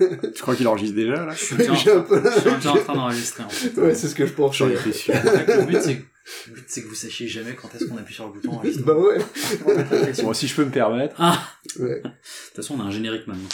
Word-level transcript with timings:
Je 0.36 0.40
crois 0.42 0.54
qu'il 0.56 0.66
enregistre 0.68 0.94
déjà, 0.96 1.24
là. 1.26 1.32
Je 1.36 1.44
suis 1.44 1.56
déjà, 1.58 1.72
en, 1.72 1.76
J'ai 1.76 1.92
un 1.92 2.00
peu- 2.00 2.22
je 2.24 2.40
suis 2.40 2.50
déjà 2.56 2.72
en 2.72 2.76
train 2.76 2.94
d'enregistrer 2.94 3.42
en 3.44 3.48
fait. 3.48 3.80
Ouais, 3.80 3.94
c'est 3.94 4.08
ce 4.08 4.14
que 4.14 4.26
je 4.26 4.32
pense. 4.32 4.56
J'en 4.56 4.68
étais 4.68 4.92
sûr. 4.92 5.14
Le 5.14 5.64
but 5.64 5.78
c'est 5.82 5.96
que, 5.96 6.02
le 6.48 6.54
but, 6.54 6.64
c'est 6.66 6.82
que 6.82 6.88
vous 6.88 6.94
sachiez 6.94 7.28
jamais 7.28 7.54
quand 7.54 7.68
est-ce 7.74 7.84
qu'on 7.84 7.96
appuie 7.98 8.14
sur 8.14 8.26
le 8.26 8.32
bouton. 8.32 8.60
Bah 8.86 8.94
ouais. 8.94 9.18
Bon, 10.22 10.32
si 10.32 10.48
je 10.48 10.54
peux 10.54 10.64
me 10.64 10.70
permettre. 10.70 11.16
ouais. 11.78 11.96
De 11.96 12.02
toute 12.02 12.56
façon, 12.56 12.76
on 12.78 12.82
a 12.82 12.84
un 12.84 12.90
générique 12.90 13.26
maintenant. 13.26 13.48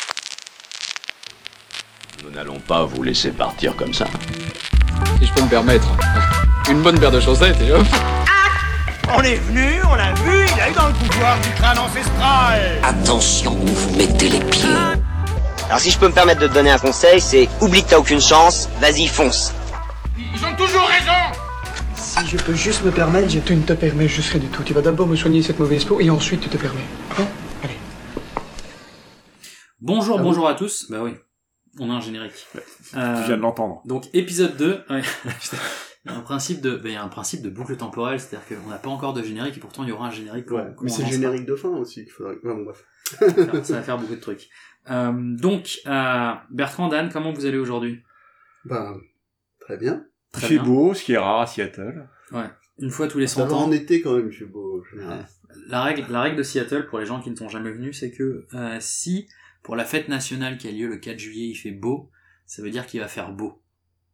Nous 2.24 2.30
n'allons 2.30 2.60
pas 2.60 2.84
vous 2.84 3.02
laisser 3.02 3.30
partir 3.30 3.74
comme 3.76 3.94
ça. 3.94 4.06
si 5.18 5.26
je 5.26 5.32
peux 5.32 5.42
me 5.42 5.48
permettre. 5.48 5.88
Une 6.70 6.82
bonne 6.82 6.98
paire 7.00 7.10
de 7.10 7.20
chaussettes 7.20 7.56
et 7.66 7.72
hop. 7.72 7.86
On 9.12 9.22
est 9.22 9.36
venu, 9.36 9.80
on 9.90 9.94
l'a 9.96 10.12
vu, 10.14 10.46
il 10.54 10.60
a 10.60 10.70
eu 10.70 10.72
dans 10.72 10.86
le 10.86 10.92
pouvoir 10.94 11.40
du 11.40 11.48
crâne 11.50 11.78
ancestral. 11.78 12.60
Attention 12.84 13.60
où 13.60 13.66
vous 13.66 13.96
mettez 13.96 14.28
les 14.28 14.38
pieds. 14.38 14.68
Alors 15.70 15.78
si 15.80 15.90
je 15.90 15.98
peux 16.00 16.08
me 16.08 16.12
permettre 16.12 16.40
de 16.40 16.48
te 16.48 16.52
donner 16.54 16.70
un 16.70 16.78
conseil, 16.78 17.20
c'est 17.20 17.48
oublie 17.60 17.84
que 17.84 17.90
t'as 17.90 17.98
aucune 17.98 18.20
chance, 18.20 18.68
vas-y 18.80 19.06
fonce. 19.06 19.52
Ils 20.18 20.44
ont 20.44 20.56
toujours 20.56 20.82
raison. 20.88 21.40
Si 21.94 22.26
je 22.26 22.36
peux 22.38 22.54
juste 22.54 22.82
me 22.84 22.90
permettre, 22.90 23.28
je... 23.28 23.38
Tu 23.38 23.54
ne 23.54 23.62
te 23.62 23.72
permets 23.74 24.08
juste 24.08 24.30
rien 24.32 24.40
du 24.40 24.48
tout. 24.48 24.64
Tu 24.64 24.74
vas 24.74 24.80
d'abord 24.82 25.06
me 25.06 25.14
soigner 25.14 25.42
cette 25.42 25.60
mauvaise 25.60 25.84
peau 25.84 26.00
et 26.00 26.10
ensuite 26.10 26.40
tu 26.40 26.48
te 26.48 26.56
permets. 26.56 26.80
Hein 27.20 27.24
Allez. 27.62 27.76
Bonjour, 29.80 30.18
Ah 30.18 30.22
bonjour 30.22 30.48
à 30.48 30.54
tous. 30.54 30.90
Bah 30.90 31.02
oui, 31.04 31.12
on 31.78 31.88
a 31.88 31.94
un 31.94 32.00
générique. 32.00 32.32
Euh, 32.96 33.16
Tu 33.20 33.26
viens 33.28 33.36
de 33.36 33.42
l'entendre. 33.42 33.80
donc 33.84 34.06
épisode 34.12 34.56
2, 34.56 34.84
ouais. 34.90 35.02
il 36.04 36.10
y 36.10 36.14
a 36.14 36.16
un 36.16 36.20
principe 36.22 36.60
de, 36.62 36.80
il 36.84 36.90
y 36.90 36.96
a 36.96 37.02
un 37.04 37.08
principe 37.08 37.42
de 37.42 37.48
boucle 37.50 37.76
temporelle, 37.76 38.18
c'est-à-dire 38.18 38.58
qu'on 38.58 38.70
n'a 38.70 38.78
pas 38.78 38.90
encore 38.90 39.12
de 39.12 39.22
générique 39.22 39.56
et 39.56 39.60
pourtant 39.60 39.84
il 39.84 39.90
y 39.90 39.92
aura 39.92 40.08
un 40.08 40.10
générique. 40.10 40.50
Ouais. 40.50 40.64
Mais 40.82 40.90
c'est 40.90 41.04
le 41.04 41.10
générique 41.10 41.46
de 41.46 41.54
fin 41.54 41.68
aussi 41.68 42.02
qu'il 42.02 42.12
faudrait. 42.12 42.34
Ouais, 42.42 42.54
bon, 42.54 42.64
bref. 42.64 42.84
Ça 43.18 43.26
va 43.26 43.32
faire- 43.32 43.66
ça 43.66 43.72
va 43.74 43.82
faire 43.82 43.98
beaucoup 43.98 44.14
de 44.14 44.20
trucs. 44.20 44.48
Euh, 44.90 45.12
donc, 45.36 45.78
euh, 45.86 46.32
Bertrand, 46.50 46.88
Dan, 46.88 47.10
comment 47.12 47.32
vous 47.32 47.44
allez 47.46 47.58
aujourd'hui? 47.58 48.02
Bah, 48.64 48.94
très 49.60 49.76
bien. 49.76 50.04
Il 50.32 50.38
Très 50.38 50.46
fait 50.48 50.54
bien. 50.54 50.64
beau, 50.64 50.94
ce 50.94 51.02
qui 51.04 51.12
est 51.12 51.18
rare 51.18 51.40
à 51.40 51.46
Seattle. 51.46 52.08
Une 52.78 52.90
fois 52.90 53.08
tous 53.08 53.18
les 53.18 53.26
Ça 53.26 53.42
100 53.42 53.46
va 53.46 53.54
ans. 53.54 53.64
en 53.64 53.72
été 53.72 54.00
quand 54.00 54.16
même, 54.16 54.30
je 54.30 54.36
suis 54.36 54.46
beau. 54.46 54.82
La 55.68 55.82
règle, 55.82 56.04
la 56.10 56.22
règle 56.22 56.36
de 56.36 56.42
Seattle, 56.42 56.86
pour 56.86 56.98
les 56.98 57.06
gens 57.06 57.20
qui 57.20 57.30
ne 57.30 57.36
sont 57.36 57.48
jamais 57.48 57.72
venus, 57.72 57.98
c'est 57.98 58.10
que 58.12 58.46
euh, 58.54 58.76
si 58.80 59.28
pour 59.62 59.76
la 59.76 59.84
fête 59.84 60.08
nationale 60.08 60.56
qui 60.56 60.68
a 60.68 60.70
lieu 60.70 60.86
le 60.88 60.96
4 60.96 61.18
juillet, 61.18 61.48
il 61.48 61.54
fait 61.56 61.72
beau, 61.72 62.10
ça 62.46 62.62
veut 62.62 62.70
dire 62.70 62.86
qu'il 62.86 63.00
va 63.00 63.08
faire 63.08 63.32
beau 63.32 63.60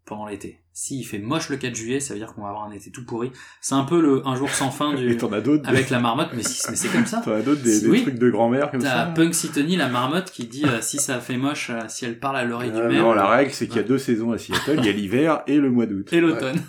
pendant 0.05 0.27
l'été. 0.27 0.61
S'il 0.79 1.07
fait 1.07 1.19
moche 1.19 1.49
le 1.49 1.57
4 1.57 1.75
juillet, 1.75 2.01
ça 2.01 2.13
veut 2.13 2.21
dire 2.21 2.35
qu'on 2.35 2.43
va 2.43 2.49
avoir 2.49 2.65
un 2.65 2.71
été 2.71 2.91
tout 2.91 3.03
pourri. 3.07 3.33
C'est 3.63 3.75
un 3.75 3.85
peu 3.85 3.99
le 3.99 4.27
un 4.27 4.37
jour 4.37 4.51
sans 4.51 4.71
fin 4.71 4.93
Et 4.97 5.07
du 5.07 5.17
t'en 5.17 5.33
as 5.33 5.41
d'autres. 5.41 5.67
avec 5.67 5.89
la 5.89 6.01
marmotte, 6.01 6.29
mais, 6.35 6.43
si, 6.43 6.61
mais 6.69 6.77
c'est 6.77 6.89
comme 6.89 7.07
ça. 7.07 7.21
T'en 7.25 7.33
as 7.33 7.41
d'autres, 7.41 7.63
des, 7.63 7.81
des 7.81 7.89
Oui. 7.89 8.03
trucs 8.03 8.19
de 8.19 8.29
grand-mère 8.29 8.71
comme 8.71 8.83
T'as 8.83 9.07
ça. 9.07 9.13
Punk 9.17 9.33
Tony, 9.55 9.77
la 9.77 9.89
marmotte, 9.89 10.31
qui 10.31 10.45
dit 10.47 10.67
euh, 10.67 10.83
si 10.83 10.99
ça 10.99 11.19
fait 11.21 11.39
moche, 11.39 11.71
euh, 11.71 11.81
si 11.89 12.05
elle 12.05 12.19
parle 12.19 12.37
à 12.37 12.45
l'oreille 12.45 12.73
du 12.73 12.79
Ah, 12.79 12.89
maire, 12.89 13.03
Non, 13.05 13.15
la 13.15 13.27
règle, 13.27 13.53
c'est 13.53 13.69
qu'il 13.69 13.79
y 13.79 13.81
a 13.81 13.85
deux 13.85 13.97
saisons 13.97 14.33
à 14.33 14.37
Seattle. 14.39 14.77
Il 14.81 14.85
y 14.85 14.91
a 14.91 14.93
l'hiver 14.93 15.43
et 15.47 15.57
le 15.57 15.71
mois 15.71 15.87
d'août. 15.87 16.13
et 16.13 16.21
l'automne. 16.21 16.61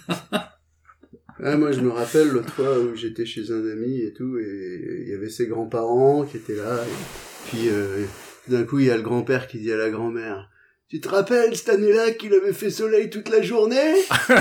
Ouais, 1.41 1.57
moi, 1.57 1.73
je 1.73 1.81
me 1.81 1.89
rappelle 1.89 2.29
l'autre 2.29 2.53
fois 2.53 2.79
où 2.79 2.95
j'étais 2.95 3.25
chez 3.25 3.51
un 3.51 3.69
ami 3.71 3.99
et 3.99 4.13
tout, 4.13 4.37
et 4.37 5.03
il 5.05 5.09
y 5.09 5.13
avait 5.15 5.29
ses 5.29 5.47
grands-parents 5.47 6.23
qui 6.23 6.37
étaient 6.37 6.55
là. 6.55 6.77
Et 6.81 7.49
puis, 7.49 7.67
euh, 7.67 8.05
d'un 8.47 8.63
coup, 8.63 8.79
il 8.79 8.85
y 8.85 8.89
a 8.89 8.95
le 8.95 9.03
grand-père 9.03 9.47
qui 9.47 9.59
dit 9.59 9.73
à 9.73 9.75
la 9.77 9.89
grand-mère 9.89 10.49
Tu 10.89 11.01
te 11.01 11.09
rappelles 11.09 11.53
cette 11.55 11.69
année-là 11.69 12.11
qu'il 12.11 12.33
avait 12.33 12.53
fait 12.53 12.69
soleil 12.69 13.09
toute 13.09 13.27
la 13.29 13.41
journée 13.41 13.93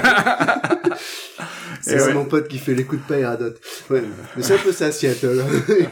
C'est 1.83 1.97
Et 1.97 2.01
ouais. 2.01 2.15
mon 2.15 2.25
pote 2.25 2.49
qui 2.49 2.59
fait 2.59 2.75
les 2.75 2.85
coups 2.85 3.03
de 3.03 3.07
paille 3.07 3.25
à 3.25 3.37
dot. 3.37 3.57
Ouais, 3.91 4.03
mais 4.37 4.43
c'est 4.43 4.55
un 4.55 4.59
peu 4.59 4.73
ça, 4.73 4.91
Seattle. 4.93 5.43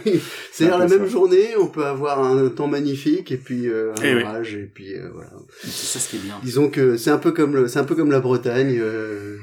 C'est-à-dire 0.53 0.79
la 0.79 0.87
même 0.89 1.05
ça. 1.07 1.11
journée, 1.11 1.57
on 1.59 1.67
peut 1.69 1.85
avoir 1.85 2.25
un 2.25 2.49
temps 2.49 2.67
magnifique 2.69 3.31
et 3.33 3.37
puis 3.37 3.69
euh, 3.69 3.93
un 3.97 4.03
Eh 4.03 4.15
oui. 4.15 4.23
orage 4.23 4.55
et 4.55 4.71
puis 4.73 4.95
euh, 4.95 5.09
voilà. 5.13 5.31
C'est 5.63 5.71
ça 5.71 5.99
ce 5.99 6.09
qui 6.09 6.17
est 6.17 6.21
bien. 6.21 6.39
Disons 6.43 6.69
que 6.71 6.97
c'est 6.97 7.11
un 7.11 7.19
peu 7.19 7.33
comme 7.33 7.55
le, 7.55 7.69
c'est 7.69 7.79
un 7.81 7.85
peu 7.85 7.95
comme 7.95 8.11
la 8.11 8.21
Bretagne. 8.21 8.79
euh, 8.81 9.37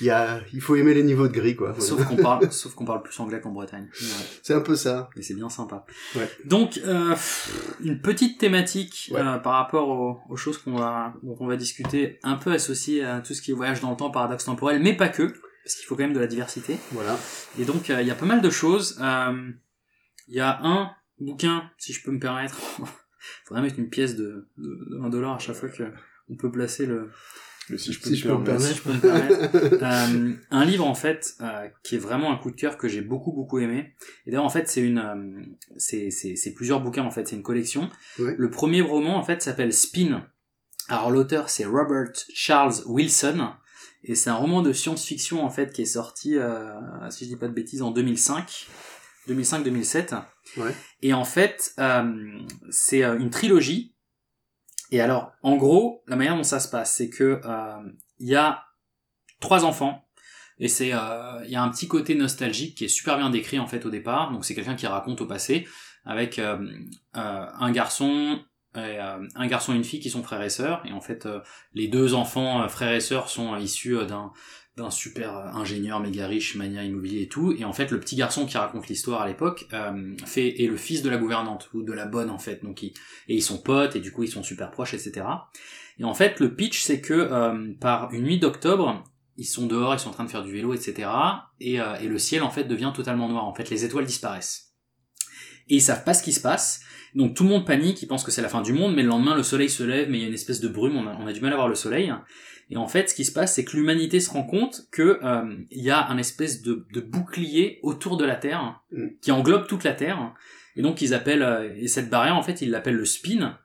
Il 0.00 0.06
y 0.06 0.10
a, 0.10 0.40
il 0.52 0.60
faut 0.60 0.76
aimer 0.76 0.92
les 0.94 1.02
niveaux 1.02 1.26
de 1.28 1.32
gris 1.32 1.56
quoi. 1.56 1.74
Sauf 1.78 2.04
qu'on 2.06 2.16
parle, 2.22 2.52
sauf 2.52 2.74
qu'on 2.74 2.84
parle 2.84 3.02
plus 3.02 3.18
anglais 3.20 3.40
qu'en 3.40 3.50
Bretagne. 3.52 3.88
Ouais. 4.00 4.08
C'est 4.42 4.54
un 4.54 4.60
peu 4.60 4.76
ça. 4.76 5.08
Et 5.16 5.22
c'est 5.22 5.34
bien 5.34 5.48
sympa. 5.48 5.86
Ouais. 6.14 6.28
Donc, 6.44 6.78
euh, 6.84 7.14
une 7.82 8.00
petite 8.00 8.38
thématique 8.38 9.10
Ouais. 9.12 9.20
euh, 9.20 9.38
par 9.38 9.54
rapport 9.54 9.88
aux, 9.88 10.20
aux 10.28 10.36
choses 10.36 10.58
qu'on 10.58 10.76
va, 10.76 11.14
dont 11.22 11.36
on 11.40 11.46
va 11.46 11.56
discuter, 11.56 12.18
un 12.22 12.36
peu 12.36 12.52
associée 12.52 13.04
à 13.04 13.20
tout 13.20 13.32
ce 13.34 13.40
qui 13.42 13.52
est 13.52 13.54
voyage 13.54 13.80
dans 13.80 13.90
le 13.90 13.96
temps, 13.96 14.10
paradoxe 14.10 14.44
temporel, 14.44 14.82
mais 14.82 14.94
pas 14.96 15.08
que, 15.08 15.22
parce 15.64 15.76
qu'il 15.76 15.86
faut 15.86 15.96
quand 15.96 16.02
même 16.02 16.12
de 16.12 16.20
la 16.20 16.26
diversité. 16.26 16.76
Voilà. 16.92 17.18
Et 17.58 17.64
donc, 17.64 17.88
euh, 17.90 18.00
il 18.02 18.06
y 18.06 18.10
a 18.10 18.14
pas 18.14 18.26
mal 18.26 18.40
de 18.42 18.50
choses. 18.50 18.98
Il 20.28 20.34
y 20.34 20.40
a 20.40 20.58
un 20.62 20.90
bouquin, 21.20 21.70
si 21.78 21.92
je 21.92 22.02
peux 22.02 22.10
me 22.10 22.20
permettre. 22.20 22.56
faudrait 23.44 23.62
mettre 23.62 23.78
une 23.78 23.88
pièce 23.88 24.14
de, 24.16 24.48
de, 24.58 24.88
de 24.90 25.00
1 25.04 25.08
dollar 25.08 25.34
à 25.34 25.38
chaque 25.38 25.56
fois 25.56 25.68
que 25.68 25.82
on 26.28 26.36
peut 26.36 26.50
placer 26.50 26.86
le, 26.86 27.10
Mais 27.68 27.78
si 27.78 27.92
je 27.92 28.00
peux 28.00 28.14
Si 28.14 28.26
me 28.26 28.44
permettre. 28.44 28.60
si 28.64 28.74
je 28.74 28.82
peux 28.82 28.92
me 28.92 29.00
permettre. 29.00 29.76
Euh, 29.82 30.32
un 30.50 30.64
livre 30.64 30.86
en 30.86 30.94
fait 30.94 31.34
euh, 31.40 31.68
qui 31.82 31.96
est 31.96 31.98
vraiment 31.98 32.32
un 32.32 32.36
coup 32.36 32.50
de 32.50 32.56
cœur 32.56 32.76
que 32.76 32.88
j'ai 32.88 33.00
beaucoup 33.00 33.32
beaucoup 33.32 33.58
aimé. 33.58 33.94
Et 34.26 34.30
d'ailleurs 34.30 34.44
en 34.44 34.50
fait 34.50 34.68
c'est 34.68 34.80
une 34.80 34.98
euh, 34.98 35.42
c'est 35.78 36.54
plusieurs 36.54 36.80
bouquins 36.80 37.04
en 37.04 37.10
fait, 37.10 37.28
c'est 37.28 37.36
une 37.36 37.42
collection. 37.42 37.90
Ouais. 38.18 38.34
Le 38.36 38.50
premier 38.50 38.80
roman 38.80 39.16
en 39.16 39.22
fait 39.22 39.42
s'appelle 39.42 39.72
Spin. 39.72 40.26
Alors 40.88 41.10
l'auteur 41.10 41.50
c'est 41.50 41.64
Robert 41.64 42.12
Charles 42.34 42.74
Wilson 42.86 43.50
et 44.04 44.14
c'est 44.14 44.30
un 44.30 44.36
roman 44.36 44.62
de 44.62 44.72
science-fiction 44.72 45.44
en 45.44 45.50
fait 45.50 45.72
qui 45.72 45.82
est 45.82 45.86
sorti 45.86 46.36
si 47.10 47.24
je 47.24 47.30
dis 47.30 47.36
pas 47.36 47.48
de 47.48 47.54
bêtises 47.54 47.82
en 47.82 47.90
2005. 47.90 48.68
2005-2007. 49.28 50.22
Ouais. 50.56 50.72
Et 51.02 51.12
en 51.12 51.24
fait, 51.24 51.74
c'est 52.70 53.02
une 53.02 53.30
trilogie. 53.30 53.95
Et 54.90 55.00
alors, 55.00 55.32
en 55.42 55.56
gros, 55.56 56.02
la 56.06 56.16
manière 56.16 56.36
dont 56.36 56.42
ça 56.42 56.60
se 56.60 56.68
passe, 56.68 56.94
c'est 56.94 57.10
que 57.10 57.40
euh, 57.44 57.90
il 58.18 58.28
y 58.28 58.36
a 58.36 58.64
trois 59.40 59.64
enfants. 59.64 60.04
Et 60.58 60.68
c'est, 60.68 60.92
euh, 60.94 61.44
il 61.44 61.50
y 61.50 61.56
a 61.56 61.62
un 61.62 61.68
petit 61.68 61.88
côté 61.88 62.14
nostalgique 62.14 62.76
qui 62.78 62.84
est 62.84 62.88
super 62.88 63.18
bien 63.18 63.28
décrit 63.30 63.58
en 63.58 63.66
fait 63.66 63.84
au 63.84 63.90
départ. 63.90 64.32
Donc 64.32 64.44
c'est 64.44 64.54
quelqu'un 64.54 64.76
qui 64.76 64.86
raconte 64.86 65.20
au 65.20 65.26
passé 65.26 65.66
avec 66.04 66.38
euh, 66.38 66.56
un 67.12 67.70
garçon, 67.72 68.40
et, 68.76 68.98
un 68.98 69.46
garçon 69.48 69.72
et 69.72 69.76
une 69.76 69.84
fille 69.84 70.00
qui 70.00 70.08
sont 70.08 70.22
frères 70.22 70.42
et 70.42 70.50
sœurs. 70.50 70.82
Et 70.86 70.92
en 70.92 71.00
fait, 71.00 71.28
les 71.74 71.88
deux 71.88 72.14
enfants 72.14 72.66
frères 72.68 72.92
et 72.92 73.00
sœurs 73.00 73.28
sont 73.28 73.56
issus 73.56 73.96
d'un 74.06 74.32
d'un 74.76 74.90
super 74.90 75.36
euh, 75.36 75.48
ingénieur 75.54 76.00
méga 76.00 76.26
riche, 76.26 76.54
mania 76.54 76.84
immobilier 76.84 77.22
et 77.22 77.28
tout. 77.28 77.54
Et 77.58 77.64
en 77.64 77.72
fait, 77.72 77.90
le 77.90 77.98
petit 77.98 78.14
garçon 78.14 78.44
qui 78.44 78.58
raconte 78.58 78.88
l'histoire 78.88 79.22
à 79.22 79.26
l'époque 79.26 79.66
euh, 79.72 80.14
fait 80.26 80.62
est 80.62 80.66
le 80.66 80.76
fils 80.76 81.02
de 81.02 81.08
la 81.08 81.16
gouvernante 81.16 81.70
ou 81.72 81.82
de 81.82 81.92
la 81.92 82.04
bonne 82.04 82.30
en 82.30 82.38
fait. 82.38 82.62
Donc, 82.62 82.82
il, 82.82 82.92
et 83.28 83.34
ils 83.34 83.42
sont 83.42 83.58
potes 83.58 83.96
et 83.96 84.00
du 84.00 84.12
coup 84.12 84.22
ils 84.22 84.30
sont 84.30 84.42
super 84.42 84.70
proches, 84.70 84.94
etc. 84.94 85.26
Et 85.98 86.04
en 86.04 86.14
fait, 86.14 86.40
le 86.40 86.54
pitch 86.54 86.82
c'est 86.82 87.00
que 87.00 87.14
euh, 87.14 87.72
par 87.80 88.12
une 88.12 88.24
nuit 88.24 88.38
d'octobre, 88.38 89.02
ils 89.38 89.44
sont 89.44 89.66
dehors, 89.66 89.94
ils 89.94 89.98
sont 89.98 90.10
en 90.10 90.12
train 90.12 90.24
de 90.24 90.30
faire 90.30 90.42
du 90.42 90.52
vélo, 90.52 90.74
etc. 90.74 91.08
Et, 91.60 91.80
euh, 91.80 91.94
et 91.96 92.08
le 92.08 92.18
ciel 92.18 92.42
en 92.42 92.50
fait 92.50 92.64
devient 92.64 92.92
totalement 92.94 93.28
noir. 93.28 93.44
En 93.44 93.54
fait, 93.54 93.70
les 93.70 93.84
étoiles 93.84 94.04
disparaissent. 94.04 94.74
Et 95.68 95.76
ils 95.76 95.82
savent 95.82 96.04
pas 96.04 96.14
ce 96.14 96.22
qui 96.22 96.32
se 96.32 96.40
passe. 96.40 96.80
Donc 97.14 97.34
tout 97.34 97.44
le 97.44 97.48
monde 97.48 97.66
panique, 97.66 98.02
ils 98.02 98.06
pensent 98.06 98.24
que 98.24 98.30
c'est 98.30 98.42
la 98.42 98.50
fin 98.50 98.60
du 98.60 98.74
monde, 98.74 98.94
mais 98.94 99.02
le 99.02 99.08
lendemain 99.08 99.34
le 99.34 99.42
soleil 99.42 99.70
se 99.70 99.82
lève, 99.82 100.10
mais 100.10 100.18
il 100.18 100.20
y 100.20 100.24
a 100.24 100.28
une 100.28 100.34
espèce 100.34 100.60
de 100.60 100.68
brume, 100.68 100.96
on 100.96 101.06
a, 101.06 101.16
on 101.18 101.26
a 101.26 101.32
du 101.32 101.40
mal 101.40 101.52
à 101.52 101.56
voir 101.56 101.68
le 101.68 101.74
soleil. 101.74 102.12
Et 102.70 102.76
en 102.76 102.88
fait, 102.88 103.08
ce 103.10 103.14
qui 103.14 103.24
se 103.24 103.32
passe, 103.32 103.54
c'est 103.54 103.64
que 103.64 103.76
l'humanité 103.76 104.18
se 104.18 104.28
rend 104.30 104.42
compte 104.42 104.82
que 104.90 105.20
euh, 105.22 105.56
il 105.70 105.82
y 105.84 105.90
a 105.90 106.08
un 106.08 106.18
espèce 106.18 106.62
de, 106.62 106.86
de 106.92 107.00
bouclier 107.00 107.78
autour 107.82 108.16
de 108.16 108.24
la 108.24 108.34
Terre 108.36 108.80
Mm. 108.90 109.06
qui 109.20 109.30
englobe 109.32 109.66
toute 109.68 109.84
la 109.84 109.92
Terre. 109.92 110.34
Et 110.76 110.82
donc 110.82 111.00
ils 111.00 111.14
appellent 111.14 111.42
euh, 111.42 111.72
et 111.76 111.88
cette 111.88 112.10
barrière, 112.10 112.36
en 112.36 112.42
fait, 112.42 112.62
ils 112.62 112.70
l'appellent 112.70 112.96
le 112.96 113.04
spin. 113.04 113.58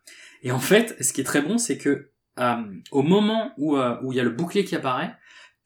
Et 0.44 0.52
en 0.52 0.60
fait, 0.60 0.96
ce 1.04 1.14
qui 1.14 1.22
est 1.22 1.26
très 1.26 1.42
bon, 1.42 1.58
c'est 1.58 1.78
que 1.78 2.10
euh, 2.40 2.56
au 2.92 3.02
moment 3.04 3.54
où 3.58 3.76
euh, 3.78 3.98
où 4.04 4.12
il 4.12 4.16
y 4.16 4.20
a 4.20 4.24
le 4.24 4.30
bouclier 4.30 4.64
qui 4.66 4.76
apparaît, 4.76 5.16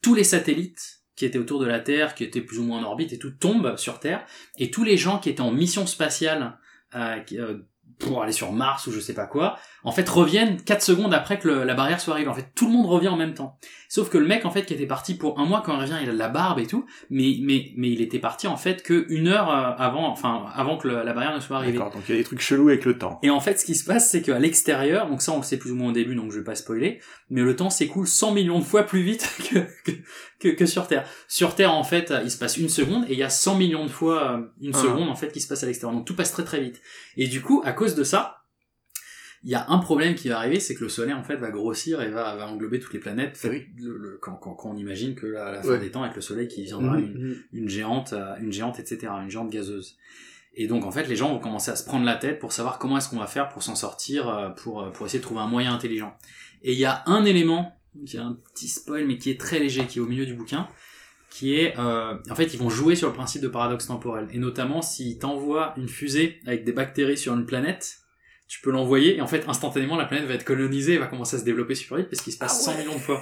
tous 0.02 0.14
les 0.14 0.24
satellites 0.24 1.00
qui 1.14 1.24
étaient 1.24 1.38
autour 1.38 1.60
de 1.60 1.66
la 1.66 1.80
Terre, 1.80 2.14
qui 2.14 2.24
étaient 2.24 2.40
plus 2.42 2.58
ou 2.58 2.64
moins 2.64 2.80
en 2.80 2.84
orbite 2.84 3.12
et 3.12 3.18
tout, 3.18 3.30
tombent 3.30 3.76
sur 3.76 4.00
Terre. 4.00 4.26
Et 4.58 4.70
tous 4.70 4.84
les 4.84 4.96
gens 4.98 5.18
qui 5.18 5.30
étaient 5.30 5.40
en 5.40 5.50
mission 5.52 5.86
spatiale 5.86 6.58
euh, 6.94 7.18
qui- 7.20 7.38
euh, 7.38 7.58
pour 7.98 8.22
aller 8.22 8.32
sur 8.32 8.52
Mars 8.52 8.86
ou 8.86 8.92
je 8.92 9.00
sais 9.00 9.14
pas 9.14 9.26
quoi, 9.26 9.56
en 9.82 9.90
fait 9.92 10.06
reviennent 10.08 10.60
4 10.62 10.82
secondes 10.82 11.14
après 11.14 11.38
que 11.38 11.48
le- 11.48 11.64
la 11.64 11.74
barrière 11.74 12.00
soit 12.00 12.12
arrivée. 12.14 12.28
En 12.28 12.34
fait, 12.34 12.48
tout 12.54 12.66
le 12.66 12.72
monde 12.72 12.86
revient 12.86 13.08
en 13.08 13.16
même 13.16 13.32
temps. 13.34 13.58
Sauf 13.88 14.10
que 14.10 14.18
le 14.18 14.26
mec 14.26 14.44
en 14.44 14.50
fait 14.50 14.64
qui 14.66 14.74
était 14.74 14.86
parti 14.86 15.14
pour 15.14 15.38
un 15.40 15.46
mois 15.46 15.62
quand 15.64 15.74
il 15.74 15.80
revient, 15.80 15.96
il 16.02 16.10
a 16.10 16.12
de 16.12 16.18
la 16.18 16.28
barbe 16.28 16.58
et 16.58 16.66
tout, 16.66 16.84
mais 17.08 17.36
mais 17.40 17.70
mais 17.76 17.88
il 17.90 18.02
était 18.02 18.18
parti 18.18 18.46
en 18.48 18.56
fait 18.56 18.82
que 18.82 19.06
une 19.08 19.28
heure 19.28 19.48
euh, 19.50 19.72
avant, 19.78 20.08
enfin 20.10 20.44
avant 20.54 20.76
que 20.76 20.88
le- 20.88 21.02
la 21.04 21.12
barrière 21.12 21.34
ne 21.34 21.40
soit 21.40 21.56
arrivée. 21.56 21.78
D'accord, 21.78 21.92
donc 21.92 22.02
il 22.08 22.12
y 22.12 22.14
a 22.14 22.18
des 22.18 22.24
trucs 22.24 22.40
chelous 22.40 22.68
avec 22.68 22.84
le 22.84 22.98
temps. 22.98 23.18
Et 23.22 23.30
en 23.30 23.40
fait, 23.40 23.58
ce 23.58 23.64
qui 23.64 23.74
se 23.74 23.84
passe, 23.84 24.10
c'est 24.10 24.20
qu'à 24.22 24.38
l'extérieur, 24.38 25.08
donc 25.08 25.22
ça 25.22 25.32
on 25.32 25.38
le 25.38 25.42
sait 25.44 25.56
plus 25.58 25.70
ou 25.70 25.76
moins 25.76 25.88
au 25.90 25.92
début, 25.92 26.14
donc 26.16 26.32
je 26.32 26.38
vais 26.38 26.44
pas 26.44 26.54
spoiler, 26.56 27.00
mais 27.30 27.40
le 27.42 27.56
temps 27.56 27.70
s'écoule 27.70 28.06
100 28.08 28.32
millions 28.32 28.58
de 28.58 28.64
fois 28.64 28.82
plus 28.82 29.02
vite 29.02 29.30
que, 29.50 29.60
que, 29.84 29.92
que, 30.50 30.56
que 30.56 30.66
sur 30.66 30.86
Terre. 30.88 31.08
Sur 31.28 31.54
Terre, 31.54 31.72
en 31.72 31.84
fait, 31.84 32.12
il 32.24 32.30
se 32.30 32.38
passe 32.38 32.56
une 32.56 32.68
seconde, 32.68 33.04
et 33.08 33.12
il 33.12 33.18
y 33.18 33.22
a 33.22 33.30
100 33.30 33.56
millions 33.56 33.84
de 33.84 33.90
fois 33.90 34.32
euh, 34.38 34.42
une 34.60 34.74
Ah. 34.74 34.78
seconde, 34.82 35.08
en 35.08 35.14
fait, 35.16 35.32
qui 35.32 35.40
se 35.40 35.48
passe 35.48 35.62
à 35.62 35.66
l'extérieur. 35.66 35.96
Donc 35.96 36.06
tout 36.06 36.16
passe 36.16 36.32
très 36.32 36.44
très 36.44 36.60
vite. 36.60 36.80
Et 37.16 37.26
du 37.28 37.42
coup, 37.42 37.62
à 37.64 37.72
cause 37.72 37.94
de 37.94 38.04
ça, 38.04 38.38
il 39.44 39.50
y 39.50 39.54
a 39.54 39.66
un 39.68 39.78
problème 39.78 40.14
qui 40.14 40.28
va 40.28 40.38
arriver, 40.38 40.58
c'est 40.58 40.74
que 40.74 40.82
le 40.82 40.88
Soleil, 40.88 41.12
en 41.14 41.22
fait, 41.22 41.36
va 41.36 41.50
grossir 41.50 42.00
et 42.02 42.08
va, 42.10 42.34
va 42.34 42.48
englober 42.48 42.80
toutes 42.80 42.94
les 42.94 42.98
planètes. 42.98 43.38
Oui. 43.44 43.66
Le- 43.78 43.96
le- 43.96 44.18
quand, 44.20 44.34
quand, 44.34 44.54
quand 44.54 44.70
on 44.70 44.76
imagine 44.76 45.14
que 45.14 45.26
la 45.26 45.62
fin 45.62 45.68
Ouais. 45.68 45.78
des 45.78 45.90
temps, 45.90 46.02
avec 46.02 46.16
le 46.16 46.22
Soleil 46.22 46.48
qui 46.48 46.64
viendra 46.64 46.98
une, 46.98 47.12
Mhm. 47.12 47.36
une 47.52 47.68
géante, 47.68 48.12
euh, 48.12 48.34
une 48.40 48.52
géante, 48.52 48.78
etc., 48.80 49.12
une 49.22 49.30
géante 49.30 49.50
gazeuse. 49.50 49.96
Et 50.58 50.66
donc 50.66 50.84
en 50.84 50.90
fait, 50.90 51.04
les 51.06 51.16
gens 51.16 51.28
vont 51.28 51.38
commencer 51.38 51.70
à 51.70 51.76
se 51.76 51.84
prendre 51.84 52.06
la 52.06 52.14
tête 52.16 52.38
pour 52.38 52.50
savoir 52.52 52.78
comment 52.78 52.96
est-ce 52.96 53.10
qu'on 53.10 53.18
va 53.18 53.26
faire 53.26 53.50
pour 53.50 53.62
s'en 53.62 53.74
sortir, 53.76 54.26
euh, 54.28 54.48
pour 54.48 54.90
pour 54.92 55.04
essayer 55.06 55.18
de 55.18 55.24
trouver 55.24 55.42
un 55.42 55.46
moyen 55.48 55.72
intelligent. 55.74 56.16
Et 56.62 56.72
il 56.72 56.78
y 56.78 56.86
a 56.86 57.02
un 57.06 57.26
élément, 57.26 57.75
qui 58.04 58.16
est 58.16 58.20
un 58.20 58.36
petit 58.52 58.68
spoil, 58.68 59.06
mais 59.06 59.18
qui 59.18 59.30
est 59.30 59.40
très 59.40 59.58
léger, 59.58 59.86
qui 59.86 59.98
est 59.98 60.02
au 60.02 60.06
milieu 60.06 60.26
du 60.26 60.34
bouquin, 60.34 60.68
qui 61.30 61.54
est, 61.54 61.74
euh, 61.78 62.14
en 62.30 62.34
fait, 62.34 62.52
ils 62.54 62.58
vont 62.58 62.70
jouer 62.70 62.94
sur 62.96 63.08
le 63.08 63.14
principe 63.14 63.42
de 63.42 63.48
paradoxe 63.48 63.86
temporel. 63.86 64.28
Et 64.32 64.38
notamment, 64.38 64.82
s'ils 64.82 65.18
t'envoient 65.18 65.74
une 65.76 65.88
fusée 65.88 66.38
avec 66.46 66.64
des 66.64 66.72
bactéries 66.72 67.18
sur 67.18 67.34
une 67.34 67.46
planète, 67.46 67.98
tu 68.48 68.60
peux 68.60 68.70
l'envoyer, 68.70 69.16
et 69.16 69.20
en 69.20 69.26
fait, 69.26 69.44
instantanément, 69.48 69.96
la 69.96 70.04
planète 70.04 70.26
va 70.28 70.34
être 70.34 70.44
colonisée 70.44 70.94
et 70.94 70.98
va 70.98 71.06
commencer 71.06 71.36
à 71.36 71.38
se 71.40 71.44
développer 71.44 71.74
super 71.74 71.98
vite, 71.98 72.08
parce 72.08 72.22
qu'il 72.22 72.32
se 72.32 72.38
passe 72.38 72.64
100 72.64 72.78
millions 72.78 72.94
de 72.94 73.00
fois. 73.00 73.20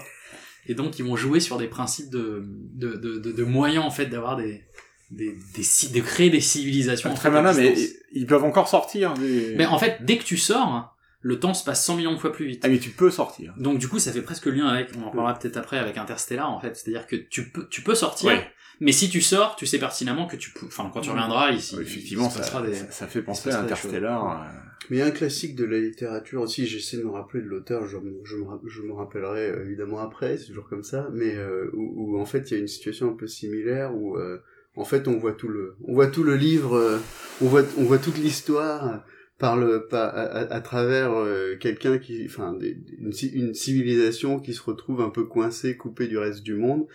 Et 0.67 0.75
donc, 0.75 0.99
ils 0.99 1.05
vont 1.05 1.17
jouer 1.17 1.41
sur 1.41 1.59
des 1.59 1.67
principes 1.69 2.11
de, 2.11 2.43
de, 2.47 2.95
de, 2.97 3.19
de, 3.19 3.33
de 3.33 3.43
moyens, 3.45 3.85
en 3.85 3.91
fait, 3.91 4.07
d'avoir 4.07 4.37
des, 4.37 4.63
des, 5.11 5.33
des, 5.57 5.89
de 5.93 6.01
créer 6.01 6.31
des 6.31 6.41
civilisations. 6.41 7.13
Très 7.15 7.31
malin, 7.31 7.53
mais 7.53 7.75
ils 8.13 8.27
peuvent 8.27 8.45
encore 8.45 8.69
sortir. 8.69 9.15
des- 9.15 9.55
Mais 9.57 9.67
en 9.67 9.79
fait, 9.79 9.99
dès 10.05 10.19
que 10.19 10.25
tu 10.25 10.37
sors, 10.37 10.94
le 11.27 11.41
temps 11.41 11.55
se 11.55 11.65
passe 11.65 11.85
100 11.85 11.97
millions 11.97 12.13
de 12.13 12.19
fois 12.19 12.33
plus 12.33 12.47
vite. 12.47 12.61
Ah 12.65 12.69
mais 12.69 12.79
tu 12.79 12.91
peux 12.91 13.11
sortir. 13.11 13.55
Donc 13.57 13.79
du 13.79 13.89
coup, 13.89 13.99
ça 13.99 14.13
fait 14.13 14.23
presque 14.23 14.47
le 14.47 14.53
lien 14.53 14.67
avec, 14.67 14.91
on 14.97 15.03
en 15.03 15.11
parlera 15.11 15.35
peut-être 15.39 15.57
après 15.57 15.79
avec 15.79 15.97
Interstellar 15.99 16.51
en 16.53 16.61
fait, 16.61 16.77
c'est-à-dire 16.77 17.07
que 17.07 17.17
tu 17.17 17.49
peux, 17.51 17.67
tu 17.69 17.81
peux 17.83 17.95
sortir, 17.95 18.29
Ouais. 18.29 18.47
mais 18.81 18.93
si 18.93 19.09
tu 19.09 19.21
sors, 19.23 19.57
tu 19.57 19.65
sais 19.67 19.79
pertinemment 19.79 20.27
que 20.27 20.37
tu 20.37 20.51
peux, 20.51 20.67
enfin 20.67 20.91
quand 20.93 21.01
tu 21.01 21.11
reviendras 21.11 21.51
ici, 21.51 21.77
Ouais, 21.77 21.83
effectivement, 21.83 22.31
il 22.33 22.43
se 22.45 22.49
ça, 22.51 22.63
des- 22.63 22.75
ça, 22.75 22.91
ça 22.91 23.07
fait 23.07 23.23
penser 23.23 23.51
à 23.51 23.61
Interstellar. 23.61 24.43
euh, 24.43 24.45
Mais 24.91 25.01
un 25.01 25.11
classique 25.13 25.57
de 25.57 25.65
la 25.65 25.79
littérature 25.79 26.43
aussi, 26.43 26.67
j'essaie 26.67 26.99
de 26.99 27.05
me 27.05 27.11
rappeler 27.11 27.41
de 27.41 27.47
l'auteur, 27.49 27.87
je, 27.87 27.97
me- 27.97 28.21
je, 28.23 28.37
je 28.67 28.83
me 28.83 28.93
rappellerai 28.93 29.49
euh, 29.49 29.65
évidemment 29.65 30.01
après, 30.01 30.37
c'est 30.37 30.49
toujours 30.49 30.69
comme 30.69 30.83
ça, 30.85 31.09
mais 31.11 31.35
euh, 31.37 31.71
où, 31.73 32.17
où, 32.17 32.21
en 32.21 32.27
fait 32.27 32.51
il 32.51 32.55
y 32.55 32.57
a 32.59 32.61
une 32.61 32.69
situation 32.69 33.09
un 33.11 33.15
peu 33.17 33.27
similaire 33.27 33.95
où 33.97 34.19
euh, 34.19 34.43
en 34.77 34.85
fait 34.85 35.09
on 35.09 35.17
voit 35.17 35.33
tout 35.33 35.49
le, 35.49 35.75
on 35.85 35.95
voit 35.95 36.09
tout 36.09 36.23
le 36.23 36.37
livre, 36.37 36.77
euh, 36.77 36.99
on 37.41 37.47
voit, 37.47 37.63
on 37.79 37.85
voit 37.85 37.97
toute 37.99 38.19
l'histoire 38.19 38.87
euh, 38.89 38.97
par 39.39 39.57
le, 39.57 39.87
par, 39.89 40.15
à, 40.17 40.21
à- 40.23 40.61
travers 40.61 41.13
euh, 41.13 41.57
quelqu'un 41.57 41.99
qui, 41.99 42.25
enfin 42.27 42.57
une, 42.99 43.13
une 43.33 43.55
civilisation 43.55 44.39
qui 44.39 44.55
se 44.55 44.63
retrouve 44.63 45.01
un 45.01 45.11
peu 45.11 45.25
coincée, 45.25 45.77
coupée 45.77 46.07
du 46.07 46.19
reste 46.19 46.43
du 46.43 46.55
monde, 46.55 46.87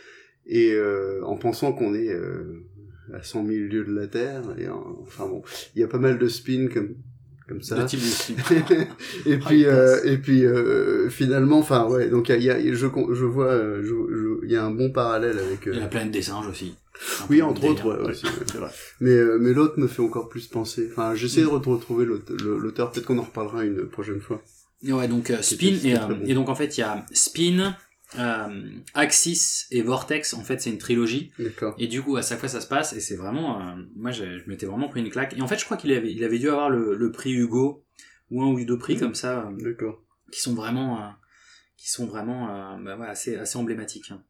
et 0.45 0.71
euh, 0.74 1.21
en 1.25 1.36
pensant 1.38 1.74
qu'on 1.74 1.94
est 1.94 2.09
euh, 2.13 2.65
à 3.13 3.21
100 3.24 3.45
000 3.45 3.59
lieues 3.65 3.83
de 3.86 3.94
la 3.94 4.07
Terre, 4.07 4.44
et 4.57 4.68
en- 4.69 4.97
enfin 5.01 5.27
bon, 5.27 5.41
il 5.75 5.81
y 5.81 5.83
a 5.83 5.88
pas 5.88 6.00
mal 6.00 6.18
de 6.18 6.27
spin 6.27 6.68
comme 6.74 6.95
comme 7.50 7.62
ça. 7.62 7.75
De 7.81 7.88
type 7.88 8.00
de 8.00 8.06
style. 8.06 8.36
et 9.25 9.34
Ah, 9.42 9.46
puis 9.48 9.60
il 9.62 9.66
euh, 9.66 10.00
et 10.06 10.18
puis 10.18 10.46
euh, 10.46 11.10
finalement 11.10 11.57
enfin 11.60 11.86
ouais 11.88 12.07
donc 12.10 12.30
il 12.30 12.42
y 12.44 12.50
a, 12.50 12.57
il 12.60 12.66
y 12.68 12.69
a- 12.69 12.74
je 12.74 12.86
je 12.86 13.25
vois 13.25 13.48
euh, 13.48 13.81
je- 13.84 14.16
je- 14.16 14.46
il 14.46 14.51
y 14.51 14.56
a 14.56 14.63
un 14.63 14.72
bon 14.72 14.92
parallèle 14.92 15.38
avec 15.40 15.68
euh, 15.68 15.74
Et 15.74 15.80
la 15.80 15.88
planète 15.88 16.12
des 16.12 16.22
singes 16.22 16.48
aussi. 16.48 16.75
Oui 17.30 17.42
entre 17.42 17.66
autres 17.66 18.06
ouais, 18.06 18.13
c'est 18.13 18.57
vrai. 18.57 18.69
Mais 19.01 19.12
euh, 19.12 19.38
mais 19.40 19.54
l'autre 19.54 19.80
me 19.80 19.88
fait 19.88 20.01
encore 20.01 20.30
plus 20.30 20.48
penser. 20.48 20.88
Enfin 20.92 21.16
j'essaie 21.16 21.42
de 21.42 21.48
re- 21.48 21.63
retrouver 21.68 22.06
l'auteur. 22.06 22.92
Peut-être 22.92 23.06
qu'on 23.06 23.18
en 23.19 23.24
reparlera 23.24 23.63
une 23.66 23.88
prochaine 23.88 24.19
fois. 24.22 24.42
Et 24.86 24.94
ouais, 24.94 25.07
donc 25.10 25.30
euh, 25.30 25.42
Spin, 25.42 25.75
et, 25.84 25.96
euh, 25.96 26.00
bon. 26.07 26.18
et 26.25 26.34
donc 26.34 26.48
en 26.50 26.56
fait 26.56 26.78
il 26.78 26.81
y 26.81 26.84
a 26.84 27.06
Spin, 27.12 27.75
euh, 28.17 28.71
Axis 28.95 29.65
et 29.71 29.81
Vortex, 29.81 30.33
en 30.33 30.44
fait 30.44 30.59
c'est 30.61 30.69
une 30.71 30.77
trilogie, 30.79 31.31
d'accord 31.38 31.75
et 31.77 31.88
du 31.88 32.01
coup 32.01 32.17
à 32.17 32.21
chaque 32.23 32.39
fois 32.39 32.50
ça 32.50 32.61
se 32.61 32.67
passe, 32.67 32.94
et 32.94 33.00
c'est 33.01 33.15
vraiment, 33.15 33.61
euh, 33.61 33.75
moi 33.95 34.11
je 34.11 34.23
m'étais 34.47 34.65
vraiment 34.65 34.89
pris 34.89 35.01
une 35.01 35.09
claque, 35.09 35.35
et 35.38 35.41
en 35.41 35.47
fait 35.47 35.59
je 35.59 35.65
crois 35.65 35.77
qu'il 35.77 35.91
avait, 35.91 36.11
il 36.11 36.23
avait 36.23 36.39
dû 36.39 36.50
avoir 36.50 36.69
le, 36.69 36.95
le 36.95 37.11
prix 37.11 37.31
Hugo, 37.33 37.85
ou 38.31 38.41
un 38.44 38.47
ou 38.47 38.63
deux 38.65 38.77
prix 38.77 38.95
Mhm. 38.95 39.00
comme 39.00 39.15
ça, 39.15 39.47
euh, 39.47 39.51
d'accord 39.63 40.01
qui 40.31 40.41
sont 40.41 40.53
vraiment 40.56 41.01
euh, 41.03 41.09
qui 41.77 41.89
sont 41.89 42.06
vraiment 42.07 42.50
euh, 42.50 42.77
bah 42.83 42.97
ouais, 42.97 43.07
assez 43.07 43.35
assez 43.35 43.57
emblématiques. 43.57 44.12
hein. 44.12 44.23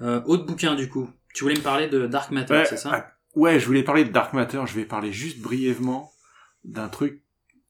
Euh, 0.00 0.22
autre 0.24 0.44
bouquin 0.46 0.74
du 0.74 0.88
coup. 0.88 1.08
Tu 1.34 1.44
voulais 1.44 1.54
me 1.56 1.62
parler 1.62 1.86
de 1.88 2.06
Dark 2.06 2.30
Matter, 2.32 2.54
Ouais, 2.54 2.64
c'est 2.66 2.76
ça 2.76 2.90
ah, 2.92 3.12
ouais, 3.36 3.60
je 3.60 3.66
voulais 3.66 3.82
parler 3.84 4.04
de 4.04 4.10
Dark 4.10 4.32
Matter, 4.32 4.62
je 4.66 4.74
vais 4.74 4.84
parler 4.84 5.12
juste 5.12 5.40
brièvement 5.40 6.10
d'un 6.64 6.88
truc, 6.88 7.22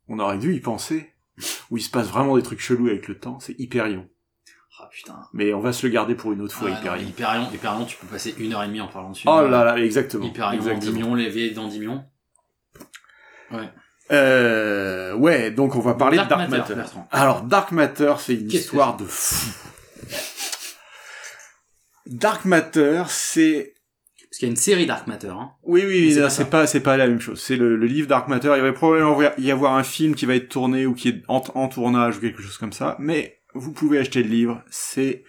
on 0.08 0.18
aurait 0.18 0.38
dû 0.38 0.54
y 0.54 0.60
penser, 0.60 1.12
où 1.70 1.76
il 1.76 1.82
se 1.82 1.90
passe 1.90 2.08
vraiment 2.08 2.36
des 2.36 2.42
trucs 2.42 2.60
chelous 2.60 2.86
avec 2.88 3.06
le 3.08 3.18
temps, 3.18 3.38
c'est 3.40 3.54
Hyperion. 3.58 4.08
Ah 4.82 4.88
putain. 4.90 5.14
Mais 5.34 5.52
on 5.52 5.60
va 5.60 5.72
se 5.72 5.86
le 5.86 5.92
garder 5.92 6.14
pour 6.14 6.32
une 6.32 6.40
autre 6.40 6.54
fois, 6.54 6.68
Ah, 6.70 6.74
non, 6.74 6.80
Hyperion. 6.80 7.08
Hyperion, 7.08 7.48
Hyperion, 7.52 7.84
tu 7.84 7.96
peux 7.98 8.06
passer 8.06 8.34
une 8.38 8.54
heure 8.54 8.62
et 8.62 8.66
demie 8.66 8.80
en 8.80 8.88
parlant 8.88 9.10
dessus. 9.10 9.26
Oh 9.28 9.42
là 9.46 9.64
là, 9.64 9.76
exactement. 9.78 10.24
Hyperion, 10.24 10.52
exactement. 10.58 10.90
Endymion, 10.92 11.14
l'éveil 11.14 11.52
d'Endymion. 11.52 12.04
Ouais. 13.52 13.68
Euh, 14.12 15.14
ouais, 15.14 15.50
donc 15.50 15.76
on 15.76 15.80
va 15.80 15.94
parler 15.94 16.16
Dark 16.16 16.30
de 16.30 16.36
Dark 16.36 16.50
Matter. 16.50 16.74
Alors, 17.10 17.42
Dark 17.42 17.72
Matter, 17.72 18.14
c'est 18.18 18.34
une 18.34 18.50
histoire 18.50 18.96
de 18.96 19.04
fou. 19.04 19.52
Dark 22.06 22.44
Matter, 22.44 23.04
c'est 23.08 23.74
Parce 24.28 24.38
qu'il 24.38 24.48
y 24.48 24.50
a 24.50 24.52
une 24.52 24.56
série 24.56 24.86
Dark 24.86 25.06
Matter, 25.06 25.28
hein. 25.28 25.52
Oui, 25.62 25.84
oui, 25.86 26.06
Mais 26.06 26.10
c'est 26.14 26.20
non, 26.20 26.26
pas 26.26 26.30
c'est 26.30 26.44
pas, 26.50 26.66
c'est 26.66 26.80
pas 26.80 26.96
la 26.96 27.06
même 27.06 27.20
chose. 27.20 27.40
C'est 27.40 27.56
le, 27.56 27.76
le 27.76 27.86
livre 27.86 28.08
Dark 28.08 28.26
Matter. 28.28 28.52
Il 28.56 28.62
va 28.62 28.72
probablement 28.72 29.18
y 29.38 29.50
avoir 29.50 29.74
un 29.74 29.84
film 29.84 30.14
qui 30.14 30.26
va 30.26 30.34
être 30.34 30.48
tourné 30.48 30.86
ou 30.86 30.94
qui 30.94 31.08
est 31.10 31.22
en, 31.28 31.42
en 31.54 31.68
tournage 31.68 32.16
ou 32.16 32.20
quelque 32.20 32.42
chose 32.42 32.58
comme 32.58 32.72
ça. 32.72 32.96
Mais 32.98 33.39
vous 33.54 33.72
pouvez 33.72 33.98
acheter 33.98 34.22
le 34.22 34.28
livre. 34.28 34.64
C'est 34.70 35.24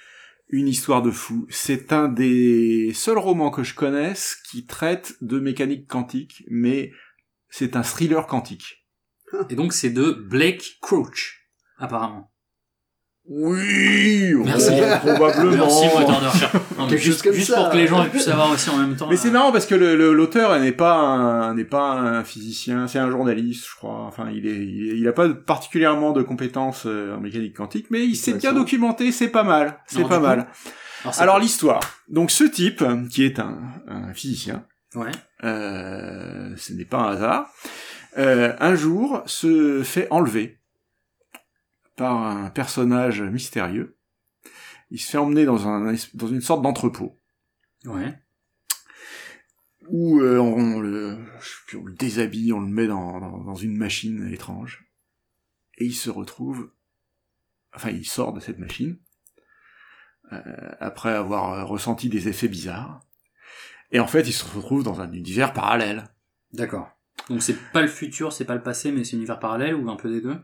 une 0.50 0.68
histoire 0.68 1.02
de 1.02 1.12
fou. 1.12 1.48
C'est 1.50 1.94
un 1.94 2.08
des 2.08 2.92
seuls 2.94 3.18
romans 3.18 3.52
que 3.52 3.64
je 3.64 3.74
connaisse 3.74 4.36
qui 4.50 4.66
traite 4.66 5.16
de 5.22 5.40
mécanique 5.40 5.88
quantique, 5.88 6.44
mais 6.50 6.92
c'est 7.50 7.76
un 7.76 7.84
thriller 7.84 8.28
quantique. 8.28 8.88
Et 9.50 9.56
donc 9.56 9.74
c'est 9.74 9.90
de 9.90 10.12
Blake 10.12 10.78
Crouch, 10.82 11.48
apparemment. 11.78 12.31
Oui, 13.34 14.34
Merci. 14.44 14.72
probablement. 15.00 15.52
Merci, 15.66 15.86
moteur 15.98 16.22
de 16.22 16.26
recherche. 16.28 16.54
Non, 16.78 16.88
mais 16.90 16.98
juste, 16.98 17.22
comme 17.24 17.32
juste 17.34 17.52
ça. 17.52 17.56
pour 17.62 17.70
que 17.70 17.78
les 17.78 17.88
gens 17.88 18.04
aient 18.04 18.10
pu 18.10 18.20
savoir 18.20 18.52
aussi 18.52 18.70
en 18.70 18.78
même 18.78 18.96
temps. 18.98 19.08
Mais 19.10 19.16
c'est 19.16 19.30
euh, 19.30 19.32
marrant 19.32 19.52
parce 19.54 19.66
que 19.66 19.76
l'auteur 19.76 20.60
n'est 20.60 20.74
pas 20.74 20.96
un 20.96 21.56
n'est 21.56 21.64
pas 21.64 21.92
un 21.94 22.24
physicien, 22.26 22.88
c'est 22.88 23.00
un 23.00 23.10
journaliste, 23.10 23.66
je 23.70 23.76
crois. 23.78 24.02
Enfin, 24.06 24.30
il 24.34 24.46
est 24.48 24.56
il, 24.58 24.90
est- 24.90 24.98
il 24.98 25.08
a 25.08 25.14
pas 25.14 25.30
particulièrement 25.30 26.12
de 26.12 26.22
compétences 26.24 26.84
euh, 26.86 27.16
en 27.16 27.22
mécanique 27.22 27.56
quantique, 27.56 27.88
mais 27.90 28.02
il 28.06 28.16
s'est 28.16 28.34
bien 28.34 28.52
documenté, 28.54 29.12
c'est 29.14 29.30
pas 29.30 29.44
mal, 29.44 29.78
c'est 29.88 29.98
Alors, 30.00 30.10
pas 30.10 30.18
coup, 30.18 30.24
mal. 30.24 30.48
Alors, 31.20 31.40
l'histoire. 31.40 31.80
Donc 32.10 32.32
ce 32.32 32.44
type 32.44 32.84
qui 33.10 33.24
est 33.24 33.40
un, 33.40 33.58
un 33.88 34.14
physicien, 34.14 34.66
Ouais. 34.94 35.12
euh, 35.44 36.50
ce 36.58 36.74
n'est 36.74 36.86
pas 36.86 36.98
un 36.98 37.12
hasard, 37.14 37.50
euh, 38.18 38.54
un 38.60 38.76
jour 38.76 39.24
se 39.26 39.84
fait 39.84 40.08
enlever 40.12 40.58
par 42.02 42.18
un 42.24 42.50
personnage 42.50 43.22
mystérieux. 43.22 43.96
Il 44.90 45.00
se 45.00 45.12
fait 45.12 45.20
emmener 45.20 45.46
dans 45.46 45.68
un 45.68 45.94
dans 46.16 46.28
une 46.28 46.42
sorte 46.42 46.64
d'entrepôt. 46.64 47.20
Ouais. 47.86 48.12
où 49.92 50.22
euh, 50.22 50.40
on, 50.40 50.80
le, 50.80 51.18
on 51.76 51.90
déshabille, 51.90 52.54
on 52.54 52.62
le 52.62 52.68
met 52.68 52.88
dans, 52.88 53.20
dans, 53.20 53.44
dans 53.44 53.56
une 53.56 53.78
machine 53.78 54.32
étrange, 54.32 54.86
et 55.78 55.86
il 55.86 55.94
se 55.94 56.10
retrouve, 56.10 56.72
enfin 57.76 57.90
il 57.90 58.06
sort 58.06 58.34
de 58.34 58.40
cette 58.40 58.60
machine, 58.60 58.98
euh, 60.32 60.72
après 60.80 61.12
avoir 61.12 61.54
euh, 61.54 61.64
ressenti 61.66 62.10
des 62.10 62.30
effets 62.30 62.48
bizarres, 62.48 63.02
et 63.92 64.00
en 64.00 64.08
fait 64.08 64.22
il 64.22 64.34
se 64.34 64.46
retrouve 64.46 64.84
dans 64.84 65.02
un 65.02 65.12
univers 65.12 65.54
parallèle. 65.54 66.06
D'accord. 66.54 66.90
Donc 67.30 67.44
c'est 67.44 67.58
pas 67.72 67.82
le 67.82 67.88
futur, 67.88 68.34
c'est 68.34 68.46
pas 68.46 68.56
le 68.56 68.64
passé, 68.64 68.92
mais 68.92 69.04
c'est 69.04 69.18
univers 69.18 69.40
parallèle 69.40 69.76
ou 69.76 69.90
un 69.90 69.96
peu 69.96 70.10
des 70.10 70.22
deux? 70.22 70.38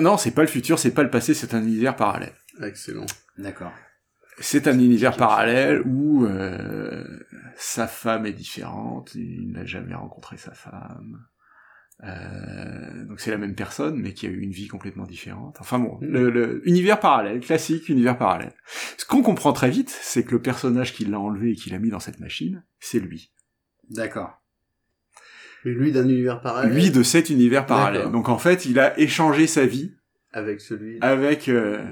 Non, 0.00 0.16
c'est 0.16 0.30
pas 0.32 0.42
le 0.42 0.48
futur, 0.48 0.78
c'est 0.78 0.92
pas 0.92 1.02
le 1.02 1.10
passé, 1.10 1.34
c'est 1.34 1.54
un 1.54 1.62
univers 1.62 1.96
parallèle. 1.96 2.34
excellent 2.62 3.06
D'accord. 3.38 3.72
C'est 4.38 4.66
un 4.68 4.78
univers 4.78 5.16
parallèle 5.16 5.80
où 5.86 6.26
euh, 6.26 7.04
sa 7.56 7.86
femme 7.86 8.26
est 8.26 8.32
différente, 8.32 9.14
il 9.14 9.52
n'a 9.52 9.64
jamais 9.64 9.94
rencontré 9.94 10.36
sa 10.36 10.52
femme. 10.52 11.24
Euh, 12.04 13.04
donc 13.06 13.20
c'est 13.20 13.30
la 13.30 13.38
même 13.38 13.54
personne, 13.54 13.96
mais 13.98 14.12
qui 14.12 14.26
a 14.26 14.28
eu 14.28 14.40
une 14.40 14.50
vie 14.50 14.68
complètement 14.68 15.06
différente. 15.06 15.56
Enfin 15.60 15.78
bon, 15.78 15.96
le, 16.02 16.28
le- 16.28 16.68
univers 16.68 17.00
parallèle, 17.00 17.40
classique 17.40 17.88
univers 17.88 18.18
parallèle. 18.18 18.52
Ce 18.98 19.06
qu'on 19.06 19.22
comprend 19.22 19.54
très 19.54 19.70
vite, 19.70 19.88
c'est 19.88 20.22
que 20.24 20.32
le 20.32 20.42
personnage 20.42 20.92
qui 20.92 21.06
l'a 21.06 21.18
enlevé 21.18 21.52
et 21.52 21.54
qui 21.54 21.70
l'a 21.70 21.78
mis 21.78 21.88
dans 21.88 22.00
cette 22.00 22.20
machine, 22.20 22.62
c'est 22.78 23.00
lui. 23.00 23.32
D'accord. 23.88 24.42
Et 25.66 25.74
lui 25.74 25.92
d'un 25.92 26.08
univers 26.08 26.40
parallèle. 26.40 26.72
Lui 26.72 26.90
de 26.90 27.02
cet 27.02 27.28
univers 27.30 27.66
parallèle. 27.66 28.10
Donc 28.10 28.28
en 28.28 28.38
fait, 28.38 28.64
il 28.66 28.78
a 28.78 28.98
échangé 28.98 29.46
sa 29.46 29.66
vie 29.66 29.92
avec 30.32 30.60
celui 30.60 30.98
avec 31.00 31.48
euh, 31.48 31.82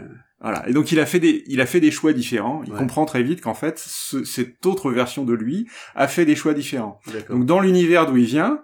voilà. 0.41 0.69
Et 0.69 0.73
donc 0.73 0.93
il 0.93 1.01
a 1.01 1.07
fait 1.07 1.21
des 1.21 1.43
il 1.47 1.61
a 1.61 1.67
fait 1.67 1.81
des 1.81 1.91
choix 1.91 2.13
différents. 2.13 2.63
Il 2.67 2.73
Ouais. 2.73 2.79
comprend 2.79 3.05
très 3.07 3.23
vite 3.23 3.41
qu'en 3.41 3.55
fait 3.55 3.79
ce- 3.79 4.25
cette 4.25 4.65
autre 4.67 4.91
version 4.93 5.25
de 5.25 5.33
lui 5.35 5.67
a 5.95 6.07
fait 6.09 6.25
des 6.25 6.37
choix 6.37 6.55
différents. 6.55 7.01
Donc 7.31 7.47
dans 7.47 7.61
l'univers 7.61 8.07
d'où 8.07 8.17
il 8.17 8.27
vient 8.27 8.61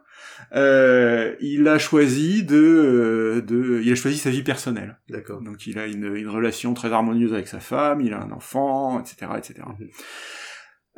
euh, 0.54 1.34
il 1.40 1.68
a 1.68 1.78
choisi 1.78 2.42
de 2.42 2.56
euh, 2.56 3.40
de 3.40 3.80
il 3.84 3.92
a 3.92 3.94
choisi 3.94 4.18
sa 4.18 4.30
vie 4.30 4.42
personnelle. 4.42 4.98
D'accord. 5.08 5.40
Donc 5.42 5.66
il 5.66 5.78
a 5.78 5.86
une, 5.86 6.14
une 6.16 6.28
relation 6.28 6.74
très 6.74 6.92
harmonieuse 6.92 7.32
avec 7.32 7.46
sa 7.48 7.60
femme 7.60 8.00
il 8.00 8.12
a 8.12 8.20
un 8.20 8.30
enfant 8.32 9.00
etc 9.00 9.32
etc 9.38 9.54
Mhm. 9.66 9.88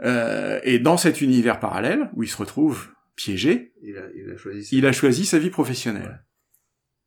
euh, 0.04 0.58
et 0.64 0.78
dans 0.78 0.96
cet 0.96 1.20
univers 1.20 1.60
parallèle 1.60 2.10
où 2.14 2.22
il 2.22 2.28
se 2.28 2.36
retrouve 2.36 2.88
piégé 3.16 3.72
il 3.82 3.96
a 3.96 4.08
il 4.14 4.30
a 4.30 4.36
choisi 4.36 4.64
ça. 4.64 4.76
il 4.76 4.86
a 4.86 4.92
choisi 4.92 5.24
sa 5.26 5.38
vie 5.38 5.50
professionnelle. 5.50 6.24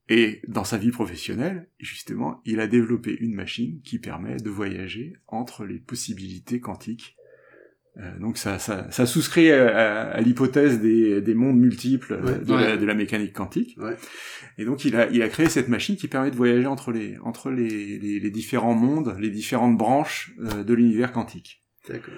Et 0.07 0.41
dans 0.47 0.63
sa 0.63 0.77
vie 0.77 0.91
professionnelle, 0.91 1.67
justement, 1.79 2.39
il 2.45 2.59
a 2.59 2.67
développé 2.67 3.17
une 3.19 3.33
machine 3.33 3.81
qui 3.81 3.97
permet 3.97 4.35
de 4.37 4.49
voyager 4.51 5.13
entre 5.27 5.65
les 5.65 5.79
possibilités 5.79 6.59
quantiques 6.59 7.15
Euh, 7.97 8.19
donc 8.19 8.37
ça, 8.37 8.59
ça, 8.59 8.91
ça 8.91 9.05
souscrit 9.05 9.49
à, 9.53 10.11
à 10.11 10.19
l'hypothèse 10.19 10.81
des, 10.81 11.21
des 11.21 11.33
mondes 11.33 11.57
multiples 11.57 12.11
euh, 12.13 12.21
Ouais. 12.25 12.39
de, 12.45 12.53
Ouais. 12.53 12.61
La, 12.71 12.77
de 12.77 12.85
la 12.85 12.93
mécanique 12.93 13.31
quantique. 13.31 13.77
Ouais. 13.77 13.95
Et 14.57 14.65
donc 14.65 14.83
il 14.83 14.97
a, 14.97 15.09
il 15.11 15.21
a 15.21 15.29
créé 15.29 15.47
cette 15.47 15.69
machine 15.69 15.95
qui 15.95 16.09
permet 16.09 16.29
de 16.29 16.35
voyager 16.35 16.67
entre 16.67 16.91
les, 16.91 17.17
entre 17.19 17.51
les, 17.51 17.97
les, 17.97 18.19
les 18.19 18.31
différents 18.31 18.75
mondes, 18.75 19.15
les 19.17 19.29
différentes 19.31 19.77
branches 19.77 20.33
euh, 20.39 20.65
de 20.65 20.73
l'univers 20.73 21.13
quantique. 21.13 21.63
D'accord. 21.87 22.13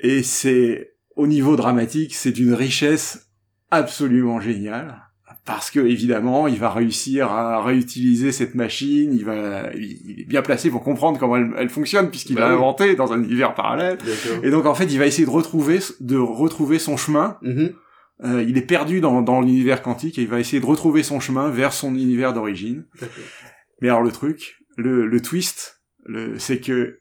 Et 0.00 0.22
c'est, 0.22 0.92
au 1.16 1.26
niveau 1.26 1.56
dramatique, 1.56 2.14
c'est 2.14 2.32
d'une 2.32 2.54
richesse 2.54 3.30
absolument 3.70 4.40
géniale. 4.40 5.02
Parce 5.46 5.70
que, 5.70 5.80
évidemment, 5.80 6.46
il 6.48 6.58
va 6.58 6.70
réussir 6.70 7.30
à 7.32 7.62
réutiliser 7.62 8.30
cette 8.30 8.54
machine, 8.54 9.12
il 9.14 9.24
va, 9.24 9.72
il 9.74 10.20
est 10.20 10.28
bien 10.28 10.42
placé 10.42 10.70
pour 10.70 10.84
comprendre 10.84 11.18
comment 11.18 11.36
elle, 11.36 11.50
elle 11.56 11.70
fonctionne, 11.70 12.10
puisqu'il 12.10 12.34
Bah 12.36 12.42
l'a 12.42 12.48
oui. 12.48 12.54
inventé 12.54 12.94
dans 12.94 13.12
un 13.12 13.22
univers 13.22 13.54
parallèle. 13.54 13.98
Et 14.42 14.50
donc, 14.50 14.66
en 14.66 14.74
fait, 14.74 14.84
il 14.84 14.98
va 14.98 15.06
essayer 15.06 15.24
de 15.24 15.30
retrouver, 15.30 15.78
de 16.00 16.16
retrouver 16.18 16.78
son 16.78 16.96
chemin. 16.96 17.38
Mhm. 17.42 17.72
Euh, 18.22 18.44
il 18.46 18.58
est 18.58 18.66
perdu 18.66 19.00
dans, 19.00 19.22
dans 19.22 19.40
l'univers 19.40 19.80
quantique 19.82 20.18
et 20.18 20.22
il 20.22 20.28
va 20.28 20.38
essayer 20.40 20.60
de 20.60 20.66
retrouver 20.66 21.02
son 21.02 21.20
chemin 21.20 21.48
vers 21.48 21.72
son 21.72 21.94
univers 21.94 22.34
d'origine. 22.34 22.84
Mais 23.80 23.88
alors, 23.88 24.02
le 24.02 24.12
truc, 24.12 24.58
le, 24.76 25.06
le 25.06 25.20
twist, 25.22 25.80
le, 26.04 26.38
c'est 26.38 26.60
que 26.60 27.00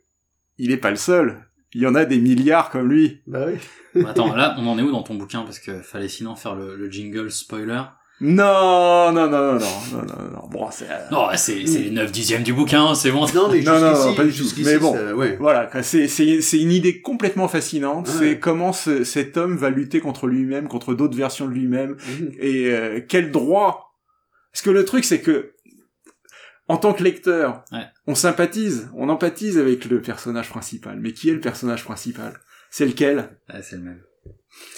il 0.58 0.72
est 0.72 0.78
pas 0.78 0.92
le 0.92 0.96
seul. 0.98 1.49
Il 1.74 1.82
y 1.82 1.88
en 1.88 1.96
a 1.96 2.06
des 2.06 2.18
milliards 2.20 2.70
comme 2.72 2.90
lui. 2.90 3.22
Bah 3.28 3.46
oui. 3.48 3.60
Bah, 4.02 4.10
Attends, 4.12 4.36
là, 4.36 4.56
on 4.58 4.68
en 4.68 4.78
est 4.80 4.82
où 4.82 4.92
dans 4.92 5.04
ton 5.04 5.16
bouquin? 5.16 5.42
Parce 5.44 5.60
que 5.60 5.82
fallait 5.82 6.08
sinon 6.10 6.36
faire 6.36 6.56
le, 6.56 6.76
le 6.76 6.90
jingle 6.92 7.30
spoiler. 7.32 7.82
Non, 8.22 9.14
non, 9.14 9.30
non, 9.30 9.30
non, 9.30 9.54
non, 9.54 9.60
non, 9.60 10.02
non, 10.02 10.32
non. 10.34 10.48
Bon, 10.52 10.68
c'est, 10.72 10.90
euh, 10.90 10.98
Non, 11.10 11.28
c'est 11.36 11.66
c'est 11.66 11.80
les 11.80 11.90
9 11.92 12.12
dixièmes 12.12 12.44
du 12.44 12.52
bouquin, 12.52 12.94
c'est 12.94 13.12
bon. 13.12 13.26
Non, 13.34 13.50
mais 13.50 13.62
Non, 13.62 13.80
non, 13.80 13.94
non, 14.08 14.14
pas 14.14 14.26
du 14.26 14.34
tout. 14.34 14.44
Mais 14.66 14.78
bon. 14.78 14.94
ça- 14.94 15.16
ouais. 15.16 15.38
Voilà, 15.40 15.70
c'est 15.84 16.08
c'est 16.10 16.42
c'est 16.42 16.60
une 16.60 16.72
idée 16.74 17.02
complètement 17.02 17.48
fascinante. 17.48 18.08
Ouais. 18.10 18.14
C'est 18.20 18.40
comment 18.40 18.74
ce- 18.74 19.06
cet 19.06 19.38
homme 19.38 19.56
va 19.56 19.70
lutter 19.70 20.02
contre 20.02 20.28
lui-même, 20.28 20.68
contre 20.68 20.94
d'autres 20.96 21.16
versions 21.16 21.48
de 21.48 21.54
lui-même, 21.54 21.92
Mhm. 21.92 22.32
et 22.40 22.66
euh, 22.74 23.00
quel 23.08 23.32
droit? 23.32 23.96
Parce 24.52 24.64
que 24.64 24.70
le 24.72 24.84
truc, 24.84 25.06
c'est 25.06 25.22
que 25.22 25.54
en 26.70 26.78
tant 26.78 26.94
que 26.94 27.04
lecteur, 27.04 27.66
Ouais. 27.74 27.86
on 28.08 28.16
sympathise, 28.16 28.90
on 28.96 29.10
empathise 29.10 29.58
avec 29.58 29.84
le 29.86 30.02
personnage 30.02 30.50
principal. 30.50 30.98
Mais 31.02 31.12
qui 31.12 31.30
est 31.30 31.34
le 31.34 31.42
personnage 31.42 31.84
principal? 31.84 32.40
C'est 32.72 32.86
lequel? 32.86 33.38
Ouais, 33.54 33.62
c'est 33.62 33.76
le 33.76 33.82
même. 33.84 34.02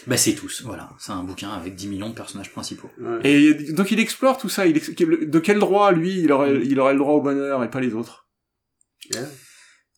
Bah 0.08 0.18
c'est 0.18 0.34
tous, 0.34 0.64
voilà. 0.64 0.90
C'est 1.00 1.12
un 1.12 1.24
bouquin 1.24 1.50
avec 1.52 1.76
10 1.76 1.88
millions 1.88 2.10
de 2.10 2.16
personnages 2.16 2.52
principaux. 2.52 2.90
Ouais. 3.00 3.20
Et 3.24 3.54
donc 3.74 3.92
il 3.92 4.00
explore 4.00 4.38
tout 4.38 4.50
ça. 4.50 4.66
Il 4.68 4.76
ex- 4.78 4.92
de 4.96 5.40
quel 5.40 5.60
droit 5.60 5.92
lui 5.92 6.20
il 6.22 6.32
aurait 6.32 6.60
il 6.64 6.80
aurait 6.80 6.94
le 6.94 7.00
droit 7.00 7.14
au 7.14 7.22
bonheur 7.22 7.64
et 7.64 7.70
pas 7.70 7.80
les 7.80 7.94
autres? 7.94 8.28
Yeah. 9.14 9.28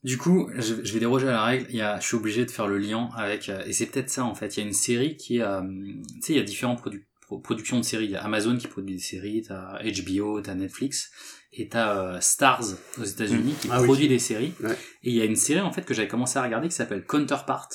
Du 0.03 0.17
coup, 0.17 0.50
je, 0.57 0.73
vais 0.73 1.00
déroger 1.00 1.27
à 1.29 1.31
la 1.31 1.43
règle. 1.43 1.65
Il 1.69 1.75
y 1.77 1.81
a, 1.81 2.00
je 2.00 2.05
suis 2.05 2.17
obligé 2.17 2.45
de 2.45 2.51
faire 2.51 2.67
le 2.67 2.77
lien 2.77 3.09
avec, 3.15 3.47
euh, 3.50 3.63
et 3.65 3.71
c'est 3.73 3.85
peut-être 3.85 4.09
ça 4.09 4.25
en 4.25 4.35
fait. 4.35 4.57
Il 4.57 4.59
y 4.59 4.63
a 4.63 4.65
une 4.65 4.73
série 4.73 5.15
qui 5.15 5.38
est, 5.38 5.41
euh, 5.43 5.62
tu 5.62 6.21
sais, 6.21 6.33
il 6.33 6.38
y 6.38 6.39
a 6.39 6.43
différentes 6.43 6.81
produ- 6.85 7.03
pro- 7.21 7.39
productions 7.39 7.77
de 7.79 7.83
séries. 7.85 8.05
Il 8.05 8.12
y 8.12 8.15
a 8.15 8.23
Amazon 8.23 8.57
qui 8.57 8.67
produit 8.67 8.95
des 8.95 9.01
séries, 9.01 9.43
t'as 9.47 9.79
HBO, 9.81 10.41
t'as 10.41 10.55
Netflix, 10.55 11.09
et 11.55 11.67
t'as 11.69 11.95
euh, 11.98 12.19
Stars 12.19 12.63
aux 13.00 13.03
États-Unis 13.03 13.55
qui 13.62 13.69
Ah 13.72 13.79
oui. 13.79 13.86
produit 13.86 14.07
des 14.07 14.19
séries. 14.19 14.53
Ouais. 14.62 14.74
Et 15.03 15.10
il 15.12 15.15
y 15.15 15.22
a 15.22 15.25
une 15.25 15.36
série 15.36 15.62
en 15.62 15.72
fait 15.72 15.83
que 15.86 15.93
j'avais 15.93 16.07
commencé 16.07 16.38
à 16.39 16.43
regarder 16.43 16.67
qui 16.67 16.75
s'appelle 16.75 17.05
Counterpart 17.05 17.69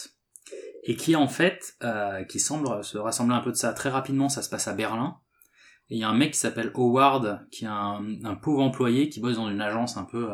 et 0.85 0.97
qui 0.97 1.17
en 1.17 1.29
fait, 1.29 1.75
euh, 1.83 2.25
qui 2.25 2.41
semble 2.41 2.83
se 2.83 2.99
rassembler 2.99 3.35
un 3.37 3.41
peu 3.41 3.51
de 3.51 3.57
ça. 3.57 3.73
Très 3.73 3.91
rapidement, 3.91 4.29
ça 4.29 4.43
se 4.43 4.49
passe 4.51 4.69
à 4.69 4.73
Berlin. 4.75 5.19
Et 5.91 5.95
il 5.95 6.01
y 6.01 6.05
a 6.05 6.09
un 6.09 6.15
mec 6.15 6.33
qui 6.33 6.39
s'appelle 6.39 6.71
Howard, 6.75 7.47
qui 7.51 7.65
est 7.65 7.69
un, 7.69 8.05
un 8.25 8.35
pauvre 8.35 8.61
employé 8.63 9.09
qui 9.09 9.21
bosse 9.21 9.37
dans 9.37 9.49
une 9.49 9.61
agence 9.61 9.97
un 9.97 10.05
peu, 10.05 10.29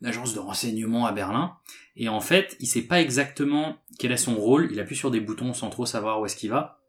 une 0.00 0.06
agence 0.08 0.34
de 0.34 0.40
renseignement 0.40 1.06
à 1.06 1.12
Berlin. 1.12 1.56
Et 1.94 2.08
en 2.08 2.20
fait, 2.20 2.56
il 2.60 2.66
sait 2.66 2.82
pas 2.82 3.00
exactement 3.00 3.76
quel 3.98 4.10
est 4.12 4.16
son 4.16 4.34
rôle. 4.34 4.68
Il 4.72 4.80
appuie 4.80 4.96
sur 4.96 5.10
des 5.12 5.20
boutons 5.20 5.54
sans 5.54 5.70
trop 5.70 5.86
savoir 5.86 6.20
où 6.20 6.26
est-ce 6.26 6.34
qu'il 6.36 6.50
va. 6.50 6.80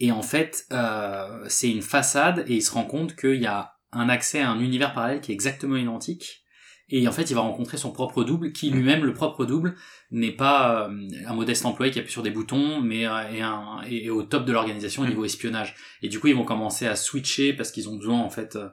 Et 0.00 0.10
en 0.12 0.22
fait, 0.22 0.66
euh, 0.72 1.44
c'est 1.48 1.70
une 1.70 1.82
façade 1.82 2.44
et 2.46 2.54
il 2.54 2.62
se 2.62 2.70
rend 2.72 2.84
compte 2.84 3.14
qu'il 3.16 3.40
y 3.42 3.46
a 3.46 3.74
un 3.92 4.08
accès 4.08 4.40
à 4.40 4.50
un 4.50 4.60
univers 4.60 4.92
parallèle 4.94 5.20
qui 5.20 5.32
est 5.32 5.34
exactement 5.34 5.76
identique. 5.76 6.44
Et 6.90 7.06
en 7.06 7.12
fait, 7.12 7.30
il 7.30 7.34
va 7.34 7.42
rencontrer 7.42 7.76
son 7.76 7.92
propre 7.92 8.24
double, 8.24 8.52
qui 8.52 8.70
lui-même, 8.70 9.04
le 9.04 9.12
propre 9.12 9.44
double, 9.44 9.74
n'est 10.10 10.32
pas 10.32 10.88
euh, 10.88 11.08
un 11.26 11.34
modeste 11.34 11.66
employé 11.66 11.92
qui 11.92 11.98
appuie 11.98 12.10
sur 12.12 12.22
des 12.22 12.30
boutons, 12.30 12.80
mais 12.80 13.06
euh, 13.06 13.28
est, 13.30 13.42
un, 13.42 13.82
est- 13.86 14.08
au 14.08 14.22
top 14.22 14.46
de 14.46 14.52
l'organisation 14.52 15.02
au 15.02 15.06
niveau 15.06 15.24
espionnage. 15.26 15.74
Et 16.00 16.08
du 16.08 16.18
coup, 16.18 16.28
ils 16.28 16.34
vont 16.34 16.46
commencer 16.46 16.86
à 16.86 16.96
switcher 16.96 17.52
parce 17.52 17.72
qu'ils 17.72 17.90
ont 17.90 17.96
besoin, 17.96 18.18
en 18.20 18.30
fait, 18.30 18.56
euh, 18.56 18.68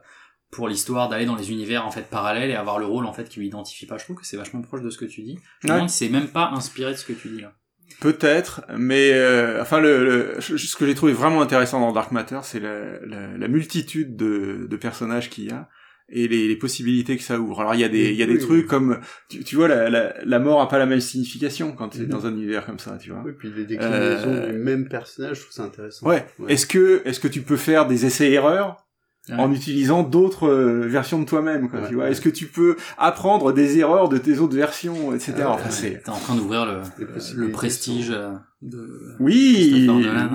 pour 0.50 0.66
l'histoire, 0.68 1.10
d'aller 1.10 1.26
dans 1.26 1.34
les 1.36 1.50
univers 1.50 1.84
en 1.84 1.90
fait 1.90 2.08
parallèles 2.08 2.50
et 2.50 2.54
avoir 2.54 2.78
le 2.78 2.86
rôle 2.86 3.04
en 3.04 3.12
fait 3.12 3.28
qui 3.28 3.40
lui 3.40 3.48
identifie 3.48 3.84
pas. 3.84 3.98
Je 3.98 4.04
trouve 4.04 4.16
que 4.16 4.24
c'est 4.24 4.36
vachement 4.38 4.62
proche 4.62 4.80
de 4.80 4.88
ce 4.90 4.96
que 4.96 5.04
tu 5.04 5.22
dis. 5.22 5.38
Je 5.60 5.66
me 5.66 5.72
demande 5.74 5.90
si 5.90 5.98
c'est 5.98 6.08
même 6.08 6.28
pas 6.28 6.50
inspiré 6.54 6.92
de 6.92 6.96
ce 6.96 7.04
que 7.04 7.12
tu 7.12 7.28
dis 7.28 7.40
là. 7.42 7.52
Peut-être, 8.00 8.62
mais 8.76 9.12
euh, 9.12 9.62
enfin 9.62 9.80
le, 9.80 10.04
le- 10.36 10.40
ce 10.40 10.76
que 10.76 10.86
j'ai 10.86 10.94
trouvé 10.94 11.12
vraiment 11.12 11.40
intéressant 11.40 11.80
dans 11.80 11.92
Dark 11.92 12.12
Matter, 12.12 12.40
c'est 12.42 12.60
la, 12.60 12.98
la, 13.06 13.36
la 13.38 13.48
multitude 13.48 14.16
de, 14.16 14.66
de 14.68 14.76
personnages 14.76 15.30
qu'il 15.30 15.44
y 15.46 15.50
a 15.50 15.68
et 16.08 16.28
les, 16.28 16.46
les 16.46 16.56
possibilités 16.56 17.16
que 17.16 17.22
ça 17.22 17.40
ouvre. 17.40 17.60
Alors 17.60 17.74
il 17.74 17.80
y 17.80 17.84
a 17.84 17.88
des 17.88 18.10
il 18.10 18.16
y 18.16 18.22
a 18.22 18.26
des 18.26 18.34
Oui. 18.34 18.38
trucs 18.40 18.66
comme 18.66 19.00
tu, 19.28 19.42
tu 19.42 19.56
vois 19.56 19.66
la, 19.66 19.88
la, 19.90 20.14
la 20.24 20.38
mort 20.38 20.60
a 20.60 20.68
pas 20.68 20.78
la 20.78 20.86
même 20.86 21.00
signification 21.00 21.72
quand 21.72 21.88
tu 21.88 21.98
es 21.98 22.02
Mhm. 22.02 22.08
dans 22.08 22.26
un 22.26 22.32
univers 22.32 22.64
comme 22.66 22.78
ça, 22.78 22.96
tu 23.00 23.10
vois. 23.10 23.22
Oui, 23.24 23.32
puis 23.36 23.50
les 23.56 23.64
déclinaisons 23.64 24.28
Euh, 24.32 24.52
du 24.52 24.58
même 24.58 24.88
personnage, 24.88 25.36
je 25.38 25.40
trouve 25.42 25.52
ça 25.54 25.64
intéressant. 25.64 26.06
Ouais. 26.06 26.24
Est-ce 26.48 26.66
que 26.66 27.02
est-ce 27.06 27.18
que 27.18 27.28
tu 27.28 27.42
peux 27.42 27.56
faire 27.56 27.86
des 27.86 28.04
essais 28.06 28.30
erreurs 28.30 28.85
Ouais. 29.28 29.34
en 29.36 29.52
utilisant 29.52 30.04
d'autres 30.04 30.46
euh, 30.48 30.86
versions 30.86 31.18
de 31.20 31.24
toi-même 31.24 31.68
quoi, 31.68 31.80
Ouais, 31.80 31.88
tu 31.88 31.94
vois 31.96 32.04
ouais. 32.04 32.10
Est-ce 32.12 32.20
que 32.20 32.28
tu 32.28 32.46
peux 32.46 32.76
apprendre 32.96 33.52
des 33.52 33.78
erreurs 33.78 34.08
de 34.08 34.18
tes 34.18 34.38
autres 34.38 34.54
versions, 34.54 35.12
etc. 35.14 35.32
Ah 35.38 35.40
ouais, 35.40 35.54
enfin, 35.54 35.70
c'est 35.70 36.02
T'es 36.04 36.10
en 36.10 36.18
train 36.18 36.36
d'ouvrir 36.36 36.64
le, 36.64 37.50
prestige 37.50 38.10
euh, 38.12 38.30
de 38.62 39.16
oui, 39.18 39.88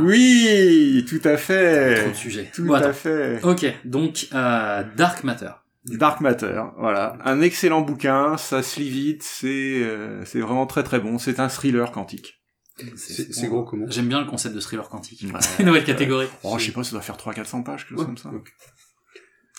oui, 0.03 1.05
tout 1.07 1.19
à 1.23 1.35
trop 1.35 1.37
fait, 1.37 2.09
de 2.09 2.13
sujets. 2.13 2.51
tout 2.53 2.65
Bon, 2.65 2.73
à 2.73 2.91
fait. 2.93 3.39
Ok, 3.43 3.65
donc 3.85 4.27
euh, 4.33 4.83
Dark 4.97 5.23
Matter. 5.23 5.51
Dark 5.85 6.21
Matter, 6.21 6.61
voilà, 6.77 7.17
un 7.25 7.41
excellent 7.41 7.81
bouquin, 7.81 8.37
ça 8.37 8.61
se 8.61 8.79
lit 8.79 8.89
vite, 8.89 9.23
c'est 9.23 9.81
euh, 9.81 10.23
c'est 10.25 10.39
vraiment 10.39 10.67
très 10.67 10.83
très 10.83 10.99
bon, 10.99 11.17
c'est 11.17 11.39
un 11.39 11.47
thriller 11.47 11.91
quantique. 11.91 12.40
C'est 12.95 13.47
gros 13.47 13.63
comment 13.63 13.85
J'aime 13.89 14.07
bien 14.07 14.19
le 14.21 14.27
concept 14.27 14.55
de 14.55 14.59
thriller 14.59 14.89
quantique. 14.89 15.23
Ouais. 15.23 15.31
C'est 15.39 15.59
une 15.63 15.67
nouvelle 15.67 15.83
catégorie. 15.85 16.27
Oh, 16.43 16.57
je 16.57 16.65
sais 16.65 16.71
pas, 16.71 16.83
ça 16.83 16.91
doit 16.91 17.01
faire 17.01 17.17
300-400 17.17 17.63
pages, 17.63 17.87
quelque 17.87 17.89
chose 17.89 17.99
Ouais, 17.99 18.05
comme 18.05 18.17
ça. 18.17 18.31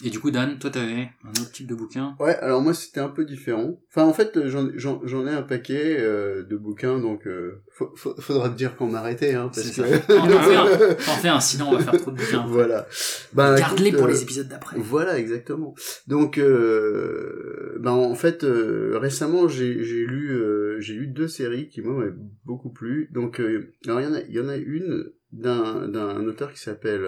Et 0.05 0.11
du 0.11 0.19
coup, 0.19 0.31
Dan, 0.31 0.59
toi, 0.59 0.71
t'avais 0.71 1.11
un 1.25 1.31
autre 1.31 1.53
type 1.53 1.67
de 1.69 1.75
bouquin. 1.75 2.17
Ouais, 2.19 2.35
alors 2.37 2.61
moi 2.63 2.75
c'était 2.75 2.99
un 3.01 3.09
peu 3.11 3.25
différent. 3.25 3.79
Enfin 3.91 4.05
en 4.05 4.13
fait 4.13 4.47
j'en 4.49 4.69
j'en 4.75 5.01
j'en 5.05 5.27
ai 5.27 5.31
un 5.31 5.43
paquet 5.43 5.97
euh, 6.01 6.43
de 6.45 6.57
bouquins 6.57 6.99
donc 6.99 7.27
euh, 7.27 7.63
faut- 7.73 7.93
faut- 7.95 8.15
faudra 8.21 8.49
te 8.49 8.57
dire 8.57 8.75
quand 8.77 8.87
m'arrêter 8.87 9.35
hein 9.35 9.51
parce 9.55 9.63
C'est 9.69 9.83
que 9.83 9.89
ça. 9.89 9.99
T'en 10.09 10.27
fais 10.41 10.57
un, 10.57 10.97
fais 10.97 11.29
un, 11.29 11.41
sinon 11.41 11.69
on 11.69 11.73
va 11.77 11.81
faire 11.81 12.01
trop 12.01 12.11
de 12.11 12.17
bouquins. 12.17 12.45
voilà. 12.49 12.89
Ben, 13.35 13.55
Garde-les 13.55 13.93
pour 13.93 14.07
euh, 14.07 14.09
les 14.09 14.23
épisodes 14.23 14.49
d'après. 14.49 14.77
Voilà, 14.79 15.19
exactement. 15.19 15.75
Donc, 16.09 16.39
euh, 16.39 17.77
ben 17.81 17.91
en 17.93 18.15
fait, 18.15 18.45
euh, 18.45 18.99
récemment, 18.99 19.47
j'ai 19.49 19.85
j'ai 19.85 20.05
lu 20.07 20.31
euh, 20.33 20.81
j'ai 20.81 20.95
lu 20.95 21.07
deux 21.07 21.29
séries 21.29 21.69
qui 21.69 21.83
m'ont 21.83 22.03
beaucoup 22.45 22.71
plu. 22.73 23.09
Donc, 23.13 23.41
euh, 23.41 23.73
alors 23.87 24.01
il 24.01 24.05
y 24.05 24.07
en 24.09 24.15
a 24.15 24.21
il 24.23 24.35
y 24.35 24.41
en 24.41 24.49
a 24.49 24.57
une 24.57 25.05
d'un 25.33 25.87
d'un 25.89 26.27
auteur 26.27 26.53
qui 26.53 26.61
s'appelle 26.61 27.07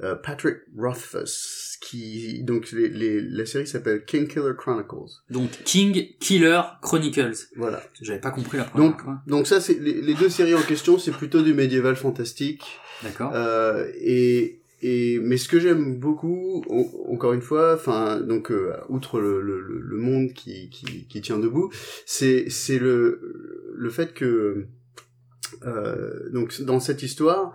euh, 0.00 0.14
Patrick 0.16 0.56
Rothfuss, 0.76 1.78
qui 1.80 2.42
donc 2.42 2.72
les, 2.72 2.88
les, 2.88 3.20
la 3.20 3.46
série 3.46 3.66
s'appelle 3.66 4.04
King 4.04 4.26
Killer 4.26 4.52
Chronicles. 4.58 5.22
Donc, 5.30 5.50
King 5.64 6.08
Killer 6.18 6.60
Chronicles. 6.82 7.34
Voilà. 7.56 7.82
J'avais 8.02 8.20
pas 8.20 8.30
compris 8.32 8.58
la 8.58 8.64
première 8.64 8.90
Donc, 8.90 9.00
fois. 9.02 9.20
donc 9.26 9.46
ça, 9.46 9.60
c'est 9.60 9.78
les, 9.78 10.00
les 10.02 10.14
deux 10.14 10.28
séries 10.28 10.54
en 10.54 10.62
question, 10.62 10.98
c'est 10.98 11.12
plutôt 11.12 11.42
du 11.42 11.54
médiéval 11.54 11.94
fantastique. 11.96 12.64
D'accord. 13.02 13.32
Euh, 13.34 13.88
et, 14.00 14.60
et 14.82 15.18
mais 15.20 15.36
ce 15.36 15.48
que 15.48 15.60
j'aime 15.60 15.98
beaucoup, 15.98 16.64
en- 16.68 17.12
encore 17.12 17.32
une 17.32 17.42
fois, 17.42 17.74
enfin 17.74 18.20
donc 18.20 18.50
euh, 18.50 18.72
outre 18.88 19.20
le, 19.20 19.40
le, 19.42 19.60
le- 19.60 19.80
le 19.80 19.96
monde 19.96 20.32
qui, 20.32 20.70
qui, 20.70 21.06
qui 21.06 21.20
tient 21.20 21.38
debout, 21.38 21.70
c'est 22.06 22.50
c'est 22.50 22.78
le 22.78 23.72
le 23.76 23.90
fait 23.90 24.12
que 24.14 24.66
euh, 25.64 26.30
donc 26.30 26.60
dans 26.62 26.80
cette 26.80 27.02
histoire, 27.02 27.54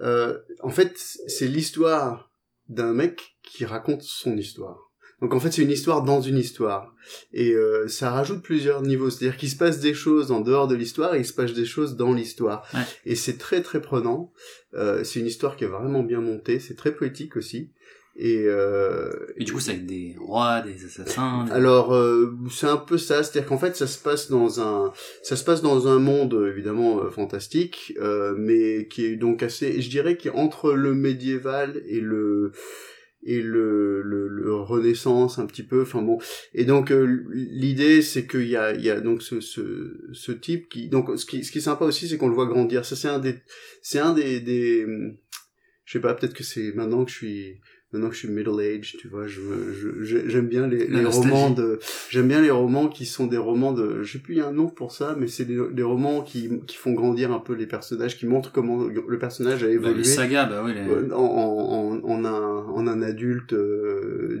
euh, 0.00 0.38
en 0.60 0.70
fait 0.70 0.92
c'est 0.96 1.48
l'histoire 1.48 2.30
d'un 2.68 2.92
mec 2.92 3.36
qui 3.42 3.64
raconte 3.64 4.02
son 4.02 4.36
histoire. 4.36 4.78
Donc 5.20 5.34
en 5.34 5.40
fait 5.40 5.50
c'est 5.50 5.62
une 5.62 5.70
histoire 5.72 6.02
dans 6.04 6.20
une 6.20 6.38
histoire 6.38 6.94
et 7.32 7.50
euh, 7.52 7.88
ça 7.88 8.10
rajoute 8.10 8.42
plusieurs 8.42 8.82
niveaux, 8.82 9.10
c'est-à-dire 9.10 9.36
qu'il 9.36 9.50
se 9.50 9.56
passe 9.56 9.80
des 9.80 9.94
choses 9.94 10.30
en 10.30 10.40
dehors 10.40 10.68
de 10.68 10.76
l'histoire 10.76 11.14
et 11.16 11.18
il 11.20 11.26
se 11.26 11.32
passe 11.32 11.54
des 11.54 11.64
choses 11.64 11.96
dans 11.96 12.12
l'histoire 12.12 12.64
Ouais. 12.72 12.82
et 13.04 13.16
c'est 13.16 13.36
très 13.38 13.60
très 13.62 13.80
prenant. 13.80 14.32
Euh, 14.74 15.02
c'est 15.02 15.18
une 15.18 15.26
histoire 15.26 15.56
qui 15.56 15.64
est 15.64 15.68
vraiment 15.68 16.04
bien 16.04 16.20
montée, 16.20 16.60
c'est 16.60 16.76
très 16.76 16.94
poétique 16.94 17.36
aussi. 17.36 17.72
Et, 18.20 18.42
euh, 18.46 19.10
Et 19.36 19.44
du 19.44 19.52
coup, 19.52 19.60
c'est 19.60 19.70
avec 19.70 19.86
des 19.86 20.16
rois, 20.18 20.60
des 20.60 20.84
assassins. 20.84 21.44
des- 21.44 21.52
alors 21.52 21.94
euh, 21.94 22.34
c'est 22.50 22.66
un 22.66 22.76
peu 22.76 22.98
ça, 22.98 23.22
c'est-à-dire 23.22 23.48
qu'en 23.48 23.58
fait 23.58 23.76
ça 23.76 23.86
se 23.86 23.96
passe 24.02 24.28
dans 24.28 24.60
un 24.60 24.92
ça 25.22 25.36
se 25.36 25.44
passe 25.44 25.62
dans 25.62 25.86
un 25.86 26.00
monde 26.00 26.34
évidemment 26.52 27.00
euh, 27.04 27.10
fantastique, 27.10 27.94
euh, 28.00 28.34
mais 28.36 28.88
qui 28.88 29.04
est 29.04 29.16
donc 29.16 29.44
assez, 29.44 29.80
je 29.80 29.88
dirais, 29.88 30.16
qui 30.16 30.26
est 30.28 30.32
entre 30.32 30.72
le 30.72 30.94
médiéval 30.94 31.80
et 31.86 32.00
le 32.00 32.50
et 33.24 33.40
le, 33.42 34.00
le, 34.02 34.28
le 34.28 34.54
renaissance 34.54 35.38
un 35.40 35.46
petit 35.46 35.64
peu 35.64 35.82
enfin 35.82 36.02
bon 36.02 36.18
et 36.54 36.64
donc 36.64 36.92
euh, 36.92 37.24
l'idée 37.32 38.00
c'est 38.00 38.28
qu'il 38.28 38.46
y 38.48 38.56
a 38.56 38.72
il 38.74 38.80
y 38.84 38.90
a 38.90 39.00
donc 39.00 39.22
ce, 39.22 39.40
ce 39.40 39.96
ce 40.12 40.30
type 40.32 40.68
qui 40.68 40.88
donc 40.88 41.10
ce 41.18 41.26
qui 41.26 41.42
ce 41.44 41.50
qui 41.50 41.58
est 41.58 41.60
sympa 41.60 41.84
aussi 41.84 42.08
c'est 42.08 42.16
qu'on 42.16 42.28
le 42.28 42.34
voit 42.36 42.46
grandir 42.46 42.84
ça 42.84 42.94
c'est 42.94 43.08
un 43.08 43.18
des 43.18 43.34
c'est 43.82 43.98
un 43.98 44.12
des 44.12 44.40
des 44.40 44.86
je 45.84 45.92
sais 45.92 46.00
pas 46.00 46.14
peut-être 46.14 46.32
que 46.34 46.44
c'est 46.44 46.72
maintenant 46.74 47.04
que 47.04 47.10
je 47.10 47.16
suis 47.16 47.60
maintenant 47.92 48.08
que 48.08 48.14
je 48.14 48.18
suis 48.20 48.28
middle 48.28 48.60
age 48.60 48.96
tu 48.98 49.08
vois 49.08 49.26
je 49.26 50.02
j'aime 50.28 50.46
bien 50.46 50.66
les, 50.66 50.86
les 50.86 51.04
romans 51.06 51.50
de 51.50 51.78
j'aime 52.10 52.28
bien 52.28 52.42
les 52.42 52.50
romans 52.50 52.88
qui 52.88 53.06
sont 53.06 53.26
des 53.26 53.38
romans 53.38 53.72
de 53.72 54.02
je 54.02 54.12
sais 54.12 54.18
plus 54.18 54.34
il 54.34 54.38
y 54.38 54.40
a 54.42 54.46
un 54.48 54.52
nom 54.52 54.66
pour 54.68 54.92
ça 54.92 55.16
mais 55.18 55.26
c'est 55.26 55.44
des, 55.46 55.58
des 55.72 55.82
romans 55.82 56.20
qui 56.22 56.50
qui 56.66 56.76
font 56.76 56.92
grandir 56.92 57.32
un 57.32 57.38
peu 57.38 57.54
les 57.54 57.66
personnages 57.66 58.18
qui 58.18 58.26
montrent 58.26 58.52
comment 58.52 58.84
le 58.84 59.18
personnage 59.18 59.62
a 59.62 59.66
Bah, 59.66 59.72
évolué 59.72 59.98
les 59.98 60.04
sagas, 60.04 60.44
bah 60.46 60.62
oui, 60.64 60.72
les... 60.74 60.80
euh, 60.82 61.14
en, 61.14 61.22
en, 61.22 62.00
en, 62.04 62.24
un, 62.24 62.56
en 62.66 62.86
un 62.86 63.02
adulte 63.02 63.54
euh, 63.54 64.38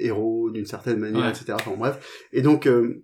héros 0.00 0.50
d'une 0.50 0.66
certaine 0.66 0.98
manière, 0.98 1.20
Ouais. 1.24 1.30
etc. 1.30 1.52
Enfin 1.54 1.72
bref. 1.78 2.26
Et 2.32 2.42
donc 2.42 2.66
euh, 2.66 3.02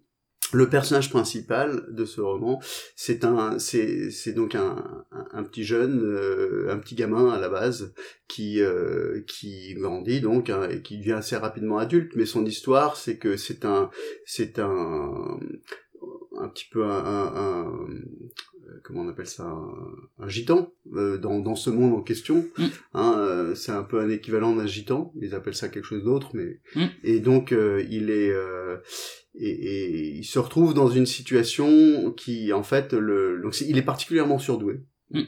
le 0.53 0.69
personnage 0.69 1.11
principal 1.11 1.87
de 1.91 2.05
ce 2.05 2.21
roman, 2.21 2.61
c'est 2.95 3.25
un, 3.25 3.59
c'est, 3.59 4.11
c'est 4.11 4.33
donc 4.33 4.55
un, 4.55 5.05
un, 5.33 5.43
petit 5.43 5.65
jeune, 5.65 6.01
euh, 6.03 6.69
un 6.71 6.79
petit 6.79 6.95
gamin 6.95 7.31
à 7.31 7.39
la 7.41 7.49
base 7.49 7.93
qui, 8.29 8.61
euh, 8.61 9.23
qui 9.27 9.75
grandit 9.75 10.21
donc 10.21 10.49
hein, 10.51 10.69
et 10.71 10.83
qui 10.83 10.99
devient 10.99 11.13
assez 11.13 11.37
rapidement 11.37 11.79
adulte. 11.79 12.13
Mais 12.17 12.27
son 12.27 12.45
histoire, 12.47 12.97
c'est 12.97 13.19
que 13.19 13.37
c'est 13.37 13.65
un, 13.65 13.91
c'est 14.25 14.59
un, 14.59 15.39
un 16.39 16.49
petit 16.49 16.67
peu 16.71 16.85
un, 16.85 16.91
un- 17.05 17.35
un- 17.37 17.89
euh, 18.69 18.81
comment 18.83 19.03
on 19.03 19.09
appelle 19.09 19.27
ça, 19.29 19.45
un, 19.45 19.75
un 20.19 20.29
gitan 20.29 20.73
euh, 20.95 21.19
dans, 21.19 21.39
dans 21.39 21.55
ce 21.55 21.71
monde 21.71 21.95
en 21.95 22.03
question. 22.03 22.45
Mm. 22.59 22.65
Hein, 22.95 23.15
euh, 23.19 23.55
c'est 23.55 23.73
un 23.73 23.85
peu 23.85 24.01
un 24.01 24.11
équivalent 24.11 24.55
d'un 24.57 24.67
gitan. 24.67 25.13
Ils 25.21 25.35
appellent 25.35 25.55
ça 25.55 25.69
quelque 25.69 25.85
chose 25.87 26.05
d'autre, 26.05 26.31
mais 26.35 26.61
Mm. 26.75 26.85
et 27.05 27.21
donc 27.21 27.53
euh, 27.53 27.85
il 27.89 28.11
est 28.11 28.31
euh, 28.31 28.77
et, 29.39 29.49
et 29.49 30.09
il 30.17 30.25
se 30.25 30.39
retrouve 30.39 30.75
dans 30.75 30.89
une 30.89 31.07
situation 31.07 32.13
qui 32.13 32.53
en 32.53 32.63
fait 32.63 32.93
le 32.93 33.41
donc 33.43 33.61
il 33.61 33.79
est 33.79 33.83
particulièrement 33.83 34.39
surdoué. 34.39 34.81
Mm. 35.11 35.21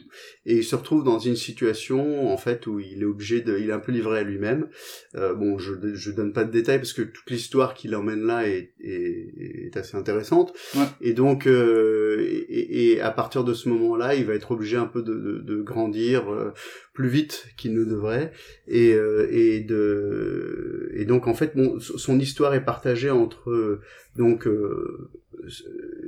Et 0.45 0.57
il 0.57 0.63
se 0.63 0.75
retrouve 0.75 1.05
dans 1.05 1.19
une 1.19 1.37
situation 1.37 2.31
en 2.31 2.37
fait 2.37 2.67
où 2.67 2.79
il 2.79 3.01
est 3.01 3.05
obligé 3.05 3.39
de, 3.39 3.57
il 3.57 3.69
est 3.69 3.73
un 3.73 3.79
peu 3.79 3.93
livré 3.93 4.19
à 4.19 4.23
lui-même. 4.23 4.67
Euh, 5.15 5.33
bon, 5.33 5.57
je 5.57 5.73
je 5.93 6.11
donne 6.11 6.33
pas 6.33 6.43
de 6.43 6.51
détails 6.51 6.79
parce 6.79 6.91
que 6.91 7.01
toute 7.01 7.29
l'histoire 7.29 7.73
qui 7.73 7.87
l'emmène 7.87 8.25
là 8.25 8.47
est, 8.47 8.73
est, 8.81 9.67
est 9.67 9.77
assez 9.77 9.95
intéressante. 9.95 10.53
Ouais. 10.75 10.83
Et 10.99 11.13
donc, 11.13 11.47
euh, 11.47 12.17
et, 12.49 12.91
et 12.91 13.01
à 13.01 13.11
partir 13.11 13.45
de 13.45 13.53
ce 13.53 13.69
moment-là, 13.69 14.15
il 14.15 14.25
va 14.25 14.33
être 14.33 14.51
obligé 14.51 14.75
un 14.75 14.85
peu 14.85 15.01
de, 15.01 15.13
de, 15.13 15.39
de 15.39 15.61
grandir 15.61 16.29
euh, 16.29 16.51
plus 16.93 17.07
vite 17.07 17.47
qu'il 17.55 17.73
ne 17.73 17.85
devrait. 17.85 18.33
Et, 18.67 18.93
euh, 18.93 19.27
et 19.31 19.61
de, 19.61 20.91
et 20.93 21.05
donc 21.05 21.27
en 21.27 21.33
fait, 21.33 21.55
bon, 21.55 21.79
son 21.79 22.19
histoire 22.19 22.53
est 22.53 22.65
partagée 22.65 23.11
entre 23.11 23.79
donc 24.17 24.45
euh, 24.45 25.09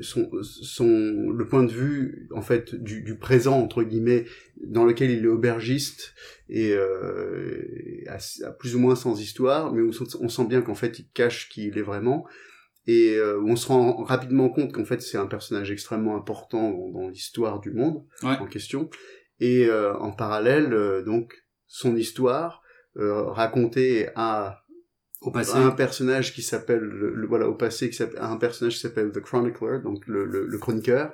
son, 0.02 0.30
son 0.42 1.32
le 1.32 1.48
point 1.48 1.64
de 1.64 1.72
vue 1.72 2.28
en 2.34 2.42
fait 2.42 2.76
du, 2.76 3.02
du 3.02 3.18
présent 3.18 3.60
entre 3.60 3.84
guillemets 3.84 4.26
dans 4.64 4.86
lequel 4.86 5.12
il 5.12 5.24
est 5.26 5.28
aubergiste 5.28 6.14
et 6.50 6.74
euh, 6.74 7.64
à, 8.08 8.18
à 8.46 8.52
plus 8.52 8.76
ou 8.76 8.80
moins 8.80 8.96
sans 8.96 9.20
histoire, 9.22 9.74
mais 9.74 9.82
où 9.82 9.92
on 10.20 10.30
sent 10.30 10.46
bien 10.48 10.62
qu'en 10.62 10.76
fait 10.76 11.00
il 11.00 11.08
cache 11.14 11.50
qui 11.50 11.68
il 11.68 11.78
est 11.78 11.82
vraiment 11.84 12.26
et 12.88 13.16
euh, 13.16 13.40
on 13.46 13.56
se 13.56 13.68
rend 13.68 14.04
rapidement 14.04 14.50
compte 14.50 14.74
qu'en 14.74 14.86
fait 14.86 15.02
c'est 15.02 15.18
un 15.18 15.28
personnage 15.28 15.72
extrêmement 15.72 16.16
important 16.18 16.72
dans, 16.72 16.90
dans 16.90 17.08
l'histoire 17.10 17.60
du 17.60 17.72
monde 17.72 18.04
Ouais. 18.24 18.38
en 18.40 18.48
question 18.48 18.90
et 19.40 19.66
euh, 19.68 19.94
en 19.98 20.12
parallèle 20.12 21.04
donc 21.06 21.34
son 21.68 21.96
histoire 21.96 22.62
racontée 22.96 24.10
à 24.16 24.64
Au 25.22 25.30
passé. 25.30 25.54
un 25.56 25.70
personnage 25.70 26.34
qui 26.34 26.42
s'appelle 26.42 26.82
le, 26.82 27.28
voilà 27.28 27.48
au 27.48 27.54
passé 27.54 27.92
un 28.18 28.38
personnage 28.38 28.74
qui 28.74 28.80
s'appelle 28.80 29.12
The 29.12 29.20
Chronicler 29.20 29.80
donc 29.84 30.08
le, 30.08 30.58
chroniqueur. 30.58 31.14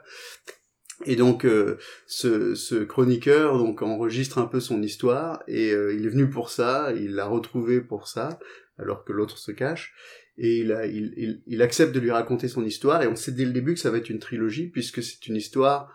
Et 1.05 1.15
donc 1.15 1.45
euh, 1.45 1.77
ce, 2.07 2.55
ce 2.55 2.75
chroniqueur 2.75 3.57
donc 3.57 3.81
enregistre 3.81 4.37
un 4.37 4.45
peu 4.45 4.59
son 4.59 4.81
histoire 4.81 5.43
et 5.47 5.71
euh, 5.71 5.93
il 5.93 6.05
est 6.05 6.09
venu 6.09 6.29
pour 6.29 6.49
ça 6.49 6.93
il 6.95 7.15
l'a 7.15 7.25
retrouvé 7.25 7.81
pour 7.81 8.07
ça 8.07 8.39
alors 8.79 9.03
que 9.03 9.11
l'autre 9.11 9.37
se 9.37 9.51
cache. 9.51 9.93
Et 10.37 10.59
il, 10.59 10.77
il, 11.17 11.41
il, 11.45 11.61
accepte 11.61 11.93
de 11.93 11.99
lui 11.99 12.11
raconter 12.11 12.47
son 12.47 12.63
histoire 12.63 13.01
et 13.01 13.07
on 13.07 13.15
sait 13.15 13.31
dès 13.31 13.43
le 13.43 13.51
début 13.51 13.73
que 13.73 13.79
ça 13.79 13.89
va 13.89 13.97
être 13.97 14.09
une 14.09 14.19
trilogie 14.19 14.67
puisque 14.67 15.03
c'est 15.03 15.27
une 15.27 15.35
histoire 15.35 15.91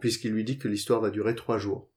puisqu'il 0.00 0.32
lui 0.32 0.44
dit 0.44 0.58
que 0.58 0.68
l'histoire 0.68 1.00
va 1.00 1.10
durer 1.10 1.34
trois 1.34 1.58
jours 1.58 1.90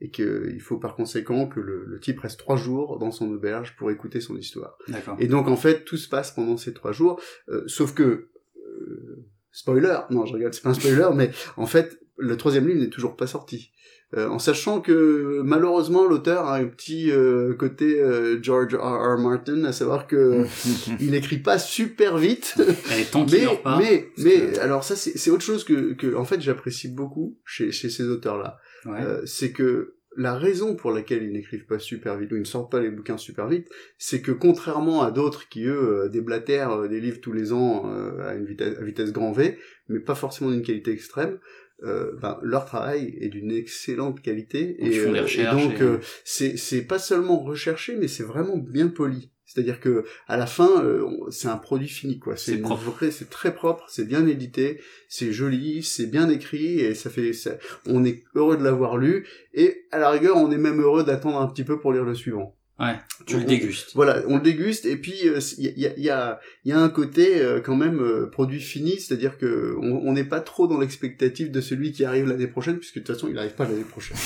et 0.00 0.10
qu'il 0.10 0.60
faut 0.60 0.78
par 0.78 0.94
conséquent 0.96 1.46
que 1.46 1.60
le, 1.60 1.84
le 1.86 2.00
type 2.00 2.20
reste 2.20 2.38
trois 2.38 2.56
jours 2.56 2.98
dans 2.98 3.10
son 3.10 3.30
auberge 3.30 3.76
pour 3.76 3.90
écouter 3.90 4.20
son 4.20 4.36
histoire. 4.36 4.78
D'accord. 4.88 5.16
Et 5.18 5.26
donc 5.26 5.48
en 5.48 5.56
fait 5.56 5.84
tout 5.84 5.96
se 5.98 6.08
passe 6.08 6.30
pendant 6.32 6.56
ces 6.56 6.72
trois 6.72 6.92
jours, 6.92 7.20
euh, 7.50 7.64
sauf 7.66 7.92
que 7.94 8.28
euh, 8.56 9.24
spoiler, 9.52 9.98
non 10.10 10.24
je 10.26 10.32
regarde 10.32 10.54
c'est 10.54 10.62
pas 10.62 10.70
un 10.70 10.74
spoiler, 10.74 11.08
mais 11.14 11.30
en 11.56 11.66
fait 11.66 11.98
le 12.16 12.36
troisième 12.36 12.66
livre 12.68 12.80
n'est 12.80 12.88
toujours 12.90 13.16
pas 13.16 13.26
sorti. 13.26 13.72
Euh, 14.16 14.26
en 14.28 14.40
sachant 14.40 14.80
que 14.80 15.40
malheureusement 15.44 16.04
l'auteur 16.04 16.46
a 16.46 16.56
un 16.56 16.66
petit 16.66 17.12
euh, 17.12 17.54
côté 17.54 18.00
euh, 18.00 18.42
George 18.42 18.74
R. 18.74 18.80
R. 19.14 19.18
Martin, 19.18 19.62
à 19.62 19.70
savoir 19.72 20.08
que 20.08 20.44
il 21.00 21.14
écrit 21.14 21.38
pas 21.38 21.60
super 21.60 22.18
vite, 22.18 22.56
Et 22.98 23.04
tant 23.04 23.24
mais 23.30 23.46
pas. 23.62 23.78
mais 23.78 24.08
mais 24.18 24.50
que- 24.52 24.58
alors 24.60 24.82
ça 24.82 24.96
c'est 24.96 25.16
c'est 25.16 25.30
autre 25.30 25.44
chose 25.44 25.62
que 25.62 25.92
que 25.92 26.16
en 26.16 26.24
fait 26.24 26.40
j'apprécie 26.40 26.88
beaucoup 26.88 27.38
chez 27.44 27.70
chez 27.70 27.88
ces 27.88 28.08
auteurs 28.08 28.38
là. 28.38 28.58
Euh, 28.86 29.22
c'est 29.26 29.52
que 29.52 29.94
la 30.16 30.34
raison 30.34 30.74
pour 30.74 30.90
laquelle 30.90 31.22
ils 31.22 31.32
n'écrivent 31.32 31.66
pas 31.66 31.78
super 31.78 32.16
vite 32.16 32.32
ou 32.32 32.36
ils 32.36 32.40
ne 32.40 32.44
sortent 32.44 32.70
pas 32.70 32.80
les 32.80 32.90
bouquins 32.90 33.16
super 33.16 33.46
vite, 33.46 33.68
c'est 33.96 34.22
que 34.22 34.32
contrairement 34.32 35.02
à 35.02 35.10
d'autres 35.10 35.48
qui 35.48 35.64
eux 35.64 36.04
euh, 36.04 36.08
déblatèrent 36.08 36.72
euh, 36.72 36.88
des 36.88 37.00
livres 37.00 37.20
tous 37.20 37.32
les 37.32 37.52
ans 37.52 37.90
à 38.20 38.34
une 38.34 38.44
vitesse, 38.44 38.76
à 38.78 38.82
vitesse 38.82 39.12
grand 39.12 39.32
V, 39.32 39.58
mais 39.88 40.00
pas 40.00 40.14
forcément 40.14 40.50
d'une 40.50 40.62
qualité 40.62 40.90
extrême, 40.90 41.38
euh, 41.82 42.12
ben, 42.20 42.38
leur 42.42 42.64
travail 42.66 43.16
est 43.20 43.28
d'une 43.28 43.50
excellente 43.50 44.20
qualité 44.20 44.76
font 44.92 45.12
des 45.12 45.18
euh, 45.18 45.22
recherches 45.22 45.62
donc 45.68 45.80
et- 45.80 45.82
euh, 45.82 45.98
c'est 46.24 46.56
c'est 46.56 46.82
pas 46.82 46.98
seulement 46.98 47.38
recherché, 47.40 47.96
mais 47.96 48.08
c'est 48.08 48.22
vraiment 48.22 48.56
bien 48.56 48.88
poli. 48.88 49.30
C'est-à-dire 49.46 49.80
que 49.80 50.04
à 50.28 50.36
la 50.36 50.46
fin, 50.46 50.84
euh, 50.84 51.04
c'est 51.30 51.48
un 51.48 51.56
produit 51.56 51.88
fini, 51.88 52.20
quoi. 52.20 52.36
C'est 52.36 52.52
propre. 52.58 52.82
c'est 53.10 53.30
très 53.30 53.52
propre, 53.52 53.84
c'est 53.88 54.06
bien 54.06 54.24
édité, 54.28 54.80
c'est 55.08 55.32
joli, 55.32 55.82
c'est 55.82 56.06
bien 56.06 56.28
écrit 56.30 56.78
et 56.78 56.94
ça 56.94 57.10
fait, 57.10 57.32
ça- 57.32 57.56
on 57.86 58.04
est 58.04 58.22
heureux 58.36 58.56
de 58.56 58.62
l'avoir 58.62 58.96
lu 58.96 59.26
et 59.52 59.86
à 59.90 59.98
la 59.98 60.10
rigueur, 60.10 60.36
on 60.36 60.52
est 60.52 60.56
même 60.58 60.80
heureux 60.80 61.02
d'attendre 61.02 61.40
un 61.40 61.48
petit 61.48 61.64
peu 61.64 61.80
pour 61.80 61.92
lire 61.92 62.04
le 62.04 62.14
suivant. 62.14 62.56
Ouais. 62.80 62.96
Tu 63.26 63.36
le 63.36 63.42
on- 63.42 63.46
dégustes. 63.46 63.90
Voilà, 63.94 64.22
on 64.26 64.36
le 64.36 64.42
déguste 64.42 64.86
et 64.86 64.96
puis 64.96 65.28
euh, 65.28 65.38
il 65.58 65.64
y, 65.64 65.68
a, 65.68 65.72
il 65.76 65.80
y, 65.82 65.86
a, 65.86 65.92
il 65.98 66.02
y, 66.02 66.10
a, 66.10 66.40
y 66.64 66.72
a 66.72 66.80
un 66.80 66.88
côté 66.88 67.40
euh, 67.42 67.60
quand 67.60 67.76
même 67.76 68.00
euh, 68.00 68.26
produit 68.26 68.60
fini, 68.60 68.98
c'est-à-dire 68.98 69.36
que 69.36 69.76
on 69.82 70.12
n'est 70.14 70.24
pas 70.24 70.40
trop 70.40 70.66
dans 70.66 70.78
l'expectative 70.80 71.50
de 71.50 71.60
celui 71.60 71.92
qui 71.92 72.04
arrive 72.06 72.26
l'année 72.26 72.46
prochaine, 72.46 72.78
puisque 72.78 72.94
de 72.96 73.00
toute 73.00 73.14
façon 73.14 73.28
il 73.28 73.34
n'arrive 73.34 73.52
pas 73.54 73.64
l'année 73.66 73.84
prochaine. 73.84 74.16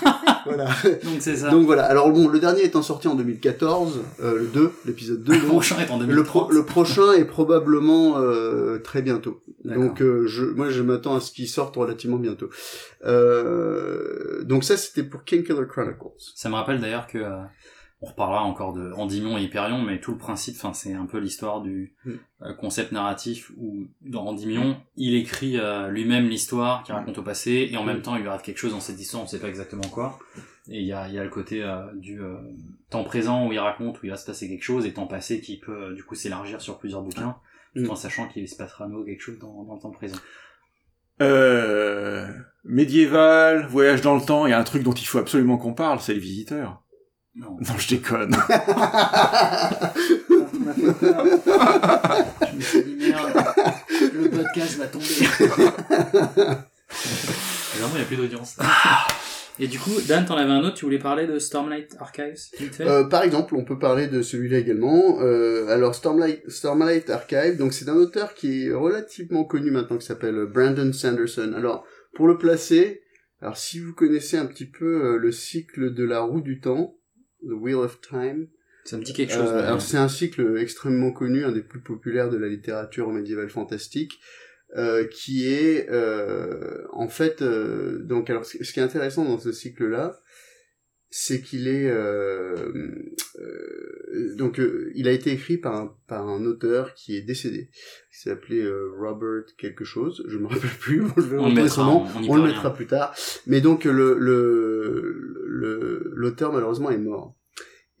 voilà. 0.44 0.64
Donc 1.04 1.16
c'est 1.20 1.36
ça. 1.36 1.50
Donc 1.50 1.66
voilà. 1.66 1.84
Alors 1.84 2.10
bon, 2.10 2.26
le 2.26 2.40
dernier 2.40 2.64
étant 2.64 2.82
sorti 2.82 3.06
en 3.06 3.14
2014, 3.14 4.00
euh, 4.22 4.38
le 4.40 4.46
2, 4.46 4.72
l'épisode 4.86 5.22
2. 5.22 5.32
le 5.32 5.38
prochain 5.46 5.78
est 5.78 5.90
en 5.90 5.98
le, 6.00 6.06
2030. 6.06 6.26
pro- 6.26 6.52
le 6.52 6.64
prochain 6.64 7.12
est 7.12 7.24
probablement 7.24 8.18
euh, 8.18 8.78
très 8.78 9.02
bientôt. 9.02 9.40
Donc 9.64 10.02
euh, 10.02 10.26
je, 10.26 10.44
moi 10.46 10.70
je 10.70 10.82
m'attends 10.82 11.14
à 11.14 11.20
ce 11.20 11.30
qu'il 11.30 11.46
sorte 11.46 11.76
relativement 11.76 12.16
bientôt. 12.16 12.48
Euh, 13.04 14.42
donc 14.44 14.64
ça 14.64 14.76
c'était 14.76 15.02
pour 15.02 15.24
King 15.24 15.44
Killer 15.44 15.66
Chronicles. 15.68 15.96
Ça 16.34 16.48
me 16.48 16.54
rappelle 16.54 16.80
d'ailleurs 16.80 17.06
que 17.06 17.18
euh, 17.18 17.38
on 18.02 18.06
reparlera 18.06 18.42
encore 18.44 18.72
de 18.72 18.92
Endymion 18.92 19.36
et 19.36 19.42
Hyperion, 19.42 19.82
mais 19.82 20.00
tout 20.00 20.12
le 20.12 20.16
principe, 20.18 20.56
enfin 20.56 20.72
c'est 20.72 20.94
un 20.94 21.04
peu 21.06 21.18
l'histoire 21.18 21.60
du 21.60 21.94
Mm. 22.04 22.12
euh, 22.42 22.54
concept 22.54 22.92
narratif 22.92 23.50
où 23.58 23.86
dans 24.00 24.26
Endymion, 24.26 24.76
il 24.96 25.14
écrit 25.14 25.58
euh, 25.58 25.88
lui-même 25.88 26.28
l'histoire 26.28 26.82
qui 26.82 26.92
raconte 26.92 27.18
au 27.18 27.22
passé 27.22 27.68
et 27.70 27.76
en 27.76 27.84
même 27.84 28.00
temps 28.02 28.16
il 28.16 28.22
lui 28.22 28.28
arrive 28.28 28.40
quelque 28.42 28.58
chose 28.58 28.72
dans 28.72 28.80
cette 28.80 28.98
histoire, 29.00 29.22
on 29.22 29.26
sait 29.26 29.38
pas 29.40 29.48
exactement 29.48 29.88
quoi. 29.92 30.18
Et 30.68 30.80
il 30.80 30.86
y 30.86 30.92
a, 30.92 31.08
il 31.08 31.14
y 31.14 31.18
a 31.18 31.24
le 31.24 31.30
côté 31.30 31.62
euh, 31.62 31.82
du 31.94 32.20
temps 32.90 33.04
présent 33.04 33.46
où 33.46 33.52
il 33.52 33.58
raconte 33.58 34.00
où 34.02 34.06
il 34.06 34.10
va 34.10 34.16
se 34.16 34.24
passer 34.26 34.48
quelque 34.48 34.62
chose 34.64 34.86
et 34.86 34.92
temps 34.94 35.06
passé 35.06 35.40
qui 35.40 35.58
peut 35.58 35.92
du 35.94 36.02
coup 36.04 36.14
s'élargir 36.14 36.60
sur 36.60 36.78
plusieurs 36.78 37.02
bouquins, 37.02 37.36
tout 37.76 37.82
Mm. 37.82 37.90
en 37.90 37.96
sachant 37.96 38.26
qu'il 38.28 38.48
se 38.48 38.56
passera 38.56 38.88
quelque 39.06 39.20
chose 39.20 39.38
dans, 39.38 39.62
dans 39.64 39.74
le 39.74 39.80
temps 39.80 39.90
présent. 39.90 40.16
Euh, 41.20 42.26
médiéval, 42.64 43.66
voyage 43.66 44.00
dans 44.00 44.14
le 44.14 44.22
temps, 44.22 44.46
il 44.46 44.50
y 44.50 44.52
a 44.52 44.58
un 44.58 44.64
truc 44.64 44.82
dont 44.82 44.92
il 44.92 45.04
faut 45.04 45.18
absolument 45.18 45.58
qu'on 45.58 45.74
parle, 45.74 46.00
c'est 46.00 46.14
les 46.14 46.18
visiteurs. 46.20 46.82
Non. 47.34 47.56
Non, 47.60 47.78
je 47.78 47.88
déconne. 47.88 48.36
Je 52.50 52.56
me 52.56 52.60
suis 52.60 52.82
dit 52.84 52.96
merde, 52.96 53.32
le 54.14 54.28
podcast 54.30 54.76
va 54.78 54.86
tomber. 54.86 55.04
Vraiment, 57.80 57.94
il 57.94 57.96
n'y 57.96 58.00
a 58.00 58.04
plus 58.04 58.16
d'audience. 58.16 58.56
Et 59.58 59.68
du 59.68 59.78
coup, 59.78 59.92
Dan, 60.08 60.24
t'en 60.24 60.36
avais 60.36 60.50
un 60.50 60.64
autre, 60.64 60.74
tu 60.74 60.86
voulais 60.86 60.98
parler 60.98 61.26
de 61.26 61.38
Stormlight 61.38 61.94
Archives 62.00 62.48
vite 62.58 62.74
fait? 62.74 62.88
Euh, 62.88 63.04
par 63.04 63.22
exemple, 63.22 63.54
on 63.54 63.64
peut 63.64 63.78
parler 63.78 64.06
de 64.06 64.22
celui-là 64.22 64.58
également. 64.58 65.20
Euh, 65.20 65.68
alors 65.68 65.94
Stormlight, 65.94 66.48
Stormlight 66.48 67.10
Archive, 67.10 67.58
donc 67.58 67.74
c'est 67.74 67.88
un 67.88 67.96
auteur 67.96 68.34
qui 68.34 68.66
est 68.66 68.72
relativement 68.72 69.44
connu 69.44 69.70
maintenant, 69.70 69.98
qui 69.98 70.06
s'appelle 70.06 70.46
Brandon 70.46 70.92
Sanderson. 70.92 71.52
Alors 71.54 71.84
pour 72.14 72.26
le 72.26 72.38
placer, 72.38 73.02
alors 73.42 73.56
si 73.56 73.80
vous 73.80 73.92
connaissez 73.92 74.36
un 74.36 74.46
petit 74.46 74.66
peu 74.66 75.04
euh, 75.04 75.18
le 75.18 75.30
cycle 75.30 75.94
de 75.94 76.04
la 76.04 76.20
roue 76.20 76.40
du 76.40 76.60
temps, 76.60 76.96
The 77.42 77.52
Wheel 77.52 77.76
of 77.76 78.00
Time, 78.00 78.48
Ça 78.84 78.96
me 78.98 79.02
dit 79.04 79.12
quelque 79.12 79.32
chose. 79.32 79.48
Euh, 79.50 79.66
alors 79.66 79.80
c'est 79.82 79.96
un 79.96 80.08
cycle 80.08 80.56
extrêmement 80.58 81.12
connu, 81.12 81.44
un 81.44 81.52
des 81.52 81.62
plus 81.62 81.80
populaires 81.80 82.30
de 82.30 82.36
la 82.38 82.48
littérature 82.48 83.10
médiévale 83.10 83.50
fantastique, 83.50 84.20
euh, 84.76 85.04
qui 85.06 85.48
est 85.52 85.88
euh, 85.90 86.84
en 86.92 87.08
fait 87.08 87.42
euh, 87.42 87.98
donc 88.04 88.30
alors 88.30 88.44
ce 88.44 88.56
qui 88.58 88.78
est 88.80 88.82
intéressant 88.82 89.24
dans 89.24 89.38
ce 89.38 89.52
cycle-là, 89.52 90.20
c'est 91.12 91.40
qu'il 91.40 91.66
est 91.66 91.90
euh, 91.90 92.54
euh, 93.40 94.34
donc 94.36 94.60
euh, 94.60 94.92
il 94.94 95.08
a 95.08 95.12
été 95.12 95.32
écrit 95.32 95.56
par 95.56 95.74
un, 95.74 95.96
par 96.06 96.28
un 96.28 96.44
auteur 96.44 96.94
qui 96.94 97.16
est 97.16 97.22
décédé, 97.22 97.68
qui 98.12 98.20
s'appelait 98.20 98.62
euh, 98.62 98.92
Robert 98.96 99.42
quelque 99.58 99.84
chose, 99.84 100.24
je 100.28 100.38
me 100.38 100.46
rappelle 100.46 100.70
plus, 100.78 101.02
On 101.16 101.48
le 101.48 101.54
mettra, 101.54 101.68
son 101.68 101.84
nom, 101.84 102.06
on- 102.28 102.36
le 102.36 102.42
rien. 102.42 102.52
mettra 102.52 102.72
plus 102.72 102.86
tard. 102.86 103.12
Mais 103.48 103.60
donc 103.60 103.84
le 103.84 104.16
le 104.18 105.39
l'auteur 105.60 106.52
malheureusement 106.52 106.90
est 106.90 106.98
mort. 106.98 107.36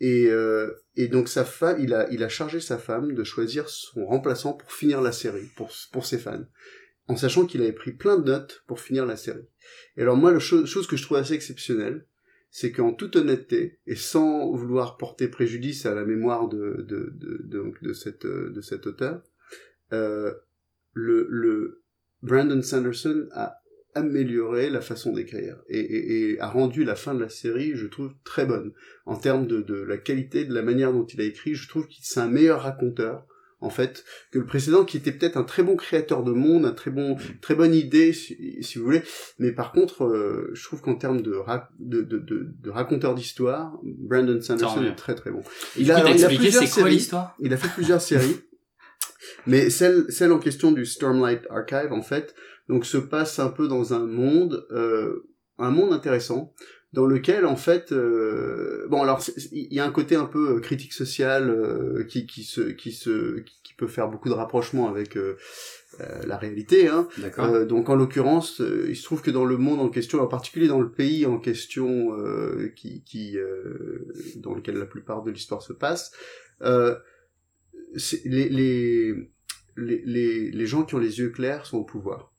Et, 0.00 0.26
euh, 0.28 0.70
donc 1.10 1.28
sa 1.28 1.44
femme, 1.44 1.78
il 1.80 1.94
a, 1.94 2.28
chargé 2.28 2.60
sa 2.60 2.78
femme 2.78 3.14
de 3.14 3.24
choisir 3.24 3.68
son 3.68 4.06
remplaçant 4.06 4.54
pour 4.54 4.72
finir 4.72 5.00
la 5.00 5.12
série, 5.12 5.48
pour, 5.56 5.70
pour 5.92 6.06
ses 6.06 6.18
fans, 6.18 6.44
en 7.06 7.16
sachant 7.16 7.46
qu'il 7.46 7.62
avait 7.62 7.72
pris 7.72 7.92
plein 7.92 8.18
de 8.18 8.24
notes 8.24 8.64
pour 8.66 8.80
finir 8.80 9.06
la 9.06 9.16
série. 9.16 9.48
Et 9.96 10.02
alors 10.02 10.16
moi, 10.16 10.32
la 10.32 10.38
chose, 10.38 10.86
que 10.86 10.96
je 10.96 11.02
trouve 11.02 11.18
assez 11.18 11.34
exceptionnelle, 11.34 12.06
c'est 12.50 12.72
qu'en 12.72 12.92
toute 12.92 13.16
honnêteté, 13.16 13.78
et 13.86 13.94
sans 13.94 14.50
vouloir 14.52 14.96
porter 14.96 15.28
préjudice 15.28 15.86
à 15.86 15.94
la 15.94 16.04
mémoire 16.04 16.48
de, 16.48 16.84
de, 16.88 17.12
de, 17.14 17.42
de, 17.44 17.72
de 17.80 18.48
de 18.50 18.60
cet 18.60 18.86
auteur, 18.86 19.22
euh, 19.92 20.34
le, 20.92 21.26
le 21.30 21.82
Brandon 22.22 22.62
Sanderson 22.62 23.28
a 23.32 23.59
amélioré 23.94 24.70
la 24.70 24.80
façon 24.80 25.12
d'écrire 25.12 25.56
et, 25.68 25.78
et, 25.78 26.30
et 26.32 26.40
a 26.40 26.48
rendu 26.48 26.84
la 26.84 26.94
fin 26.94 27.14
de 27.14 27.20
la 27.20 27.28
série, 27.28 27.72
je 27.74 27.86
trouve, 27.86 28.12
très 28.24 28.46
bonne 28.46 28.72
en 29.06 29.16
termes 29.16 29.46
de, 29.46 29.60
de 29.60 29.74
la 29.74 29.98
qualité, 29.98 30.44
de 30.44 30.54
la 30.54 30.62
manière 30.62 30.92
dont 30.92 31.06
il 31.06 31.20
a 31.20 31.24
écrit. 31.24 31.54
Je 31.54 31.68
trouve 31.68 31.86
qu'il 31.86 32.04
c'est 32.04 32.20
un 32.20 32.28
meilleur 32.28 32.62
raconteur 32.62 33.26
en 33.62 33.68
fait 33.68 34.04
que 34.32 34.38
le 34.38 34.46
précédent, 34.46 34.86
qui 34.86 34.96
était 34.96 35.12
peut-être 35.12 35.36
un 35.36 35.42
très 35.44 35.62
bon 35.62 35.76
créateur 35.76 36.24
de 36.24 36.32
monde, 36.32 36.64
un 36.64 36.72
très 36.72 36.90
bon, 36.90 37.16
très 37.42 37.54
bonne 37.54 37.74
idée, 37.74 38.14
si, 38.14 38.56
si 38.62 38.78
vous 38.78 38.84
voulez. 38.86 39.02
Mais 39.38 39.52
par 39.52 39.72
contre, 39.72 40.04
euh, 40.04 40.50
je 40.54 40.64
trouve 40.64 40.80
qu'en 40.80 40.94
termes 40.94 41.20
de, 41.20 41.34
ra- 41.34 41.68
de, 41.78 42.00
de, 42.00 42.18
de, 42.18 42.48
de 42.58 42.70
raconteur 42.70 43.14
d'histoire, 43.14 43.78
Brandon 43.82 44.40
Sanderson 44.40 44.82
est 44.84 44.94
très 44.94 45.14
très 45.14 45.30
bon. 45.30 45.42
Du 45.76 45.82
coup, 45.82 45.88
t'as 45.88 45.96
alors, 45.96 46.08
expliqué 46.08 46.36
plusieurs 46.44 46.62
quoi 46.62 46.70
séries. 46.70 47.08
Il 47.40 47.52
a 47.52 47.58
fait 47.58 47.68
plusieurs 47.74 48.00
séries. 48.00 48.36
Mais 49.46 49.68
celle, 49.68 50.06
celle 50.08 50.32
en 50.32 50.38
question 50.38 50.72
du 50.72 50.86
Stormlight 50.86 51.42
Archive, 51.50 51.92
en 51.92 52.02
fait, 52.02 52.34
donc 52.70 52.86
se 52.86 52.98
passe 52.98 53.40
un 53.40 53.48
peu 53.48 53.66
dans 53.66 53.94
un 53.94 54.06
monde, 54.06 54.64
euh, 54.70 55.26
un 55.58 55.70
monde 55.70 55.92
intéressant, 55.92 56.54
dans 56.92 57.04
lequel, 57.04 57.44
en 57.44 57.56
fait, 57.56 57.90
euh, 57.90 58.86
bon, 58.88 59.02
alors 59.02 59.20
il 59.50 59.74
y 59.74 59.80
a 59.80 59.84
un 59.84 59.90
côté 59.90 60.14
un 60.14 60.24
peu 60.24 60.56
euh, 60.56 60.60
critique 60.60 60.92
sociale 60.92 61.50
euh, 61.50 62.04
qui, 62.04 62.26
qui 62.26 62.44
se, 62.44 62.62
qui 62.62 62.92
se, 62.92 63.40
qui, 63.40 63.74
peut 63.76 63.88
faire 63.88 64.08
beaucoup 64.08 64.28
de 64.28 64.34
rapprochements 64.34 64.90
avec 64.90 65.16
euh, 65.16 65.38
euh, 66.00 66.20
la 66.26 66.36
réalité, 66.36 66.88
hein. 66.88 67.08
D'accord. 67.16 67.64
Donc 67.64 67.88
en 67.88 67.94
l'occurrence, 67.94 68.60
il 68.60 68.94
se 68.94 69.02
trouve 69.04 69.22
que 69.22 69.30
dans 69.30 69.46
le 69.46 69.56
monde 69.56 69.80
en 69.80 69.88
question, 69.88 70.20
en 70.20 70.26
particulier 70.26 70.68
dans 70.68 70.82
le 70.82 70.90
pays 70.90 71.24
en 71.24 71.38
question 71.38 72.14
euh, 72.18 72.70
qui, 72.76 73.02
qui 73.04 73.38
euh, 73.38 74.06
dans 74.36 74.54
lequel 74.54 74.76
la 74.76 74.84
plupart 74.84 75.22
de 75.22 75.30
l'histoire 75.30 75.62
se 75.62 75.72
passe, 75.72 76.12
euh, 76.60 76.94
les, 78.26 78.50
les, 78.50 79.14
les, 79.78 80.02
les, 80.04 80.50
les 80.50 80.66
gens 80.66 80.82
qui 80.82 80.94
ont 80.94 80.98
les 80.98 81.20
yeux 81.20 81.30
clairs 81.30 81.64
sont 81.64 81.78
au 81.78 81.84
pouvoir. 81.84 82.30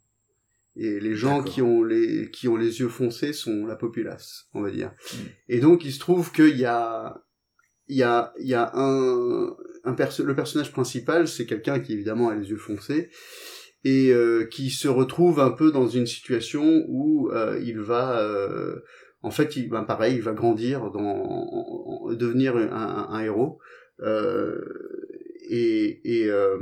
Et 0.78 1.00
les 1.02 1.16
gens 1.16 1.44
qui 1.44 1.62
ont 1.62 1.84
les 1.84 2.32
qui 2.32 2.48
ont 2.48 2.56
les 2.56 2.80
yeux 2.80 2.88
foncés 2.90 3.34
sont 3.34 3.66
la 3.66 3.76
populace, 3.76 4.46
on 4.54 4.62
va 4.62 4.72
dire. 4.72 4.94
Et 5.50 5.60
donc 5.60 5.84
il 5.84 5.92
se 5.92 6.00
trouve 6.00 6.32
qu'il 6.32 6.58
y 6.58 6.66
a 6.66 7.22
il 7.88 7.98
y 7.98 8.04
a 8.04 8.34
il 8.40 8.48
y 8.48 8.54
a 8.54 8.72
un 8.74 9.50
un 9.84 9.94
perso- 9.94 10.24
le 10.24 10.36
personnage 10.36 10.72
principal, 10.72 11.28
c'est 11.28 11.46
quelqu'un 11.46 11.80
qui 11.82 11.92
évidemment 11.94 12.30
a 12.30 12.36
les 12.36 12.50
yeux 12.50 12.58
foncés 12.58 13.10
et 13.84 14.12
euh, 14.14 14.46
qui 14.46 14.70
se 14.70 14.88
retrouve 14.88 15.40
un 15.40 15.52
peu 15.52 15.72
dans 15.72 15.88
une 15.88 16.06
situation 16.06 16.86
où 16.88 17.30
euh, 17.32 17.60
il 17.64 17.80
va 17.80 18.22
euh, 18.22 18.80
en 19.24 19.32
fait 19.32 19.56
il 19.58 19.70
ben 19.70 19.84
pareil 19.84 20.16
il 20.16 20.22
va 20.22 20.34
grandir 20.34 20.90
dans 20.92 21.00
en- 21.02 22.06
en- 22.10 22.14
devenir 22.14 22.56
un, 22.56 22.70
un- 22.72 23.08
un 23.10 23.20
héros 23.24 23.60
euh, 24.02 24.56
et 25.50 26.00
et 26.06 26.30
euh, 26.30 26.58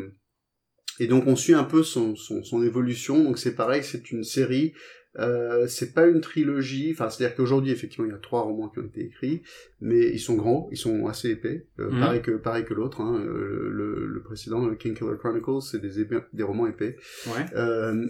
et 1.00 1.08
donc 1.08 1.26
on 1.28 1.36
suit 1.36 1.54
un 1.54 1.64
peu 1.64 1.84
son, 1.84 2.16
son, 2.16 2.44
son 2.44 2.64
évolution 2.64 3.24
donc 3.24 3.38
c'est 3.40 3.56
pareil 3.56 3.84
c'est 3.84 4.12
une 4.12 4.24
série 4.24 4.74
euh, 5.18 5.66
c'est 5.68 5.94
pas 5.94 6.06
une 6.06 6.22
trilogie 6.22 6.92
enfin 6.92 7.10
c'est 7.10 7.24
à 7.26 7.28
dire 7.28 7.36
qu'aujourd'hui 7.36 7.72
effectivement 7.72 8.06
il 8.06 8.12
y 8.12 8.16
a 8.16 8.20
trois 8.20 8.42
romans 8.44 8.70
qui 8.70 8.80
ont 8.80 8.86
été 8.86 9.02
écrits 9.06 9.42
mais 9.82 10.08
ils 10.12 10.20
sont 10.20 10.36
grands 10.36 10.68
ils 10.72 10.78
sont 10.78 11.08
assez 11.08 11.30
épais 11.32 11.66
euh, 11.80 11.90
Mhm. 11.90 12.00
pareil 12.00 12.22
que 12.22 12.32
pareil 12.32 12.64
que 12.66 12.74
l'autre 12.76 13.02
hein, 13.02 13.20
euh, 13.26 13.70
le, 13.72 14.06
le 14.06 14.22
précédent 14.22 14.66
le 14.68 14.76
King 14.76 14.94
Killer 14.94 15.18
Chronicles 15.18 15.62
c'est 15.64 15.82
des, 15.82 16.00
épais- 16.04 16.24
des 16.34 16.44
romans 16.44 16.68
épais 16.68 16.96
Ouais. 17.28 17.46
euh, 17.56 18.08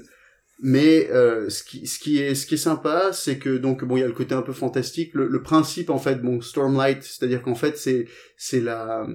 mais 0.61 1.09
euh, 1.11 1.49
ce 1.49 1.63
qui 1.63 1.87
ce 1.87 1.99
qui 1.99 2.17
est 2.17 2.35
ce 2.35 2.45
qui 2.45 2.55
est 2.55 2.57
sympa, 2.57 3.11
c'est 3.13 3.39
que 3.39 3.57
donc 3.57 3.85
bon 3.85 3.95
il 3.95 4.01
y 4.01 4.03
a 4.03 4.07
le 4.07 4.11
côté 4.13 4.35
un 4.35 4.41
peu 4.41 4.51
fantastique, 4.51 5.13
le, 5.13 5.25
le 5.29 5.41
principe 5.41 5.89
en 5.89 5.99
fait 5.99 6.21
bon 6.21 6.41
Stormlight, 6.41 7.01
c'est-à-dire 7.01 7.41
qu'en 7.43 7.55
fait 7.55 7.77
c'est 7.77 8.07
c'est 8.35 8.59
la 8.59 9.07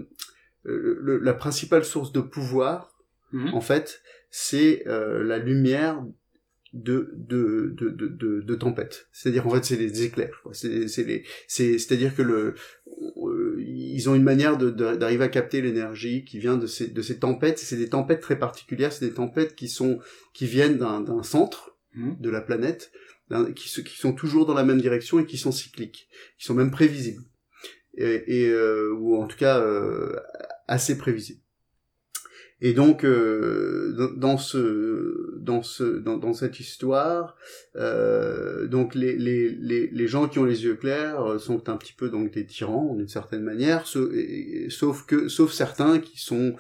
euh, 0.67 0.99
le- 1.03 1.19
la 1.19 1.35
principale 1.35 1.85
source 1.85 2.13
de 2.13 2.23
pouvoir 2.23 2.94
Mhm. 3.35 3.55
en 3.55 3.61
fait 3.61 4.01
c'est 4.31 4.83
euh, 4.87 5.23
la 5.23 5.39
lumière 5.39 6.03
de 6.73 7.13
de 7.15 7.73
de 7.79 7.89
de, 7.91 8.41
de, 8.41 8.55
tempête. 8.57 9.07
C'est-à-dire 9.13 9.47
en 9.47 9.51
fait 9.51 9.65
c'est 9.65 9.77
les 9.77 10.03
éclairs. 10.03 10.43
C'est 10.53 10.89
c'est 10.89 11.05
les 11.05 11.23
c'est 11.47 11.79
c'est-à-dire 11.79 12.17
que 12.17 12.23
le 12.23 12.55
euh, 13.23 13.63
ils 13.65 14.09
ont 14.11 14.17
une 14.17 14.25
manière 14.25 14.57
de 14.59 14.71
d'arriver 14.71 15.25
à 15.25 15.29
capter 15.29 15.61
l'énergie 15.61 16.25
qui 16.25 16.41
vient 16.41 16.57
de 16.57 16.67
ces 16.67 16.89
de 16.89 17.03
ces 17.03 17.21
tempêtes. 17.21 17.59
C'est 17.61 17.77
des 17.77 17.91
tempêtes 17.91 18.21
très 18.21 18.39
particulières. 18.39 18.93
C'est 18.93 19.07
des 19.07 19.15
tempêtes 19.15 19.55
qui 19.55 19.69
sont 19.69 20.01
qui 20.33 20.47
viennent 20.47 20.79
d'un 20.79 21.01
d'un 21.01 21.23
centre 21.23 21.75
Mhm. 21.95 22.17
de 22.19 22.31
la 22.31 22.41
planète, 22.41 22.91
qui 23.55 23.83
qui 23.85 23.97
sont 23.97 24.13
toujours 24.13 24.47
dans 24.47 24.55
la 24.55 24.65
même 24.65 24.81
direction 24.81 25.21
et 25.21 25.27
qui 25.27 25.39
sont 25.39 25.53
cycliques, 25.53 26.09
qui 26.39 26.45
sont 26.45 26.55
même 26.55 26.73
prévisibles 26.73 27.23
et, 27.97 28.41
et 28.41 28.49
euh, 28.51 28.93
ou 28.99 29.17
en 29.23 29.27
tout 29.29 29.37
cas 29.37 29.61
euh, 29.61 30.17
assez 30.67 30.99
prévisibles. 30.99 31.41
Et 32.61 32.73
donc 32.73 33.05
euh, 33.05 34.15
dans- 34.17 34.39
ce 34.39 35.37
dans 35.39 35.63
ce 35.63 35.99
dans, 35.99 36.17
dans 36.17 36.33
cette 36.33 36.61
histoire, 36.61 37.37
euh, 37.77 38.67
donc 38.67 38.95
les, 38.95 39.17
les 39.17 39.51
les 39.51 39.89
les 39.89 40.07
gens 40.09 40.29
qui 40.29 40.39
ont 40.39 40.45
les 40.45 40.65
yeux 40.65 40.77
clairs 40.77 41.23
euh, 41.23 41.39
sont 41.39 41.69
un 41.69 41.77
petit 41.77 41.93
peu 41.93 42.09
donc 42.09 42.33
des 42.33 42.47
tyrans 42.47 42.95
d'une 42.95 43.09
certaine 43.09 43.43
manière, 43.43 43.87
sauf 43.87 45.05
que 45.05 45.29
sauf 45.29 45.53
certains 45.53 45.99
qui 45.99 46.19
sont 46.19 46.55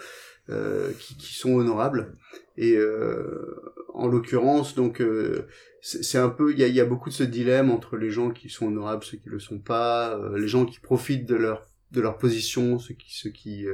euh, 0.50 0.90
qui, 0.98 1.16
qui 1.16 1.34
sont 1.34 1.54
honorables. 1.54 2.12
Et 2.58 2.76
euh, 2.76 3.72
en 3.94 4.08
l'occurrence, 4.08 4.74
donc 4.74 5.00
euh, 5.00 5.46
c'est 5.80 6.18
un 6.18 6.28
peu 6.28 6.52
il 6.52 6.58
y 6.58 6.64
a, 6.64 6.68
y 6.68 6.80
a 6.80 6.84
beaucoup 6.84 7.08
de 7.08 7.14
ce 7.14 7.22
dilemme 7.24 7.70
entre 7.70 7.96
les 7.96 8.10
gens 8.10 8.30
qui 8.30 8.48
sont 8.50 8.66
honorables, 8.66 9.04
ceux 9.04 9.16
qui 9.18 9.30
le 9.30 9.38
sont 9.38 9.58
pas, 9.60 10.20
les 10.36 10.48
gens 10.48 10.66
qui 10.66 10.80
profitent 10.80 11.26
de 11.26 11.36
leur 11.36 11.66
de 11.92 12.00
leur 12.00 12.18
position, 12.18 12.78
ceux 12.78 12.94
qui 12.94 13.14
ceux 13.16 13.30
qui 13.30 13.66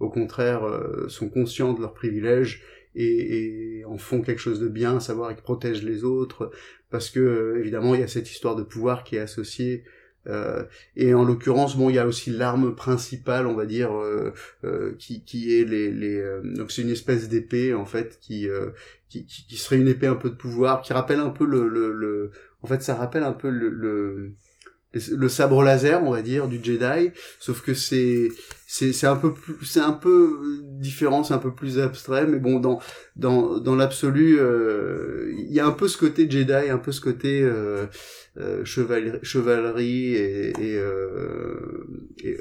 au 0.00 0.08
contraire 0.08 0.64
euh, 0.64 1.08
sont 1.08 1.28
conscients 1.28 1.72
de 1.72 1.80
leurs 1.80 1.94
privilèges 1.94 2.62
et, 2.94 3.84
en 3.86 3.98
font 3.98 4.22
quelque 4.22 4.40
chose 4.40 4.60
de 4.60 4.68
bien, 4.68 5.00
savoir 5.00 5.34
qu'ils 5.34 5.42
protègent 5.42 5.84
les 5.84 6.04
autres, 6.04 6.50
parce 6.90 7.10
que 7.10 7.20
euh, 7.20 7.58
évidemment 7.58 7.94
il 7.94 8.00
y 8.00 8.04
a 8.04 8.08
cette 8.08 8.30
histoire 8.30 8.56
de 8.56 8.62
pouvoir 8.62 9.04
qui 9.04 9.16
est 9.16 9.20
associée. 9.20 9.84
euh, 10.26 10.64
et 10.96 11.14
en 11.14 11.24
l'occurrence, 11.24 11.76
bon, 11.76 11.88
il 11.90 11.94
y 11.96 11.98
a 11.98 12.06
aussi 12.06 12.30
l'arme 12.30 12.74
principale, 12.74 13.46
on 13.46 13.54
va 13.54 13.66
dire, 13.66 13.92
euh, 13.94 14.32
qui, 14.98 15.54
est 15.54 15.64
les, 15.64 16.22
donc 16.56 16.70
c'est 16.70 16.82
une 16.82 16.90
espèce 16.90 17.28
d'épée 17.28 17.72
en 17.72 17.86
fait 17.86 18.18
qui, 18.20 18.48
qui, 19.08 19.56
serait 19.56 19.78
une 19.78 19.88
épée 19.88 20.06
un 20.06 20.16
peu 20.16 20.30
de 20.30 20.36
pouvoir, 20.36 20.82
qui 20.82 20.92
rappelle 20.92 21.20
un 21.20 21.30
peu 21.30 21.46
le, 21.46 21.68
le, 21.68 22.30
en 22.62 22.66
fait 22.66 22.82
ça 22.82 22.94
rappelle 22.94 23.22
un 23.22 23.32
peu 23.32 23.48
le 23.48 24.34
le 24.94 25.28
sabre 25.28 25.62
laser, 25.62 26.02
on 26.02 26.10
va 26.12 26.22
dire, 26.22 26.48
du 26.48 26.58
Jedi, 26.62 27.10
sauf 27.38 27.60
que 27.62 27.74
c'est 27.74 28.28
c'est 28.66 29.06
un 29.06 29.16
peu 29.16 29.34
c'est 29.64 29.80
un 29.80 29.92
peu 29.92 30.38
différent, 30.62 31.24
c'est 31.24 31.34
un 31.34 31.38
peu 31.38 31.54
plus 31.54 31.78
abstrait, 31.78 32.26
mais 32.26 32.38
bon 32.38 32.58
dans 32.58 32.80
dans 33.16 33.58
dans 33.58 33.76
l'absolu, 33.76 34.38
euh, 34.40 35.32
il 35.38 35.52
y 35.52 35.60
a 35.60 35.66
un 35.66 35.72
peu 35.72 35.88
ce 35.88 35.98
côté 35.98 36.28
Jedi, 36.30 36.52
un 36.70 36.78
peu 36.78 36.92
ce 36.92 37.00
côté 37.02 37.42
euh, 37.42 37.86
euh, 38.38 38.64
chevalerie, 38.64 39.18
chevalerie 39.22 40.14
et, 40.14 40.48
et, 40.50 40.78
euh, 40.78 41.86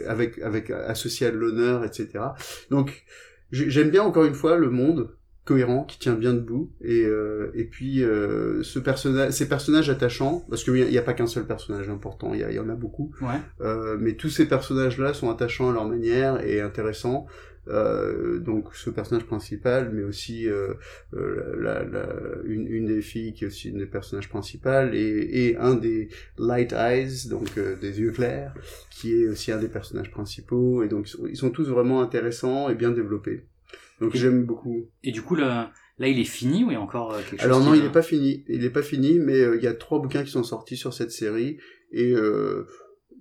avec 0.08 0.40
avec 0.40 0.70
associé 0.72 1.28
à 1.28 1.32
l'honneur, 1.32 1.84
etc. 1.84 2.08
Donc 2.72 3.04
j'ai- 3.52 3.70
j'aime 3.70 3.90
bien 3.90 4.04
encore 4.04 4.26
une 4.26 4.36
fois 4.36 4.58
le 4.58 4.70
monde 4.70 5.10
cohérent 5.48 5.84
qui 5.86 5.98
tient 5.98 6.14
bien 6.16 6.34
debout 6.34 6.70
et 6.82 7.04
euh, 7.06 7.52
et 7.56 7.64
puis 7.64 8.04
euh, 8.04 8.62
ce 8.64 8.80
personnage 8.80 9.32
ces 9.32 9.48
personnages 9.48 9.90
attachants 9.90 10.46
parce 10.50 10.64
qu'il 10.64 10.74
n'y 10.74 10.98
a, 10.98 11.02
pas 11.02 11.14
qu'un 11.14 11.28
seul 11.36 11.46
personnage 11.48 11.90
important 11.90 12.34
il 12.34 12.42
y, 12.42 12.44
a- 12.44 12.62
en 12.62 12.70
a 12.70 12.76
beaucoup 12.76 13.12
Ouais. 13.22 13.40
euh, 13.62 13.98
mais 14.00 14.14
tous 14.22 14.30
ces 14.30 14.48
personnages 14.48 14.98
là 15.00 15.14
sont 15.14 15.30
attachants 15.30 15.70
à 15.70 15.74
leur 15.74 15.88
manière 15.88 16.34
et 16.46 16.60
intéressants 16.62 17.26
euh, 17.70 18.40
donc 18.40 18.74
ce 18.76 18.90
personnage 18.90 19.26
principal, 19.26 19.92
mais 19.94 20.04
aussi 20.04 20.48
euh, 20.48 20.74
euh, 21.14 21.56
la, 21.60 21.84
la, 21.84 22.08
une, 22.46 22.66
une 22.68 22.86
des 22.86 23.02
filles 23.02 23.34
qui 23.34 23.44
est 23.44 23.48
aussi 23.48 23.68
une 23.72 23.80
des 23.80 23.86
personnages 23.86 24.30
principales, 24.30 24.96
et, 24.96 25.48
et 25.50 25.58
un 25.58 25.76
des 25.76 26.08
light 26.38 26.72
eyes, 26.72 27.28
donc 27.30 27.50
euh, 27.58 27.76
des 27.76 28.00
yeux 28.00 28.12
clairs, 28.12 28.54
qui 28.90 29.14
est 29.22 29.28
aussi 29.28 29.52
un 29.52 29.58
des 29.58 29.68
personnages 29.68 30.12
principaux, 30.12 30.82
et 30.84 30.88
donc 30.88 31.08
ils 31.08 31.12
sont, 31.12 31.28
ils 31.28 31.36
sont 31.36 31.50
tous 31.50 31.68
vraiment 31.68 32.02
intéressants 32.02 32.70
et 32.70 32.76
bien 32.76 32.92
développés. 32.92 33.44
Donc 34.02 34.16
j'aime 34.16 34.44
beaucoup. 34.46 34.86
Et 35.04 35.12
du 35.12 35.22
coup, 35.22 35.36
là, 35.36 35.72
là, 35.98 36.08
il 36.08 36.20
est 36.20 36.24
fini 36.24 36.64
ou 36.64 36.70
il 36.70 36.74
y 36.74 36.76
a 36.78 36.82
encore 36.82 37.14
euh, 37.14 37.20
quelque 37.22 37.40
chose 37.42 37.46
Alors 37.46 37.62
non, 37.62 37.72
qui 37.74 37.80
il 37.80 37.84
n'est 37.84 37.92
pas 37.92 38.02
fini. 38.04 38.44
Il 38.48 38.62
n'est 38.62 38.70
pas 38.70 38.84
fini, 38.84 39.20
mais 39.20 39.40
euh, 39.40 39.56
il 39.58 39.64
y 39.64 39.68
a 39.68 39.74
trois 39.74 40.00
bouquins 40.00 40.24
qui 40.24 40.32
sont 40.32 40.44
sortis 40.44 40.78
sur 40.78 40.94
cette 40.94 41.12
série 41.12 41.58
et 41.92 42.12
euh, 42.14 42.66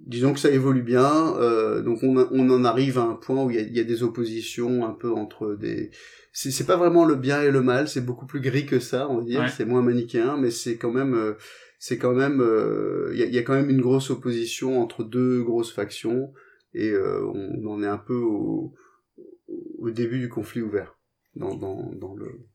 disons 0.07 0.33
que 0.35 0.39
ça 0.41 0.51
évolue 0.51 0.83
bien. 0.83 1.35
euh, 1.39 1.81
donc 1.83 2.03
on, 2.03 2.19
a- 2.19 2.29
on 2.33 2.49
en 2.51 2.65
arrive 2.65 2.99
à 2.99 3.03
un 3.05 3.15
point 3.15 3.43
où 3.45 3.51
il 3.51 3.57
y 3.57 3.59
a, 3.59 3.63
il 3.63 3.77
y 3.77 3.81
a 3.81 3.85
des 3.85 4.03
oppositions 4.03 4.85
un 4.87 4.93
peu 4.93 5.11
entre 5.11 5.55
des. 5.55 5.91
C'est 6.33 6.67
pas 6.67 6.77
vraiment 6.77 7.07
le 7.07 7.15
bien 7.15 7.41
et 7.43 7.51
le 7.51 7.63
mal. 7.63 7.89
C'est 7.89 8.05
beaucoup 8.05 8.27
plus 8.27 8.41
gris 8.41 8.67
que 8.67 8.79
ça, 8.79 9.09
on 9.09 9.19
va 9.19 9.25
dire. 9.25 9.41
Ouais. 9.41 9.49
C'est 9.49 9.65
moins 9.65 9.81
manichéen, 9.81 10.37
mais 10.37 10.51
c'est 10.51 10.77
quand 10.77 10.93
même. 10.93 11.15
euh, 11.15 11.33
c'est 11.79 11.97
quand 11.97 12.13
même. 12.13 12.43
euh, 12.43 13.11
Il 13.15 13.21
y, 13.25 13.35
y 13.35 13.39
a 13.39 13.43
quand 13.43 13.55
même 13.55 13.71
une 13.71 13.81
grosse 13.81 14.11
opposition 14.11 14.81
entre 14.83 15.03
deux 15.05 15.43
grosses 15.43 15.73
factions 15.73 16.33
et 16.75 16.91
euh, 16.91 17.25
on 17.33 17.67
en 17.69 17.83
est 17.83 17.87
un 17.87 17.97
peu 17.97 18.17
au, 18.17 18.75
au 19.79 19.91
début 19.91 20.19
du 20.19 20.29
conflit 20.29 20.63
ouvert 20.63 20.99
dans, 21.35 21.55
dans, 21.55 21.93
dans 21.95 22.15
le 22.15 22.47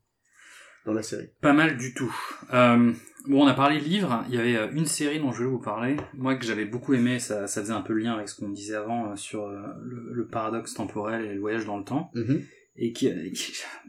dans 0.86 0.94
la 0.94 1.04
série. 1.04 1.30
Pas 1.42 1.54
mal 1.54 1.78
du 1.78 1.94
tout. 1.94 2.14
Euh, 2.54 2.92
bon, 3.28 3.44
on 3.44 3.48
a 3.48 3.54
parlé 3.54 3.80
de 3.80 3.84
livres. 3.84 4.24
Il 4.30 4.36
y 4.36 4.40
avait 4.40 4.56
euh, 4.56 4.72
une 4.72 4.88
série 4.88 5.20
dont 5.20 5.32
je 5.32 5.38
voulais 5.38 5.50
vous 5.50 5.60
parler. 5.62 5.96
Moi, 6.16 6.36
que 6.36 6.46
j'avais 6.46 6.66
beaucoup 6.66 6.94
aimé, 6.94 7.20
ça, 7.20 7.46
ça 7.46 7.62
faisait 7.62 7.74
un 7.74 7.82
peu 7.82 7.94
le 7.94 8.00
lien 8.00 8.14
avec 8.14 8.30
ce 8.30 8.36
qu'on 8.36 8.50
disait 8.50 8.76
avant 8.76 9.12
euh, 9.12 9.16
sur 9.16 9.48
le, 9.48 10.10
le 10.12 10.28
paradoxe 10.28 10.74
temporel 10.74 11.26
et 11.26 11.34
le 11.36 11.40
voyage 11.40 11.66
dans 11.66 11.78
le 11.78 11.84
temps. 11.84 12.12
Mhm. 12.16 12.44
Et 12.78 12.94
qui, 12.94 13.12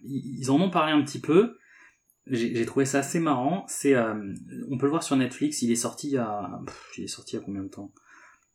ils 0.05 0.51
en 0.51 0.61
ont 0.61 0.71
parlé 0.71 0.93
un 0.93 1.03
petit 1.03 1.21
peu. 1.21 1.57
J'ai 2.27 2.65
trouvé 2.67 2.85
ça 2.85 2.99
assez 2.99 3.19
marrant. 3.19 3.65
C'est, 3.69 3.95
euh, 3.95 4.15
on 4.71 4.79
peut 4.79 4.87
le 4.87 4.91
voir 4.91 5.03
sur 5.03 5.17
Netflix. 5.17 5.63
Il 5.63 5.73
est 5.73 5.77
sorti 5.77 6.11
il 6.11 6.25
pff, 6.67 6.99
est 6.99 7.09
sorti 7.09 7.35
il 7.35 7.39
y 7.41 7.43
a 7.43 7.45
combien 7.45 7.65
de 7.65 7.69
temps? 7.69 7.93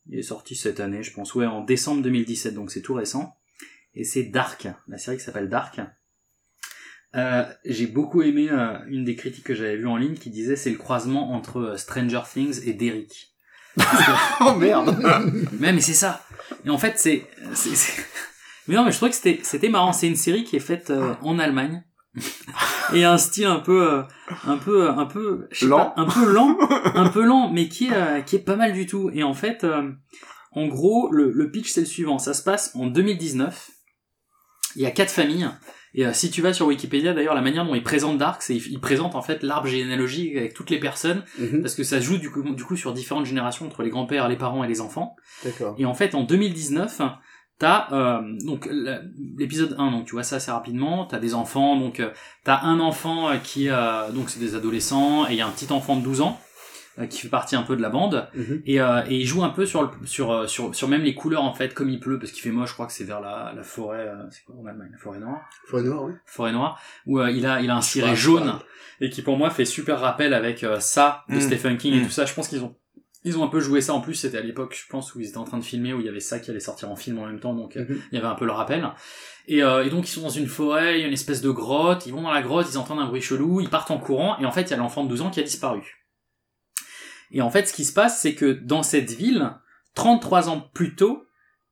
Il 0.09 0.17
est 0.17 0.23
sorti 0.23 0.55
cette 0.55 0.79
année, 0.79 1.03
je 1.03 1.11
pense. 1.11 1.35
Ouais, 1.35 1.45
en 1.45 1.63
décembre 1.63 2.01
2017, 2.01 2.53
donc 2.53 2.71
c'est 2.71 2.81
tout 2.81 2.93
récent. 2.93 3.36
Et 3.97 4.03
c'est 4.03 4.25
Dark, 4.25 4.67
la 4.87 4.99
série 4.99 5.17
qui 5.17 5.23
s'appelle 5.23 5.49
Dark. 5.49 5.81
Euh, 7.15 7.43
j'ai 7.65 7.87
beaucoup 7.87 8.21
aimé 8.21 8.47
euh, 8.51 8.77
une 8.87 9.03
des 9.03 9.15
critiques 9.15 9.45
que 9.45 9.55
j'avais 9.55 9.75
vues 9.75 9.87
en 9.87 9.97
ligne 9.97 10.13
qui 10.13 10.29
disait 10.29 10.55
c'est 10.55 10.69
le 10.69 10.77
croisement 10.77 11.33
entre 11.33 11.59
euh, 11.59 11.77
Stranger 11.77 12.21
Things 12.31 12.61
et 12.65 12.73
Derrick. 12.73 13.33
Oh 14.41 14.53
merde 14.53 14.95
Mais, 15.59 15.73
mais 15.73 15.81
c'est 15.81 15.93
ça. 15.93 16.23
Et 16.63 16.69
en 16.69 16.77
fait, 16.77 16.99
c'est, 16.99 17.25
Mais 18.67 18.75
non, 18.75 18.85
mais 18.85 18.91
je 18.91 18.97
trouvais 18.97 19.09
que 19.09 19.43
c'était, 19.43 19.69
marrant. 19.69 19.93
C'est 19.93 20.07
une 20.07 20.15
série 20.15 20.43
qui 20.43 20.57
est 20.57 20.59
faite 20.59 20.93
en 21.21 21.39
Allemagne. 21.39 21.83
et 22.93 23.03
un 23.03 23.17
style 23.17 23.45
un 23.45 23.59
peu, 23.59 24.03
un 24.45 24.57
peu, 24.57 24.89
un 24.89 25.05
peu, 25.05 25.47
Lent. 25.63 25.77
pas, 25.77 25.93
un 26.01 26.05
peu 26.05 26.31
lent, 26.31 26.57
un 26.95 27.09
peu 27.09 27.23
lent, 27.23 27.51
mais 27.51 27.67
qui 27.67 27.87
est, 27.87 28.25
qui 28.25 28.35
est 28.35 28.45
pas 28.45 28.55
mal 28.55 28.73
du 28.73 28.85
tout. 28.85 29.09
Et 29.13 29.23
en 29.23 29.33
fait, 29.33 29.65
en 30.51 30.67
gros, 30.67 31.11
le, 31.11 31.31
le 31.31 31.51
pitch 31.51 31.71
c'est 31.71 31.81
le 31.81 31.85
suivant. 31.87 32.19
Ça 32.19 32.33
se 32.33 32.43
passe 32.43 32.75
en 32.75 32.87
2019. 32.87 33.71
Il 34.75 34.81
y 34.81 34.85
a 34.85 34.91
quatre 34.91 35.11
familles. 35.11 35.49
Et 35.93 36.05
euh, 36.05 36.13
si 36.13 36.29
tu 36.29 36.41
vas 36.41 36.53
sur 36.53 36.67
Wikipédia, 36.67 37.13
d'ailleurs, 37.13 37.33
la 37.33 37.41
manière 37.41 37.65
dont 37.65 37.73
ils 37.73 37.81
présentent 37.81 38.17
Dark, 38.19 38.41
c'est 38.43 38.55
ils 38.55 38.79
présentent 38.79 39.15
en 39.15 39.21
fait 39.21 39.41
l'arbre 39.41 39.67
généalogique 39.67 40.35
avec 40.35 40.53
toutes 40.53 40.69
les 40.69 40.79
personnes, 40.79 41.23
Mhm. 41.39 41.61
parce 41.61 41.73
que 41.75 41.83
ça 41.83 41.99
joue 41.99 42.17
du 42.17 42.29
coup, 42.29 42.43
du 42.43 42.63
coup 42.63 42.75
sur 42.75 42.93
différentes 42.93 43.25
générations 43.25 43.65
entre 43.65 43.81
les 43.81 43.89
grands-pères, 43.89 44.27
les 44.27 44.35
parents 44.35 44.63
et 44.63 44.67
les 44.67 44.81
enfants. 44.81 45.15
D'accord. 45.43 45.75
Et 45.79 45.85
en 45.85 45.93
fait, 45.95 46.13
en 46.13 46.23
2019, 46.23 47.01
t'as 47.57 47.87
euh, 47.93 48.21
donc 48.45 48.69
l'épisode 49.37 49.75
1, 49.79 49.91
donc 49.91 50.05
tu 50.05 50.11
vois 50.11 50.23
ça 50.23 50.35
assez 50.35 50.51
rapidement. 50.51 51.05
T'as 51.05 51.19
des 51.19 51.33
enfants, 51.33 51.75
donc 51.77 51.99
euh, 51.99 52.11
t'as 52.43 52.61
un 52.61 52.79
enfant 52.79 53.29
euh, 53.29 53.37
qui 53.37 53.69
euh, 53.69 54.11
donc 54.11 54.29
c'est 54.29 54.39
des 54.39 54.53
adolescents 54.55 55.27
et 55.27 55.31
il 55.31 55.37
y 55.37 55.41
a 55.41 55.47
un 55.47 55.51
petit 55.51 55.71
enfant 55.71 55.95
de 55.95 56.01
12 56.01 56.21
ans 56.21 56.39
qui 57.05 57.19
fait 57.21 57.29
partie 57.29 57.55
un 57.55 57.61
peu 57.61 57.75
de 57.75 57.81
la 57.81 57.89
bande 57.89 58.27
Mhm. 58.33 58.61
et, 58.65 58.81
euh, 58.81 59.03
et 59.07 59.15
il 59.19 59.25
joue 59.25 59.43
un 59.43 59.49
peu 59.49 59.65
sur 59.67 59.83
le, 59.83 59.89
sur 60.05 60.31
euh, 60.31 60.47
sur 60.47 60.73
sur 60.73 60.87
même 60.87 61.03
les 61.03 61.13
couleurs 61.13 61.43
en 61.43 61.53
fait 61.53 61.73
comme 61.75 61.89
il 61.89 61.99
pleut 61.99 62.17
parce 62.17 62.31
qu'il 62.31 62.41
fait 62.41 62.49
moche. 62.51 62.69
Je 62.69 62.73
crois 62.73 62.87
que 62.87 62.93
c'est 62.93 63.03
vers 63.03 63.21
la, 63.21 63.53
la 63.55 63.63
forêt, 63.63 64.07
euh, 64.07 64.23
c'est 64.31 64.43
quoi 64.45 64.55
en 64.55 64.65
Allemagne, 64.65 64.89
la 64.91 64.97
forêt 64.97 65.19
noire, 65.19 65.41
Forêt 65.67 65.83
Noire, 65.83 66.03
oui. 66.05 66.13
forêt 66.25 66.51
noire 66.51 66.79
où 67.05 67.19
euh, 67.19 67.29
il 67.29 67.45
a 67.45 67.61
il 67.61 67.69
a 67.69 67.75
un 67.75 67.81
ciré 67.81 68.15
jaune 68.15 68.53
et 69.01 69.09
qui 69.11 69.21
pour 69.21 69.37
moi 69.37 69.49
fait 69.51 69.65
super 69.65 69.99
rappel 69.99 70.33
avec 70.33 70.63
euh, 70.63 70.79
ça 70.79 71.23
de 71.29 71.35
Mm. 71.35 71.41
Stephen 71.41 71.77
King 71.77 71.93
et 71.93 71.99
Mm. 71.99 72.05
tout 72.05 72.11
ça. 72.11 72.25
Je 72.25 72.33
pense 72.33 72.47
qu'ils 72.47 72.63
ont 72.63 72.75
ils 73.23 73.37
ont 73.37 73.43
un 73.43 73.47
peu 73.49 73.59
joué 73.59 73.81
ça 73.81 73.93
en 73.93 73.99
plus. 73.99 74.13
C'était 74.13 74.37
à 74.37 74.41
l'époque, 74.41 74.73
je 74.79 74.89
pense, 74.89 75.13
où 75.13 75.19
ils 75.19 75.27
étaient 75.27 75.37
en 75.37 75.43
train 75.43 75.57
de 75.57 75.63
filmer, 75.63 75.91
où 75.93 75.99
il 75.99 76.05
y 76.05 76.09
avait 76.09 76.21
ça 76.21 76.39
qui 76.39 76.49
allait 76.49 76.61
sortir 76.61 76.89
en 76.89 76.95
film 76.95 77.19
en 77.19 77.25
même 77.25 77.39
temps, 77.41 77.53
donc 77.53 77.75
euh, 77.75 77.81
Mhm. 77.89 77.97
il 78.11 78.15
y 78.15 78.17
avait 78.19 78.27
un 78.27 78.35
peu 78.35 78.45
le 78.45 78.53
rappel. 78.53 78.87
Et, 79.49 79.63
euh, 79.63 79.83
et 79.85 79.89
donc 79.89 80.07
ils 80.07 80.11
sont 80.11 80.21
dans 80.21 80.29
une 80.29 80.47
forêt, 80.47 80.97
il 80.97 81.01
y 81.01 81.03
a 81.03 81.07
une 81.07 81.13
espèce 81.13 81.41
de 81.41 81.49
grotte. 81.49 82.05
Ils 82.05 82.13
vont 82.13 82.21
dans 82.21 82.31
la 82.31 82.41
grotte, 82.41 82.67
ils 82.71 82.77
entendent 82.77 82.99
un 82.99 83.05
bruit 83.07 83.21
chelou, 83.21 83.59
ils 83.59 83.69
partent 83.69 83.91
en 83.91 83.97
courant, 83.97 84.37
et 84.39 84.45
en 84.45 84.51
fait 84.51 84.61
il 84.63 84.69
y 84.71 84.73
a 84.73 84.77
l'enfant 84.77 85.03
de 85.03 85.09
12 85.09 85.21
ans 85.21 85.29
qui 85.29 85.39
a 85.39 85.43
disparu. 85.43 85.81
Et 87.31 87.41
en 87.41 87.49
fait, 87.49 87.67
ce 87.67 87.73
qui 87.73 87.85
se 87.85 87.93
passe, 87.93 88.21
c'est 88.21 88.35
que 88.35 88.51
dans 88.51 88.83
cette 88.83 89.11
ville, 89.11 89.51
33 89.95 90.49
ans 90.49 90.69
plus 90.73 90.95
tôt, 90.95 91.25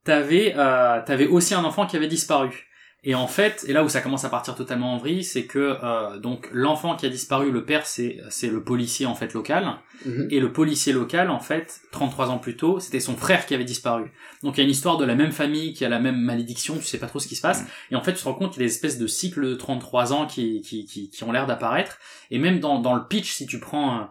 t'avais 0.03 0.53
euh, 0.57 1.01
t'avais 1.05 1.27
aussi 1.27 1.53
un 1.53 1.63
enfant 1.63 1.85
qui 1.87 1.95
avait 1.95 2.07
disparu. 2.07 2.67
Et 3.07 3.13
en 3.13 3.27
fait, 3.27 3.63
et 3.67 3.73
là 3.73 3.83
où 3.83 3.89
ça 3.89 4.01
commence 4.01 4.25
à 4.25 4.29
partir 4.29 4.55
totalement 4.55 4.95
en 4.95 4.97
vrille, 4.97 5.23
c'est 5.23 5.45
que 5.45 5.77
euh, 5.83 6.17
donc 6.17 6.49
l'enfant 6.51 6.95
qui 6.95 7.05
a 7.05 7.09
disparu, 7.09 7.51
le 7.51 7.63
père, 7.63 7.85
c'est 7.85 8.17
c'est 8.29 8.47
le 8.47 8.63
policier 8.63 9.05
en 9.05 9.13
fait 9.13 9.33
local, 9.33 9.75
Mhm. 10.05 10.27
et 10.31 10.39
le 10.39 10.51
policier 10.51 10.91
local, 10.91 11.29
en 11.29 11.39
fait, 11.39 11.81
33 11.91 12.29
ans 12.31 12.39
plus 12.39 12.57
tôt, 12.57 12.79
c'était 12.79 12.99
son 12.99 13.15
frère 13.15 13.45
qui 13.45 13.53
avait 13.53 13.63
disparu. 13.63 14.11
Donc 14.43 14.55
il 14.55 14.57
y 14.57 14.61
a 14.61 14.63
une 14.65 14.71
histoire 14.71 14.97
de 14.97 15.05
la 15.05 15.13
même 15.15 15.31
famille 15.31 15.73
qui 15.73 15.85
a 15.85 15.89
la 15.89 15.99
même 15.99 16.17
malédiction, 16.19 16.77
tu 16.77 16.83
sais 16.83 16.97
pas 16.97 17.05
trop 17.07 17.19
ce 17.19 17.27
qui 17.27 17.35
se 17.35 17.41
passe. 17.41 17.63
Et 17.91 17.95
en 17.95 18.01
fait, 18.01 18.13
tu 18.13 18.19
te 18.19 18.25
rends 18.25 18.33
compte 18.33 18.53
qu'il 18.53 18.61
y 18.61 18.65
a 18.65 18.67
des 18.67 18.73
espèces 18.73 18.97
de 18.97 19.07
cycles 19.07 19.47
de 19.47 19.55
33 19.55 20.11
ans 20.11 20.25
qui, 20.25 20.61
qui, 20.61 20.85
qui, 20.85 21.09
qui 21.11 21.23
ont 21.23 21.31
l'air 21.31 21.45
d'apparaître. 21.47 21.99
Et 22.31 22.39
même 22.39 22.59
dans, 22.59 22.79
dans 22.79 22.95
le 22.95 23.05
pitch, 23.07 23.31
si 23.33 23.45
tu 23.45 23.59
prends 23.59 23.99
euh, 23.99 24.03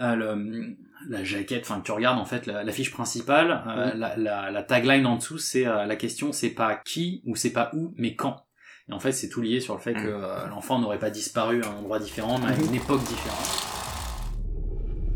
euh, 0.00 0.16
le, 0.16 0.76
la 1.08 1.24
jaquette, 1.24 1.62
enfin 1.62 1.80
que 1.80 1.86
tu 1.86 1.92
regardes 1.92 2.18
en 2.18 2.24
fait 2.24 2.46
la, 2.46 2.64
la 2.64 2.72
fiche 2.72 2.90
principale, 2.90 3.62
euh, 3.68 3.94
la, 3.94 4.16
la, 4.16 4.50
la 4.50 4.62
tagline 4.62 5.06
en 5.06 5.16
dessous, 5.16 5.38
c'est 5.38 5.66
euh, 5.66 5.86
la 5.86 5.96
question, 5.96 6.32
c'est 6.32 6.50
pas 6.50 6.76
qui 6.84 7.22
ou 7.24 7.36
c'est 7.36 7.52
pas 7.52 7.70
où, 7.74 7.94
mais 7.96 8.14
quand. 8.14 8.46
Et 8.88 8.92
en 8.92 9.00
fait, 9.00 9.12
c'est 9.12 9.28
tout 9.28 9.40
lié 9.40 9.60
sur 9.60 9.74
le 9.74 9.80
fait 9.80 9.94
que 9.94 10.06
euh, 10.06 10.46
l'enfant 10.48 10.78
n'aurait 10.78 10.98
pas 10.98 11.10
disparu 11.10 11.62
à 11.62 11.68
un 11.68 11.76
endroit 11.76 11.98
différent, 11.98 12.38
mais 12.38 12.52
à 12.52 12.56
une 12.56 12.74
époque 12.74 13.02
différente. 13.04 13.64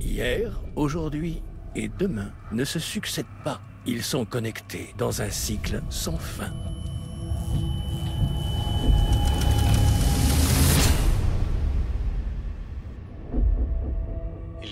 Hier, 0.00 0.60
aujourd'hui 0.74 1.42
et 1.74 1.90
demain 1.98 2.32
ne 2.52 2.64
se 2.64 2.78
succèdent 2.78 3.26
pas. 3.44 3.60
Ils 3.86 4.02
sont 4.02 4.24
connectés 4.24 4.94
dans 4.96 5.22
un 5.22 5.30
cycle 5.30 5.82
sans 5.90 6.16
fin. 6.16 6.52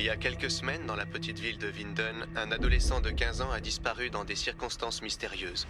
Y 0.06 0.10
a 0.10 0.16
quelques 0.16 0.52
semaines, 0.52 0.86
dans 0.86 0.94
la 0.94 1.04
petite 1.04 1.40
ville 1.40 1.58
de 1.58 1.68
Winden, 1.68 2.26
un 2.36 2.52
adolescent 2.52 3.00
de 3.00 3.10
15 3.10 3.40
ans 3.40 3.50
a 3.50 3.58
disparu 3.58 4.08
dans 4.08 4.24
des 4.24 4.36
circonstances 4.36 5.02
mystérieuses. 5.02 5.66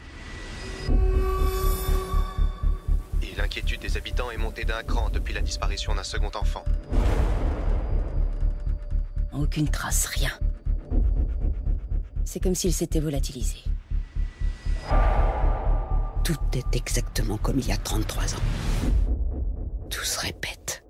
Et 3.22 3.34
l'inquiétude 3.38 3.80
des 3.80 3.96
habitants 3.96 4.30
est 4.30 4.36
montée 4.36 4.64
d'un 4.64 4.82
cran 4.82 5.08
depuis 5.08 5.32
la 5.32 5.40
disparition 5.40 5.94
d'un 5.94 6.02
second 6.02 6.30
enfant. 6.34 6.64
Aucune 9.32 9.70
trace, 9.70 10.04
rien. 10.04 10.32
C'est 12.24 12.40
comme 12.40 12.54
s'il 12.54 12.74
s'était 12.74 13.00
volatilisé. 13.00 13.56
Tout 16.24 16.36
est 16.52 16.76
exactement 16.76 17.38
comme 17.38 17.58
il 17.58 17.68
y 17.68 17.72
a 17.72 17.78
33 17.78 18.34
ans. 18.34 18.38
Tout 19.88 20.04
se 20.04 20.20
répète. 20.20 20.85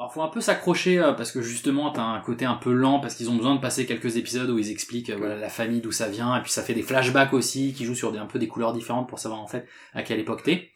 Alors 0.00 0.14
faut 0.14 0.22
un 0.22 0.28
peu 0.28 0.40
s'accrocher 0.40 0.98
euh, 0.98 1.12
parce 1.12 1.30
que 1.30 1.42
justement 1.42 1.90
t'as 1.90 2.00
un 2.00 2.20
côté 2.20 2.46
un 2.46 2.54
peu 2.54 2.72
lent 2.72 3.00
parce 3.00 3.14
qu'ils 3.14 3.28
ont 3.28 3.34
besoin 3.34 3.54
de 3.54 3.60
passer 3.60 3.84
quelques 3.84 4.16
épisodes 4.16 4.48
où 4.48 4.58
ils 4.58 4.70
expliquent 4.70 5.10
euh, 5.10 5.16
voilà 5.18 5.36
la 5.36 5.50
famille 5.50 5.82
d'où 5.82 5.92
ça 5.92 6.08
vient 6.08 6.34
et 6.38 6.40
puis 6.40 6.50
ça 6.50 6.62
fait 6.62 6.72
des 6.72 6.80
flashbacks 6.80 7.34
aussi 7.34 7.74
qui 7.74 7.84
jouent 7.84 7.94
sur 7.94 8.10
des, 8.10 8.18
un 8.18 8.24
peu 8.24 8.38
des 8.38 8.48
couleurs 8.48 8.72
différentes 8.72 9.10
pour 9.10 9.18
savoir 9.18 9.42
en 9.42 9.46
fait 9.46 9.66
à 9.92 10.02
quelle 10.02 10.18
époque 10.18 10.42
t'es. 10.42 10.70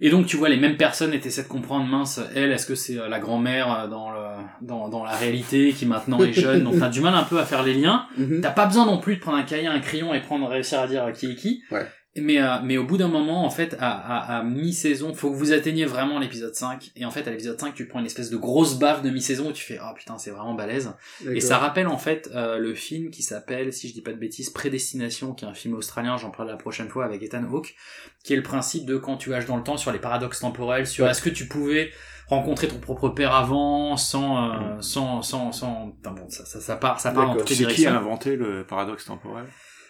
Et 0.00 0.10
donc 0.10 0.26
tu 0.26 0.36
vois 0.36 0.48
les 0.48 0.56
mêmes 0.56 0.76
personnes 0.76 1.14
et 1.14 1.20
t'essaies 1.20 1.44
de 1.44 1.48
comprendre 1.48 1.86
mince 1.86 2.18
elle 2.34 2.50
est-ce 2.50 2.66
que 2.66 2.74
c'est 2.74 2.98
euh, 2.98 3.08
la 3.08 3.20
grand-mère 3.20 3.88
dans 3.88 4.10
le 4.10 4.24
dans, 4.60 4.88
dans 4.88 5.04
la 5.04 5.14
réalité 5.14 5.72
qui 5.72 5.86
maintenant 5.86 6.18
est 6.18 6.32
jeune? 6.32 6.64
Donc 6.64 6.80
t'as 6.80 6.88
du 6.88 7.00
mal 7.00 7.14
un 7.14 7.22
peu 7.22 7.38
à 7.38 7.44
faire 7.44 7.62
les 7.62 7.74
liens. 7.74 8.06
Mhm. 8.18 8.40
T'as 8.40 8.50
pas 8.50 8.66
besoin 8.66 8.86
non 8.86 8.98
plus 8.98 9.14
de 9.14 9.20
prendre 9.20 9.38
un 9.38 9.44
cahier 9.44 9.68
un 9.68 9.78
crayon 9.78 10.14
et 10.14 10.20
prendre 10.20 10.48
réussir 10.48 10.80
à 10.80 10.88
dire 10.88 11.12
qui 11.12 11.30
est 11.30 11.36
qui. 11.36 11.62
Ouais. 11.70 11.86
Mais, 12.14 12.42
euh, 12.42 12.58
mais 12.62 12.76
au 12.76 12.84
bout 12.84 12.98
d'un 12.98 13.08
moment, 13.08 13.42
en 13.46 13.48
fait, 13.48 13.74
à, 13.80 13.90
à, 13.90 14.38
à 14.38 14.42
mi-saison, 14.42 15.14
faut 15.14 15.30
que 15.30 15.36
vous 15.36 15.52
atteigniez 15.52 15.86
vraiment 15.86 16.18
l'épisode 16.18 16.54
5. 16.54 16.90
Et 16.94 17.06
en 17.06 17.10
fait, 17.10 17.26
à 17.26 17.30
l'épisode 17.30 17.58
5, 17.58 17.72
tu 17.74 17.86
prends 17.88 18.00
une 18.00 18.06
espèce 18.06 18.28
de 18.28 18.36
grosse 18.36 18.78
baffe 18.78 19.00
de 19.00 19.08
mi-saison 19.08 19.48
où 19.48 19.52
tu 19.52 19.64
fais, 19.64 19.78
oh 19.82 19.94
putain, 19.94 20.18
c'est 20.18 20.30
vraiment 20.30 20.52
balèze. 20.52 20.92
Et 21.26 21.40
ça 21.40 21.56
rappelle 21.56 21.86
en 21.86 21.96
fait 21.96 22.28
euh, 22.34 22.58
le 22.58 22.74
film 22.74 23.10
qui 23.10 23.22
s'appelle, 23.22 23.72
si 23.72 23.88
je 23.88 23.94
dis 23.94 24.02
pas 24.02 24.12
de 24.12 24.18
bêtises, 24.18 24.50
Prédestination, 24.50 25.32
qui 25.32 25.46
est 25.46 25.48
un 25.48 25.54
film 25.54 25.72
australien, 25.72 26.18
j'en 26.18 26.30
parle 26.30 26.48
la 26.48 26.56
prochaine 26.58 26.90
fois 26.90 27.06
avec 27.06 27.22
Ethan 27.22 27.44
Hawke, 27.44 27.74
qui 28.24 28.34
est 28.34 28.36
le 28.36 28.42
principe 28.42 28.84
de 28.84 28.98
quand 28.98 29.16
tu 29.16 29.30
vages 29.30 29.46
dans 29.46 29.56
le 29.56 29.62
temps 29.62 29.78
sur 29.78 29.90
les 29.90 29.98
paradoxes 29.98 30.40
temporels, 30.40 30.86
sur 30.86 31.08
est-ce 31.08 31.22
que 31.22 31.30
tu 31.30 31.48
pouvais 31.48 31.92
rencontrer 32.28 32.68
ton 32.68 32.78
propre 32.78 33.08
père 33.08 33.34
avant 33.34 33.96
sans 33.96 34.50
euh, 34.52 34.80
sans 34.80 35.22
sans 35.22 35.50
sans 35.52 35.96
enfin 36.00 36.14
bon 36.14 36.28
ça 36.28 36.44
ça, 36.44 36.60
ça 36.60 36.76
part 36.76 37.00
ça 37.00 37.10
part 37.12 37.26
dans 37.26 37.36
toutes 37.36 37.48
les 37.50 37.56
C'est 37.56 37.64
qui 37.64 37.70
a 37.70 37.74
directions. 37.74 37.96
inventé 37.96 38.36
le 38.36 38.64
paradoxe 38.66 39.06
temporel? 39.06 39.46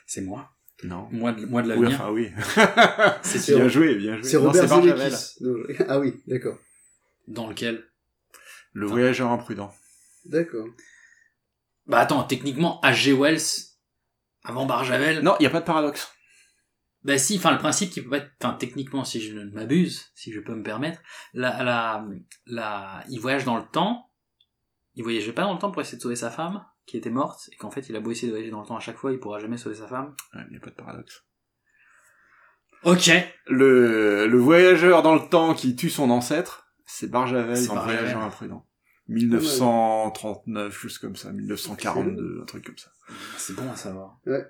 C'est 0.07 0.23
moi 0.23 0.52
Non. 0.85 1.09
Mois 1.13 1.33
de, 1.33 1.47
mois 1.47 1.63
de 1.63 1.69
Oui, 1.75 1.81
l'avenir. 1.81 2.01
enfin 2.01 2.11
oui. 2.11 2.31
C'est 3.23 3.55
bien 3.55 3.69
joué, 3.69 3.95
bien 3.95 4.17
joué. 4.17 4.25
C'est 4.29 4.37
Robert. 4.37 4.67
Zemeckis. 4.69 5.37
Non, 5.41 5.55
je- 5.69 5.83
Ah 5.89 5.99
oui, 6.01 6.21
d'accord. 6.27 6.59
Dans 7.29 7.49
lequel? 7.49 7.85
Le 8.73 8.87
voyageur 8.87 9.31
imprudent. 9.31 9.73
D'accord. 10.25 10.67
Bah 11.87 11.99
attends, 12.01 12.25
techniquement, 12.25 12.81
H.G. 12.83 13.13
Wells, 13.13 13.41
avant 14.45 14.67
Barjavel. 14.67 15.21
Non, 15.23 15.37
il 15.41 15.45
y 15.45 15.47
a 15.47 15.51
pas 15.51 15.61
de 15.61 15.65
paradoxe. 15.67 16.11
Bah 17.05 17.19
si, 17.19 17.37
enfin 17.37 17.51
le 17.51 17.59
principe 17.59 17.91
qui 17.91 18.01
peut 18.01 18.11
pas 18.11 18.19
être, 18.19 18.31
enfin 18.41 18.55
techniquement 18.55 19.03
si 19.05 19.21
je 19.21 19.37
ne 19.37 19.51
m'abuse, 19.51 20.11
si 20.15 20.33
je 20.33 20.39
peux 20.39 20.55
me 20.55 20.63
permettre, 20.63 21.01
la, 21.35 21.63
la, 21.65 22.05
la, 22.47 23.05
il 23.11 23.19
voyage 23.19 23.45
dans 23.45 23.57
le 23.57 23.65
temps, 23.73 24.09
il 24.95 25.03
voyageait 25.03 25.33
pas 25.33 25.43
dans 25.43 25.53
le 25.53 25.59
temps 25.59 25.73
pour 25.73 25.83
essayer 25.83 25.97
de 25.99 26.03
sauver 26.03 26.15
sa 26.15 26.31
femme, 26.31 26.65
qui 26.93 26.99
était 26.99 27.09
morte, 27.09 27.49
et 27.51 27.57
qu'en 27.57 27.71
fait 27.71 27.89
il 27.89 27.97
a 27.97 28.01
beau 28.01 28.11
essayer 28.11 28.29
de 28.29 28.33
voyager 28.33 28.51
dans 28.51 28.61
le 28.61 28.67
temps 28.67 28.77
à 28.77 28.81
chaque 28.81 28.99
fois, 28.99 29.13
il 29.13 29.19
pourra 29.19 29.39
jamais 29.39 29.57
sauver 29.57 29.77
sa 29.77 29.87
femme. 29.87 30.15
Ouais, 30.35 30.43
il 30.51 30.53
y 30.53 30.57
a 30.59 30.61
pas 30.61 30.69
de 30.69 30.75
paradoxe. 30.75 31.25
Ok. 32.85 33.11
Le, 33.47 34.27
le 34.27 34.39
voyageur 34.39 35.03
dans 35.03 35.15
le 35.15 35.27
temps 35.27 35.55
qui 35.55 35.75
tue 35.75 35.89
son 35.89 36.11
ancêtre, 36.11 36.67
c'est 36.85 37.11
Barjavel 37.11 37.57
C'est 37.57 37.69
dans 37.69 37.77
Barjavel. 37.77 38.01
Voyageur 38.01 38.23
imprudent. 38.23 38.69
1939, 39.09 40.79
juste 40.79 40.99
comme 40.99 41.17
ça, 41.17 41.33
1942, 41.33 42.41
un 42.43 42.45
truc 42.45 42.67
comme 42.67 42.77
ça. 42.77 42.91
C'est 43.39 43.57
bon 43.57 43.71
à 43.71 43.77
savoir. 43.77 44.21
Ouais. 44.27 44.47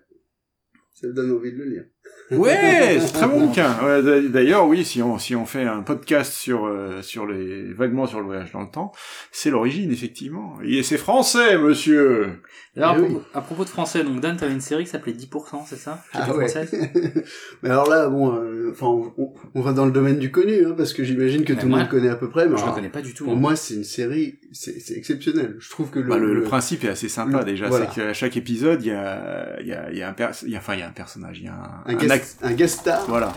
Ça 0.94 1.06
me 1.06 1.12
donne 1.12 1.30
envie 1.30 1.52
de 1.52 1.58
le 1.58 1.64
lire. 1.66 1.84
Ouais, 2.30 2.98
c'est 3.00 3.12
très 3.12 3.26
bon 3.28 3.46
bouquin. 3.46 3.74
Ouais, 3.84 4.22
D'ailleurs, 4.28 4.66
oui, 4.66 4.84
si 4.84 5.02
on 5.02 5.18
si 5.18 5.36
on 5.36 5.44
fait 5.44 5.64
un 5.64 5.82
podcast 5.82 6.32
sur 6.32 6.64
euh, 6.66 7.02
sur 7.02 7.26
les 7.26 7.72
vaguement 7.74 8.06
sur 8.06 8.20
le 8.20 8.26
voyage 8.26 8.52
dans 8.52 8.62
le 8.62 8.70
temps, 8.70 8.92
c'est 9.32 9.50
l'origine 9.50 9.92
effectivement. 9.92 10.56
Et 10.64 10.82
c'est 10.82 10.96
français, 10.98 11.58
monsieur. 11.58 12.40
Alors, 12.74 12.92
à, 12.92 12.96
Eh 12.98 13.02
oui. 13.02 13.18
à 13.34 13.42
propos 13.42 13.64
de 13.64 13.68
français, 13.68 14.02
donc 14.02 14.20
Dan, 14.20 14.34
t'avais 14.38 14.54
une 14.54 14.62
série 14.62 14.84
qui 14.84 14.90
s'appelait 14.90 15.12
10%, 15.12 15.64
c'est 15.66 15.76
ça? 15.76 16.02
Ah 16.14 16.20
ouais. 16.34 16.48
française? 16.48 16.72
Mais 17.62 17.68
alors 17.68 17.86
là, 17.90 18.08
bon, 18.08 18.34
euh, 18.34 18.70
enfin, 18.72 18.86
on, 18.86 19.12
on- 19.18 19.34
on 19.54 19.60
va 19.60 19.74
dans 19.74 19.84
le 19.84 19.92
domaine 19.92 20.18
du 20.18 20.30
connu, 20.30 20.64
hein, 20.64 20.72
parce 20.74 20.94
que 20.94 21.04
j'imagine 21.04 21.44
que 21.44 21.52
Mais 21.52 21.58
tout 21.60 21.66
le 21.68 21.72
monde 21.76 21.88
connaît 21.90 22.08
à 22.08 22.16
peu 22.16 22.30
près. 22.30 22.44
Mais 22.46 22.52
Je 22.52 22.56
le 22.56 22.62
alors, 22.62 22.74
connais 22.74 22.88
pas 22.88 23.02
du 23.02 23.12
tout. 23.12 23.24
Pour 23.24 23.34
hein. 23.34 23.36
moi, 23.36 23.56
c'est 23.56 23.74
une 23.74 23.84
série, 23.84 24.38
c'est 24.52 24.80
c'est 24.80 24.94
exceptionnel. 24.96 25.56
Je 25.58 25.68
trouve 25.68 25.90
que 25.90 25.98
le, 25.98 26.08
Bah, 26.08 26.16
le, 26.16 26.28
le 26.28 26.34
le- 26.40 26.42
principe 26.44 26.84
est 26.84 26.88
assez 26.88 27.10
sympa 27.10 27.40
le- 27.40 27.44
déjà, 27.44 27.68
voilà. 27.68 27.86
c'est 27.92 28.00
qu'à 28.00 28.14
chaque 28.14 28.38
épisode, 28.38 28.82
il 28.82 28.88
y 28.88 28.90
a 28.92 29.60
il 29.60 29.66
y 29.66 29.72
a 29.74 29.90
il 29.90 29.98
y 29.98 30.02
a 30.02 30.08
un 30.08 30.14
pers- 30.14 30.32
il 30.44 30.50
y 30.50 30.56
a 30.56 30.58
enfin 30.60 30.72
il 30.74 30.80
y 30.80 30.82
a 30.82 30.88
un 30.88 30.92
personnage, 30.92 31.40
il 31.40 31.44
y 31.44 31.48
a 31.48 31.52
un, 31.52 31.90
un, 31.91 31.91
un 31.92 31.98
guest, 31.98 32.12
act- 32.12 32.36
un 32.42 32.52
guest 32.52 32.80
star. 32.80 33.04
Voilà. 33.08 33.32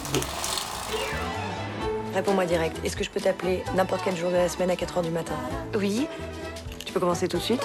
Réponds-moi 2.14 2.46
direct. 2.46 2.78
Est-ce 2.86 2.96
que 2.96 3.04
je 3.04 3.10
peux 3.10 3.20
t'appeler 3.20 3.64
n'importe 3.76 4.02
quel 4.06 4.16
jour 4.16 4.30
de 4.32 4.36
la 4.38 4.48
semaine 4.50 4.70
à 4.72 4.76
4h 4.76 5.02
du 5.04 5.10
matin 5.10 5.36
Oui. 5.78 6.08
Tu 6.86 6.94
peux 6.94 7.00
commencer 7.02 7.28
tout 7.28 7.38
de 7.38 7.42
suite 7.42 7.62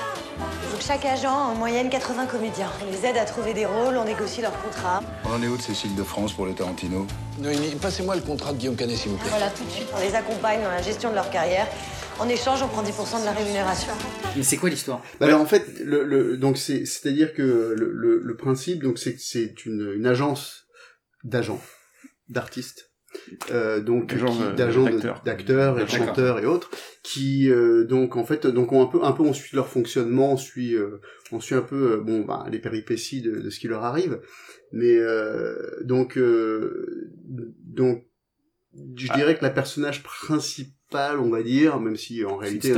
Donc 0.73 0.81
chaque 0.81 1.05
agent 1.05 1.29
a 1.31 1.53
en 1.53 1.55
moyenne 1.55 1.89
80 1.89 2.27
comédiens. 2.27 2.69
On 2.83 2.91
les 2.91 3.07
aide 3.07 3.17
à 3.17 3.25
trouver 3.25 3.55
des 3.55 3.65
rôles, 3.65 3.97
on 3.97 4.05
négocie 4.05 4.43
leur 4.43 4.61
contrat. 4.61 5.03
On 5.25 5.35
en 5.35 5.43
est 5.43 5.47
où 5.47 5.57
de 5.57 5.63
Cécile 5.63 5.95
de 5.95 6.03
France 6.03 6.33
pour 6.33 6.47
le 6.47 6.53
Tarantino? 6.55 7.07
Noémie, 7.39 7.77
passez-moi 7.81 8.17
le 8.17 8.23
contrat 8.23 8.53
de 8.53 8.59
Guillaume 8.59 8.75
Canet, 8.75 8.97
s'il 8.97 9.13
vous 9.13 9.19
plaît. 9.19 9.29
Voilà, 9.31 9.51
tout 9.51 9.63
de 9.65 9.71
suite, 9.71 9.87
on 9.97 10.01
les 10.01 10.15
accompagne 10.17 10.63
dans 10.63 10.71
la 10.71 10.83
gestion 10.83 11.11
de 11.11 11.15
leur 11.15 11.31
carrière. 11.31 11.69
En 12.19 12.29
échange, 12.29 12.61
on 12.63 12.69
prend 12.69 12.83
10% 12.83 13.21
de 13.21 13.25
la 13.25 13.31
rémunération. 13.33 13.93
Mais 14.37 14.43
c'est 14.43 14.57
quoi 14.57 14.69
l'histoire? 14.69 15.01
Bah 15.21 15.27
Alors 15.27 15.41
en 15.41 15.47
fait, 15.47 15.65
le, 15.83 16.05
le 16.05 16.37
donc 16.37 16.59
c'est 16.59 16.85
c'est-à-dire 16.85 17.33
que 17.35 17.41
le, 17.43 17.93
le, 17.95 18.21
le 18.23 18.37
principe 18.37 18.83
donc 18.83 18.99
c'est 18.99 19.15
que 19.15 19.21
c'est 19.23 19.65
une, 19.65 19.93
une 19.97 20.07
agence 20.07 20.60
d'agents, 21.25 21.61
d'artistes, 22.29 22.91
euh, 23.51 23.81
donc 23.81 24.13
euh, 24.13 24.53
d'agents 24.55 24.85
d'acteurs. 24.85 25.23
d'acteurs 25.25 25.81
et 25.81 25.85
de 25.85 25.91
chanteurs 25.91 26.39
et 26.39 26.47
autres, 26.47 26.71
qui 27.03 27.51
euh, 27.51 27.85
donc 27.85 28.17
en 28.17 28.25
fait 28.25 28.47
donc 28.47 28.73
on 28.73 28.83
un 28.83 28.87
peu 28.87 29.03
un 29.03 29.13
peu 29.13 29.23
on 29.25 29.33
suit 29.33 29.57
leur 29.57 29.69
fonctionnement, 29.69 30.35
on 30.35 30.37
suit 30.37 30.75
euh, 30.75 31.01
on 31.33 31.41
suit 31.41 31.57
un 31.57 31.63
peu 31.63 31.93
euh, 31.95 31.97
bon 32.01 32.21
bah, 32.21 32.47
les 32.51 32.59
péripéties 32.61 33.21
de, 33.23 33.41
de 33.41 33.51
ce 33.51 33.59
qui 33.59 33.69
leur 33.69 33.83
arrive, 33.85 34.21
mais 34.73 34.97
euh, 34.97 35.57
donc 35.83 36.17
euh, 36.17 37.11
donc 37.65 38.05
je 38.97 39.09
Ah. 39.11 39.17
dirais 39.17 39.37
que 39.37 39.43
la 39.43 39.51
personnage 39.51 40.05
principal, 40.05 41.19
on 41.19 41.29
va 41.29 41.43
dire, 41.43 41.81
même 41.81 41.97
si 41.97 42.25
en 42.25 42.37
réalité 42.37 42.69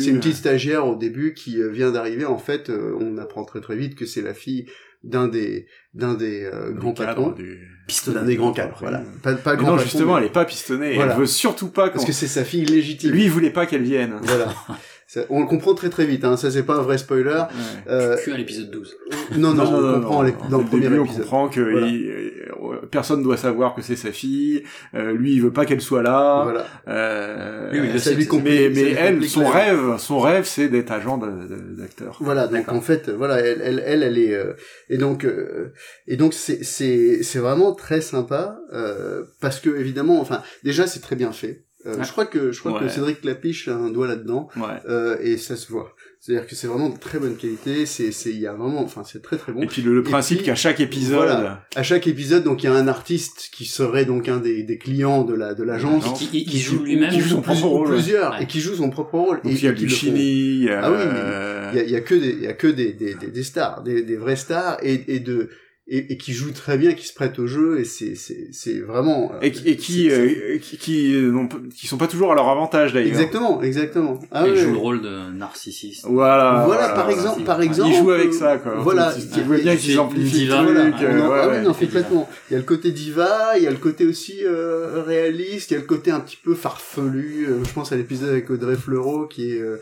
c'est 0.00 0.08
une 0.10 0.20
petite 0.20 0.36
stagiaire 0.36 0.86
au 0.86 0.96
début 0.96 1.34
qui 1.34 1.62
vient 1.70 1.92
d'arriver. 1.92 2.24
En 2.24 2.38
fait, 2.38 2.70
on 2.70 3.18
apprend 3.18 3.44
très 3.44 3.60
très 3.60 3.76
vite 3.76 3.94
que 3.94 4.06
c'est 4.06 4.22
la 4.22 4.32
fille 4.32 4.64
d'un 5.02 5.28
des 5.28 5.66
d'un 5.94 6.14
des 6.14 6.44
euh, 6.44 6.72
grands 6.72 6.92
patrons, 6.92 7.30
du- 7.30 7.68
d'un 8.06 8.22
des 8.24 8.36
grands 8.36 8.52
cadres. 8.52 8.76
Voilà, 8.80 9.02
pas, 9.22 9.34
pas 9.34 9.56
grand 9.56 9.72
non, 9.72 9.76
patron, 9.76 9.84
justement, 9.90 10.14
mais- 10.14 10.20
elle 10.20 10.26
est 10.26 10.32
pas 10.32 10.44
pistonnée. 10.44 10.94
Voilà. 10.94 11.12
Elle 11.14 11.20
veut 11.20 11.26
surtout 11.26 11.68
pas 11.68 11.90
parce 11.90 12.04
que 12.04 12.12
c'est 12.12 12.28
sa 12.28 12.44
fille 12.44 12.64
légitime. 12.64 13.10
Lui, 13.10 13.24
il 13.24 13.30
voulait 13.30 13.50
pas 13.50 13.66
qu'elle 13.66 13.82
vienne. 13.82 14.14
Voilà. 14.22 14.46
On 15.30 15.40
le 15.40 15.46
comprend 15.46 15.74
très 15.74 15.90
très 15.90 16.06
vite. 16.06 16.24
Hein. 16.24 16.36
Ça 16.36 16.50
c'est 16.50 16.62
pas 16.62 16.76
un 16.76 16.82
vrai 16.82 16.98
spoiler. 16.98 17.30
Ouais. 17.30 17.44
Euh, 17.88 18.16
Que 18.16 18.30
à 18.30 18.36
l'épisode 18.36 18.70
12. 18.70 18.96
non, 19.38 19.52
non, 19.54 19.64
on 19.64 19.94
comprend 20.00 20.22
les- 20.22 20.34
dans 20.50 20.58
le 20.58 20.64
premier 20.64 20.82
début, 20.82 20.98
on 21.00 21.04
épisode. 21.04 21.22
comprend 21.22 21.48
que 21.48 21.60
Voilà. 21.60 21.86
il- 21.86 22.08
euh, 22.10 22.76
personne 22.90 23.22
doit 23.22 23.36
savoir 23.36 23.74
que 23.74 23.82
c'est 23.82 23.96
sa 23.96 24.12
fille. 24.12 24.62
Euh, 24.94 25.12
lui, 25.12 25.34
il 25.34 25.42
veut 25.42 25.52
pas 25.52 25.66
qu'elle 25.66 25.80
soit 25.80 26.02
là. 26.02 26.42
Voilà. 26.44 26.66
Euh, 26.88 27.70
Oui, 27.72 27.80
oui, 27.80 28.00
ça 28.00 28.10
lui 28.12 28.26
mais 28.42 28.74
ça 28.74 28.80
mais 28.82 28.90
elle, 28.92 29.24
son 29.24 29.44
rêve, 29.46 29.96
son 29.98 30.18
rêve, 30.20 30.44
c'est 30.44 30.68
d'être 30.68 30.90
agent 30.92 31.18
d'acteur. 31.18 32.18
Voilà, 32.20 32.46
donc 32.46 32.70
en 32.70 32.80
fait, 32.80 33.08
voilà, 33.10 33.40
elle, 33.40 33.60
elle, 33.62 33.82
elle, 33.84 34.02
elle 34.02 34.18
est, 34.18 34.34
euh, 34.34 34.52
et 34.88 34.98
donc, 34.98 35.24
euh, 35.24 35.72
et 36.06 36.16
donc 36.16 36.34
c'est, 36.34 36.62
c'est, 36.64 37.22
c'est 37.22 37.38
vraiment 37.38 37.72
très 37.74 38.00
sympa 38.00 38.58
euh, 38.72 39.24
parce 39.40 39.60
que 39.60 39.70
évidemment, 39.70 40.20
enfin, 40.20 40.42
déjà 40.64 40.86
c'est 40.86 41.00
très 41.00 41.16
bien 41.16 41.32
fait. 41.32 41.64
Euh, 41.86 41.96
Ouais. 41.96 42.04
Je 42.04 42.10
crois 42.12 42.26
que 42.26 42.52
je 42.52 42.60
crois 42.60 42.78
que. 42.80 42.88
Cédric 42.88 43.24
Lapiche 43.24 43.66
a 43.68 43.74
un 43.74 43.90
doigt 43.90 44.06
là-dedans 44.06 44.48
Ouais. 44.56 44.62
euh, 44.88 45.16
et 45.20 45.36
ça 45.36 45.56
se 45.56 45.70
voit. 45.72 45.94
C'est-à-dire 46.20 46.46
que 46.46 46.54
c'est 46.54 46.68
vraiment 46.68 46.88
de 46.90 46.96
très 46.98 47.18
bonne 47.18 47.34
qualité. 47.36 47.84
C'est, 47.86 48.12
c'est, 48.12 48.30
il 48.30 48.38
y 48.38 48.46
a 48.46 48.52
vraiment, 48.52 48.80
enfin, 48.84 49.02
c'est 49.04 49.20
très 49.20 49.36
très 49.36 49.50
bon. 49.52 49.60
Et 49.62 49.66
puis 49.66 49.82
le, 49.82 49.92
le 49.92 50.04
principe 50.04 50.44
qu'à 50.44 50.54
chaque 50.54 50.78
épisode, 50.78 51.16
voilà. 51.26 51.66
À 51.74 51.82
chaque 51.82 52.06
épisode, 52.06 52.44
donc 52.44 52.62
il 52.62 52.66
y 52.66 52.68
a 52.68 52.72
un 52.74 52.86
artiste 52.86 53.48
qui 53.52 53.64
serait 53.64 54.04
donc 54.04 54.28
un 54.28 54.36
des, 54.38 54.62
des 54.62 54.78
clients 54.78 55.24
de 55.24 55.34
la 55.34 55.54
de 55.54 55.64
l'agence, 55.64 56.04
L'agence. 56.04 56.20
Qui, 56.28 56.44
il 56.48 56.58
joue 56.60 56.84
lui-même. 56.84 57.10
qui 57.10 57.20
joue 57.20 57.30
son 57.30 57.40
plus- 57.42 57.52
propre 57.58 57.66
rôle. 57.66 57.88
plusieurs 57.94 58.34
Ouais. 58.34 58.44
et 58.44 58.46
qui 58.46 58.60
joue 58.60 58.74
son 58.76 58.90
propre 58.90 59.18
rôle. 59.18 59.40
donc 59.42 59.52
et, 59.52 59.56
il 59.56 59.64
y 59.64 59.66
a 59.66 59.72
qui 59.72 59.82
le 59.82 59.88
font- 59.88 60.06
Luchini, 60.06 60.20
il 60.20 60.62
y 60.64 60.70
a, 60.70 60.80
Ah 60.84 60.90
oui, 60.92 60.96
euh, 61.00 61.70
il 61.72 61.78
y 61.78 61.80
a, 61.80 61.84
il 61.84 61.90
y 61.90 61.96
a 61.96 62.00
que 62.02 62.14
des 62.14 62.30
il 62.30 62.42
y 62.42 62.46
a 62.46 62.52
que 62.52 62.66
des 62.68 62.92
des, 62.92 63.14
des, 63.14 63.26
des 63.26 63.42
stars 63.42 63.82
des, 63.82 64.02
des 64.02 64.16
vraies 64.16 64.36
stars 64.36 64.78
et, 64.84 65.02
et 65.16 65.18
de 65.18 65.48
et, 65.94 66.12
et 66.12 66.16
qui 66.16 66.32
jouent 66.32 66.52
très 66.52 66.78
bien 66.78 66.94
qui 66.94 67.06
se 67.06 67.12
prêtent 67.12 67.38
au 67.38 67.46
jeu 67.46 67.78
et 67.80 67.84
c'est 67.84 68.14
c'est 68.14 68.48
c'est 68.52 68.80
vraiment 68.80 69.32
euh, 69.34 69.40
et, 69.42 69.52
qui- 69.52 69.68
et 69.68 69.76
qui, 69.76 70.10
euh, 70.10 70.56
qui, 70.58 70.76
qui, 70.78 71.14
euh, 71.14 71.32
pas- 71.50 71.58
qui 71.76 71.86
sont 71.86 71.98
pas 71.98 72.06
toujours 72.06 72.32
à 72.32 72.34
leur 72.34 72.48
avantage 72.48 72.92
d'ailleurs. 72.94 73.10
exactement 73.10 73.60
exactement 73.62 74.18
ah 74.30 74.44
il 74.46 74.52
ouais, 74.52 74.56
joue 74.58 74.72
le 74.72 74.78
rôle 74.78 75.02
de 75.02 75.30
narcissiste. 75.36 76.06
Voilà. 76.08 76.62
voilà, 76.66 76.88
par 76.90 77.10
exemple 77.10 77.42
par 77.44 77.60
exemple 77.60 77.90
Il 77.92 77.98
joue 77.98 78.10
avec 78.10 78.28
euh, 78.28 78.32
ça, 78.32 78.56
quoi. 78.58 78.74
voilà 78.80 79.12
Tu, 79.34 79.40
vois 79.42 79.58
bien 79.58 79.74
il- 79.74 79.78
qu'ils 79.78 79.98
amplifient 80.00 80.46
le 80.46 80.52
truc. 80.52 80.64
voilà, 80.64 80.80
euh, 80.80 80.90
on 81.20 81.26
en- 81.26 81.30
ouais, 81.30 81.38
ah 81.42 81.48
ouais. 81.48 81.58
oui, 81.58 81.64
non, 81.64 81.74
complètement. 81.74 82.28
Il 82.50 82.54
y 82.54 82.56
a 82.56 82.58
le 82.58 82.64
côté 82.64 82.90
diva, 82.90 83.58
il 83.58 83.64
y 83.64 83.66
a 83.66 83.70
le 83.70 83.76
côté 83.76 84.06
aussi 84.06 84.38
euh, 84.44 85.02
réaliste, 85.06 85.70
il 85.70 85.74
y 85.74 85.76
a 85.76 85.80
le 85.80 85.86
côté 85.86 86.10
un 86.10 86.20
petit 86.20 86.38
peu 86.42 86.54
farfelu. 86.54 87.46
euh, 87.48 87.64
je 87.64 87.72
pense 87.72 87.92
à 87.92 87.96
l'épisode 87.96 88.30
avec 88.30 88.48
Audrey 88.50 88.76
Fleurot, 88.76 89.26
qui 89.26 89.52
est 89.52 89.60
euh, 89.60 89.76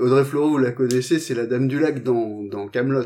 Audrey 0.00 0.24
Fleurot, 0.24 0.50
vous 0.50 0.58
la 0.58 0.72
connaissez, 0.72 1.18
c'est 1.20 1.34
la 1.34 1.46
Dame 1.46 1.68
du 1.68 1.78
Lac 1.78 2.02
dans 2.02 2.42
dans 2.42 2.66
Camelot. 2.66 3.04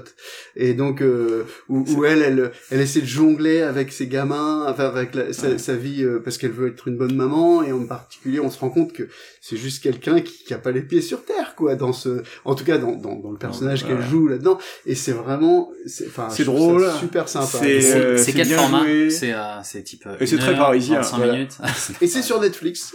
Et 0.56 0.72
donc 0.74 1.02
euh, 1.02 1.44
où, 1.68 1.84
où 1.94 2.04
elle, 2.04 2.22
elle, 2.22 2.52
elle 2.70 2.80
essaie 2.80 3.00
de 3.02 3.06
jongler 3.06 3.60
avec 3.60 3.92
ses 3.92 4.06
gamins, 4.06 4.64
enfin 4.68 4.86
avec 4.86 5.14
la- 5.14 5.32
sa, 5.32 5.58
sa 5.58 5.74
vie, 5.76 6.02
euh, 6.04 6.20
parce 6.24 6.38
qu'elle 6.38 6.52
veut 6.52 6.68
être 6.68 6.88
une 6.88 6.96
bonne 6.96 7.14
maman. 7.14 7.62
Et 7.62 7.72
en 7.72 7.84
particulier, 7.84 8.40
on 8.40 8.50
se 8.50 8.58
rend 8.58 8.70
compte 8.70 8.92
que 8.94 9.08
c'est 9.42 9.56
juste 9.58 9.82
quelqu'un 9.82 10.20
qui, 10.20 10.44
qui 10.44 10.54
a 10.54 10.58
pas 10.58 10.70
les 10.70 10.80
pieds 10.82 11.02
sur 11.02 11.24
terre, 11.24 11.54
quoi. 11.54 11.74
Dans 11.74 11.92
ce, 11.92 12.22
en 12.46 12.54
tout 12.54 12.64
cas, 12.64 12.78
dans 12.78 12.92
dans, 12.96 13.14
dans 13.16 13.30
le 13.30 13.38
personnage 13.38 13.86
qu'elle 13.86 14.02
joue 14.02 14.26
là-dedans. 14.28 14.58
Et 14.86 14.94
c'est 14.94 15.12
vraiment, 15.12 15.70
c'est, 15.86 16.06
enfin, 16.06 16.28
C'est 16.30 16.44
drôle, 16.44 16.82
ça 16.84 16.98
super 16.98 17.28
sympa. 17.28 17.46
c'est- 17.46 17.80
C'est 17.82 17.94
euh, 17.96 18.16
c'est 18.16 18.24
c'est 18.24 18.32
quel 18.32 18.46
bien 18.48 18.56
format 18.58 18.84
joué. 18.84 19.10
C'est 19.10 19.32
euh, 19.34 19.62
c'est 19.64 19.82
type. 19.82 20.04
euh, 20.06 20.16
Et 20.20 20.26
c'est 20.26 20.38
très 20.38 20.56
parisien, 20.56 20.96
25 21.02 21.16
voilà. 21.18 21.32
minutes. 21.34 21.58
Et 22.00 22.06
c'est 22.06 22.22
sur 22.22 22.40
Netflix. 22.40 22.94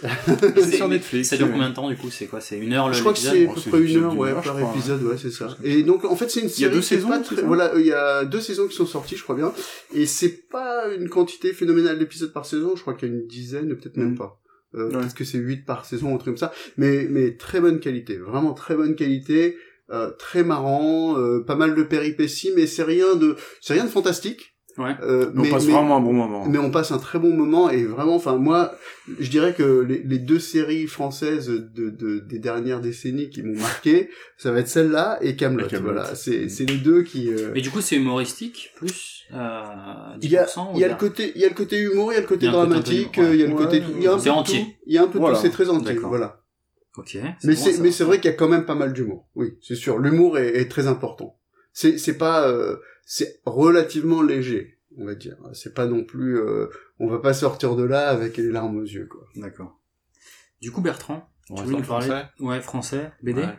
C'est 0.55 0.75
sur 0.75 0.87
Netflix. 0.89 1.29
Ça 1.29 1.37
dure 1.37 1.51
combien 1.51 1.69
de 1.69 1.75
temps 1.75 1.87
du 1.89 1.95
coup 1.95 2.09
C'est 2.09 2.25
quoi 2.25 2.41
C'est 2.41 2.57
une 2.57 2.73
heure 2.73 2.87
le 2.87 2.93
Je 2.93 2.99
crois 3.01 3.13
que 3.13 3.19
c'est 3.19 3.47
Oh, 3.74 3.74
peu 3.77 3.89
une 3.89 4.03
heure, 4.03 4.17
ouais, 4.17 4.29
heure, 4.29 4.41
par 4.41 4.55
crois, 4.55 4.69
hein. 4.69 4.73
épisode, 4.75 5.03
ouais, 5.03 5.15
c'est 5.21 5.31
ça. 5.31 5.55
Et 5.63 5.83
donc, 5.83 6.05
en 6.05 6.15
fait, 6.15 6.29
c'est 6.29 6.41
une 6.41 6.47
Il 6.47 6.49
y 6.49 6.53
a 6.53 6.57
série 6.69 6.75
deux 6.75 6.81
saisons, 6.81 7.09
pas 7.09 7.19
très- 7.19 7.41
voilà, 7.43 7.71
il 7.77 7.85
y 7.85 7.93
a 7.93 8.25
deux 8.25 8.41
saisons 8.41 8.67
qui 8.67 8.75
sont 8.75 8.85
sorties, 8.85 9.15
je 9.17 9.23
crois 9.23 9.35
bien. 9.35 9.53
Et 9.93 10.05
c'est 10.05 10.47
pas 10.49 10.87
une 10.93 11.09
quantité 11.09 11.53
phénoménale 11.53 11.99
d'épisodes 11.99 12.33
par 12.33 12.45
saison, 12.45 12.75
je 12.75 12.81
crois 12.81 12.93
qu'il 12.93 13.09
y 13.09 13.11
a 13.11 13.15
une 13.15 13.25
dizaine, 13.27 13.75
peut-être 13.75 13.97
même 13.97 14.11
Mm. 14.11 14.17
pas. 14.17 14.41
Euh, 14.75 14.87
Ouais. 14.87 14.91
Peut-être 14.99 15.13
que 15.15 15.23
c'est 15.23 15.37
huit 15.37 15.65
par 15.65 15.85
saison, 15.85 16.13
un 16.13 16.17
truc 16.17 16.33
comme 16.33 16.37
ça. 16.37 16.51
Mais, 16.77 17.07
mais 17.09 17.37
très 17.37 17.61
bonne 17.61 17.79
qualité, 17.79 18.17
vraiment 18.17 18.53
très 18.53 18.75
bonne 18.75 18.95
qualité, 18.95 19.55
euh, 19.91 20.11
très 20.17 20.43
marrant, 20.43 21.17
euh, 21.17 21.39
pas 21.45 21.55
mal 21.55 21.75
de 21.75 21.83
péripéties, 21.83 22.51
mais 22.55 22.67
c'est 22.67 22.83
rien 22.83 23.15
de, 23.15 23.35
c'est 23.61 23.73
rien 23.73 23.85
de 23.85 23.89
fantastique. 23.89 24.54
Ouais. 24.77 24.91
Euh, 25.03 25.31
On 25.37 25.43
passe 25.49 25.67
vraiment 25.67 25.95
un 25.97 26.01
bon 26.01 26.11
moment. 26.11 26.45
mais 26.49 26.57
on 26.57 26.69
passe 26.69 26.91
un 26.91 26.97
très 26.97 27.17
bon 27.17 27.33
moment 27.33 27.69
et 27.69 27.85
vraiment, 27.85 28.15
enfin 28.15 28.35
moi, 28.35 28.75
je 29.19 29.29
dirais 29.29 29.53
que 29.53 29.63
les, 29.81 30.03
les 30.03 30.19
deux 30.19 30.39
séries 30.39 30.87
françaises 30.87 31.47
de, 31.47 31.89
de- 31.89 32.19
des 32.19 32.39
dernières 32.39 32.81
décennies 32.81 33.29
qui 33.29 33.41
m'ont 33.41 33.57
marqué, 33.57 34.09
ça 34.37 34.51
va 34.51 34.59
être 34.59 34.67
celle-là 34.67 35.17
et 35.21 35.37
Camelot. 35.37 35.67
Voilà, 35.81 36.13
c'est 36.15 36.49
c'est 36.49 36.65
les 36.65 36.75
deux 36.77 37.03
qui. 37.03 37.29
euh, 37.31 37.51
Mais 37.53 37.61
du 37.61 37.71
coup, 37.71 37.79
c'est 37.79 37.95
humoristique 37.95 38.71
plus 38.75 39.23
euh, 39.33 39.37
10% 40.19 40.19
il 40.21 40.29
y 40.31 40.37
a, 40.37 40.45
ou 40.45 40.75
il 40.75 40.79
y 40.81 40.83
a 40.83 40.87
il 40.87 40.91
le 40.91 40.97
côté, 40.97 41.31
il 41.35 41.41
y 41.41 41.45
a 41.45 41.49
le 41.49 41.55
côté 41.55 41.79
humour, 41.81 42.11
il 42.11 42.15
y 42.15 42.17
a 42.17 42.21
le 42.21 42.27
côté 42.27 42.47
dramatique, 42.47 43.15
il 43.17 43.35
y 43.35 43.43
a 43.43 43.47
le 43.47 43.55
côté, 43.55 43.81
il 43.97 44.03
y 44.03 44.07
a 44.07 44.13
un 44.13 44.19
peu 44.19 44.29
entier. 44.31 44.59
tout. 44.59 44.71
Il 44.87 44.93
y 44.93 44.97
a 44.97 45.03
un 45.03 45.07
peu 45.07 45.19
Voilà. 45.19 45.35
tout, 45.37 45.41
c'est 45.41 45.51
très 45.51 45.69
entier, 45.69 45.93
D'accord. 45.95 46.09
voilà. 46.09 46.41
Ok. 46.97 47.17
Mais 47.45 47.55
c'est, 47.55 47.79
mais 47.79 47.91
c'est 47.91 48.03
vrai 48.03 48.19
qu'il 48.19 48.29
y 48.29 48.33
a 48.33 48.37
quand 48.37 48.47
même 48.49 48.65
pas 48.65 48.75
mal 48.75 48.91
d'humour. 48.93 49.27
Oui, 49.35 49.53
c'est 49.61 49.75
sûr. 49.75 49.99
L'humour 49.99 50.37
est, 50.37 50.57
est 50.57 50.69
très 50.69 50.87
important. 50.87 51.37
C'est, 51.73 51.97
c'est 51.97 52.17
pas, 52.17 52.47
euh, 52.49 52.77
c'est 53.05 53.39
relativement 53.45 54.21
léger. 54.21 54.77
on 54.97 55.05
va 55.05 55.15
dire. 55.15 55.37
C'est 55.53 55.73
pas 55.73 55.85
non 55.85 56.03
plus, 56.03 56.37
euh, 56.37 56.67
on 56.99 57.07
va 57.07 57.19
pas 57.19 57.33
sortir 57.33 57.75
de 57.75 57.83
là 57.83 58.09
avec 58.09 58.37
les 58.37 58.51
larmes 58.51 58.77
aux 58.77 58.83
yeux, 58.83 59.07
quoi. 59.07 59.25
D'accord. 59.35 59.79
Du 60.61 60.71
coup, 60.71 60.81
Bertrand, 60.81 61.29
On 61.49 61.55
tu 61.55 61.61
en 61.61 61.65
nous 61.65 61.81
parler 61.81 62.07
français 62.07 62.25
Ouais, 62.39 62.61
français, 62.61 63.11
BD. 63.21 63.41
Ouais. 63.41 63.55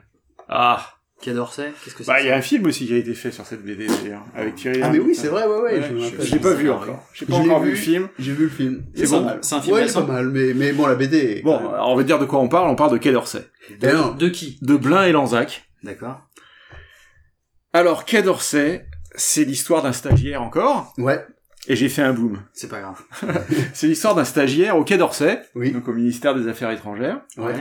Ah 0.48 0.92
Quai 1.22 1.32
d'Orsay, 1.32 1.72
qu'est-ce 1.82 1.94
que 1.94 2.04
c'est 2.04 2.12
Bah, 2.12 2.20
il 2.20 2.26
y 2.26 2.30
a 2.30 2.36
un 2.36 2.42
film 2.42 2.66
aussi 2.66 2.86
qui 2.86 2.92
a 2.92 2.98
été 2.98 3.14
fait 3.14 3.30
sur 3.30 3.46
cette 3.46 3.62
BD 3.64 3.86
d'ailleurs, 3.86 4.26
avec 4.34 4.54
Thierry 4.56 4.82
Ah 4.82 4.90
mais 4.90 4.98
oui, 4.98 5.14
c'est 5.14 5.28
vrai, 5.28 5.46
ouais, 5.46 5.60
ouais. 5.62 5.90
me 5.90 6.00
je 6.20 6.32
l'ai 6.32 6.38
pas 6.38 6.52
vu 6.52 6.70
encore. 6.70 7.02
J'ai 7.14 7.24
pas 7.24 7.36
encore 7.36 7.60
vu 7.62 7.70
le 7.70 7.76
film. 7.76 8.08
J'ai 8.18 8.32
vu 8.34 8.44
le 8.44 8.50
film. 8.50 8.84
C'est 8.94 9.04
pas 9.04 9.18
bon. 9.20 9.24
mal. 9.24 9.38
C'est 9.40 9.54
un 9.54 9.62
film 9.62 9.76
Ouais, 9.76 9.90
pas 9.90 10.04
mal, 10.04 10.28
mais, 10.28 10.52
mais 10.52 10.72
bon, 10.72 10.86
la 10.86 10.94
BD 10.94 11.16
est 11.38 11.42
Bon, 11.42 11.56
alors 11.56 11.88
on 11.88 11.96
va 11.96 12.02
dire 12.02 12.18
de 12.18 12.26
quoi 12.26 12.38
on 12.40 12.48
parle. 12.48 12.68
On 12.68 12.76
parle 12.76 12.92
de 12.92 12.98
Quai 12.98 13.12
d'Orsay. 13.12 13.48
Non. 13.82 14.12
De 14.14 14.28
qui 14.28 14.58
De 14.60 14.76
Blin 14.76 15.04
et 15.04 15.12
Lanzac. 15.12 15.70
D'accord. 15.82 16.20
Alors, 17.72 18.04
Quai 18.04 18.22
d'Orsay, 18.22 18.86
c'est 19.16 19.44
l'histoire 19.44 19.82
d'un 19.82 19.92
stagiaire 19.92 20.42
encore. 20.42 20.92
Ouais. 20.98 21.24
Et 21.68 21.74
j'ai 21.74 21.88
fait 21.88 22.02
un 22.02 22.12
boom. 22.12 22.40
C'est 22.52 22.68
pas 22.68 22.80
grave. 22.80 23.02
C'est 23.74 23.88
l'histoire 23.88 24.14
d'un 24.14 24.24
stagiaire 24.24 24.76
au 24.76 24.84
Quai 24.84 24.98
d'Orsay, 24.98 25.40
Oui. 25.56 25.72
donc 25.72 25.88
au 25.88 25.92
ministère 25.92 26.34
des 26.36 26.46
Affaires 26.48 26.70
étrangères. 26.70 27.20
Ouais. 27.38 27.54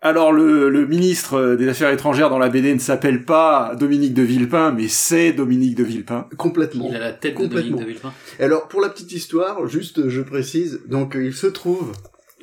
Alors 0.00 0.32
le, 0.32 0.68
le 0.68 0.86
ministre 0.86 1.54
des 1.56 1.68
Affaires 1.68 1.90
étrangères 1.90 2.28
dans 2.28 2.38
la 2.38 2.48
BD 2.48 2.74
ne 2.74 2.80
s'appelle 2.80 3.24
pas 3.24 3.74
Dominique 3.78 4.14
de 4.14 4.22
Villepin, 4.22 4.72
mais 4.72 4.88
c'est 4.88 5.32
Dominique 5.32 5.76
de 5.76 5.84
Villepin. 5.84 6.28
Complètement. 6.36 6.86
Il 6.90 6.96
a 6.96 7.00
la 7.00 7.12
tête 7.12 7.38
de. 7.40 7.46
Dominique 7.46 7.76
de 7.76 7.84
Villepin. 7.84 8.12
Alors 8.40 8.66
pour 8.68 8.80
la 8.80 8.88
petite 8.88 9.12
histoire, 9.12 9.66
juste 9.68 10.08
je 10.08 10.20
précise, 10.22 10.80
donc 10.88 11.14
euh, 11.16 11.24
il 11.24 11.32
se 11.34 11.46
trouve 11.46 11.92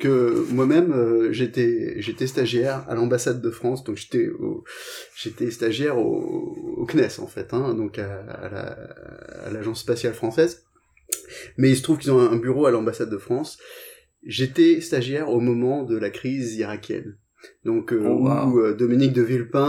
moi-même 0.08 0.92
euh, 0.92 1.32
j'étais 1.32 2.26
stagiaire 2.26 2.84
à 2.88 2.94
l'ambassade 2.94 3.40
de 3.40 3.50
France, 3.50 3.84
donc 3.84 3.96
j'étais 3.96 5.50
stagiaire 5.50 5.98
au, 5.98 6.86
CNES 6.86 7.20
en 7.20 7.26
fait, 7.26 7.52
hein, 7.52 7.74
donc 7.74 7.98
à 7.98 9.50
l'agence 9.52 9.80
spatiale 9.80 10.14
française. 10.14 10.64
Mais 11.56 11.70
il 11.70 11.76
se 11.76 11.82
trouve 11.82 11.98
qu'ils 11.98 12.12
ont 12.12 12.20
un 12.20 12.36
bureau 12.36 12.66
à 12.66 12.70
l'ambassade 12.70 13.10
de 13.10 13.18
France. 13.18 13.58
J'étais 14.24 14.80
stagiaire 14.80 15.30
au 15.30 15.40
moment 15.40 15.82
de 15.82 15.96
la 15.96 16.10
crise 16.10 16.56
irakienne. 16.56 17.16
Donc 17.64 17.92
euh, 17.92 18.00
Oh, 18.04 18.26
wow. 18.26 18.50
où 18.50 18.60
euh, 18.60 18.74
Dominique 18.74 19.12
de 19.12 19.22
Villepin 19.22 19.62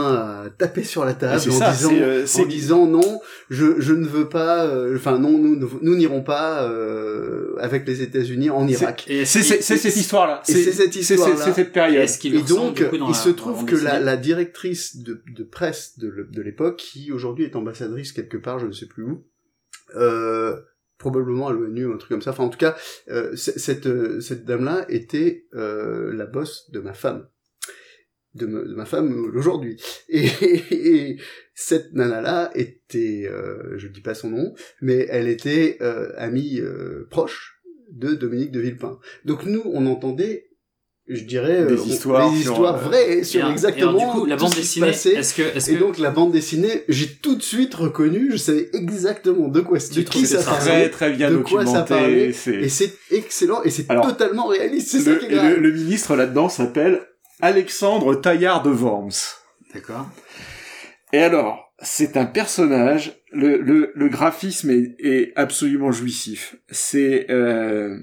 a 0.46 0.50
tapé 0.58 0.84
sur 0.84 1.04
la 1.06 1.14
table 1.14 1.40
c'est 1.42 1.50
en, 1.50 1.54
ça, 1.54 1.72
disant, 1.72 1.92
euh, 1.94 2.26
en 2.40 2.46
disant 2.46 2.86
non, 2.88 3.20
je, 3.50 3.80
je 3.80 3.94
ne 3.94 4.06
veux 4.08 4.30
pas, 4.30 4.66
euh, 4.66 4.96
enfin 4.96 5.20
non, 5.20 5.38
nous 5.38 5.60
nous 5.82 5.96
n'irons 5.96 6.22
pas 6.24 6.64
euh, 6.70 7.56
avec 7.60 7.86
les 7.88 8.02
États-Unis 8.02 8.50
en 8.50 8.68
Irak. 8.68 9.06
Et 9.08 9.26
C'est 9.26 9.40
est-ce 9.40 9.50
c'est- 9.50 9.62
c'est 9.62 9.78
cette 9.78 9.96
histoire-là. 9.98 10.42
Et 10.48 10.52
c'est 10.54 10.72
cette 10.72 10.96
histoire-là. 10.96 11.36
C'est 11.38 11.54
cette 11.54 11.72
période. 11.74 12.08
Et 12.26 12.42
donc, 12.44 12.82
coup, 12.90 12.96
il 12.96 13.00
la- 13.02 13.14
se 13.14 13.30
trouve 13.30 13.66
que 13.66 13.76
la, 13.76 14.00
la 14.00 14.16
directrice 14.18 14.98
de, 14.98 15.22
de 15.36 15.44
presse 15.44 16.00
de, 16.00 16.12
l'époque, 16.42 16.78
qui 16.78 17.12
aujourd'hui 17.12 17.46
est 17.46 17.56
ambassadrice 17.56 18.12
quelque 18.14 18.38
part, 18.38 18.60
je 18.60 18.68
ne 18.68 18.72
sais 18.74 18.86
plus 18.88 19.04
où, 19.04 19.24
euh, 19.96 20.56
probablement 20.98 21.48
à 21.48 21.52
l'ONU 21.54 21.86
ou 21.88 21.94
un 21.94 21.98
truc 21.98 22.10
comme 22.12 22.22
ça. 22.22 22.32
Enfin, 22.32 22.44
en 22.44 22.50
tout 22.50 22.58
cas, 22.60 22.76
euh, 23.10 23.36
cette, 23.36 24.22
cette 24.22 24.46
dame-là 24.46 24.86
était 24.88 25.46
euh, 25.56 26.14
la 26.14 26.26
boss 26.26 26.70
de 26.72 26.80
ma 26.80 26.94
femme. 26.94 27.28
De, 28.34 28.46
me- 28.46 28.66
de 28.66 28.76
ma 28.76 28.86
femme 28.86 29.30
aujourd'hui. 29.36 29.76
Et, 30.08 30.26
et 30.72 31.18
cette 31.54 31.92
nana-là 31.94 32.50
était, 32.56 33.28
euh, 33.30 33.78
je 33.78 33.88
dis 33.90 34.00
pas 34.02 34.14
son 34.14 34.30
nom, 34.30 34.54
mais 34.82 35.06
elle 35.10 35.28
était 35.28 35.78
euh, 35.82 36.12
amie 36.18 36.60
euh, 36.62 37.08
proche 37.10 37.62
de 37.92 38.14
Dominique 38.14 38.52
de 38.52 38.62
Villepin. 38.62 39.00
Donc 39.26 39.44
nous, 39.46 39.62
on 39.66 39.86
entendait, 39.86 40.46
je 41.10 41.26
dirais, 41.26 41.66
Des 41.66 41.74
euh, 41.74 41.78
on- 41.82 41.86
histoires 41.86 42.32
des 42.32 42.40
histoires 42.40 42.76
euh, 42.78 42.88
vraies 42.88 43.18
Et 43.18 43.24
sur 43.26 43.52
exactement 43.52 43.98
et 43.98 44.02
alors, 44.02 44.14
du 44.16 44.20
coup, 44.22 44.26
la 44.28 44.38
bande 44.38 44.52
ce 44.52 44.56
qui 44.56 44.62
se 44.62 44.68
dessinée, 44.80 44.86
passait. 44.88 45.14
est-ce 45.16 45.34
que, 45.36 45.42
est-ce 45.58 45.72
Et 45.72 45.74
que, 45.74 45.80
donc 45.82 45.98
la 45.98 46.12
bande 46.12 46.32
dessinée, 46.32 46.86
j'ai 46.88 47.08
tout 47.22 47.36
de 47.36 47.44
suite 47.44 47.74
reconnu, 47.74 48.30
je 48.32 48.38
savais 48.38 48.70
exactement 48.72 49.50
de 49.50 49.60
quoi, 49.60 49.78
de 49.78 49.84
qui 49.84 50.26
ça 50.26 50.38
que 50.38 50.44
c'est 50.44 50.44
Très 50.44 50.46
parlait, 50.70 50.90
très 50.90 51.12
bien 51.12 51.32
de 51.32 51.38
quoi 51.40 51.66
ça 51.66 51.82
documenté. 51.82 51.90
parlait, 51.90 52.32
c'est- 52.32 52.62
et 52.62 52.70
c'est 52.70 52.94
excellent, 53.12 53.62
et 53.64 53.70
c'est 53.70 53.92
Alors, 53.92 54.08
totalement 54.08 54.48
réaliste, 54.48 54.88
c'est 54.92 55.00
ça 55.02 55.16
qui 55.16 55.26
est 55.26 55.30
grave. 55.30 55.56
le- 55.56 55.60
le 55.60 55.72
ministre 55.74 56.16
là-dedans 56.16 56.48
s'appelle 56.48 57.02
Alexandre 57.42 58.16
Taillard 58.16 58.62
de 58.64 58.70
Worms. 58.72 59.12
d'accord. 59.74 60.08
Et 61.14 61.20
alors, 61.20 61.74
c'est 61.82 62.16
un 62.18 62.26
personnage, 62.26 63.22
le, 63.32 63.58
le, 63.58 63.92
le 63.96 64.10
graphisme 64.10 64.70
est, 64.70 64.96
est 65.00 65.34
absolument 65.36 65.92
jouissif. 65.92 66.56
C'est 66.70 67.26
euh, 67.30 67.98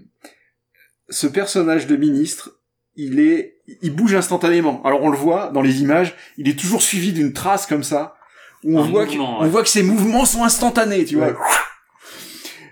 ce 1.08 1.26
personnage 1.26 1.86
de 1.86 1.96
ministre, 1.96 2.58
il 2.96 3.20
est, 3.20 3.58
il 3.80 3.94
bouge 3.94 4.14
instantanément. 4.14 4.82
Alors 4.84 5.02
on 5.02 5.08
le 5.10 5.16
voit 5.16 5.50
dans 5.50 5.62
les 5.62 5.80
images, 5.82 6.14
il 6.36 6.48
est 6.48 6.58
toujours 6.58 6.82
suivi 6.82 7.12
d'une 7.12 7.32
trace 7.32 7.66
comme 7.66 7.84
ça, 7.84 8.14
où 8.64 8.78
on 8.78 8.82
Un 8.82 8.88
voit 8.90 9.06
que, 9.06 9.16
on 9.18 9.46
voit 9.46 9.62
que 9.62 9.68
ses 9.68 9.82
mouvements 9.84 10.24
sont 10.24 10.42
instantanés, 10.44 11.04
tu 11.04 11.16
Ouais. 11.16 11.32
vois. 11.32 11.46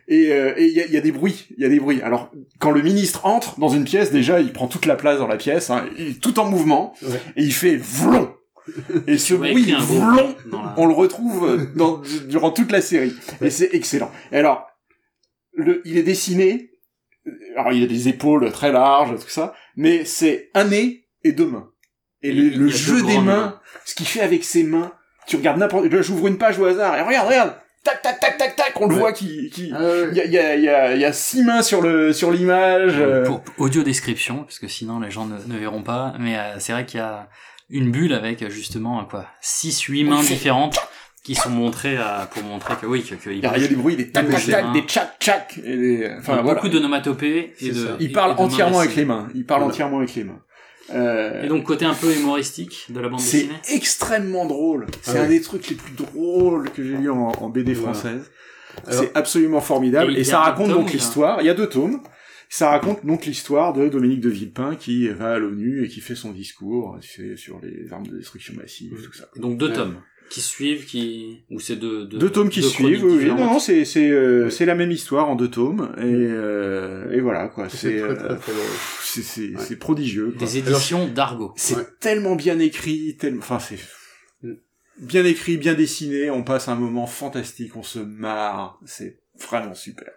Et 0.08 0.32
euh, 0.32 0.54
et 0.56 0.66
il 0.66 0.72
y 0.72 0.80
a, 0.80 0.86
il 0.86 0.92
y 0.92 0.96
a 0.96 1.00
des 1.00 1.10
bruits, 1.12 1.46
il 1.56 1.62
y 1.62 1.66
a 1.66 1.68
des 1.68 1.80
bruits. 1.80 2.00
Alors 2.02 2.30
quand 2.60 2.70
le 2.70 2.80
ministre 2.82 3.26
entre 3.26 3.58
dans 3.58 3.68
une 3.68 3.84
pièce, 3.84 4.12
déjà 4.12 4.40
il 4.40 4.52
prend 4.52 4.68
toute 4.68 4.86
la 4.86 4.94
place 4.96 5.18
dans 5.18 5.26
la 5.26 5.36
pièce, 5.36 5.68
hein, 5.70 5.84
il 5.98 6.08
est 6.08 6.20
tout 6.20 6.38
en 6.38 6.48
mouvement, 6.48 6.94
Ouais. 7.02 7.20
et 7.36 7.42
il 7.42 7.52
fait 7.52 7.76
vlon. 7.76 8.32
Et 9.06 9.16
ce 9.18 9.34
bruit 9.34 9.72
vlon, 9.78 10.34
on 10.76 10.86
le 10.86 10.92
retrouve 10.94 11.48
euh, 11.48 11.66
dans, 11.76 12.02
durant 12.28 12.50
toute 12.50 12.72
la 12.72 12.80
série. 12.80 13.14
Et 13.40 13.48
c'est 13.50 13.72
excellent. 13.74 14.10
Et 14.32 14.36
alors, 14.38 14.66
le, 15.54 15.82
il 15.84 15.96
est 15.96 16.02
dessiné, 16.02 16.70
alors 17.56 17.72
il 17.72 17.84
a 17.84 17.86
des 17.86 18.08
épaules 18.08 18.50
très 18.50 18.72
larges, 18.72 19.14
tout 19.20 19.28
ça, 19.28 19.54
mais 19.76 20.04
c'est 20.04 20.50
un 20.54 20.64
nez 20.64 21.06
et 21.22 21.30
deux 21.32 21.46
mains. 21.46 21.68
Et 22.22 22.32
le, 22.32 22.48
le 22.48 22.68
jeu 22.68 23.02
des 23.02 23.18
mains. 23.20 23.60
ce 23.84 23.94
qu'il 23.94 24.06
fait 24.06 24.20
avec 24.20 24.42
ses 24.42 24.64
mains, 24.64 24.92
tu 25.28 25.36
regardes 25.36 25.58
n'importe, 25.58 25.84
là 25.86 26.02
j'ouvre 26.02 26.26
une 26.26 26.38
page 26.38 26.58
au 26.58 26.64
hasard, 26.64 26.96
et 26.98 27.02
regarde, 27.02 27.28
regarde, 27.28 27.54
tac, 27.86 28.02
tac, 28.02 28.20
tac, 28.20 28.36
tac, 28.38 28.56
tac, 28.56 28.72
on 28.80 28.86
le 28.88 28.94
Ouais. 28.94 29.00
voit 29.00 29.12
qui, 29.12 29.48
qui, 29.50 29.70
Ah 29.74 29.78
il 30.10 30.16
y 30.16 30.20
a, 30.20 30.24
il 30.26 30.32
y 30.32 30.38
a, 30.38 30.54
il 30.56 30.62
y 30.62 30.68
a, 30.68 30.94
il 30.94 31.00
y 31.00 31.04
a 31.04 31.12
six 31.12 31.42
mains 31.42 31.62
sur 31.62 31.80
le, 31.80 32.12
sur 32.12 32.30
l'image. 32.30 32.94
euh, 32.98 33.24
Pour 33.24 33.42
audio 33.58 33.82
description, 33.82 34.44
parce 34.44 34.58
que 34.58 34.68
sinon 34.68 35.00
les 35.00 35.10
gens 35.10 35.26
ne, 35.26 35.36
ne 35.46 35.58
verront 35.58 35.82
pas, 35.82 36.14
mais 36.18 36.36
euh, 36.36 36.56
c'est 36.58 36.72
vrai 36.72 36.84
qu'il 36.84 36.98
y 37.00 37.02
a 37.02 37.28
une 37.70 37.90
bulle 37.90 38.12
avec 38.12 38.48
justement 38.50 39.04
quoi, 39.04 39.26
6-8 39.42 40.04
mains 40.04 40.22
différentes 40.22 40.78
qui 41.24 41.34
sont 41.34 41.50
montrées 41.50 41.96
à, 41.96 42.28
pour 42.32 42.44
montrer 42.44 42.74
que 42.80 42.86
oui, 42.86 43.02
que, 43.02 43.16
que 43.16 43.30
il 43.30 43.40
y 43.40 43.46
a, 43.46 43.56
il 43.56 43.62
y 43.62 43.64
a 43.64 43.68
des 43.68 43.74
bruits, 43.74 43.96
des 43.96 44.10
tac, 44.12 44.28
tac, 44.30 44.46
tac, 44.46 44.72
des 44.72 44.82
tchac, 44.82 45.16
tchac, 45.18 45.58
et 45.64 45.76
des, 45.76 46.10
enfin 46.20 46.36
voilà. 46.40 46.54
beaucoup 46.54 46.68
d'onomatopées 46.68 47.54
et 47.60 47.70
de. 47.70 47.74
ça. 47.74 47.96
Il 47.98 48.12
parle 48.12 48.36
et 48.38 48.40
entièrement 48.40 48.78
avec 48.78 48.94
les 48.94 49.04
mains. 49.04 49.26
Il 49.34 49.44
parle 49.44 49.62
Voilà. 49.62 49.74
entièrement 49.74 49.98
avec 49.98 50.14
les 50.14 50.22
mains. 50.22 50.38
Euh, 50.94 51.42
Et 51.42 51.48
donc 51.48 51.64
côté 51.64 51.84
un 51.84 51.94
peu 51.94 52.14
humoristique 52.14 52.86
de 52.90 53.00
la 53.00 53.08
bande 53.08 53.20
c'est 53.20 53.38
dessinée. 53.38 53.54
extrêmement 53.74 54.46
drôle. 54.46 54.86
C'est 55.02 55.18
Ah 55.18 55.22
un 55.22 55.28
des 55.28 55.40
trucs 55.40 55.68
les 55.68 55.76
plus 55.76 55.94
drôles 55.94 56.70
que 56.70 56.82
j'ai 56.84 56.96
lu 56.96 57.10
en, 57.10 57.32
en 57.32 57.48
BD 57.48 57.74
française. 57.74 58.30
C'est 58.90 59.16
absolument 59.16 59.60
formidable. 59.60 60.16
Et 60.16 60.20
Et, 60.20 60.24
ça 60.24 60.40
raconte 60.40 60.70
donc 60.70 60.92
l'histoire. 60.92 61.40
Il 61.40 61.46
y 61.46 61.50
a 61.50 61.54
deux 61.54 61.68
tomes. 61.68 62.00
Ça 62.48 62.70
raconte 62.70 63.04
donc 63.04 63.26
l'histoire 63.26 63.72
de 63.72 63.88
Dominique 63.88 64.20
de 64.20 64.30
Villepin 64.30 64.76
qui 64.76 65.08
va 65.08 65.32
à 65.32 65.38
l'ONU 65.38 65.84
et 65.84 65.88
qui 65.88 66.00
fait 66.00 66.14
son 66.14 66.30
discours 66.30 66.96
c'est 67.02 67.36
sur 67.36 67.58
les 67.60 67.92
armes 67.92 68.06
de 68.06 68.16
destruction 68.18 68.54
massive, 68.54 68.92
tout 69.04 69.12
ça. 69.12 69.28
Donc 69.36 69.58
deux 69.58 69.72
tomes 69.72 69.96
qui 70.30 70.40
suivent, 70.40 70.84
qui 70.86 71.44
ou 71.50 71.60
c'est 71.60 71.76
deux, 71.76 72.04
deux 72.06 72.18
deux 72.18 72.30
tomes 72.30 72.48
qui 72.50 72.60
deux 72.60 72.68
suivent, 72.68 73.04
oui. 73.04 73.26
Non, 73.26 73.36
non, 73.36 73.58
c'est 73.58 73.84
c'est 73.84 74.10
euh, 74.10 74.50
c'est 74.50 74.64
la 74.66 74.74
même 74.74 74.90
histoire 74.90 75.28
en 75.28 75.36
deux 75.36 75.50
tomes 75.50 75.92
et 75.98 76.02
euh, 76.04 77.10
et 77.12 77.20
voilà 77.20 77.48
quoi. 77.48 77.68
C'est 77.68 77.76
C'est 77.98 78.00
euh, 78.02 78.36
c'est 79.02 79.22
c'est 79.22 79.40
Ouais. 79.48 79.54
c'est 79.58 79.76
prodigieux. 79.76 80.32
quoi. 80.36 80.46
Des 80.46 80.58
éditions 80.58 81.06
d'Argo. 81.08 81.52
C'est 81.56 81.76
Ouais. 81.76 81.86
tellement 82.00 82.34
bien 82.36 82.58
écrit, 82.58 83.16
tellement, 83.16 83.38
enfin 83.40 83.58
c'est 83.60 83.78
Mm. 84.42 84.54
bien 85.00 85.24
écrit, 85.24 85.56
bien 85.56 85.74
dessiné. 85.74 86.30
On 86.30 86.42
passe 86.42 86.68
un 86.68 86.74
moment 86.76 87.06
fantastique, 87.06 87.74
on 87.76 87.82
se 87.82 87.98
marre. 87.98 88.78
C'est 88.84 89.20
vraiment 89.48 89.74
super, 89.74 90.10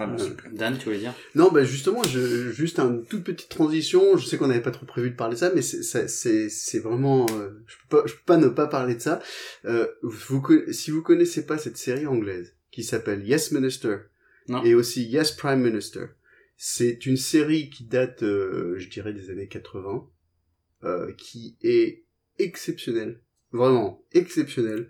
Ouais. 0.00 0.18
super. 0.18 0.50
Dan, 0.52 0.76
tu 0.78 0.84
voulais 0.86 0.98
dire 0.98 1.14
Non, 1.34 1.50
bah 1.52 1.62
justement, 1.64 2.02
je, 2.02 2.50
juste 2.50 2.78
une 2.78 3.04
toute 3.06 3.22
petite 3.24 3.48
transition. 3.48 4.16
Je 4.16 4.26
sais 4.26 4.36
qu'on 4.36 4.48
n'avait 4.48 4.62
pas 4.62 4.70
trop 4.72 4.86
prévu 4.86 5.10
de 5.10 5.16
parler 5.16 5.34
de 5.34 5.38
ça, 5.40 5.52
mais 5.54 5.62
c'est 5.62 5.82
c'est- 5.82 6.08
c'est 6.08 6.48
c'est 6.48 6.78
vraiment. 6.80 7.26
euh, 7.32 7.50
je 7.66 7.76
peux 7.88 7.96
pas 7.98 8.06
je 8.06 8.14
peux 8.14 8.24
pas 8.26 8.36
ne 8.36 8.48
pas 8.48 8.66
parler 8.66 8.94
de 8.96 9.00
ça. 9.00 9.20
Euh, 9.64 9.86
vous 10.02 10.42
si 10.72 10.90
vous 10.90 11.02
connaissez 11.02 11.46
pas 11.46 11.58
cette 11.58 11.76
série 11.76 12.06
anglaise 12.06 12.54
qui 12.72 12.82
s'appelle 12.82 13.24
Yes 13.26 13.52
Minister 13.52 13.98
Non. 14.48 14.64
et 14.64 14.74
aussi 14.74 15.04
Yes 15.04 15.30
Prime 15.32 15.60
Minister, 15.62 16.06
c'est 16.56 17.06
une 17.06 17.16
série 17.16 17.70
qui 17.70 17.84
date, 17.84 18.22
euh, 18.24 18.74
je 18.78 18.88
dirais, 18.88 19.12
des 19.12 19.30
années 19.30 19.48
80, 19.48 20.08
euh, 20.84 21.12
qui 21.12 21.56
est 21.62 22.04
exceptionnelle, 22.38 23.20
vraiment 23.52 24.04
exceptionnelle. 24.12 24.88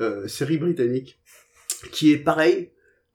Euh, 0.00 0.26
série 0.28 0.58
britannique 0.58 1.20
qui 1.92 2.12
est 2.12 2.18
pareil 2.18 2.70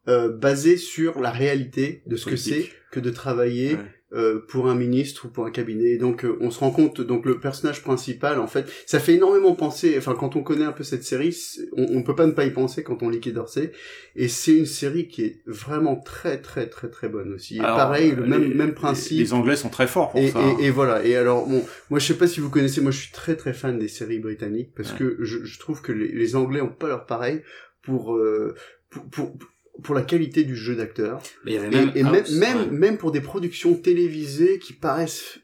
euh, 0.10 0.30
basée 0.30 0.76
sur 0.78 1.22
la 1.22 1.32
réalité 1.32 2.02
de 2.08 2.16
ce 2.18 2.26
que 2.26 2.36
c'est 2.36 2.70
que 2.92 3.00
de 3.00 3.12
travailler 3.12 3.76
Ouais. 3.76 4.18
euh, 4.20 4.40
pour 4.50 4.68
un 4.68 4.74
ministre 4.74 5.26
ou 5.26 5.30
pour 5.30 5.46
un 5.46 5.52
cabinet. 5.52 5.92
Et 5.92 5.98
donc 6.00 6.26
euh, 6.26 6.36
on 6.42 6.50
se 6.50 6.58
rend 6.58 6.72
compte, 6.72 7.00
donc 7.02 7.28
le 7.28 7.40
personnage 7.40 7.84
principal, 7.84 8.40
en 8.40 8.48
fait, 8.48 8.66
ça 8.88 9.00
fait 9.00 9.14
énormément 9.14 9.54
penser. 9.54 9.94
Enfin, 10.00 10.16
quand 10.20 10.36
on 10.36 10.42
connaît 10.42 10.66
un 10.66 10.72
peu 10.72 10.84
cette 10.84 11.04
série, 11.04 11.38
on, 11.78 11.86
on 11.98 12.02
peut 12.02 12.16
pas 12.16 12.26
ne 12.26 12.32
pas 12.32 12.46
y 12.46 12.50
penser 12.52 12.82
quand 12.82 13.04
on 13.04 13.10
lit 13.10 13.20
Quai 13.20 13.32
d'Orsay. 13.34 13.72
Et 14.16 14.28
c'est 14.28 14.56
une 14.58 14.66
série 14.66 15.08
qui 15.10 15.22
est 15.26 15.42
vraiment 15.46 15.96
très 15.98 16.42
très 16.42 16.66
très 16.68 16.90
très 16.90 17.08
bonne 17.08 17.32
aussi. 17.34 17.58
Et 17.58 17.60
Alors, 17.60 17.78
pareil, 17.78 18.14
le 18.18 18.24
euh, 18.24 18.26
même 18.26 18.46
les- 18.50 18.56
même 18.56 18.74
principe. 18.74 19.20
Les, 19.20 19.34
Anglais 19.34 19.56
sont 19.56 19.70
très 19.70 19.86
forts 19.86 20.10
pour 20.10 20.20
Et, 20.22 20.32
ça. 20.32 20.40
hein. 20.40 20.58
et, 20.60 20.66
et 20.66 20.70
voilà. 20.72 21.06
Et 21.06 21.16
alors, 21.16 21.46
bon, 21.48 21.64
moi 21.92 22.00
je 22.00 22.08
sais 22.08 22.18
pas 22.18 22.26
si 22.28 22.40
vous 22.40 22.50
connaissez, 22.50 22.82
moi 22.82 22.90
je 22.90 23.00
suis 23.02 23.12
très 23.12 23.36
très 23.36 23.54
fan 23.54 23.78
des 23.78 23.88
séries 23.90 24.18
britanniques 24.18 24.72
parce 24.76 24.92
Ouais. 24.94 24.98
que 24.98 25.18
je, 25.20 25.44
je 25.44 25.60
trouve 25.60 25.84
que 25.84 25.92
les, 25.92 26.08
les 26.12 26.36
Anglais 26.36 26.62
ont 26.62 26.70
pas 26.74 26.88
leur 26.88 27.06
pareil 27.06 27.42
pour, 27.84 28.16
euh, 28.16 28.56
pour, 28.90 29.08
pour 29.12 29.38
pour 29.84 29.96
la 29.96 30.02
qualité 30.02 30.44
du 30.44 30.56
jeu 30.56 30.76
d'acteur. 30.76 31.22
Mais 31.46 31.52
il 31.52 31.56
y 31.56 31.58
avait 31.58 31.68
Et, 31.68 31.72
même 31.72 31.92
et 31.96 32.04
même, 32.04 32.16
House, 32.16 32.32
même, 32.32 32.58
ouais. 32.58 32.72
même 32.72 32.98
pour 32.98 33.12
des 33.12 33.22
productions 33.22 33.76
télévisées 33.76 34.60
qui 34.60 34.74
paraissent 34.74 35.40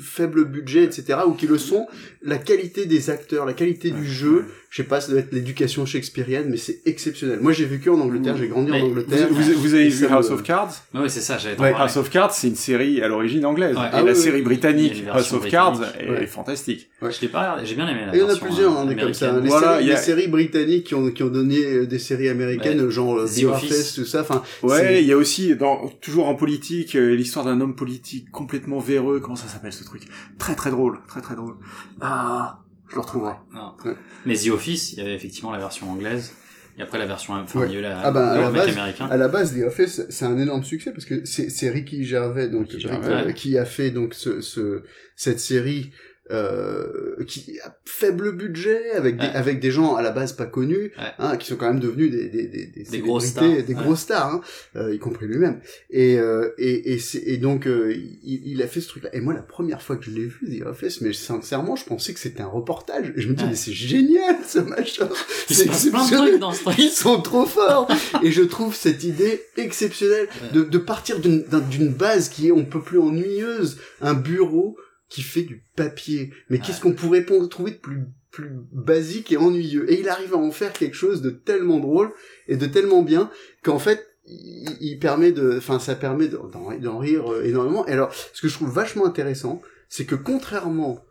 faible 0.00 0.44
budget, 0.44 0.84
etc., 0.84 1.20
ou 1.26 1.32
qui 1.32 1.46
le 1.46 1.58
sont, 1.58 1.86
la 2.22 2.38
qualité 2.38 2.86
des 2.86 3.10
acteurs, 3.10 3.44
la 3.44 3.52
qualité 3.52 3.90
du 3.90 4.06
jeu, 4.06 4.46
je 4.70 4.82
sais 4.82 4.88
pas, 4.88 5.00
ça 5.00 5.10
doit 5.12 5.20
être 5.20 5.32
l'éducation 5.32 5.86
shakespearienne, 5.86 6.46
mais 6.50 6.58
c'est 6.58 6.80
exceptionnel. 6.84 7.38
Moi, 7.40 7.52
j'ai 7.52 7.64
vécu 7.64 7.88
en 7.88 7.98
Angleterre, 8.00 8.36
j'ai 8.36 8.48
grandi 8.48 8.70
Mais 8.70 8.82
en 8.82 8.86
Angleterre. 8.86 9.28
Vous, 9.30 9.40
vous- 9.42 9.60
vous 9.60 9.74
avez 9.74 9.88
vu 9.88 10.06
House 10.06 10.30
of 10.30 10.42
Cards? 10.42 10.72
Ouais, 10.94 11.00
ouais, 11.00 11.08
c'est 11.08 11.20
ça, 11.22 11.38
j'avais 11.38 11.58
Ouais. 11.58 11.72
House 11.74 11.96
of 11.96 12.10
Cards, 12.10 12.34
c'est 12.34 12.48
une 12.48 12.54
série 12.56 13.00
à 13.00 13.08
l'origine 13.08 13.46
anglaise. 13.46 13.76
Ouais. 13.76 13.82
Et 13.84 13.88
Ah 13.92 14.02
la 14.02 14.12
oui, 14.12 14.16
série 14.18 14.36
oui. 14.38 14.42
Britannique, 14.42 15.04
House 15.10 15.32
of 15.32 15.48
Cards, 15.48 15.80
est 15.98 16.10
Ouais. 16.10 16.26
fantastique. 16.26 16.88
Je 17.00 17.20
l'ai 17.22 17.28
pas 17.28 17.40
regardé, 17.40 17.64
j'ai 17.66 17.74
bien 17.76 17.88
aimé 17.88 18.00
la 18.06 18.14
Et 18.14 18.18
il 18.18 18.20
y 18.20 18.22
en 18.24 18.28
a 18.28 18.36
plusieurs, 18.36 18.78
hein, 18.78 18.84
des 18.86 18.96
comme 18.96 19.14
ça. 19.14 19.30
américaine. 19.30 19.44
Les, 19.44 19.48
Voilà, 19.50 19.72
séries, 19.74 19.84
il 19.84 19.88
y 19.88 19.92
a- 19.92 19.94
les 19.94 20.00
séries 20.02 20.28
britanniques 20.28 20.84
qui 20.84 20.94
ont, 20.94 21.10
qui 21.10 21.22
ont 21.22 21.28
donné 21.28 21.64
euh, 21.64 21.86
des 21.86 21.98
séries 21.98 22.28
américaines, 22.28 22.80
Ouais. 22.82 22.90
genre 22.90 23.18
euh, 23.20 23.26
The 23.26 23.40
The 23.40 23.44
Office. 23.44 23.70
Office, 23.70 23.94
tout 23.94 24.04
ça. 24.04 24.20
Enfin, 24.20 24.42
Ouais, 24.62 25.02
il 25.02 25.08
y 25.08 25.12
a 25.12 25.16
aussi, 25.16 25.54
dans, 25.56 25.88
toujours 26.00 26.28
en 26.28 26.34
politique, 26.34 26.94
euh, 26.94 27.14
l'histoire 27.14 27.44
d'un 27.44 27.60
homme 27.60 27.74
politique 27.74 28.30
complètement 28.30 28.80
véreux. 28.80 29.20
Comment 29.20 29.36
ça 29.36 29.48
s'appelle 29.48 29.72
ce 29.72 29.84
truc? 29.84 30.02
Très 30.38 30.54
très 30.54 30.70
drôle, 30.70 30.98
très 31.08 31.20
très 31.22 31.36
drôle. 31.36 31.54
Ah, 32.00 32.58
je 32.88 32.94
le 32.94 33.00
retrouverai. 33.00 33.34
Ouais. 33.54 33.92
Mais 34.26 34.36
The 34.36 34.48
Office, 34.48 34.92
il 34.92 34.98
y 34.98 35.02
avait 35.02 35.14
effectivement 35.14 35.50
la 35.52 35.58
version 35.58 35.90
anglaise. 35.90 36.32
Et 36.78 36.82
après 36.82 36.98
la 36.98 37.06
version, 37.06 37.34
enfin, 37.34 37.58
Ouais. 37.58 37.66
il 37.68 37.72
y 37.72 37.76
a 37.76 37.78
eu 37.80 37.82
la, 37.82 38.00
Ah 38.00 38.10
ben, 38.12 38.20
à 38.22 38.36
le 38.36 38.42
la 38.42 38.50
base, 38.52 38.68
américain. 38.68 39.08
à 39.10 39.16
la 39.16 39.26
base, 39.26 39.52
The 39.58 39.64
Office, 39.64 40.02
c'est 40.10 40.24
un 40.24 40.38
énorme 40.38 40.62
succès 40.62 40.92
parce 40.92 41.06
que 41.06 41.24
c'est 41.24 41.70
Ricky 41.70 42.04
Gervais, 42.04 42.48
donc 42.48 42.70
Ricky 42.70 42.86
Rick- 42.86 43.02
Gervais. 43.02 43.28
euh, 43.30 43.32
qui 43.32 43.58
a 43.58 43.64
fait 43.64 43.90
donc 43.90 44.14
ce, 44.14 44.40
ce 44.40 44.84
cette 45.16 45.40
série 45.40 45.90
euh, 46.30 47.16
qui 47.26 47.58
a 47.64 47.76
faible 47.84 48.32
budget 48.36 48.90
avec 48.92 49.16
des, 49.16 49.26
Ouais. 49.26 49.32
avec 49.34 49.60
des 49.60 49.70
gens 49.70 49.94
à 49.96 50.02
la 50.02 50.10
base 50.10 50.32
pas 50.32 50.46
connus, 50.46 50.92
Ouais. 50.98 51.04
hein, 51.18 51.36
qui 51.36 51.46
sont 51.48 51.56
quand 51.56 51.68
même 51.68 51.80
devenus 51.80 52.10
des 52.10 52.28
des 52.28 52.46
des, 52.46 52.66
des, 52.66 52.98
grosses 53.00 53.24
célébrités, 53.26 53.54
stars. 53.56 53.66
des 53.66 53.74
Ouais. 53.74 53.82
grosses 53.82 54.00
stars, 54.00 54.26
hein, 54.34 54.40
euh, 54.76 54.94
y 54.94 54.98
compris 54.98 55.26
lui-même. 55.26 55.60
Et 55.90 56.18
euh, 56.18 56.50
et 56.58 56.92
et, 56.94 56.98
c'est- 56.98 57.22
et 57.26 57.36
donc 57.38 57.66
euh, 57.66 57.92
il, 57.94 58.42
il 58.46 58.62
a 58.62 58.66
fait 58.66 58.80
ce 58.80 58.88
truc-là. 58.88 59.10
Et 59.14 59.20
moi, 59.20 59.34
la 59.34 59.42
première 59.42 59.82
fois 59.82 59.96
que 59.96 60.04
je 60.04 60.10
l'ai 60.10 60.26
vu 60.26 60.58
The 60.60 60.66
Office, 60.66 61.00
mais 61.00 61.12
sincèrement, 61.12 61.76
je 61.76 61.84
pensais 61.84 62.12
que 62.12 62.20
c'était 62.20 62.42
un 62.42 62.46
reportage. 62.46 63.12
Et 63.16 63.20
je 63.20 63.28
me 63.28 63.34
dis 63.34 63.44
mais 63.44 63.54
c'est 63.56 63.72
génial 63.72 64.36
ce 64.46 64.58
machin. 64.58 65.08
C'est 65.48 65.66
exceptionnel. 65.66 66.28
trucs 66.30 66.40
dans 66.40 66.52
ce 66.52 66.62
truc. 66.62 66.78
Ils 66.78 66.90
sont 66.90 67.20
trop 67.22 67.46
forts 67.46 67.88
et 68.22 68.30
je 68.30 68.42
trouve 68.42 68.74
cette 68.74 69.04
idée 69.04 69.42
exceptionnelle 69.56 70.28
de, 70.52 70.62
de 70.62 70.78
partir 70.78 71.18
d'une 71.20 71.42
d'un- 71.44 71.60
d'une 71.60 71.88
base 71.92 72.28
qui 72.28 72.48
est 72.48 72.52
on 72.52 72.64
peut 72.64 72.82
plus 72.82 72.98
ennuyeuse, 72.98 73.78
un 74.00 74.14
bureau 74.14 74.76
qui 75.08 75.22
fait 75.22 75.42
du 75.42 75.62
papier. 75.76 76.32
Mais 76.50 76.58
qu'est-ce 76.58 76.80
qu'on 76.80 76.92
pourrait 76.92 77.24
trouver 77.24 77.72
de 77.72 77.76
plus 77.76 78.02
plus 78.30 78.50
basique 78.72 79.32
et 79.32 79.36
ennuyeux? 79.38 79.90
Et 79.90 80.00
il 80.00 80.08
arrive 80.08 80.34
à 80.34 80.38
en 80.38 80.50
faire 80.50 80.72
quelque 80.72 80.94
chose 80.96 81.22
de 81.22 81.30
tellement 81.30 81.80
drôle 81.80 82.12
et 82.46 82.56
de 82.56 82.66
tellement 82.66 83.02
bien 83.02 83.30
qu'en 83.62 83.78
fait 83.78 84.06
il, 84.26 84.76
il 84.80 84.98
permet 84.98 85.32
de, 85.32 85.56
enfin 85.56 85.78
ça 85.78 85.94
permet 85.96 86.28
de- 86.28 86.36
d'en 86.52 86.76
d'en 86.78 86.98
rire 86.98 87.32
euh, 87.32 87.42
énormément. 87.44 87.86
Et 87.86 87.92
alors 87.92 88.12
ce 88.14 88.42
que 88.42 88.48
je 88.48 88.54
trouve 88.54 88.70
vachement 88.70 89.06
intéressant, 89.06 89.62
c'est 89.88 90.04
que 90.04 90.14
contrairement 90.14 91.02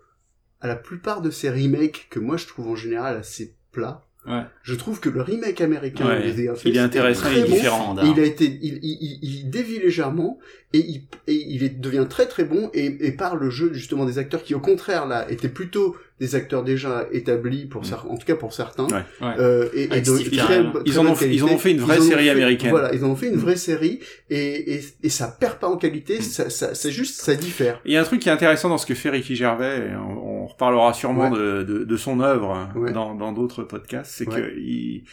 à 0.62 0.68
la 0.68 0.76
plupart 0.76 1.22
de 1.22 1.32
ces 1.32 1.50
remakes 1.50 2.08
que 2.10 2.20
moi 2.20 2.38
je 2.38 2.46
trouve 2.48 2.68
en 2.68 2.76
général 2.76 3.18
assez 3.18 3.56
plats, 3.72 4.07
Ouais. 4.28 4.42
je 4.62 4.76
trouve 4.76 5.00
que 5.00 5.10
le 5.10 5.22
remake 5.22 5.62
américain 5.62 6.06
Ouais, 6.06 6.32
de 6.32 6.32
The 6.46 6.50
Office 6.50 6.64
il 6.66 6.76
est 6.76 6.80
intéressant, 6.80 7.22
très 7.22 7.34
il 7.40 7.46
est 7.46 7.48
bon. 7.48 7.56
différent. 7.56 7.96
Et 8.04 8.08
il 8.08 8.20
a 8.20 8.26
été, 8.26 8.46
il, 8.46 8.80
il, 8.84 8.98
il, 9.22 9.36
il 9.40 9.50
dévie 9.50 9.80
légèrement 9.80 10.38
et 10.74 10.80
il, 10.80 11.02
et 11.28 11.34
il 11.48 11.64
est- 11.64 11.80
devient 11.80 12.06
très 12.10 12.26
très 12.26 12.44
bon 12.44 12.70
et, 12.74 12.86
et 13.08 13.12
par 13.14 13.38
le 13.38 13.50
jeu 13.50 13.72
justement 13.74 14.06
des 14.06 14.18
acteurs 14.20 14.44
qui 14.44 14.54
au 14.54 14.60
contraire 14.60 15.06
là 15.08 15.26
étaient 15.32 15.48
plutôt 15.48 15.96
des 16.20 16.34
acteurs 16.36 16.64
déjà 16.64 17.08
établis 17.12 17.68
pour 17.68 17.84
cer- 17.84 18.06
en 18.10 18.18
tout 18.18 18.26
cas 18.26 18.36
pour 18.36 18.52
certains. 18.52 18.88
Ouais. 18.88 19.04
Ouais. 19.22 19.34
Euh, 19.40 19.70
et, 19.74 19.84
et 19.84 20.02
de 20.02 20.38
très 20.38 20.64
Ils 20.86 21.00
en 21.00 21.06
ont 21.06 21.14
fait- 21.16 21.34
ils 21.34 21.44
en 21.44 21.46
qualité. 21.48 21.54
ont 21.56 21.58
fait 21.60 21.72
une 21.72 21.80
vraie 21.80 22.02
série 22.02 22.24
fait- 22.26 22.30
américaine. 22.32 22.72
Voilà, 22.72 22.94
ils 22.94 23.06
en 23.06 23.10
ont 23.12 23.16
fait 23.16 23.28
une 23.30 23.38
vraie 23.38 23.56
série 23.56 24.00
et, 24.30 24.74
et, 24.76 24.82
et 25.04 25.10
ça 25.10 25.28
perd 25.40 25.60
pas 25.60 25.68
en 25.68 25.78
qualité, 25.78 26.22
ça, 26.22 26.50
ça, 26.50 26.74
c'est 26.76 26.92
juste 26.92 27.22
ça 27.22 27.36
diffère. 27.36 27.80
Il 27.86 27.94
y 27.94 27.98
a 27.98 28.02
un 28.02 28.04
truc 28.04 28.20
qui 28.20 28.28
est 28.28 28.32
intéressant 28.34 28.68
dans 28.68 28.78
ce 28.80 28.86
que 28.86 28.96
fait 28.96 29.10
Ricky 29.12 29.36
Gervais, 29.36 29.78
et 29.92 29.96
on, 29.96 30.27
on 30.27 30.27
reparlera 30.58 30.94
sûrement 30.94 31.30
de, 31.30 31.64
de, 31.64 31.84
de 31.84 31.98
son 31.98 32.20
œuvre 32.20 32.70
Ouais. 32.76 32.92
dans 32.92 33.16
dans 33.16 33.32
d'autres 33.32 33.64
podcasts, 33.64 34.12
c'est 34.12 34.28
Ouais. 34.28 34.36
que 34.42 34.58
il, 34.58 35.04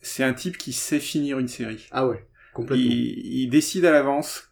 c'est 0.00 0.22
un 0.24 0.34
type 0.34 0.58
qui 0.58 0.72
sait 0.72 1.00
finir 1.00 1.38
une 1.38 1.48
série. 1.48 1.86
Ah 1.90 2.06
ouais, 2.06 2.26
complètement. 2.52 2.84
Il, 2.84 3.42
il 3.42 3.48
décide 3.48 3.84
à 3.86 3.90
l'avance 3.92 4.50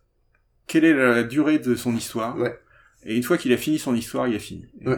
quelle 0.67 0.85
est 0.85 0.95
la 0.95 1.23
durée 1.23 1.59
de 1.59 1.75
son 1.75 1.95
histoire. 1.95 2.37
Ouais. 2.39 2.59
Et 3.05 3.17
une 3.17 3.23
fois 3.23 3.37
qu'il 3.37 3.53
a 3.53 3.57
fini 3.57 3.79
son 3.79 3.95
histoire, 3.95 4.29
il 4.29 4.35
a 4.37 4.39
fini. 4.39 4.67
Ouais. 4.87 4.97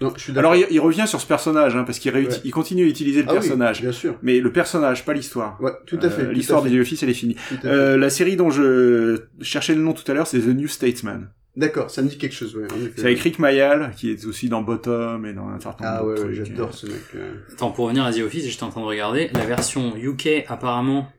Non, 0.00 0.12
je 0.16 0.22
suis 0.22 0.32
d'accord. 0.32 0.52
Alors 0.52 0.66
il, 0.70 0.74
il 0.74 0.80
revient 0.80 1.04
sur 1.06 1.20
ce 1.20 1.26
personnage, 1.26 1.76
hein, 1.76 1.84
parce 1.84 1.98
qu'il 1.98 2.14
Ouais. 2.14 2.26
il 2.44 2.50
continue 2.52 2.84
à 2.84 2.86
utiliser 2.86 3.20
le 3.22 3.28
Ah 3.28 3.32
oui, 3.34 3.38
personnage. 3.40 3.82
bien 3.82 3.92
sûr. 3.92 4.16
Mais 4.22 4.40
le 4.40 4.50
personnage, 4.50 5.04
pas 5.04 5.12
l'histoire. 5.12 5.60
Ouais, 5.60 5.72
tout 5.86 5.98
à 6.00 6.08
fait. 6.08 6.22
Euh, 6.22 6.32
L'histoire 6.32 6.62
fait. 6.62 6.70
de 6.70 6.78
The 6.78 6.80
Office, 6.80 7.02
elle 7.02 7.10
est 7.10 7.14
finie. 7.14 7.36
Euh, 7.66 7.98
la 7.98 8.08
série 8.08 8.36
dont 8.36 8.48
je 8.48 9.20
cherchais 9.42 9.74
le 9.74 9.82
nom 9.82 9.92
tout 9.92 10.10
à 10.10 10.14
l'heure, 10.14 10.26
c'est 10.26 10.38
The 10.40 10.46
New 10.46 10.68
Statesman. 10.68 11.28
D'accord, 11.56 11.90
ça 11.90 12.00
me 12.02 12.08
dit 12.08 12.16
quelque 12.16 12.34
chose, 12.34 12.54
ouais. 12.56 12.66
C'est 12.96 13.04
avec 13.04 13.18
Rick 13.20 13.38
Mayall, 13.40 13.92
qui 13.96 14.10
est 14.10 14.24
aussi 14.24 14.48
dans 14.48 14.62
Bottom 14.62 15.26
et 15.26 15.32
dans 15.32 15.48
un 15.48 15.58
certain 15.58 15.98
nombre 16.00 16.14
Ah 16.18 16.24
ouais, 16.24 16.34
j'adore 16.34 16.72
ce 16.72 16.86
mec. 16.86 17.02
euh. 17.16 17.34
Attends, 17.52 17.72
pour 17.72 17.86
revenir 17.86 18.04
à 18.04 18.12
The 18.12 18.18
Office, 18.20 18.46
j'étais 18.48 18.62
en 18.62 18.70
train 18.70 18.80
de 18.82 18.86
regarder. 18.86 19.28
La 19.34 19.44
version 19.46 19.96
UK, 19.96 20.44
apparemment, 20.46 21.10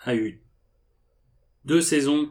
a 0.00 0.14
eu 0.16 0.40
deux 1.66 1.80
saisons 1.82 2.30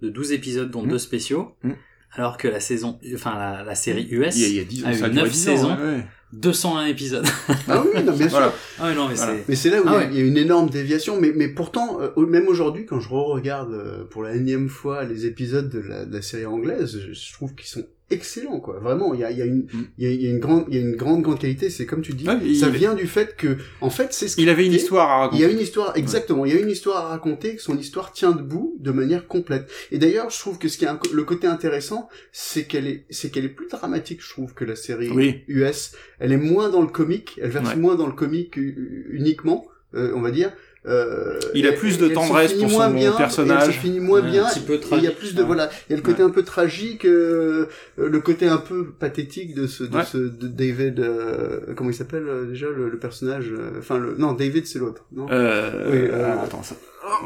de 0.00 0.08
12 0.10 0.32
épisodes, 0.32 0.70
dont 0.70 0.84
Mm. 0.84 0.88
deux 0.88 0.98
spéciaux. 0.98 1.56
Mm. 1.64 1.72
Alors 2.12 2.36
que 2.38 2.46
la 2.48 2.60
saison, 2.60 2.98
enfin, 3.14 3.34
la, 3.36 3.64
la 3.64 3.74
série 3.74 4.06
US 4.10 4.36
Il 4.36 4.42
y 4.42 4.44
a, 4.44 4.48
il 4.48 4.54
y 4.56 4.60
a 4.60 4.64
10 4.64 4.84
ans, 4.84 4.88
a 4.88 4.92
ça 4.94 5.04
a 5.06 5.08
eu 5.08 5.10
duré 5.10 5.22
9 5.24 5.32
10 5.32 5.48
ans, 5.48 5.52
saisons, 5.52 5.76
ouais, 5.76 5.82
ouais. 5.82 6.06
201 6.32 6.86
épisodes. 6.86 7.24
Ah 7.68 7.82
oui, 7.82 8.02
non, 8.04 8.12
bien 8.12 8.16
sûr. 8.28 8.30
Voilà. 8.30 8.52
ah 8.80 8.92
non, 8.94 9.08
mais 9.08 9.14
Voilà. 9.14 9.32
c'est... 9.36 9.44
Mais 9.48 9.54
c'est 9.54 9.70
là 9.70 9.80
où 9.80 9.84
Ah 9.86 9.90
il 9.90 9.92
y 9.92 9.96
a- 9.96 9.98
ouais. 9.98 10.08
il 10.12 10.18
y, 10.18 10.22
a 10.22 10.24
une 10.26 10.36
énorme 10.36 10.68
déviation. 10.70 11.20
Mais, 11.20 11.32
mais 11.34 11.48
pourtant, 11.48 11.98
euh, 12.00 12.26
même 12.26 12.48
aujourd'hui, 12.48 12.84
quand 12.84 13.00
je 13.00 13.08
re-regarde 13.08 13.72
euh, 13.72 14.04
pour 14.04 14.22
la 14.22 14.34
énième 14.34 14.68
fois 14.68 15.04
les 15.04 15.24
épisodes 15.26 15.68
de 15.68 15.78
la, 15.80 16.04
de 16.04 16.12
la 16.14 16.22
série 16.22 16.46
anglaise, 16.46 16.98
je, 17.06 17.12
je 17.12 17.32
trouve 17.32 17.54
qu'ils 17.54 17.68
sont 17.68 17.86
excellents, 18.10 18.60
quoi. 18.60 18.78
Vraiment, 18.80 19.14
il 19.14 19.20
y 19.20 19.24
a, 19.24 19.30
il 19.30 19.38
y 19.38 19.42
a 19.42 19.44
une, 19.44 19.62
Mm. 19.72 19.84
il 19.98 20.04
y 20.04 20.06
a, 20.06 20.10
il 20.12 20.22
y 20.22 20.26
a 20.26 20.30
une 20.30 20.38
grande, 20.38 20.64
il 20.68 20.74
y 20.74 20.78
a 20.78 20.80
une 20.80 20.94
grande, 20.96 21.22
grande 21.22 21.38
qualité. 21.40 21.70
C'est 21.70 21.86
comme 21.86 22.02
tu 22.02 22.12
dis, 22.12 22.26
Ouais, 22.28 22.54
ça 22.54 22.68
vient 22.68 22.94
du 22.94 23.06
fait 23.06 23.36
que, 23.36 23.56
en 23.80 23.90
fait, 23.90 24.12
c'est 24.12 24.28
ce 24.28 24.40
Il 24.40 24.48
avait 24.48 24.64
une 24.66 24.72
histoire 24.72 25.10
à 25.10 25.18
raconter. 25.20 25.42
Il 25.42 25.46
y 25.46 25.48
a 25.48 25.52
une 25.52 25.60
histoire, 25.60 25.96
exactement. 25.96 26.46
Il 26.46 26.54
y 26.54 26.56
a 26.56 26.60
une 26.60 26.70
histoire 26.70 27.04
à 27.04 27.08
raconter, 27.08 27.56
que 27.56 27.62
son 27.62 27.76
histoire 27.76 28.12
tient 28.12 28.32
debout 28.32 28.76
de 28.80 28.90
manière 28.92 29.26
complète. 29.26 29.68
Et 29.90 29.98
d'ailleurs, 29.98 30.30
je 30.30 30.38
trouve 30.38 30.58
que 30.58 30.68
ce 30.68 30.78
qui 30.78 30.84
est 30.84 30.88
un 30.88 30.98
le 31.12 31.24
côté 31.24 31.46
intéressant, 31.46 32.08
c'est 32.32 32.64
qu'elle 32.64 32.86
est, 32.86 33.04
c'est 33.10 33.30
qu'elle 33.30 33.44
est 33.44 33.48
plus 33.48 33.68
dramatique, 33.68 34.20
je 34.22 34.30
trouve, 34.30 34.54
que 34.54 34.64
la 34.64 34.76
série 34.76 35.10
Oui. 35.10 35.42
US. 35.48 35.92
Elle 36.18 36.32
est 36.32 36.36
moins 36.36 36.68
dans 36.70 36.82
le 36.82 36.88
comique, 36.88 37.38
elle 37.42 37.50
verse 37.50 37.70
Ouais. 37.70 37.76
moins 37.76 37.96
dans 37.96 38.06
le 38.06 38.12
comique 38.12 38.56
u- 38.56 39.06
uniquement, 39.10 39.66
euh, 39.94 40.12
on 40.14 40.20
va 40.20 40.30
dire. 40.30 40.52
Euh, 40.88 41.38
Il 41.54 41.66
a 41.66 41.72
plus 41.72 41.98
de 41.98 42.08
tendresse 42.08 42.52
pour 42.52 42.70
son 42.70 42.90
bien, 42.90 43.12
personnage. 43.12 43.64
Elle 43.66 43.74
se 43.74 43.78
finit 43.78 43.98
moins 44.00 44.20
Ouais, 44.22 44.30
bien. 44.30 44.46
un 44.46 44.48
petit 44.50 44.60
peu 44.60 44.74
et 44.74 44.80
il 44.98 45.02
y 45.02 45.06
a 45.06 45.10
plus 45.10 45.34
de 45.34 45.40
ouais. 45.40 45.46
voilà, 45.46 45.68
il 45.88 45.90
y 45.90 45.94
a 45.94 45.96
le 45.96 46.02
côté 46.02 46.22
un 46.22 46.30
peu 46.30 46.42
tragique, 46.44 47.04
euh, 47.04 47.66
euh, 47.98 48.08
le 48.08 48.20
côté 48.20 48.46
un 48.46 48.58
peu 48.58 48.92
pathétique 48.92 49.54
de 49.54 49.66
ce, 49.66 49.82
de 49.84 49.96
Ouais. 49.96 50.04
ce 50.04 50.16
de 50.18 50.46
David, 50.48 51.00
euh, 51.00 51.74
comment 51.76 51.90
il 51.90 51.94
s'appelle 51.94 52.28
euh, 52.28 52.44
déjà 52.46 52.66
le, 52.68 52.88
le 52.88 52.98
personnage, 52.98 53.52
enfin 53.78 53.98
le, 53.98 54.14
non 54.16 54.32
David 54.32 54.66
c'est 54.66 54.78
l'autre, 54.78 55.04
non 55.12 55.26
Euh, 55.30 55.90
Oui, 55.90 56.10
attends, 56.44 56.62
ça. 56.62 56.76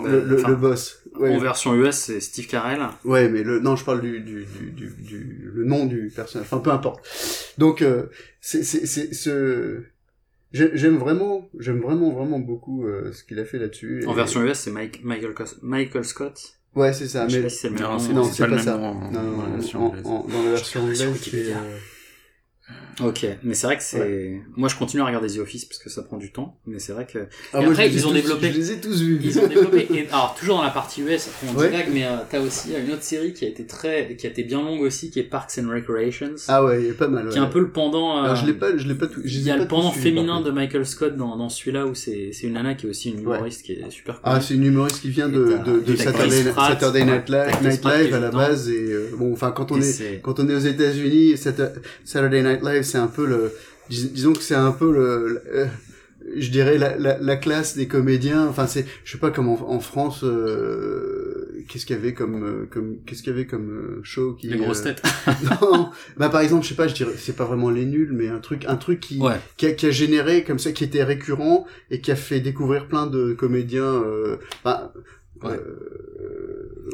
le, 0.06 0.20
le, 0.24 0.36
le 0.42 0.54
boss. 0.56 1.02
Ouais. 1.18 1.30
En 1.34 1.38
version 1.38 1.74
US, 1.74 1.96
c'est 1.96 2.20
Steve 2.20 2.46
Carell. 2.46 2.80
Ouais, 3.04 3.28
mais 3.28 3.42
le 3.42 3.60
non, 3.60 3.76
je 3.76 3.84
parle 3.84 4.00
du 4.00 4.20
du 4.20 4.44
du 4.46 4.70
du, 4.70 4.86
du- 5.02 5.50
le 5.54 5.64
nom 5.64 5.84
du 5.86 6.10
personnage. 6.14 6.46
Enfin, 6.50 6.62
peu 6.62 6.70
importe. 6.70 7.00
Donc 7.58 7.82
euh, 7.82 8.04
c'est 8.40 8.62
c'est 8.62 8.86
c'est 8.86 9.12
ce 9.12 9.82
j'aime 10.52 10.96
vraiment 10.96 11.48
j'aime 11.58 11.80
vraiment 11.80 12.10
vraiment 12.12 12.38
beaucoup 12.38 12.84
euh, 12.86 13.12
ce 13.12 13.22
qu'il 13.24 13.38
a 13.38 13.44
fait 13.44 13.58
là-dessus. 13.58 14.04
En 14.06 14.12
Et- 14.12 14.16
version 14.16 14.42
US, 14.42 14.58
c'est 14.58 14.70
Mike, 14.70 15.04
Michael, 15.04 15.32
Cos- 15.34 15.58
Michael 15.62 16.04
Scott. 16.04 16.40
Ouais, 16.74 16.92
c'est 16.92 17.08
ça. 17.08 17.26
Je 17.26 17.32
sais 17.32 17.36
Mais 17.38 17.42
pas 17.44 17.48
si 17.48 17.56
c'est 17.58 17.68
le 17.68 17.74
même 17.74 17.82
Non, 17.82 17.88
pas 18.56 18.62
ça. 18.62 18.76
nom 18.76 18.94
non, 18.94 19.10
dans 19.10 19.22
non, 19.22 19.42
la 19.42 19.48
non, 20.02 20.26
dans 20.28 20.42
la 20.42 20.50
version 20.52 20.80
anglaise, 20.82 20.98
c'est 20.98 21.54
Ok, 23.02 23.26
mais 23.42 23.54
c'est 23.54 23.66
vrai 23.66 23.76
que 23.76 23.82
c'est... 23.82 24.40
Moi, 24.56 24.68
je 24.68 24.76
continue 24.76 25.02
à 25.02 25.06
regarder 25.06 25.28
The 25.28 25.38
Office 25.38 25.64
parce 25.64 25.78
que 25.78 25.88
ça 25.90 26.02
prend 26.02 26.16
du 26.18 26.32
temps, 26.32 26.58
mais 26.66 26.78
c'est 26.78 26.92
vrai 26.92 27.06
que... 27.06 27.18
ah, 27.52 27.58
Et 27.60 27.62
moi, 27.62 27.70
après, 27.72 27.90
ils 27.90 28.06
ont 28.06 28.10
tous- 28.10 28.14
développé- 28.14 28.52
Je 28.52 28.58
les 28.58 28.72
ai 28.72 28.80
tous 28.80 29.00
vus. 29.02 29.20
Ils 29.22 29.38
ont 29.38 29.46
développé... 29.46 29.86
Et, 29.94 30.08
alors, 30.08 30.34
toujours 30.38 30.56
dans 30.58 30.62
la 30.64 30.70
partie 30.70 31.02
US, 31.02 31.28
après 31.28 31.46
on 31.54 31.58
Ouais. 31.58 31.70
divague, 31.70 31.88
mais 31.92 32.04
euh, 32.04 32.16
t'as 32.30 32.40
aussi 32.40 32.70
une 32.74 32.92
autre 32.92 33.02
série 33.02 33.32
qui 33.32 33.44
a 33.44 33.48
été 33.48 33.64
très... 33.66 34.16
qui 34.16 34.26
a 34.26 34.30
été 34.30 34.42
bien 34.44 34.60
longue 34.62 34.80
aussi, 34.82 35.10
qui 35.10 35.18
est 35.20 35.24
Parks 35.24 35.52
and 35.58 35.68
Recreations, 35.70 36.34
Ah 36.48 36.64
ouais, 36.64 36.82
il 36.82 36.86
est 36.88 36.92
pas 36.92 37.08
mal. 37.08 37.28
qui 37.28 37.36
est 37.36 37.40
ouais. 37.40 37.46
un 37.46 37.50
peu 37.50 37.60
le 37.60 37.70
pendant... 37.70 38.18
euh, 38.18 38.22
Alors, 38.24 38.36
je 38.36 38.46
l'ai 38.46 38.54
pas 38.54 38.76
je 38.76 38.86
l'ai 38.86 38.94
pas 38.94 39.06
tout. 39.06 39.20
Il 39.24 39.40
y 39.42 39.50
a 39.50 39.56
le 39.56 39.66
pendant 39.66 39.90
féminin 39.92 40.40
de 40.40 40.50
Michael 40.50 40.84
Scott 40.86 41.16
dans, 41.16 41.36
dans 41.36 41.48
celui-là 41.48 41.86
où 41.86 41.94
c'est 41.94 42.30
c'est 42.32 42.46
une 42.46 42.54
nana 42.54 42.74
qui 42.74 42.86
est 42.86 42.90
aussi 42.90 43.10
une 43.10 43.20
humoriste 43.20 43.62
qui 43.64 43.72
est 43.72 43.90
super 43.90 44.20
Ah, 44.22 44.32
connue. 44.34 44.42
c'est 44.44 44.54
une 44.54 44.64
humoriste 44.64 45.00
qui 45.00 45.10
vient 45.10 45.28
de, 45.28 45.56
de, 45.64 45.80
de 45.80 45.96
Saturday, 45.96 46.28
Chris 46.42 46.50
Pratt, 46.52 46.72
Saturday 46.72 47.04
Night 47.04 47.28
ouais, 47.30 47.46
Live, 47.46 47.56
Night 47.62 47.84
Live 47.84 48.14
à 48.14 48.20
la 48.20 48.30
base 48.30 48.68
et 48.70 48.92
euh, 48.92 49.10
bon 49.16 49.32
enfin 49.32 49.50
quand 49.52 49.72
on 49.72 49.80
est 49.80 50.20
quand 50.22 50.38
on 50.40 50.48
est 50.48 50.54
aux 50.54 50.58
États-Unis 50.58 51.36
Sat- 51.36 51.72
Saturday 52.04 52.42
Night 52.42 52.62
Live 52.62 52.79
c'est 52.82 52.98
un 52.98 53.06
peu 53.06 53.26
le 53.26 53.52
dis- 53.88 54.10
disons 54.10 54.32
que 54.32 54.42
c'est 54.42 54.54
un 54.54 54.72
peu 54.72 54.92
le, 54.92 55.42
le- 55.52 55.66
je 56.36 56.50
dirais 56.50 56.76
la, 56.78 56.96
la, 56.98 57.18
la 57.18 57.36
classe 57.36 57.76
des 57.76 57.88
comédiens. 57.88 58.46
Enfin, 58.46 58.66
c'est, 58.66 58.84
je 59.04 59.12
sais 59.12 59.18
pas 59.18 59.30
comment 59.30 59.70
en 59.72 59.80
France, 59.80 60.22
euh, 60.22 61.64
qu'est-ce 61.68 61.86
qu'il 61.86 61.96
y 61.96 61.98
avait 61.98 62.14
comme, 62.14 62.44
euh, 62.44 62.66
comme, 62.70 62.98
qu'est-ce 63.06 63.22
qu'il 63.22 63.32
y 63.32 63.34
avait 63.34 63.46
comme 63.46 63.70
euh, 63.70 64.00
show 64.02 64.34
qui. 64.34 64.48
Les 64.48 64.58
grosses 64.58 64.80
euh, 64.80 64.92
têtes. 64.94 65.02
non, 65.62 65.90
bah 66.16 66.28
par 66.28 66.40
exemple, 66.42 66.64
je 66.64 66.68
sais 66.68 66.74
pas, 66.74 66.88
je 66.88 66.94
dirais, 66.94 67.14
c'est 67.16 67.34
pas 67.36 67.44
vraiment 67.44 67.70
les 67.70 67.86
nuls, 67.86 68.10
mais 68.12 68.28
un 68.28 68.38
truc, 68.38 68.64
un 68.68 68.76
truc 68.76 69.00
qui, 69.00 69.18
Ouais. 69.18 69.36
qui, 69.56 69.66
a, 69.66 69.72
qui 69.72 69.86
a 69.86 69.90
généré 69.90 70.44
comme 70.44 70.58
ça, 70.58 70.72
qui 70.72 70.84
était 70.84 71.02
récurrent 71.04 71.66
et 71.90 72.00
qui 72.00 72.10
a 72.12 72.16
fait 72.16 72.40
découvrir 72.40 72.86
plein 72.86 73.06
de 73.06 73.32
comédiens. 73.32 73.84
Euh, 73.84 74.36
bah, 74.64 74.92
Ouais. 75.42 75.52
euh, 75.52 76.90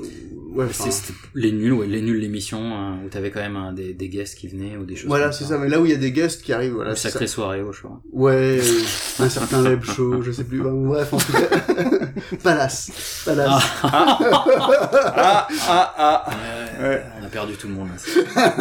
ouais, 0.55 0.65
enfin, 0.69 0.91
c'était 0.91 1.13
les 1.35 1.53
nuls, 1.53 1.73
ouais, 1.73 1.87
les 1.87 2.01
nuls 2.01 2.19
l'émission 2.21 2.59
hein, 2.75 2.99
où 3.05 3.09
t'avais 3.09 3.31
quand 3.31 3.41
même 3.41 3.57
un, 3.57 3.73
des, 3.73 3.93
des 3.93 4.09
guests 4.09 4.39
qui 4.39 4.47
venaient 4.49 4.77
ou 4.77 4.85
des 4.85 4.95
choses. 4.97 5.09
voilà, 5.09 5.33
c'est 5.33 5.45
ça. 5.45 5.59
Mais 5.59 5.69
là 5.69 5.81
où 5.81 5.85
il 5.87 5.91
y 5.91 5.95
a 5.95 5.99
des 5.99 6.13
guests 6.13 6.43
qui 6.43 6.53
arrivent, 6.53 6.75
voilà, 6.75 6.91
Une 6.91 6.97
c'est 6.97 7.11
sacrée 7.11 7.27
ça. 7.27 7.35
soirée 7.35 7.63
au 7.63 7.73
choix. 7.73 8.01
Ouais, 8.13 8.59
euh, 8.61 9.25
un 9.25 9.29
certain 9.29 9.63
Leb 9.63 9.83
Show, 9.85 10.23
je 10.23 10.31
sais 10.33 10.45
plus. 10.45 10.61
Bah, 10.63 10.71
bref, 10.73 11.13
en 11.13 11.19
tout 11.19 11.33
cas, 11.33 12.07
Palace, 12.43 13.23
Palace. 13.25 13.63
Ah, 13.83 15.49
ah, 15.69 15.95
ah. 15.99 16.31
Ouais, 16.81 16.89
Ouais. 16.89 17.03
On 17.21 17.25
a 17.25 17.29
perdu 17.29 17.55
tout 17.55 17.69
le 17.69 17.75
monde. 17.75 17.89
là. 17.89 18.53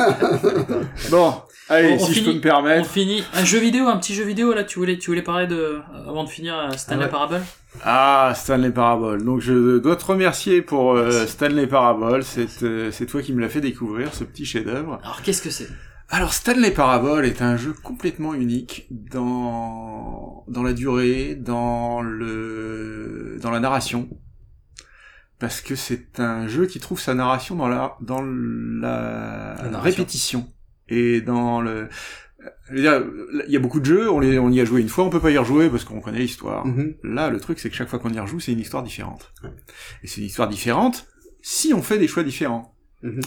Bon, 1.12 1.34
allez, 1.70 1.90
On- 1.92 1.96
on 1.96 2.00
si 2.00 2.14
je 2.14 2.20
finit- 2.20 2.26
peux 2.26 2.34
me 2.34 2.38
On 2.38 2.42
permettre. 2.42 2.90
finit. 2.90 3.24
Un 3.34 3.44
jeu 3.46 3.60
vidéo, 3.60 3.88
un 3.88 3.98
petit 3.98 4.14
jeu 4.16 4.24
vidéo 4.24 4.54
là. 4.54 4.64
Tu 4.64 4.80
voulais, 4.80 4.98
tu 4.98 5.10
voulais 5.12 5.22
parler 5.22 5.48
de 5.48 5.80
avant 6.08 6.24
de 6.24 6.30
finir 6.30 6.56
euh, 6.58 6.72
Stanley 6.78 7.02
Ah 7.04 7.06
ouais. 7.06 7.12
Parable? 7.12 7.42
Ah, 7.84 8.34
Stanley 8.36 8.72
Parable. 8.72 9.24
Donc 9.24 9.42
je 9.42 9.78
dois 9.78 9.96
te 9.96 10.06
remercier 10.06 10.62
pour 10.62 10.94
euh, 10.94 11.26
Stanley 11.28 11.68
Parable. 11.68 12.24
C'est 12.24 12.64
euh, 12.64 12.92
c'est 12.92 13.06
toi 13.06 13.22
qui 13.22 13.34
me 13.34 13.42
l'as 13.42 13.50
fait 13.50 13.62
découvrir, 13.62 14.14
ce 14.14 14.24
petit 14.24 14.46
chef-d'œuvre. 14.46 15.00
Alors 15.04 15.22
qu'est-ce 15.22 15.42
que 15.42 15.50
c'est? 15.50 15.70
Alors 16.10 16.34
Stanley 16.34 16.72
Parable 16.72 17.26
est 17.26 17.42
un 17.42 17.58
jeu 17.58 17.74
complètement 17.74 18.34
unique 18.34 18.88
dans 18.92 20.44
dans 20.48 20.64
la 20.64 20.74
durée, 20.74 21.36
dans 21.36 22.02
le 22.02 23.38
dans 23.42 23.52
la 23.52 23.60
narration. 23.60 24.08
Parce 25.40 25.62
que 25.62 25.76
c'est 25.76 26.20
un 26.20 26.48
jeu 26.48 26.66
qui 26.66 26.80
trouve 26.80 27.00
sa 27.00 27.14
narration 27.14 27.56
dans 27.56 27.68
la 27.68 27.98
dans 28.02 28.22
la, 28.22 29.56
répétition 29.80 30.48
et 30.88 31.22
dans 31.22 31.62
le 31.62 31.90
je 32.70 32.74
veux 32.74 32.82
dire, 32.82 33.04
il 33.48 33.54
y 33.54 33.58
a 33.58 33.60
beaucoup 33.60 33.80
de 33.80 33.86
jeux, 33.86 34.10
on, 34.10 34.20
les, 34.20 34.40
on 34.40 34.50
y 34.50 34.60
a 34.60 34.66
joué 34.66 34.82
une 34.82 34.90
fois, 34.90 35.04
on 35.06 35.10
peut 35.10 35.20
pas 35.20 35.32
y 35.32 35.38
rejouer 35.38 35.70
parce 35.70 35.84
qu'on 35.84 36.02
connaît 36.02 36.20
l'histoire. 36.20 36.66
Mhm. 36.66 36.96
Là, 37.04 37.30
le 37.30 37.40
truc, 37.40 37.60
c'est 37.60 37.70
que 37.70 37.76
chaque 37.76 37.90
fois 37.90 38.00
qu'on 38.00 38.14
y 38.14 38.20
rejoue, 38.20 38.40
c'est 38.40 38.52
une 38.52 38.60
histoire 38.60 38.84
différente. 38.84 39.32
Et 40.04 40.08
c'est 40.08 40.22
une 40.22 40.28
histoire 40.28 40.48
différente 40.48 41.08
si 41.42 41.74
on 41.74 41.82
fait 41.82 42.00
des 42.00 42.08
choix 42.08 42.24
différents. 42.24 42.76
Mhm. 43.04 43.22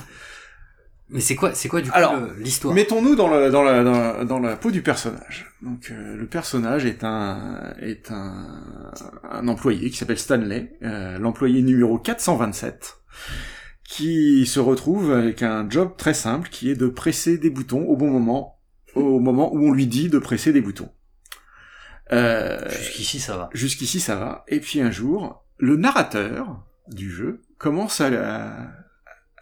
Mais 1.10 1.20
c'est 1.20 1.36
quoi, 1.36 1.54
c'est 1.54 1.68
quoi 1.68 1.80
du 1.80 1.90
coup 1.90 1.98
l'histoire? 2.38 2.74
Mettons-nous 2.74 3.14
dans, 3.14 3.28
le, 3.28 3.50
dans, 3.50 3.62
la, 3.62 3.82
dans, 3.82 3.92
la, 3.92 4.24
dans 4.24 4.38
la 4.38 4.56
peau 4.56 4.70
du 4.70 4.82
personnage. 4.82 5.46
Donc, 5.62 5.90
euh, 5.90 6.16
le 6.16 6.26
personnage 6.26 6.84
est 6.84 7.02
un 7.02 7.72
est 7.80 8.10
un, 8.10 8.92
un 9.30 9.48
employé 9.48 9.88
qui 9.88 9.96
s'appelle 9.96 10.18
Stanley, 10.18 10.76
euh, 10.82 11.18
l'employé 11.18 11.62
numéro 11.62 11.98
427, 11.98 12.98
qui 13.84 14.44
se 14.44 14.60
retrouve 14.60 15.12
avec 15.12 15.42
un 15.42 15.68
job 15.70 15.92
très 15.96 16.12
simple 16.12 16.50
qui 16.50 16.70
est 16.70 16.76
de 16.76 16.88
presser 16.88 17.38
des 17.38 17.48
boutons 17.48 17.86
au 17.86 17.96
bon 17.96 18.10
moment, 18.10 18.57
au 18.94 19.20
moment 19.20 19.52
où 19.54 19.68
on 19.68 19.72
lui 19.72 19.86
dit 19.86 20.08
de 20.08 20.18
presser 20.18 20.52
des 20.52 20.60
boutons. 20.60 20.90
Euh, 22.12 22.58
Jusqu'ici 22.70 23.20
ça 23.20 23.36
va. 23.36 23.50
Jusqu'ici 23.52 24.00
ça 24.00 24.16
va. 24.16 24.44
Et 24.48 24.60
puis 24.60 24.80
un 24.80 24.90
jour, 24.90 25.44
le 25.58 25.76
narrateur 25.76 26.64
du 26.88 27.10
jeu 27.10 27.42
commence 27.58 28.00
à, 28.00 28.70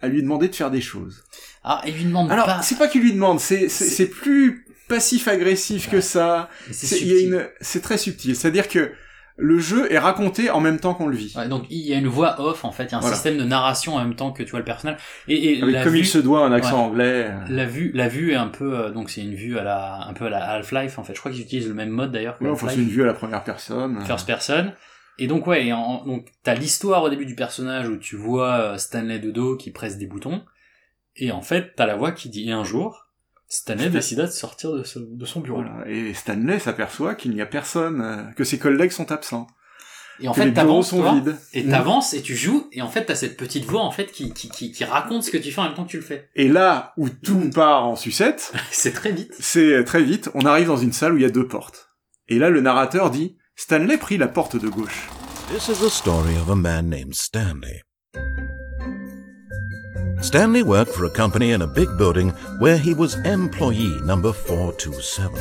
à 0.01 0.07
lui 0.07 0.21
demander 0.21 0.49
de 0.49 0.55
faire 0.55 0.71
des 0.71 0.81
choses. 0.81 1.23
Ah, 1.63 1.81
il 1.87 1.93
lui 1.95 2.05
demande 2.05 2.31
Alors, 2.31 2.45
pas. 2.45 2.61
c'est 2.61 2.77
pas 2.77 2.87
qu'il 2.87 3.01
lui 3.01 3.13
demande, 3.13 3.39
c'est 3.39 3.69
c'est 3.69 4.07
plus 4.07 4.65
passif-agressif 4.89 5.89
que 5.89 6.01
ça. 6.01 6.49
C'est 6.71 6.99
une 6.99 7.47
c'est 7.61 7.81
très 7.81 7.97
subtil, 7.97 8.35
c'est-à-dire 8.35 8.67
que 8.67 8.91
le 9.39 9.59
jeu 9.59 9.91
est 9.93 9.99
raconté 9.99 10.49
en 10.49 10.59
même 10.59 10.79
temps 10.79 10.95
qu'on 10.95 11.05
le 11.07 11.15
vit. 11.15 11.33
Ouais, 11.37 11.47
donc 11.47 11.65
il 11.69 11.85
y 11.85 11.93
a 11.93 11.97
une 11.97 12.07
voix 12.07 12.41
off 12.41 12.65
en 12.65 12.71
fait, 12.71 12.85
il 12.85 12.91
y 12.91 12.95
a 12.95 12.97
un 12.97 13.01
Voilà. 13.01 13.15
système 13.15 13.37
de 13.37 13.43
narration 13.43 13.95
en 13.95 13.99
même 13.99 14.15
temps 14.15 14.31
que 14.31 14.41
tu 14.41 14.49
vois 14.49 14.59
le 14.59 14.65
personnage. 14.65 14.97
Et, 15.27 15.53
et 15.57 15.61
Avec 15.61 15.75
la 15.75 15.83
comme 15.83 15.93
vue, 15.93 15.99
il 15.99 16.05
se 16.07 16.17
doit 16.17 16.43
un 16.45 16.51
accent 16.51 16.77
Ouais. 16.79 16.85
anglais. 16.89 17.31
La 17.49 17.65
vue, 17.65 17.91
la 17.93 18.07
vue 18.07 18.31
est 18.31 18.35
un 18.35 18.47
peu, 18.47 18.77
euh, 18.77 18.89
donc 18.91 19.09
c'est 19.11 19.21
une 19.21 19.35
vue 19.35 19.57
à 19.59 19.63
la, 19.63 20.07
un 20.07 20.13
peu 20.13 20.25
à 20.25 20.29
la 20.29 20.43
Half-Life 20.51 20.97
en 20.97 21.03
fait. 21.03 21.13
Je 21.13 21.19
crois 21.19 21.31
qu'ils 21.31 21.41
utilisent 21.43 21.67
le 21.67 21.75
même 21.75 21.89
mode 21.89 22.11
d'ailleurs 22.11 22.35
Ouais, 22.41 22.49
enfin, 22.49 22.67
c'est 22.69 22.77
une 22.81 22.89
vue 22.89 23.03
à 23.03 23.05
la 23.05 23.13
première 23.13 23.43
personne. 23.43 24.01
first 24.05 24.25
person. 24.25 24.71
Et 25.19 25.27
donc 25.27 25.45
ouais, 25.47 25.67
et 25.67 25.73
en- 25.73 26.03
donc 26.05 26.27
t'as 26.43 26.53
l'histoire 26.55 27.03
au 27.03 27.09
début 27.09 27.25
du 27.25 27.35
personnage 27.35 27.87
où 27.89 27.97
tu 27.97 28.15
vois 28.15 28.53
euh, 28.59 28.77
Stanley 28.77 29.19
de 29.19 29.31
dos 29.31 29.55
qui 29.55 29.71
presse 29.71 29.97
des 29.97 30.05
boutons, 30.07 30.43
et 31.15 31.31
en 31.31 31.41
fait 31.41 31.73
t'as 31.75 31.85
la 31.85 31.95
voix 31.95 32.11
qui 32.11 32.29
dit 32.29 32.49
et 32.49 32.51
un 32.53 32.63
jour 32.63 33.06
Stanley 33.49 33.83
Stan- 33.85 33.93
décida 33.93 34.25
de 34.25 34.31
sortir 34.31 34.73
de, 34.73 34.83
ce- 34.83 34.99
de 34.99 35.25
son 35.25 35.39
bureau. 35.41 35.61
Voilà. 35.63 35.87
Et 35.89 36.13
Stanley 36.13 36.59
s'aperçoit 36.59 37.15
qu'il 37.15 37.31
n'y 37.33 37.41
a 37.41 37.45
personne, 37.45 38.01
euh, 38.01 38.23
que 38.33 38.43
ses 38.43 38.59
collègues 38.59 38.91
sont 38.91 39.11
absents. 39.11 39.47
Et 40.19 40.27
en 40.27 40.33
que 40.33 40.39
les 40.39 40.45
fait 40.47 40.51
bureaux 40.51 40.65
t'avances 40.67 40.89
sont 40.89 41.01
toi, 41.01 41.13
vides. 41.13 41.35
et 41.53 41.63
Mm. 41.63 41.69
t'avances 41.69 42.13
et 42.15 42.21
tu 42.23 42.35
joues, 42.35 42.67
et 42.71 42.81
en 42.81 42.87
fait 42.89 43.05
t'as 43.05 43.13
cette 43.15 43.37
petite 43.37 43.65
voix 43.65 43.83
en 43.83 43.91
fait 43.91 44.11
qui, 44.11 44.33
qui, 44.33 44.49
qui, 44.49 44.71
qui 44.71 44.83
raconte 44.83 45.23
ce 45.23 45.29
que 45.29 45.37
tu 45.37 45.51
fais 45.51 45.61
en 45.61 45.65
même 45.65 45.75
temps 45.75 45.85
que 45.85 45.91
tu 45.91 45.97
le 45.97 46.03
fais. 46.03 46.27
Et 46.35 46.47
là 46.47 46.93
où 46.97 47.07
tout 47.09 47.49
part 47.53 47.85
en 47.87 47.95
sucette, 47.95 48.51
C'est 48.71 48.93
très 48.93 49.11
vite. 49.11 49.33
c'est 49.39 49.83
très 49.83 50.01
vite, 50.01 50.29
on 50.33 50.41
arrive 50.45 50.67
dans 50.67 50.77
une 50.77 50.91
salle 50.91 51.13
où 51.13 51.17
il 51.17 51.21
y 51.21 51.25
a 51.25 51.29
deux 51.29 51.47
portes. 51.47 51.89
Et 52.29 52.39
là, 52.39 52.49
le 52.49 52.61
narrateur 52.61 53.11
dit, 53.11 53.37
Stanley 53.55 53.97
prit 53.97 54.17
la 54.17 54.27
porte 54.27 54.55
de 54.57 54.67
gauche. 54.67 55.07
This 55.53 55.67
is 55.69 55.79
the 55.85 55.89
story 55.89 56.35
of 56.41 56.49
a 56.49 56.55
man 56.55 56.89
named 56.89 57.13
Stanley. 57.13 57.83
Stanley 60.21 60.63
worked 60.63 60.91
for 60.91 61.05
a 61.05 61.09
company 61.09 61.51
in 61.51 61.61
a 61.61 61.67
big 61.67 61.95
building 61.97 62.29
where 62.59 62.77
he 62.77 62.93
was 62.93 63.15
employee 63.25 64.01
number 64.01 64.33
427. 64.33 65.37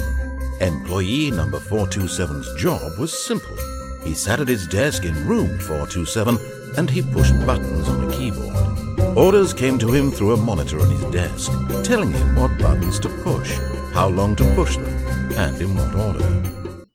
Employee 0.60 1.30
number 1.30 1.58
427's 1.58 2.54
job 2.60 2.98
was 2.98 3.26
simple. 3.26 3.56
He 4.04 4.14
sat 4.14 4.40
at 4.40 4.48
his 4.48 4.66
desk 4.66 5.04
in 5.04 5.14
room 5.26 5.58
427 5.60 6.38
and 6.76 6.90
he 6.90 7.02
pushed 7.02 7.34
buttons 7.46 7.88
on 7.88 8.08
a 8.08 8.12
keyboard. 8.12 9.16
Orders 9.16 9.54
came 9.54 9.78
to 9.78 9.90
him 9.90 10.10
through 10.10 10.34
a 10.34 10.36
monitor 10.36 10.78
on 10.78 10.90
his 10.90 11.04
desk, 11.10 11.50
telling 11.82 12.12
him 12.12 12.36
what 12.36 12.56
buttons 12.58 13.00
to 13.00 13.08
push, 13.24 13.58
how 13.94 14.08
long 14.08 14.36
to 14.36 14.44
push 14.54 14.76
them, 14.76 14.94
and 15.36 15.60
in 15.60 15.74
what 15.74 15.94
order. 15.94 16.26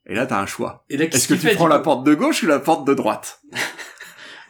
Et 0.05 0.13
là, 0.13 0.27
t'as 0.27 0.41
un 0.41 0.45
choix. 0.45 0.85
Et 0.89 0.97
là, 0.97 1.07
qu'est-ce 1.07 1.33
Est-ce 1.33 1.41
que 1.41 1.49
tu 1.49 1.55
prends 1.55 1.67
la 1.67 1.79
porte 1.79 2.05
de 2.05 2.13
gauche 2.13 2.43
ou 2.43 2.47
la 2.47 2.59
porte 2.59 2.85
de 2.85 2.93
droite 2.93 3.39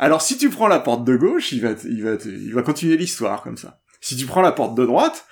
Alors, 0.02 0.22
si 0.22 0.38
tu 0.38 0.50
prends 0.50 0.68
la 0.68 0.80
porte 0.80 1.04
de 1.06 1.16
gauche, 1.16 1.52
il 1.54 1.62
va, 1.62 1.70
il 1.86 2.04
va, 2.04 2.12
il 2.26 2.54
va 2.54 2.62
continuer 2.64 2.98
l'histoire 2.98 3.42
comme 3.44 3.56
ça. 3.58 3.80
Si 4.02 4.18
tu 4.18 4.26
prends 4.26 4.42
la 4.42 4.52
porte 4.52 4.74
de 4.76 4.86
droite, 4.86 5.26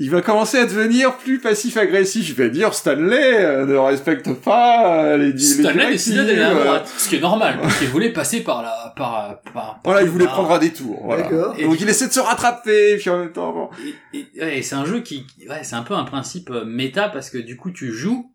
il 0.00 0.10
va 0.10 0.22
commencer 0.22 0.58
à 0.58 0.66
devenir 0.66 1.16
plus 1.18 1.38
passif-agressif. 1.40 2.28
Il 2.28 2.34
va 2.34 2.48
dire 2.48 2.74
Stanley 2.74 3.44
euh, 3.44 3.64
ne 3.66 3.76
respecte 3.76 4.32
pas 4.32 5.04
euh, 5.04 5.16
les, 5.16 5.32
les 5.32 5.38
Stanley 5.38 5.72
directives, 5.72 5.90
décida 5.90 6.24
d'aller 6.24 6.42
à 6.42 6.50
euh, 6.50 6.64
droite, 6.64 6.92
ce 6.98 7.08
qui 7.08 7.16
est 7.16 7.20
normal, 7.20 7.58
parce 7.62 7.78
qu'il 7.78 7.88
voulait 7.96 8.12
passer 8.12 8.40
par 8.42 8.62
la, 8.62 8.92
par, 8.96 9.40
par, 9.42 9.52
par 9.52 9.80
Voilà, 9.84 10.02
il 10.02 10.08
voulait 10.08 10.24
par- 10.26 10.34
prendre 10.34 10.52
un 10.52 10.58
détour. 10.58 11.00
Voilà. 11.04 11.22
D'accord. 11.22 11.56
Donc 11.56 11.80
il 11.80 11.88
essaie 11.88 12.08
de 12.08 12.12
se 12.12 12.20
rattraper, 12.20 12.96
puis 12.96 13.10
en 13.10 13.18
même 13.18 13.32
temps, 13.32 13.52
bon. 13.52 13.70
Et, 14.12 14.26
et- 14.34 14.40
ouais, 14.40 14.62
c'est 14.62 14.74
un 14.76 14.84
jeu 14.84 15.00
qui, 15.00 15.26
ouais, 15.48 15.62
c'est 15.62 15.76
un 15.76 15.82
peu 15.82 15.94
un 15.94 16.04
principe 16.04 16.50
euh, 16.50 16.64
méta 16.64 17.08
parce 17.08 17.30
que 17.30 17.38
du 17.38 17.56
coup 17.56 17.70
tu 17.70 17.92
joues, 17.92 18.32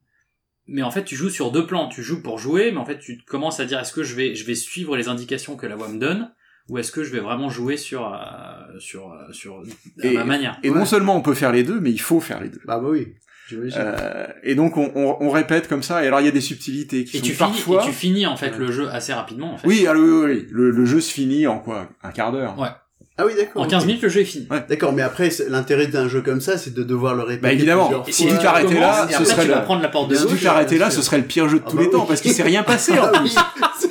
mais 0.68 0.82
en 0.84 0.92
fait 0.92 1.04
tu 1.04 1.16
joues 1.16 1.30
sur 1.30 1.52
deux 1.52 1.66
plans. 1.66 1.88
Tu 1.88 2.04
joues 2.04 2.22
pour 2.22 2.38
jouer, 2.40 2.72
mais 2.72 2.78
en 2.78 2.86
fait 2.86 3.00
tu 3.00 3.18
commences 3.26 3.60
à 3.60 3.66
dire 3.66 3.80
est-ce 3.80 3.94
que 3.94 4.04
je 4.04 4.16
vais, 4.16 4.36
je 4.36 4.46
vais 4.46 4.56
suivre 4.56 4.96
les 4.98 5.08
indications 5.08 5.56
que 5.56 5.66
la 5.66 5.76
voix 5.76 5.88
me 5.90 6.00
donne, 6.00 6.32
ou 6.70 6.78
est-ce 6.78 6.92
que 6.92 7.04
je 7.04 7.12
vais 7.12 7.20
vraiment 7.20 7.50
jouer 7.50 7.76
sur, 7.78 8.06
euh, 8.14 8.80
sur, 8.80 9.12
euh, 9.12 9.32
sur 9.34 9.58
à 10.02 10.06
Et, 10.08 10.14
ma 10.14 10.24
manière? 10.24 10.58
et 10.64 10.70
non 10.72 10.86
seulement 10.86 11.16
on 11.18 11.22
peut 11.22 11.34
faire 11.34 11.52
les 11.52 11.64
deux, 11.64 11.80
mais 11.80 11.92
il 11.92 12.00
faut 12.02 12.20
faire 12.22 12.42
les 12.42 12.50
deux. 12.50 12.62
Bah, 12.66 12.80
bah 12.80 12.88
oui. 12.90 13.16
Euh, 13.52 14.28
et 14.42 14.56
donc 14.56 14.78
on, 14.78 14.90
on, 14.96 15.18
on 15.20 15.30
répète 15.30 15.68
comme 15.68 15.84
ça. 15.84 16.04
Et 16.04 16.08
alors 16.08 16.22
il 16.22 16.26
y 16.26 16.30
a 16.30 16.32
des 16.32 16.40
subtilités 16.42 17.04
qui 17.04 17.18
Et 17.18 17.20
sont 17.20 17.26
tu 17.26 17.32
finis, 17.34 17.38
parfois. 17.38 17.84
et 17.84 17.86
tu 17.86 17.92
finis 17.92 18.26
en 18.26 18.38
fait 18.38 18.58
le 18.58 18.72
jeu 18.72 18.88
assez 18.90 19.14
rapidement 19.14 19.54
en 19.54 19.58
fait. 19.58 19.68
Oui, 19.68 19.86
ah, 19.88 19.94
oui, 19.94 20.00
oui, 20.10 20.26
oui. 20.34 20.48
Le, 20.50 20.72
le 20.72 20.86
jeu 20.86 21.02
se 21.02 21.12
finit 21.14 21.46
en 21.46 21.60
quoi? 21.60 21.90
Un 22.02 22.12
quart 22.12 22.32
d'heure? 22.32 22.58
Ouais. 22.58 22.70
Ah 23.16 23.26
oui, 23.28 23.34
d'accord. 23.38 23.62
En 23.62 23.68
15 23.68 23.82
ok. 23.84 23.88
minutes 23.88 24.02
le 24.02 24.10
jeu 24.10 24.22
est 24.22 24.26
fini. 24.26 24.48
D'accord, 24.68 24.92
mais 24.92 25.04
après, 25.04 25.30
l'intérêt 25.48 25.86
d'un 25.86 26.08
jeu 26.08 26.22
comme 26.22 26.42
ça, 26.42 26.58
c'est 26.58 26.74
de 26.74 26.82
devoir 26.82 27.14
le 27.14 27.22
répéter. 27.22 27.42
Bah 27.44 27.54
évidemment. 27.54 28.04
si 28.10 28.26
tu 28.26 28.38
t'arrêtais 28.40 28.80
là, 28.80 29.08
ce 29.16 29.24
serait 29.24 29.48
prendre 29.64 29.84
la 29.84 29.90
porte 29.90 30.10
de 30.10 30.16
Si 30.16 30.26
tu 30.26 30.38
t'arrêtais 30.38 30.78
là, 30.80 30.90
ce 30.90 31.02
serait 31.04 31.18
le 31.18 31.24
pire 31.26 31.48
jeu 31.48 31.60
de 31.60 31.64
Ah 31.66 31.70
tous 31.70 31.76
bah 31.76 31.82
les 31.84 31.88
oui. 31.90 31.94
temps 31.94 32.06
parce 32.08 32.22
qu'il 32.22 32.32
s'est 32.34 32.42
rien 32.44 32.64
passé 32.64 32.94
en 32.98 33.04
Ah 33.14 33.20
plus. 33.20 33.36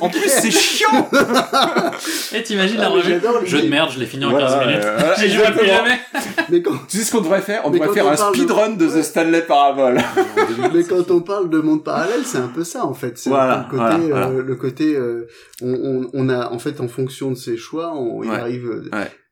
En 0.01 0.09
plus, 0.09 0.27
c'est 0.27 0.51
chiant. 0.51 1.09
Et 2.33 2.43
t'imagines 2.43 2.77
la 2.79 2.87
Ah, 2.87 2.89
revue. 2.89 3.19
Jeu 3.45 3.61
de 3.61 3.67
merde, 3.69 3.91
je 3.93 3.99
l'ai 3.99 4.05
fini 4.05 4.25
en 4.25 4.31
Voilà, 4.31 4.47
15 4.47 4.67
minutes. 4.67 4.81
euh, 4.83 4.95
voilà, 4.99 5.15
J'y 5.15 5.29
jouerai 5.29 5.51
plus 5.53 5.67
jamais. 5.67 5.99
Mais 6.49 6.61
quand, 6.61 6.71
Tu 6.89 6.97
sais 6.97 7.03
ce 7.03 7.11
qu'on 7.11 7.21
devrait 7.21 7.41
faire? 7.41 7.61
On 7.63 7.69
Mais 7.69 7.79
devrait 7.79 7.93
faire 7.93 8.07
on 8.07 8.11
un 8.11 8.17
speedrun 8.33 8.69
de 8.71 8.87
The 8.87 9.01
Stanley 9.03 9.41
Parable. 9.43 10.01
mais 10.73 10.83
quand 10.83 11.09
on 11.11 11.21
parle 11.21 11.49
de 11.49 11.59
monde 11.59 11.83
parallèle, 11.85 12.21
c'est 12.25 12.39
un 12.39 12.47
peu 12.53 12.63
ça 12.65 12.85
en 12.85 12.93
fait. 12.93 13.17
C'est 13.17 13.29
le 13.29 13.35
côté, 13.69 13.77
voilà, 13.77 13.95
euh, 13.95 14.07
voilà. 14.09 14.27
le 14.45 14.55
côté, 14.55 14.95
euh, 14.95 15.27
on, 15.61 15.73
on, 15.73 16.09
on 16.13 16.29
a 16.29 16.49
en 16.51 16.59
fait 16.59 16.81
en 16.81 16.87
fonction 16.89 17.29
de 17.31 17.35
ses 17.35 17.55
choix, 17.55 17.93
on 17.95 18.21
y 18.23 18.27
Ouais, 18.27 18.35
arrive. 18.35 18.81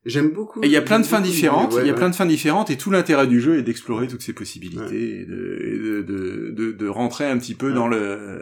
Euh. 0.06 0.10
J'aime 0.10 0.30
beaucoup. 0.32 0.62
Et 0.64 0.66
il 0.66 0.72
y 0.72 0.78
a 0.78 0.82
plein 0.82 1.00
de 1.00 1.06
fins 1.06 1.22
différentes, 1.22 1.74
il 1.80 1.86
y 1.86 1.90
a 1.90 1.94
ouais, 1.94 1.94
plein 1.94 2.10
de 2.10 2.16
fins 2.16 2.26
différentes, 2.26 2.70
et 2.72 2.78
tout 2.78 2.90
l'intérêt 2.92 3.28
du 3.28 3.40
jeu 3.40 3.60
est 3.60 3.62
d'explorer 3.62 4.08
toutes 4.08 4.22
ces 4.24 4.34
possibilités, 4.34 5.22
et, 5.22 5.26
de, 5.26 5.60
et 5.64 5.78
de, 5.78 6.02
de, 6.02 6.50
de, 6.52 6.72
de 6.72 6.88
rentrer 6.88 7.26
un 7.26 7.38
petit 7.38 7.54
peu 7.54 7.72
dans 7.72 7.88
le 7.88 8.42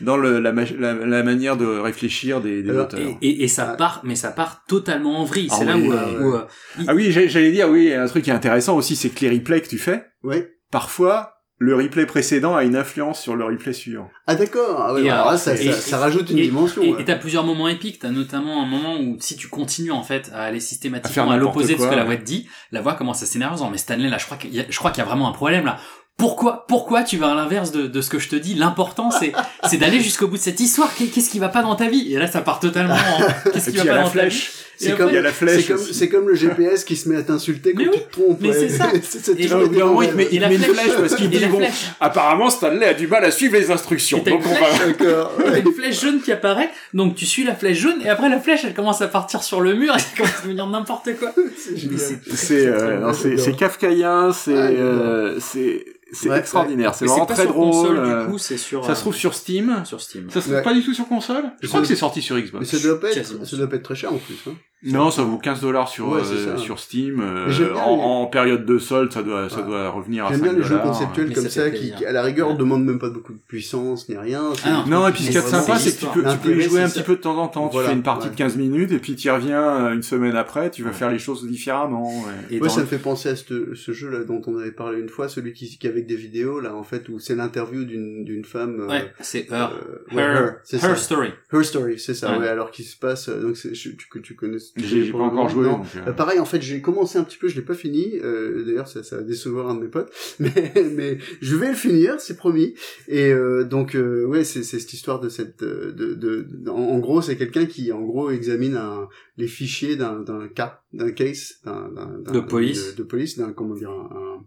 dans 0.00 0.16
le 0.16 0.40
la, 0.40 0.52
la, 0.52 0.94
la 0.94 1.22
manière 1.22 1.56
de 1.56 1.64
réfléchir 1.66 2.40
des, 2.40 2.62
des 2.62 2.70
Alors, 2.70 2.86
auteurs. 2.86 3.00
Et, 3.00 3.16
et, 3.28 3.44
et 3.44 3.48
ça 3.48 3.66
part, 3.66 4.00
mais 4.04 4.16
ça 4.16 4.30
part 4.32 4.64
totalement 4.68 5.20
en 5.20 5.24
vrille. 5.24 5.48
Ah 5.52 5.56
C'est 5.58 5.64
là 5.64 5.76
oui, 5.76 5.86
où, 5.86 5.90
ouais, 5.92 5.96
euh, 5.96 6.22
où, 6.22 6.34
euh, 6.34 6.42
il- 6.80 6.84
Ah 6.88 6.94
oui, 6.94 7.10
j'allais 7.12 7.52
dire, 7.52 7.68
oui, 7.70 7.92
un 7.92 8.06
truc 8.06 8.24
qui 8.24 8.30
est 8.30 8.34
intéressant 8.34 8.76
aussi, 8.76 8.96
c'est 8.96 9.10
que 9.10 9.20
les 9.24 9.30
replays 9.38 9.60
que 9.60 9.68
tu 9.68 9.78
fais, 9.78 10.04
Ouais. 10.24 10.50
parfois, 10.72 11.34
le 11.58 11.74
replay 11.74 12.04
précédent 12.04 12.54
a 12.54 12.64
une 12.64 12.76
influence 12.76 13.20
sur 13.20 13.34
le 13.34 13.44
replay 13.44 13.72
suivant. 13.72 14.10
Ah 14.26 14.34
d'accord, 14.34 14.78
ah 14.78 14.92
ouais, 14.92 15.08
alors 15.08 15.30
là, 15.32 15.38
ça, 15.38 15.54
et- 15.54 15.72
ça, 15.72 15.72
ça 15.72 15.98
rajoute 15.98 16.28
une 16.30 16.38
et- 16.38 16.42
dimension. 16.42 16.82
Et 16.82 16.92
ouais. 16.94 17.04
t'as 17.04 17.16
plusieurs 17.16 17.44
moments 17.44 17.68
épiques. 17.68 17.98
T'as 17.98 18.10
notamment 18.10 18.62
un 18.62 18.66
moment 18.66 18.96
où 19.00 19.16
si 19.20 19.36
tu 19.36 19.48
continues 19.48 19.90
en 19.92 20.02
fait 20.02 20.30
à 20.34 20.42
aller 20.42 20.60
systématiquement 20.60 21.30
à, 21.30 21.36
l'opposé 21.38 21.74
de 21.74 21.80
ce 21.80 21.86
que 21.88 21.94
la 21.94 22.04
voix 22.04 22.16
te 22.16 22.22
dit, 22.24 22.46
la 22.72 22.82
voix 22.82 22.92
commence 22.94 23.22
à 23.22 23.26
s'énerver 23.26 23.54
en 23.54 23.56
disant 23.56 23.70
mais 23.70 23.78
Stanley 23.78 24.08
là, 24.10 24.18
je 24.18 24.26
crois 24.26 24.36
qu'il 24.36 24.54
y 24.54 24.60
a, 24.60 24.64
je 24.68 24.76
crois 24.78 24.90
qu'il 24.90 24.98
y 24.98 25.06
a 25.06 25.08
vraiment 25.08 25.28
un 25.28 25.32
problème 25.32 25.64
là. 25.64 25.78
Pourquoi, 26.18 26.64
pourquoi 26.66 27.02
tu 27.02 27.18
vas 27.18 27.32
à 27.32 27.34
l'inverse 27.34 27.72
de, 27.72 27.86
de 27.86 28.00
ce 28.00 28.08
que 28.08 28.18
je 28.18 28.30
te 28.30 28.36
dis? 28.36 28.54
L'important 28.54 29.10
c'est, 29.10 29.32
c'est 29.64 29.76
d'aller 29.76 30.00
jusqu'au 30.00 30.28
bout 30.28 30.36
de 30.38 30.42
cette 30.42 30.60
histoire. 30.60 30.94
Qu'est- 30.94 31.08
Qu'est-ce 31.08 31.28
qui 31.30 31.38
va 31.38 31.50
pas 31.50 31.60
dans 31.62 31.74
ta 31.76 31.88
vie? 31.88 32.10
Et 32.14 32.18
là, 32.18 32.26
ça 32.26 32.40
part 32.40 32.58
totalement. 32.58 32.94
en, 32.94 33.50
Qu'est-ce 33.50 33.70
qui 33.70 33.76
va 33.76 33.84
pas 33.96 34.02
dans 34.02 34.08
ta 34.10 34.26
vie? 34.26 34.42
C'est 34.78 34.90
Et 34.90 34.92
comme, 34.92 35.08
il 35.08 35.14
y 35.14 35.18
a 35.18 35.22
la 35.22 35.32
flèche 35.32 35.66
c'est 35.92 36.08
comme, 36.08 36.20
comme 36.20 36.28
le 36.30 36.34
GPS 36.34 36.84
qui 36.84 36.96
se 36.96 37.08
met 37.08 37.16
à 37.16 37.22
t'insulter 37.22 37.72
quand 37.72 37.78
Mais 37.78 37.84
tu 37.84 37.90
oui, 37.90 37.98
te 38.10 38.12
trompes. 38.12 38.38
mais 38.40 38.48
ouais. 38.50 38.54
c'est 38.54 38.68
ça. 38.68 38.90
c'est 39.02 39.34
toujours 39.36 39.68
d'un 39.68 39.84
moment, 39.86 40.02
il 40.02 40.14
met 40.14 40.24
une 40.30 40.58
flèche. 40.58 40.96
parce 40.98 41.14
qu'il 41.16 41.30
dit 41.30 41.44
bon, 41.46 41.60
apparemment 42.00 42.50
Stanley 42.50 42.86
a 42.86 42.94
du 42.94 43.06
mal 43.06 43.24
à 43.24 43.30
suivre 43.30 43.54
les 43.56 43.70
instructions. 43.70 44.18
Donc 44.18 44.44
une 44.44 44.50
on 44.50 44.54
va. 44.54 45.28
T'as 45.38 45.58
une 45.58 45.72
flèche 45.72 46.00
jaune 46.00 46.20
qui 46.20 46.30
apparaît, 46.32 46.70
donc 46.94 47.14
tu 47.14 47.24
suis 47.26 47.44
la 47.44 47.54
flèche 47.54 47.78
jaune, 47.78 48.00
et 48.04 48.08
après 48.08 48.28
la 48.28 48.38
flèche 48.40 48.64
elle 48.64 48.74
commence 48.74 49.00
à 49.02 49.08
partir 49.08 49.42
sur 49.42 49.60
le 49.60 49.74
mur 49.74 49.94
et 49.96 49.98
ça 49.98 50.08
commence 50.16 50.38
à 50.38 50.42
devenir 50.42 50.66
n'importe 50.66 51.16
quoi. 51.18 51.32
C'est 51.56 51.90
Mais 51.90 52.34
c'est 52.36 52.66
euh, 52.66 53.52
kafkaïen, 53.58 54.32
c'est 54.32 54.54
Ah, 54.56 54.66
euh, 54.66 55.38
c'est 55.40 55.84
c'est 56.12 56.28
Ouais, 56.30 56.38
extraordinaire, 56.38 56.94
c'est 56.94 57.04
Mais 57.04 57.10
vraiment 57.10 57.26
très 57.26 57.46
drôle. 57.46 57.70
console, 57.72 57.98
euh, 57.98 58.24
du 58.24 58.30
coup, 58.30 58.38
c'est 58.38 58.56
sur. 58.56 58.84
Ça 58.84 58.92
euh, 58.92 58.94
se 58.94 59.00
trouve 59.00 59.14
sur 59.16 59.34
Steam. 59.34 59.82
sur 59.84 60.00
Steam. 60.00 60.28
Ça 60.30 60.34
se 60.40 60.46
trouve 60.46 60.54
Ouais. 60.54 60.62
pas 60.62 60.72
du 60.72 60.82
tout 60.84 60.94
sur 60.94 61.08
console. 61.08 61.44
Je 61.60 61.66
crois 61.66 61.80
que 61.80 61.86
c'est 61.88 61.96
sorti 61.96 62.22
sur 62.22 62.36
Mais 62.36 62.42
Xbox. 62.42 62.66
ça 62.70 62.78
doit 62.78 63.00
pas 63.00 63.10
être, 63.10 63.44
ça 63.44 63.56
doit 63.56 63.66
pas 63.68 63.76
être 63.76 63.82
très 63.82 63.96
cher 63.96 64.12
en 64.12 64.18
plus. 64.18 64.36
Hein. 64.48 64.54
Non, 64.92 65.10
ça 65.10 65.22
vaut 65.22 65.38
15 65.38 65.60
dollars 65.60 65.88
sur 65.88 66.08
Ouais, 66.08 66.20
euh, 66.24 66.56
sur 66.56 66.78
Steam. 66.78 67.20
euh, 67.20 67.46
en, 67.74 67.96
les- 67.96 68.02
en 68.02 68.26
période 68.26 68.64
de 68.64 68.78
solde, 68.78 69.12
ça 69.12 69.22
doit 69.22 69.48
ça 69.48 69.58
Ouais. 69.60 69.66
doit 69.66 69.88
revenir 69.90 70.24
à 70.26 70.28
5 70.28 70.34
J'aime 70.34 70.42
bien 70.44 70.52
les 70.52 70.62
jeux 70.62 70.68
dollars. 70.70 70.84
conceptuels 70.86 71.32
comme 71.34 71.48
ça 71.48 71.70
qui, 71.70 71.92
qui, 71.92 72.04
à 72.06 72.12
la 72.12 72.22
rigueur 72.22 72.50
Ouais. 72.50 72.56
demandent 72.56 72.84
même 72.84 72.98
pas 72.98 73.10
beaucoup 73.10 73.32
de 73.32 73.38
puissance 73.48 74.08
ni 74.08 74.16
rien. 74.16 74.42
Ah 74.64 74.84
Non, 74.88 75.06
et 75.08 75.12
puis 75.12 75.20
qui 75.20 75.24
ce 75.24 75.28
qu'il 75.30 75.36
y 75.36 75.38
a 75.38 75.42
de 75.42 75.46
sont 75.46 75.60
sympa, 75.62 75.78
c'est 75.78 75.94
que 75.98 76.00
tu 76.00 76.06
peux, 76.12 76.22
tu 76.30 76.36
peux 76.38 76.56
y 76.56 76.60
jouer 76.62 76.82
un 76.82 76.88
petit 76.88 77.02
peu 77.02 77.16
de 77.16 77.20
temps 77.20 77.36
en 77.38 77.48
temps. 77.48 77.68
Tu 77.68 77.78
fais 77.78 77.92
une 77.92 78.02
partie 78.02 78.26
ouais. 78.26 78.32
de 78.32 78.36
15 78.38 78.56
minutes 78.56 78.92
et 78.92 78.98
puis 78.98 79.16
tu 79.16 79.28
y 79.28 79.30
reviens 79.30 79.86
euh, 79.86 79.94
une 79.94 80.02
semaine 80.02 80.36
après, 80.36 80.70
tu 80.70 80.82
vas 80.82 80.92
faire 80.92 81.10
les 81.10 81.18
choses 81.18 81.46
différemment. 81.46 82.08
ouais. 82.08 82.56
Et 82.56 82.60
Ouais, 82.60 82.68
ça 82.68 82.76
le- 82.76 82.82
me 82.82 82.86
fait 82.88 82.98
penser 82.98 83.28
à 83.30 83.36
ce, 83.36 83.74
ce 83.74 83.92
jeu 83.92 84.10
là 84.10 84.24
dont 84.24 84.40
on 84.46 84.58
avait 84.58 84.72
parlé 84.72 85.00
une 85.00 85.08
fois, 85.08 85.28
celui 85.28 85.52
qui, 85.52 85.76
qui 85.78 85.86
avec 85.88 86.06
des 86.06 86.16
vidéos 86.16 86.60
là 86.60 86.74
en 86.74 86.82
fait 86.82 87.08
où 87.08 87.18
c'est 87.18 87.34
l'interview 87.34 87.84
d'une 87.84 88.24
d'une 88.24 88.44
femme. 88.44 88.80
euh, 88.80 88.86
Ouais, 88.88 89.12
c'est 89.20 89.46
Her. 89.50 89.70
Her, 90.12 90.54
c'est 90.64 90.76
Her 90.76 90.80
ça. 90.80 90.96
Story. 90.96 91.28
Her 91.52 91.64
Story, 91.64 91.98
c'est 91.98 92.14
ça. 92.14 92.38
Ouais. 92.38 92.48
Alors 92.48 92.70
qu'il 92.70 92.84
se 92.84 92.96
passe 92.96 93.28
donc 93.28 93.54
tu 93.54 93.96
que 94.10 94.18
tu 94.18 94.34
connais. 94.34 94.58
J'ai 94.76 95.10
pas 95.10 95.18
encore 95.18 95.48
joué. 95.48 95.64
non. 95.64 95.78
donc, 95.78 95.86
euh, 95.96 96.08
Euh, 96.08 96.12
pareil, 96.12 96.38
en 96.38 96.44
fait, 96.44 96.60
j'ai 96.62 96.80
commencé 96.80 97.18
un 97.18 97.24
petit 97.24 97.38
peu, 97.38 97.48
je 97.48 97.56
l'ai 97.56 97.62
pas 97.64 97.74
fini. 97.74 98.18
Euh, 98.22 98.64
D'ailleurs, 98.64 98.88
ça, 98.88 99.02
ça 99.02 99.16
va 99.16 99.22
décevoir 99.22 99.68
un 99.70 99.74
de 99.74 99.80
mes 99.80 99.88
potes, 99.88 100.10
mais, 100.40 100.72
mais 100.92 101.18
je 101.40 101.56
vais 101.56 101.68
le 101.68 101.74
finir, 101.74 102.20
c'est 102.20 102.36
promis. 102.36 102.74
Et 103.08 103.32
euh, 103.32 103.64
donc, 103.64 103.94
euh, 103.94 104.24
ouais, 104.26 104.44
c'est 104.44 104.62
c'est 104.62 104.78
cette 104.78 104.92
histoire 104.92 105.20
de 105.20 105.28
cette, 105.28 105.62
euh, 105.62 105.92
de, 105.92 106.14
de, 106.14 106.46
en, 106.68 106.74
en 106.74 106.98
gros, 106.98 107.22
c'est 107.22 107.36
quelqu'un 107.36 107.66
qui, 107.66 107.90
en 107.92 108.02
gros, 108.02 108.30
examine 108.30 108.76
un, 108.76 109.08
les 109.36 109.46
fichiers 109.48 109.96
d'un 109.96 110.20
d'un 110.20 110.48
cas, 110.48 110.82
d'un 110.92 111.10
case, 111.10 111.54
d'un 111.64 111.88
d'un- 111.94 112.18
d'un- 112.18 112.32
De 112.32 112.40
police. 112.40 112.92
de, 112.94 112.98
de 112.98 113.06
police, 113.06 113.38
d'un 113.38 113.52
comment 113.52 113.74
dire, 113.74 113.90
un, 113.90 114.10
un- 114.16 114.44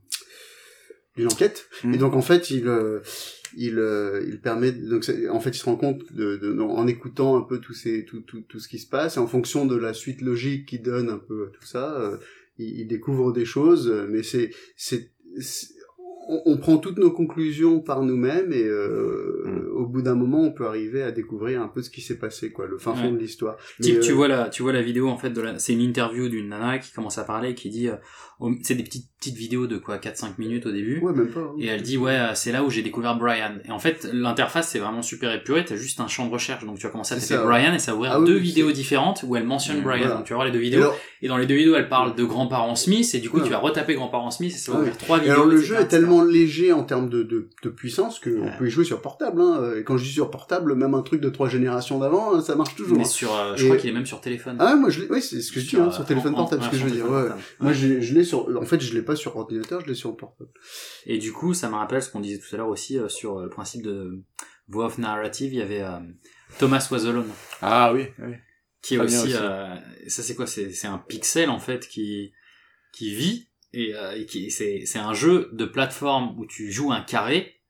une 1.18 1.26
enquête. 1.28 1.68
Et 1.94 1.98
donc, 1.98 2.14
en 2.16 2.22
fait, 2.22 2.50
il 2.52 2.68
euh, 2.68 3.00
il, 3.58 3.80
euh, 3.80 4.24
il 4.28 4.40
permet 4.40 4.72
donc 4.72 5.10
en 5.32 5.40
fait 5.40 5.50
il 5.50 5.58
se 5.58 5.66
rend 5.66 5.76
compte 5.76 6.14
de, 6.14 6.38
de- 6.38 6.60
en 6.62 6.86
écoutant 6.86 7.36
un 7.36 7.42
peu 7.42 7.58
tout 7.60 7.74
ces 7.74 8.06
tout, 8.06 8.22
tout, 8.22 8.42
tout 8.48 8.60
ce 8.60 8.68
qui 8.68 8.78
se 8.78 8.88
passe 8.88 9.18
et 9.18 9.20
en 9.20 9.26
fonction 9.26 9.66
de 9.66 9.76
la 9.76 9.94
suite 9.96 10.22
logique 10.22 10.68
qu'il 10.68 10.84
donne 10.84 11.10
un 11.10 11.18
peu 11.18 11.48
à 11.48 11.50
tout 11.58 11.66
ça 11.66 12.00
euh, 12.00 12.18
il, 12.60 12.82
il 12.82 12.88
découvre 12.88 13.34
des 13.34 13.46
choses 13.46 13.92
mais 14.08 14.22
c'est 14.22 14.52
c'est 14.78 15.10
on, 16.28 16.44
on 16.46 16.58
prend 16.58 16.78
toutes 16.78 17.00
nos 17.00 17.10
conclusions 17.10 17.80
par 17.80 18.04
nous-mêmes 18.04 18.54
et 18.54 18.64
euh, 18.64 19.26
Mm. 19.46 19.68
au 19.72 19.86
bout 19.88 20.02
d'un 20.04 20.14
moment 20.16 20.42
on 20.44 20.52
peut 20.52 20.68
arriver 20.68 21.02
à 21.02 21.12
découvrir 21.12 21.62
un 21.62 21.70
peu 21.70 21.82
ce 21.82 21.90
qui 21.90 22.02
s'est 22.02 22.20
passé 22.20 22.52
quoi 22.52 22.68
le 22.68 22.78
fin 22.78 22.94
fond 22.94 23.06
Ouais. 23.06 23.12
de 23.14 23.18
l'histoire 23.18 23.58
Tu, 23.82 24.00
tu 24.00 24.12
vois 24.12 24.28
la, 24.28 24.50
tu 24.50 24.62
vois 24.62 24.74
la 24.74 24.82
vidéo 24.84 25.08
en 25.08 25.18
fait 25.18 25.32
de 25.32 25.42
la, 25.42 25.58
c'est 25.58 25.74
une 25.74 25.82
interview 25.82 26.28
d'une 26.30 26.50
nana 26.50 26.78
qui 26.78 26.92
commence 26.94 27.18
à 27.18 27.24
parler, 27.24 27.56
qui 27.56 27.70
dit, 27.70 27.90
c'est 28.64 28.76
des 28.76 28.84
petites 28.84 29.06
petites 29.20 29.36
vidéos 29.36 29.68
de 29.68 29.78
quoi 29.78 29.98
4-5 29.98 30.36
minutes 30.38 30.66
au 30.66 30.72
début. 30.72 31.00
ouais 31.02 31.12
même 31.12 31.28
pas 31.28 31.42
hein. 31.42 31.52
Et 31.60 31.68
elle 31.68 31.82
dit 31.82 31.98
ouais 31.98 32.14
euh, 32.14 32.32
c'est 32.36 32.54
là 32.54 32.64
où 32.64 32.70
j'ai 32.70 32.82
découvert 32.82 33.18
Brian. 33.18 33.56
Et 33.68 33.72
en 33.72 33.80
fait 33.80 34.08
l'interface 34.14 34.70
c'est 34.70 34.80
vraiment 34.80 35.02
super 35.02 35.34
épuré, 35.34 35.66
t'as 35.66 35.76
juste 35.76 36.00
un 36.00 36.08
champ 36.08 36.26
de 36.26 36.32
recherche 36.32 36.64
donc 36.66 36.78
tu 36.78 36.84
vas 36.84 36.90
commencer 36.90 37.16
à 37.16 37.20
taper 37.20 37.44
Brian 37.46 37.74
et 37.74 37.80
ça 37.80 37.92
va 37.92 37.98
ouvrir 37.98 38.12
Ah 38.14 38.20
oui, 38.22 38.28
deux 38.28 38.38
vidéos 38.38 38.72
différentes 38.72 39.26
où 39.28 39.36
elle 39.36 39.44
mentionne 39.44 39.80
Mmh, 39.80 39.84
Brian. 39.84 40.00
voilà. 40.04 40.16
Donc 40.16 40.24
tu 40.26 40.30
vas 40.32 40.36
voir 40.38 40.46
les 40.46 40.54
deux 40.54 40.60
Et 40.60 40.64
vidéos 40.64 40.82
alors- 40.84 40.96
et 41.22 41.28
dans 41.28 41.36
les 41.36 41.46
deux 41.48 41.56
vidéos 41.56 41.76
elle 41.76 41.90
parle 41.90 42.16
de 42.16 42.24
grands-parents 42.24 42.76
Smith 42.76 43.10
et 43.14 43.20
du 43.20 43.30
coup 43.30 43.40
Ouais. 43.40 43.44
tu 43.44 43.50
vas 43.50 43.58
retaper 43.58 43.96
grands-parents 43.96 44.32
Smith 44.32 44.54
et 44.56 44.58
ça 44.58 44.72
va 44.72 44.78
ouvrir 44.78 44.94
oui. 44.94 45.00
trois 45.04 45.18
Et 45.18 45.22
vidéos. 45.22 45.34
alors 45.34 45.46
le 45.48 45.56
etc., 45.58 45.68
jeu 45.68 45.76
est 45.76 45.82
etc. 45.84 45.90
tellement 46.00 46.24
léger 46.24 46.72
en 46.72 46.84
termes 46.86 47.10
de, 47.10 47.24
de, 47.24 47.50
de 47.62 47.70
puissance 47.70 48.20
que 48.20 48.30
Ouais. 48.30 48.50
on 48.56 48.58
peut 48.58 48.68
y 48.68 48.70
jouer 48.70 48.86
sur 48.86 49.02
portable. 49.02 49.42
Hein. 49.42 49.74
Et 49.78 49.84
quand 49.84 49.98
je 49.98 50.06
dis 50.06 50.12
sur 50.12 50.32
portable, 50.32 50.76
même 50.76 50.94
un 50.94 51.02
truc 51.02 51.20
de 51.20 51.28
trois 51.30 51.50
générations 51.50 52.00
d'avant, 52.00 52.36
hein, 52.36 52.42
ça 52.42 52.56
marche 52.56 52.76
toujours. 52.78 52.96
Mais 52.98 53.04
hein. 53.04 53.08
sur, 53.08 53.36
euh, 53.36 53.54
je 53.58 53.64
Et- 53.64 53.68
crois 53.68 53.78
qu'il 53.78 53.90
est 53.90 53.94
même 53.94 54.06
sur 54.06 54.22
téléphone. 54.22 54.56
Ah 54.60 54.74
ouais, 54.74 54.80
moi 54.80 54.90
je 54.90 55.02
l'ai, 55.02 55.08
oui, 55.10 55.22
c'est 55.22 55.42
ce 55.42 55.52
que 55.52 55.60
je 55.60 55.66
dis, 55.66 55.72
Sur, 55.72 55.82
hein, 55.82 55.88
euh, 55.90 55.92
sur 55.92 56.06
téléphone 56.06 56.34
portable, 56.36 56.64
ce 56.64 56.70
que 56.70 56.76
ouais, 56.76 56.80
je 56.80 56.86
veux 56.86 56.92
dire. 56.92 57.12
Ouais. 57.12 57.28
Moi 57.60 57.74
je 57.74 57.88
l'ai 58.14 58.24
sur, 58.30 58.58
en 58.58 58.66
fait 58.66 58.80
je 58.80 58.94
l'ai 58.94 59.02
pas 59.02 59.16
sur 59.16 59.36
ordinateur, 59.36 59.82
je 59.82 59.88
l'ai 59.88 59.96
sur 59.96 60.16
portable. 60.16 60.52
Et 61.06 61.18
du 61.18 61.32
coup, 61.34 61.54
ça 61.54 61.70
me 61.70 61.76
rappelle 61.76 62.02
ce 62.02 62.10
qu'on 62.10 62.20
disait 62.22 62.40
tout 62.40 62.54
à 62.54 62.58
l'heure 62.58 62.70
aussi 62.70 62.98
euh, 62.98 63.10
sur 63.10 63.40
euh, 63.40 63.44
le 63.44 63.50
principe 63.50 63.82
de 63.84 64.24
voix 64.68 64.86
off 64.86 64.98
narrative. 64.98 65.54
Il 65.54 65.60
y 65.60 65.62
avait 65.62 65.82
euh, 65.82 66.00
Thomas 66.60 66.88
Was 66.92 67.06
Alone, 67.08 67.30
Ah 67.62 67.94
oui, 67.94 68.08
oui. 68.20 68.34
qui 68.82 68.96
est 68.96 69.00
aussi, 69.00 69.18
aussi. 69.18 69.34
euh, 69.36 69.76
ça 70.08 70.24
c'est 70.24 70.36
quoi? 70.36 70.48
C'est 70.48 70.72
c'est 70.72 70.88
un 70.88 70.98
pixel 71.00 71.50
en 71.50 71.60
fait 71.60 71.88
qui 71.88 72.32
qui 72.94 73.14
vit 73.14 73.50
et, 73.74 73.94
euh, 73.96 74.16
et 74.16 74.26
qui 74.26 74.50
c'est 74.52 74.86
c'est 74.86 75.00
un 75.00 75.14
jeu 75.14 75.50
de 75.54 75.66
plateforme 75.66 76.38
où 76.40 76.46
tu 76.46 76.72
joues 76.72 76.92
un 76.92 77.02
carré 77.02 77.62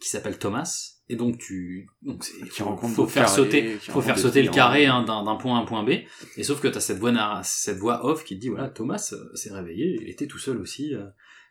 qui 0.00 0.08
s'appelle 0.08 0.38
Thomas. 0.38 0.90
Et 1.10 1.16
donc 1.16 1.36
tu 1.38 1.86
donc 2.02 2.24
c'est 2.24 2.32
Qui 2.44 2.48
faut, 2.62 2.64
rencontre 2.64 2.94
faut 2.94 3.02
d'autres 3.02 3.12
faire 3.12 3.28
sauter 3.28 3.76
qui 3.82 3.90
faut 3.90 4.00
faire 4.00 4.18
sauter 4.18 4.42
le 4.42 4.50
carré 4.50 4.86
hein, 4.86 5.02
d'un 5.02 5.22
d'un 5.22 5.34
point 5.36 5.58
à 5.58 5.62
un 5.62 5.66
point 5.66 5.82
B 5.84 5.90
et 6.38 6.42
sauf 6.42 6.60
que 6.60 6.68
tu 6.68 6.78
as 6.78 6.80
cette 6.80 6.98
voix 6.98 7.12
cette 7.44 7.76
voix 7.76 8.06
off 8.06 8.24
qui 8.24 8.36
te 8.36 8.40
dit 8.40 8.48
voilà 8.48 8.70
Thomas 8.70 9.12
euh, 9.12 9.36
s'est 9.36 9.52
réveillé 9.52 9.98
il 10.00 10.08
était 10.08 10.26
tout 10.26 10.38
seul 10.38 10.56
aussi 10.56 10.94
euh, 10.94 11.04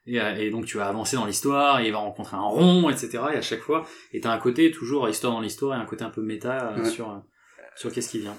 et, 0.07 0.19
euh, 0.19 0.35
et 0.37 0.49
donc 0.49 0.65
tu 0.65 0.77
vas 0.77 0.87
avancer 0.87 1.17
dans 1.17 1.27
l'histoire 1.27 1.81
et 1.81 1.85
il 1.85 1.91
va 1.91 1.99
rencontrer 1.99 2.35
un 2.35 2.41
rond 2.41 2.89
etc 2.89 3.19
et 3.31 3.37
à 3.37 3.41
chaque 3.43 3.61
fois 3.61 3.85
et 4.11 4.21
t'as 4.21 4.31
un 4.33 4.39
côté 4.39 4.71
toujours 4.71 5.07
histoire 5.07 5.33
dans 5.33 5.41
l'histoire 5.41 5.77
et 5.77 5.81
un 5.81 5.85
côté 5.85 6.03
un 6.03 6.09
peu 6.09 6.23
méta 6.23 6.71
euh, 6.71 6.81
Ouais. 6.83 6.89
sur 6.89 7.23
sur 7.75 7.91
qu'est-ce 7.91 8.09
qui 8.09 8.19
vient 8.19 8.35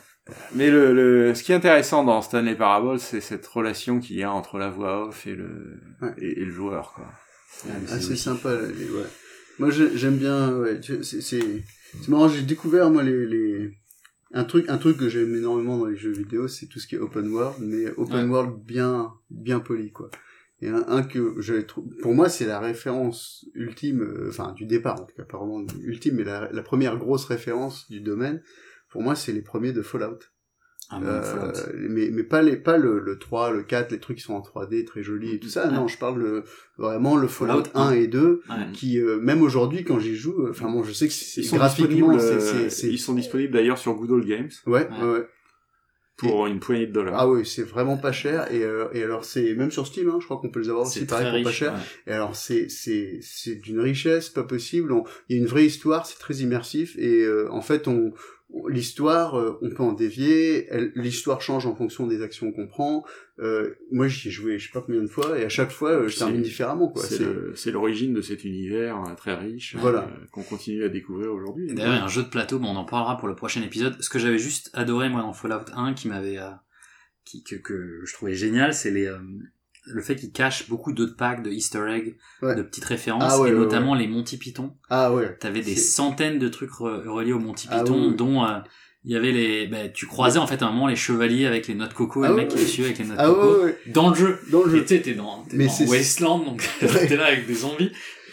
Mais 0.57 0.69
le, 0.69 0.93
le, 0.95 1.33
ce 1.37 1.45
qui 1.45 1.53
est 1.53 1.55
intéressant 1.55 2.03
dans 2.03 2.23
Stanley 2.23 2.55
Parable, 2.57 2.99
c'est 2.99 3.21
cette 3.21 3.47
relation 3.47 4.01
qu'il 4.01 4.17
y 4.17 4.23
a 4.25 4.33
entre 4.33 4.59
la 4.59 4.69
voix 4.71 5.07
off 5.09 5.27
et 5.29 5.35
le, 5.35 5.81
Ouais. 6.03 6.13
et, 6.19 6.41
et 6.41 6.45
le 6.45 6.51
joueur, 6.51 6.93
quoi. 6.95 7.05
Ah, 7.69 7.99
c'est 8.01 8.17
sympa. 8.17 8.49
ouais. 8.51 9.07
Moi 9.59 9.71
j'ai- 9.71 9.97
j'aime 9.97 10.17
bien. 10.19 10.57
Ouais, 10.59 10.81
c'est 10.83 11.03
c'est 11.05 11.21
c'est 11.21 12.09
marrant. 12.09 12.29
J'ai 12.29 12.43
découvert 12.43 12.91
moi 12.91 13.03
les 13.03 13.27
les 13.27 13.71
un 14.33 14.45
truc 14.45 14.69
un 14.69 14.79
truc 14.79 14.97
que 14.97 15.09
j'aime 15.09 15.35
énormément 15.37 15.79
dans 15.79 15.87
les 15.87 15.97
jeux 15.97 16.11
vidéo, 16.13 16.49
c'est 16.49 16.67
tout 16.67 16.81
ce 16.81 16.87
qui 16.89 16.97
est 16.97 16.99
open 16.99 17.29
world, 17.29 17.57
mais 17.61 17.89
open 17.97 18.25
Ouais. 18.25 18.31
world 18.31 18.57
bien 18.65 19.13
bien 19.31 19.61
poli 19.61 19.93
quoi. 19.93 20.11
Et 20.61 20.69
un, 20.69 20.85
un 20.89 21.03
que 21.03 21.35
j'avais 21.41 21.65
trouvé, 21.65 21.89
pour 22.03 22.15
moi 22.15 22.29
c'est 22.29 22.47
la 22.47 22.59
référence 22.59 23.45
ultime, 23.55 24.03
euh, 24.03 24.29
enfin 24.31 24.53
du 24.53 24.67
départ 24.67 25.01
en 25.01 25.05
tout 25.05 25.15
cas, 25.17 25.25
pas 25.25 25.39
vraiment 25.39 25.65
ultime, 25.83 26.17
mais 26.17 26.25
la, 26.25 26.51
la 26.51 26.63
première 26.63 26.97
grosse 26.97 27.27
référence 27.27 27.89
du 27.91 28.01
domaine. 28.01 28.43
Pour 28.91 29.03
moi 29.03 29.15
c'est 29.15 29.33
les 29.33 29.43
premiers 29.43 29.73
de 29.73 29.83
Fallout. 29.83 30.19
Ah, 30.91 31.01
Euh, 31.03 31.53
mais 31.89 32.11
mais 32.13 32.23
pas 32.25 32.43
les 32.43 32.57
pas 32.57 32.77
le, 32.77 32.99
le 33.01 33.19
3, 33.19 33.53
le 33.53 33.63
4, 33.63 33.91
les 33.93 33.99
trucs 33.99 34.19
qui 34.19 34.23
sont 34.23 34.35
en 34.35 34.41
3D 34.43 34.85
très 34.85 35.03
jolis 35.03 35.33
et 35.35 35.39
tout 35.41 35.49
ça. 35.49 35.67
Ouais. 35.67 35.73
Non, 35.75 35.89
je 35.89 35.97
parle 35.99 36.21
le, 36.21 36.45
vraiment 36.79 37.17
le 37.17 37.27
Fallout, 37.27 37.65
Fallout 37.65 37.89
1 37.91 37.93
et 37.93 38.07
2 38.07 38.43
Ouais. 38.51 38.57
qui 38.75 39.01
euh, 39.01 39.19
même 39.19 39.43
aujourd'hui 39.43 39.83
quand 39.85 39.99
j'y 39.99 40.15
joue, 40.15 40.47
euh, 40.47 40.51
enfin 40.51 40.71
bon, 40.71 40.83
je 40.85 40.93
sais 40.93 41.09
que 41.09 41.13
c'est 41.15 41.43
graphiquement 41.57 42.19
c'est 42.19 42.27
euh, 42.35 42.41
c'est 42.41 42.71
c'est 42.71 42.89
ils 42.89 42.99
sont 42.99 43.15
disponibles 43.15 43.53
d'ailleurs 43.55 43.79
sur 43.79 43.95
Good 43.95 44.27
Games 44.27 44.51
ouais, 44.67 44.87
Ouais. 45.01 45.07
ouais 45.11 45.27
pour 46.17 46.47
une 46.47 46.61
poignée 46.61 46.87
de 46.87 46.93
dollars. 46.93 47.15
Ah 47.19 47.29
oui, 47.29 47.45
c'est 47.45 47.65
vraiment 47.65 47.97
pas 47.97 48.13
cher 48.13 48.53
et 48.53 48.63
euh, 48.63 48.87
et 48.93 49.03
alors 49.03 49.25
c'est 49.25 49.53
même 49.55 49.73
sur 49.73 49.85
Steam 49.87 50.09
hein, 50.11 50.19
je 50.21 50.27
crois 50.27 50.37
qu'on 50.37 50.49
peut 50.49 50.61
les 50.61 50.69
avoir 50.69 50.87
aussi 50.87 51.01
c'est 51.01 51.07
pareil 51.07 51.43
pas 51.43 51.51
cher. 51.51 51.73
ouais. 51.73 51.81
Et 52.07 52.15
alors 52.15 52.37
c'est 52.37 52.69
c'est 52.69 53.19
c'est 53.21 53.57
d'une 53.57 53.81
richesse 53.81 54.29
pas 54.29 54.45
possible. 54.45 54.93
On- 54.93 55.05
Il 55.29 55.37
y 55.37 55.39
a 55.41 55.43
une 55.43 55.49
vraie 55.49 55.67
histoire, 55.67 56.07
c'est 56.07 56.19
très 56.21 56.35
immersif 56.37 56.95
et 56.99 57.25
euh, 57.25 57.49
en 57.51 57.63
fait 57.63 57.89
on- 57.89 58.13
l'histoire 58.69 59.39
euh, 59.39 59.59
on 59.63 59.71
peut 59.71 59.83
en 59.83 59.93
dévier. 59.93 60.69
L'histoire 60.95 61.41
change 61.43 61.67
en 61.67 61.75
fonction 61.75 62.07
des 62.07 62.23
actions 62.23 62.53
qu'on 62.53 62.67
prend. 62.67 63.05
Euh, 63.41 63.75
moi 63.91 64.07
j'y 64.07 64.29
ai 64.29 64.31
joué 64.31 64.59
je 64.61 64.67
sais 64.67 64.73
pas 64.73 64.81
combien 64.81 65.03
de 65.03 65.09
fois 65.09 65.37
et 65.39 65.45
à 65.45 65.49
chaque 65.49 65.73
fois 65.73 65.91
euh, 65.91 66.09
je 66.09 66.17
termine 66.19 66.41
différemment 66.43 66.89
quoi. 66.89 67.03
C'est 67.57 67.71
l'origine 67.73 68.15
de 68.15 68.21
cet 68.23 68.45
univers 68.45 68.97
euh, 69.03 69.15
très 69.17 69.35
riche 69.35 69.75
Voilà. 69.79 70.03
euh, 70.05 70.27
qu'on 70.31 70.43
continue 70.45 70.85
à 70.85 70.89
découvrir 70.89 71.33
aujourd'hui. 71.33 71.67
D'ailleurs, 71.75 71.95
il 71.95 71.97
y 71.97 72.01
a 72.01 72.05
un 72.05 72.09
jeu 72.09 72.23
de 72.23 72.29
plateau, 72.29 72.59
mais 72.61 72.69
on 72.69 72.77
en 72.77 72.85
parlera 72.85 73.17
pour 73.17 73.27
le 73.29 73.35
prochain 73.35 73.63
épisode. 73.63 74.01
Ce 74.01 74.09
que 74.09 74.19
j'avais 74.21 74.39
juste 74.39 74.71
adoré, 74.73 75.09
moi, 75.09 75.23
dans 75.23 75.33
Fallout 75.33 75.65
1, 75.75 75.95
qui 75.95 76.07
m'avait, 76.09 76.39
euh, 76.39 76.51
qui, 77.25 77.43
que, 77.43 77.57
que 77.57 78.03
je 78.05 78.13
trouvais 78.15 78.35
génial, 78.35 78.73
c'est 78.73 78.93
les, 78.93 79.07
euh, 79.07 79.19
le 79.87 80.03
fait 80.03 80.17
qu'il 80.17 80.33
cache 80.33 80.69
beaucoup 80.69 80.93
d'autres 80.93 81.17
packs 81.17 81.43
de 81.43 81.51
easter 81.51 81.85
eggs, 81.91 82.17
Ouais. 82.43 82.55
de 82.55 82.63
petites 82.63 82.85
références, 82.87 83.23
Ah 83.27 83.41
ouais, 83.41 83.51
et 83.51 83.53
ouais, 83.53 83.59
notamment 83.59 83.95
les 83.95 84.07
Monty 84.09 84.39
Python. 84.39 84.75
ah 84.91 85.13
ouais. 85.13 85.37
T'avais 85.39 85.61
des 85.61 85.77
centaines 85.77 86.39
de 86.39 86.49
trucs 86.49 86.71
re- 86.71 87.07
reliés 87.07 87.33
aux 87.33 87.39
Monty 87.39 87.69
Ah 87.71 87.81
Python, 87.81 88.11
dont, 88.13 88.45
euh, 88.45 88.59
il 89.05 89.13
y 89.13 89.17
avait 89.17 89.33
les, 89.33 89.67
bah, 89.67 89.89
tu 89.91 90.07
croisais 90.07 90.39
en 90.39 90.47
fait 90.47 90.63
à 90.63 90.67
un 90.67 90.73
moment 90.73 90.87
les 90.87 90.97
chevaliers 90.97 91.45
avec 91.45 91.67
les 91.69 91.75
noix 91.75 91.87
de 91.89 91.93
coco 91.93 92.25
et 92.25 92.27
Ah 92.27 92.31
le 92.31 92.37
mec 92.37 92.49
qui 92.49 92.57
les 92.57 92.65
suivait 92.67 92.89
avec 92.89 92.99
les 93.01 93.05
noix 93.05 93.17
de 93.17 93.21
Ah 93.21 93.27
coco. 93.27 93.57
ouais, 93.59 93.65
ouais. 93.65 93.79
Dans 93.89 94.09
le 94.09 94.15
jeu. 94.15 94.39
Dans 94.51 94.63
le 94.65 94.71
jeu. 94.71 94.85
t'es 94.87 94.99
dans, 95.13 95.45
Mais 95.53 95.67
dans 95.67 95.87
Wasteland, 95.91 96.39
donc 96.45 96.67
t'es 96.81 97.17
là 97.17 97.27
avec 97.27 97.47
des 97.47 97.55
zombies. 97.55 97.91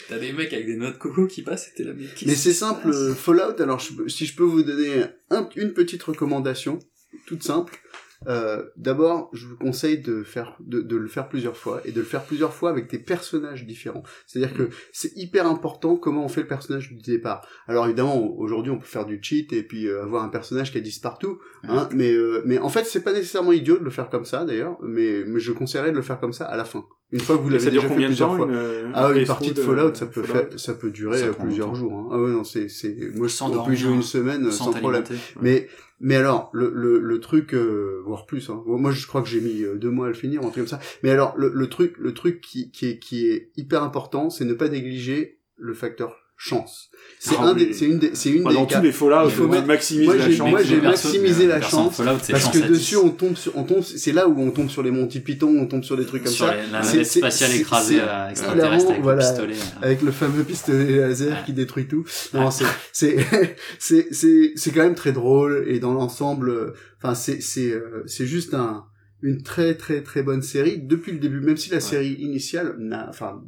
T'as 0.08 0.18
des 0.18 0.32
mecs 0.32 0.52
avec 0.54 0.66
des 0.66 0.76
noix 0.76 0.90
de 0.90 0.96
coco 0.96 1.26
qui 1.26 1.42
passent 1.42 1.70
t'es 1.76 1.84
là, 1.84 1.92
mais 1.94 2.04
Mais 2.26 2.34
c'est 2.34 2.52
simple, 2.54 2.88
euh, 2.90 3.14
Fallout, 3.14 3.60
alors 3.60 3.78
je 3.78 4.08
si 4.08 4.24
je 4.26 4.34
peux 4.34 4.42
vous 4.44 4.62
donner 4.62 5.04
un- 5.30 5.48
une 5.56 5.72
petite 5.74 6.02
recommandation, 6.02 6.78
toute 7.26 7.42
simple. 7.42 7.78
Euh, 8.26 8.64
D'abord, 8.76 9.30
je 9.32 9.46
vous 9.46 9.56
conseille 9.56 9.98
de 9.98 10.22
faire, 10.22 10.56
de, 10.60 10.80
de 10.80 10.96
le 10.96 11.08
faire 11.08 11.28
plusieurs 11.28 11.56
fois 11.56 11.80
et 11.84 11.92
de 11.92 12.00
le 12.00 12.06
faire 12.06 12.24
plusieurs 12.24 12.52
fois 12.52 12.70
avec 12.70 12.90
des 12.90 12.98
personnages 12.98 13.66
différents. 13.66 14.02
C'est-à-dire 14.26 14.56
que 14.56 14.70
c'est 14.92 15.16
hyper 15.16 15.46
important 15.46 15.96
comment 15.96 16.24
on 16.24 16.28
fait 16.28 16.42
le 16.42 16.46
personnage 16.46 16.88
du 16.88 16.96
départ. 16.96 17.46
Alors 17.66 17.86
évidemment, 17.86 18.18
aujourd'hui, 18.36 18.72
on 18.72 18.78
peut 18.78 18.86
faire 18.86 19.06
du 19.06 19.18
cheat 19.22 19.52
et 19.52 19.62
puis 19.62 19.86
euh, 19.86 20.02
avoir 20.02 20.24
un 20.24 20.28
personnage 20.28 20.72
qui 20.72 20.82
10 20.82 20.98
partout, 20.98 21.38
hein, 21.64 21.88
mais 21.94 22.12
euh, 22.12 22.42
mais 22.44 22.58
en 22.58 22.68
fait, 22.68 22.84
c'est 22.84 23.02
pas 23.02 23.12
nécessairement 23.12 23.52
idiot 23.52 23.78
de 23.78 23.84
le 23.84 23.90
faire 23.90 24.08
comme 24.08 24.24
ça 24.24 24.44
d'ailleurs, 24.44 24.78
mais, 24.82 25.22
mais 25.26 25.40
je 25.40 25.52
conseillerais 25.52 25.90
de 25.90 25.96
le 25.96 26.02
faire 26.02 26.18
comme 26.18 26.32
ça 26.32 26.46
à 26.46 26.56
la 26.56 26.64
fin. 26.64 26.84
Une 27.12 27.20
fois 27.20 27.36
que 27.36 27.42
vous 27.42 27.50
l'avez 27.50 27.70
déjà 27.70 27.82
fait 27.82 27.88
combien 27.88 28.08
de 28.08 28.12
plusieurs 28.12 28.34
fois. 28.36 28.46
une, 28.46 28.54
euh, 28.54 28.90
ah 28.94 29.10
oui, 29.10 29.20
une 29.20 29.26
partie 29.26 29.50
de 29.50 29.54
de 29.54 29.60
Fallout, 29.60 29.94
ça 29.94 30.06
peut 30.06 30.22
Fallout 30.22 30.50
faire, 30.50 30.60
ça 30.60 30.74
peut 30.74 30.90
durer 30.90 31.18
Ça 31.18 31.32
plusieurs 31.34 31.74
jours. 31.74 31.92
hein. 31.92 32.08
Ah 32.10 32.18
ouais, 32.18 32.30
non, 32.30 32.42
c'est 32.44 32.68
c'est 32.68 32.96
moi 33.14 33.28
je 33.28 33.32
Sans 33.32 33.50
dormir, 33.50 33.78
jouer 33.78 33.94
une 33.94 34.02
semaine 34.02 34.50
sans 34.50 34.72
sans, 34.72 34.72
problème. 34.72 35.04
Mais 35.42 35.68
mais 36.00 36.16
alors 36.16 36.50
le 36.52 36.72
le, 36.74 36.98
le 36.98 37.20
truc 37.20 37.54
euh, 37.54 38.00
voire 38.04 38.24
plus 38.26 38.50
hein. 38.50 38.62
moi 38.66 38.90
je 38.90 39.06
crois 39.06 39.22
que 39.22 39.28
j'ai 39.28 39.40
mis 39.40 39.62
euh, 39.62 39.76
deux 39.76 39.90
mois 39.90 40.06
à 40.06 40.08
le 40.08 40.14
finir 40.14 40.40
un 40.40 40.44
truc 40.44 40.54
comme 40.56 40.66
ça 40.66 40.80
mais 41.04 41.10
alors 41.10 41.34
le, 41.36 41.52
le 41.54 41.68
truc 41.68 41.94
le 41.98 42.12
truc 42.12 42.40
qui 42.40 42.72
qui 42.72 42.86
est 42.88 42.98
qui 42.98 43.26
est 43.28 43.50
hyper 43.56 43.84
important 43.84 44.28
c'est 44.28 44.44
ne 44.44 44.54
pas 44.54 44.68
négliger 44.68 45.38
le 45.56 45.74
facteur 45.74 46.16
chance 46.42 46.88
c'est 47.24 47.36
Ah 47.38 47.44
un 47.44 47.54
oui. 47.54 47.66
des 47.68 47.72
c'est 47.72 47.84
une 47.84 47.98
des 48.00 48.10
c'est 48.14 48.30
une 48.30 48.42
Bah, 48.42 48.50
des 48.50 48.56
dans 48.56 48.66
cas- 48.66 48.78
tous 48.78 48.84
les 48.84 48.90
Fallout, 48.90 49.26
il 49.28 49.30
faut 49.30 49.44
on 49.44 49.48
mettre- 49.48 49.66
maximise 49.68 50.06
moi 50.06 50.16
la 50.16 50.28
chance. 50.28 50.50
moi 50.50 50.62
j'ai 50.64 50.80
maximisé 50.80 51.46
la 51.46 51.60
chance 51.60 51.96
Fallout, 51.96 52.18
parce 52.28 52.48
que 52.50 52.58
dessus 52.66 52.96
10. 52.96 53.04
on 53.04 53.10
tombe 53.10 53.36
sur 53.36 53.56
on 53.56 53.62
tombe 53.62 53.82
c'est 53.84 54.10
là 54.10 54.26
où 54.26 54.40
on 54.40 54.50
tombe 54.50 54.68
sur 54.68 54.82
les 54.82 54.90
Monty 54.90 55.20
Python 55.20 55.54
on 55.56 55.66
tombe 55.66 55.84
sur 55.84 55.96
des 55.96 56.04
trucs 56.04 56.24
comme 56.24 56.32
Sur 56.32 56.46
ça 56.46 56.56
les- 56.56 56.62
la 56.72 56.80
navette 56.82 57.06
spatiale 57.06 57.52
écrasée 57.54 58.00
à 58.00 58.28
extraterrestre 58.30 58.86
avec 58.86 58.96
le 58.98 59.02
voilà, 59.04 59.24
pistolet. 59.24 59.54
avec 59.82 60.02
le 60.02 60.10
fameux 60.10 60.42
pistolet 60.42 60.96
laser 60.96 61.44
qui 61.44 61.52
détruit 61.52 61.86
tout. 61.86 62.04
Non, 62.34 62.50
c'est 62.50 62.64
c'est 62.92 63.16
c'est 63.78 64.08
c'est 64.10 64.52
c'est 64.56 64.70
quand 64.72 64.82
même 64.82 64.96
très 64.96 65.12
drôle 65.12 65.64
et 65.68 65.78
dans 65.78 65.92
l'ensemble, 65.94 66.50
euh, 66.50 66.74
enfin 67.00 67.14
c'est 67.14 67.40
c'est 67.40 67.70
euh, 67.70 68.02
c'est 68.06 68.26
juste 68.26 68.52
un 68.54 68.84
une 69.22 69.44
très 69.44 69.76
très 69.76 70.02
très 70.02 70.24
bonne 70.24 70.42
série 70.42 70.78
depuis 70.82 71.12
le 71.12 71.18
début, 71.18 71.38
même 71.40 71.56
si 71.56 71.70
la 71.70 71.78
série 71.78 72.14
initiale 72.14 72.74
n'a, 72.80 73.06
enfin 73.08 73.40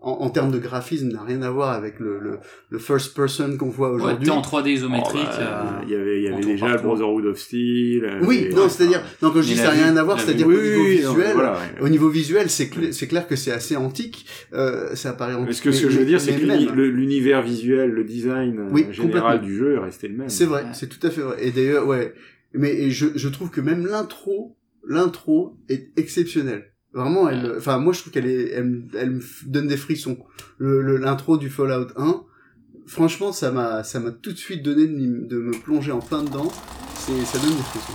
en, 0.00 0.10
en 0.10 0.30
termes 0.30 0.50
de 0.52 0.58
graphisme 0.58 1.08
n'a 1.10 1.22
rien 1.22 1.42
à 1.42 1.50
voir 1.50 1.70
avec 1.72 1.98
le 2.00 2.18
le, 2.20 2.38
le 2.70 2.78
first 2.78 3.14
person 3.16 3.56
qu'on 3.56 3.70
voit 3.70 3.88
Ouais, 3.90 3.96
aujourd'hui. 3.96 4.26
t'es 4.26 4.30
en 4.30 4.42
3D 4.42 4.68
isométrique. 4.70 5.22
Oh, 5.24 5.36
bah, 5.38 5.80
euh, 5.80 5.84
il 5.84 5.90
y 5.90 5.94
avait, 5.96 6.18
il 6.18 6.24
y 6.24 6.28
avait 6.28 6.44
déjà 6.44 6.66
partout. 6.68 6.84
Brotherhood 6.88 7.26
of 7.26 7.38
Steel. 7.38 8.04
euh, 8.04 8.20
Oui, 8.22 8.46
et- 8.50 8.54
non, 8.54 8.68
c'est-à-dire, 8.68 9.02
non, 9.22 9.30
quand 9.30 9.40
je 9.42 9.46
dis 9.48 9.56
ça 9.56 9.64
n'a 9.64 9.70
rien 9.70 9.96
à 9.96 10.02
voir, 10.04 10.20
c'est-à-dire 10.20 10.46
vue- 10.48 10.54
qu'au 10.56 10.62
niveau 10.62 10.82
Oui, 10.84 11.00
non, 11.02 11.14
visuel, 11.14 11.32
voilà, 11.34 11.52
ouais. 11.54 11.80
au 11.80 11.88
niveau 11.88 12.08
visuel, 12.08 12.50
c'est 12.50 12.66
cl- 12.66 12.92
c'est 12.92 13.06
clair 13.08 13.26
que 13.26 13.36
c'est 13.36 13.52
assez 13.52 13.74
antique, 13.76 14.26
euh, 14.52 14.94
ça 14.94 15.10
apparaît 15.10 15.32
antique. 15.34 15.46
Parce 15.46 15.60
que 15.60 15.72
ce 15.72 15.82
que 15.84 15.90
je 15.90 15.98
veux 15.98 16.04
dire, 16.06 16.20
c'est 16.20 16.34
que 16.36 16.44
l'univers 16.44 17.42
visuel, 17.42 17.90
le 17.90 18.04
design 18.04 18.58
euh, 18.60 18.68
Oui, 18.70 18.86
général 18.92 19.40
du 19.40 19.56
jeu 19.56 19.76
est 19.76 19.78
resté 19.78 20.08
le 20.08 20.16
même. 20.16 20.28
C'est 20.28 20.44
vrai, 20.46 20.66
c'est 20.74 20.88
tout 20.88 21.04
à 21.06 21.10
fait 21.10 21.22
vrai. 21.22 21.36
Et 21.44 21.50
d'ailleurs, 21.50 21.86
ouais. 21.86 22.12
Mais 22.54 22.90
je, 22.90 23.06
je 23.16 23.28
trouve 23.28 23.50
que 23.50 23.60
même 23.60 23.86
l'intro, 23.86 24.56
l'intro 24.86 25.56
est 25.68 25.90
exceptionnelle. 25.98 26.72
Vraiment, 26.96 27.28
elle, 27.28 27.54
enfin, 27.58 27.76
moi, 27.78 27.92
je 27.92 28.00
trouve 28.00 28.12
qu'elle 28.12 28.26
est, 28.26 28.52
elle, 28.52 28.64
me- 28.64 28.82
elle 28.98 29.10
me 29.10 29.20
f- 29.20 29.46
donne 29.46 29.68
des 29.68 29.76
frissons. 29.76 30.16
Le, 30.56 30.80
le- 30.80 30.96
l'intro 30.96 31.36
du 31.36 31.50
Fallout 31.50 31.88
1, 31.96 32.22
franchement, 32.86 33.32
ça 33.32 33.50
m'a, 33.52 33.84
ça 33.84 34.00
m'a 34.00 34.10
tout 34.12 34.32
de 34.32 34.36
suite 34.38 34.62
donné 34.62 34.86
de 34.86 35.36
me 35.36 35.52
plonger 35.52 35.92
en 35.92 35.98
plein 36.00 36.22
dedans. 36.24 36.50
C'est, 36.94 37.20
ça 37.26 37.38
donne 37.38 37.54
des 37.54 37.62
frissons. 37.62 37.92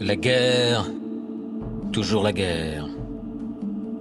La 0.00 0.16
guerre, 0.16 0.84
toujours 1.92 2.22
la 2.22 2.32
guerre. 2.32 2.86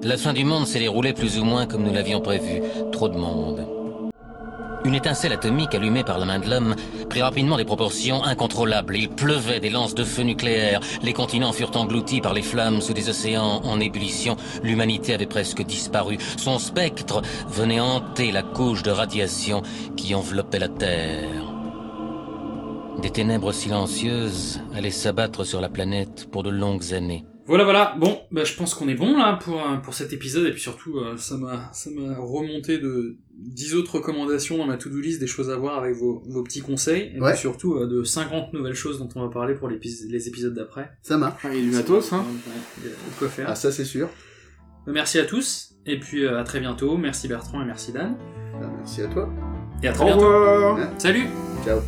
La 0.03 0.17
fin 0.17 0.33
du 0.33 0.43
monde 0.43 0.65
s'est 0.65 0.79
déroulée 0.79 1.13
plus 1.13 1.39
ou 1.39 1.45
moins 1.45 1.67
comme 1.67 1.83
nous 1.83 1.93
l'avions 1.93 2.19
prévu. 2.21 2.61
Trop 2.91 3.07
de 3.07 3.17
monde. 3.17 3.65
Une 4.83 4.95
étincelle 4.95 5.33
atomique 5.33 5.75
allumée 5.75 6.03
par 6.03 6.17
la 6.17 6.25
main 6.25 6.39
de 6.39 6.49
l'homme 6.49 6.75
prit 7.07 7.21
rapidement 7.21 7.57
des 7.57 7.65
proportions 7.65 8.23
incontrôlables. 8.23 8.97
Il 8.97 9.09
pleuvait 9.09 9.59
des 9.59 9.69
lances 9.69 9.93
de 9.93 10.03
feu 10.03 10.23
nucléaires. 10.23 10.79
Les 11.03 11.13
continents 11.13 11.53
furent 11.53 11.75
engloutis 11.75 12.19
par 12.19 12.33
les 12.33 12.41
flammes 12.41 12.81
sous 12.81 12.93
des 12.93 13.07
océans 13.09 13.61
en 13.63 13.79
ébullition. 13.79 14.37
L'humanité 14.63 15.13
avait 15.13 15.27
presque 15.27 15.61
disparu. 15.63 16.17
Son 16.37 16.57
spectre 16.57 17.21
venait 17.47 17.79
hanter 17.79 18.31
la 18.31 18.41
couche 18.41 18.81
de 18.81 18.91
radiation 18.91 19.61
qui 19.95 20.15
enveloppait 20.15 20.59
la 20.59 20.69
Terre. 20.69 21.53
Des 23.01 23.11
ténèbres 23.11 23.51
silencieuses 23.51 24.61
allaient 24.75 24.89
s'abattre 24.89 25.43
sur 25.43 25.61
la 25.61 25.69
planète 25.69 26.27
pour 26.31 26.41
de 26.41 26.49
longues 26.49 26.93
années. 26.93 27.23
Voilà, 27.51 27.63
voilà. 27.65 27.95
Bon, 27.99 28.17
bah, 28.31 28.43
je 28.45 28.53
pense 28.55 28.73
qu'on 28.73 28.87
est 28.87 28.95
bon 28.95 29.17
là 29.17 29.37
pour 29.43 29.59
euh, 29.61 29.75
pour 29.77 29.93
cet 29.93 30.13
épisode 30.13 30.45
et 30.47 30.51
puis 30.51 30.61
surtout 30.61 30.97
euh, 30.97 31.17
ça 31.17 31.35
m'a 31.37 31.69
ça 31.73 31.89
m'a 31.91 32.15
remonté 32.17 32.77
de 32.77 33.17
10 33.37 33.75
autres 33.75 33.95
recommandations 33.95 34.57
dans 34.57 34.65
ma 34.65 34.77
to-do 34.77 34.99
list, 34.99 35.19
des 35.19 35.27
choses 35.27 35.49
à 35.49 35.57
voir 35.57 35.77
avec 35.77 35.95
vos, 35.95 36.23
vos 36.27 36.43
petits 36.43 36.61
conseils 36.61 37.11
et 37.15 37.19
Ouais. 37.19 37.31
puis 37.31 37.39
surtout 37.41 37.75
euh, 37.75 37.87
de 37.87 38.03
50 38.03 38.53
nouvelles 38.53 38.73
choses 38.73 38.99
dont 38.99 39.09
on 39.15 39.21
va 39.21 39.29
parler 39.29 39.53
pour 39.53 39.67
les 39.67 39.75
épisodes 40.27 40.53
d'après. 40.53 40.91
Ça 41.01 41.17
marche. 41.17 41.41
Il 41.51 41.55
y 41.55 41.59
a 41.59 41.61
du 41.61 41.71
matos, 41.71 42.13
hein. 42.13 42.23
Ouais, 42.25 42.51
il 42.79 42.83
y 42.83 42.87
a 42.87 42.91
de 42.91 43.19
quoi 43.19 43.27
faire. 43.27 43.45
Ah, 43.49 43.55
ça, 43.55 43.71
c'est 43.71 43.85
sûr. 43.85 44.07
Bah, 44.85 44.93
Merci 44.93 45.19
à 45.19 45.25
tous 45.25 45.73
et 45.85 45.99
puis 45.99 46.23
euh, 46.23 46.39
à 46.39 46.43
très 46.43 46.59
bientôt. 46.61 46.95
Merci 46.97 47.27
Bertrand 47.27 47.61
et 47.61 47.65
merci 47.65 47.91
Dan. 47.91 48.15
Ah, 48.55 48.67
Merci 48.77 49.01
à 49.01 49.07
toi. 49.07 49.29
Et 49.83 49.87
à 49.87 49.93
très 49.93 50.03
Au 50.03 50.07
bientôt. 50.07 50.25
revoir. 50.25 50.79
Salut. 50.99 51.25
Ciao. 51.65 51.79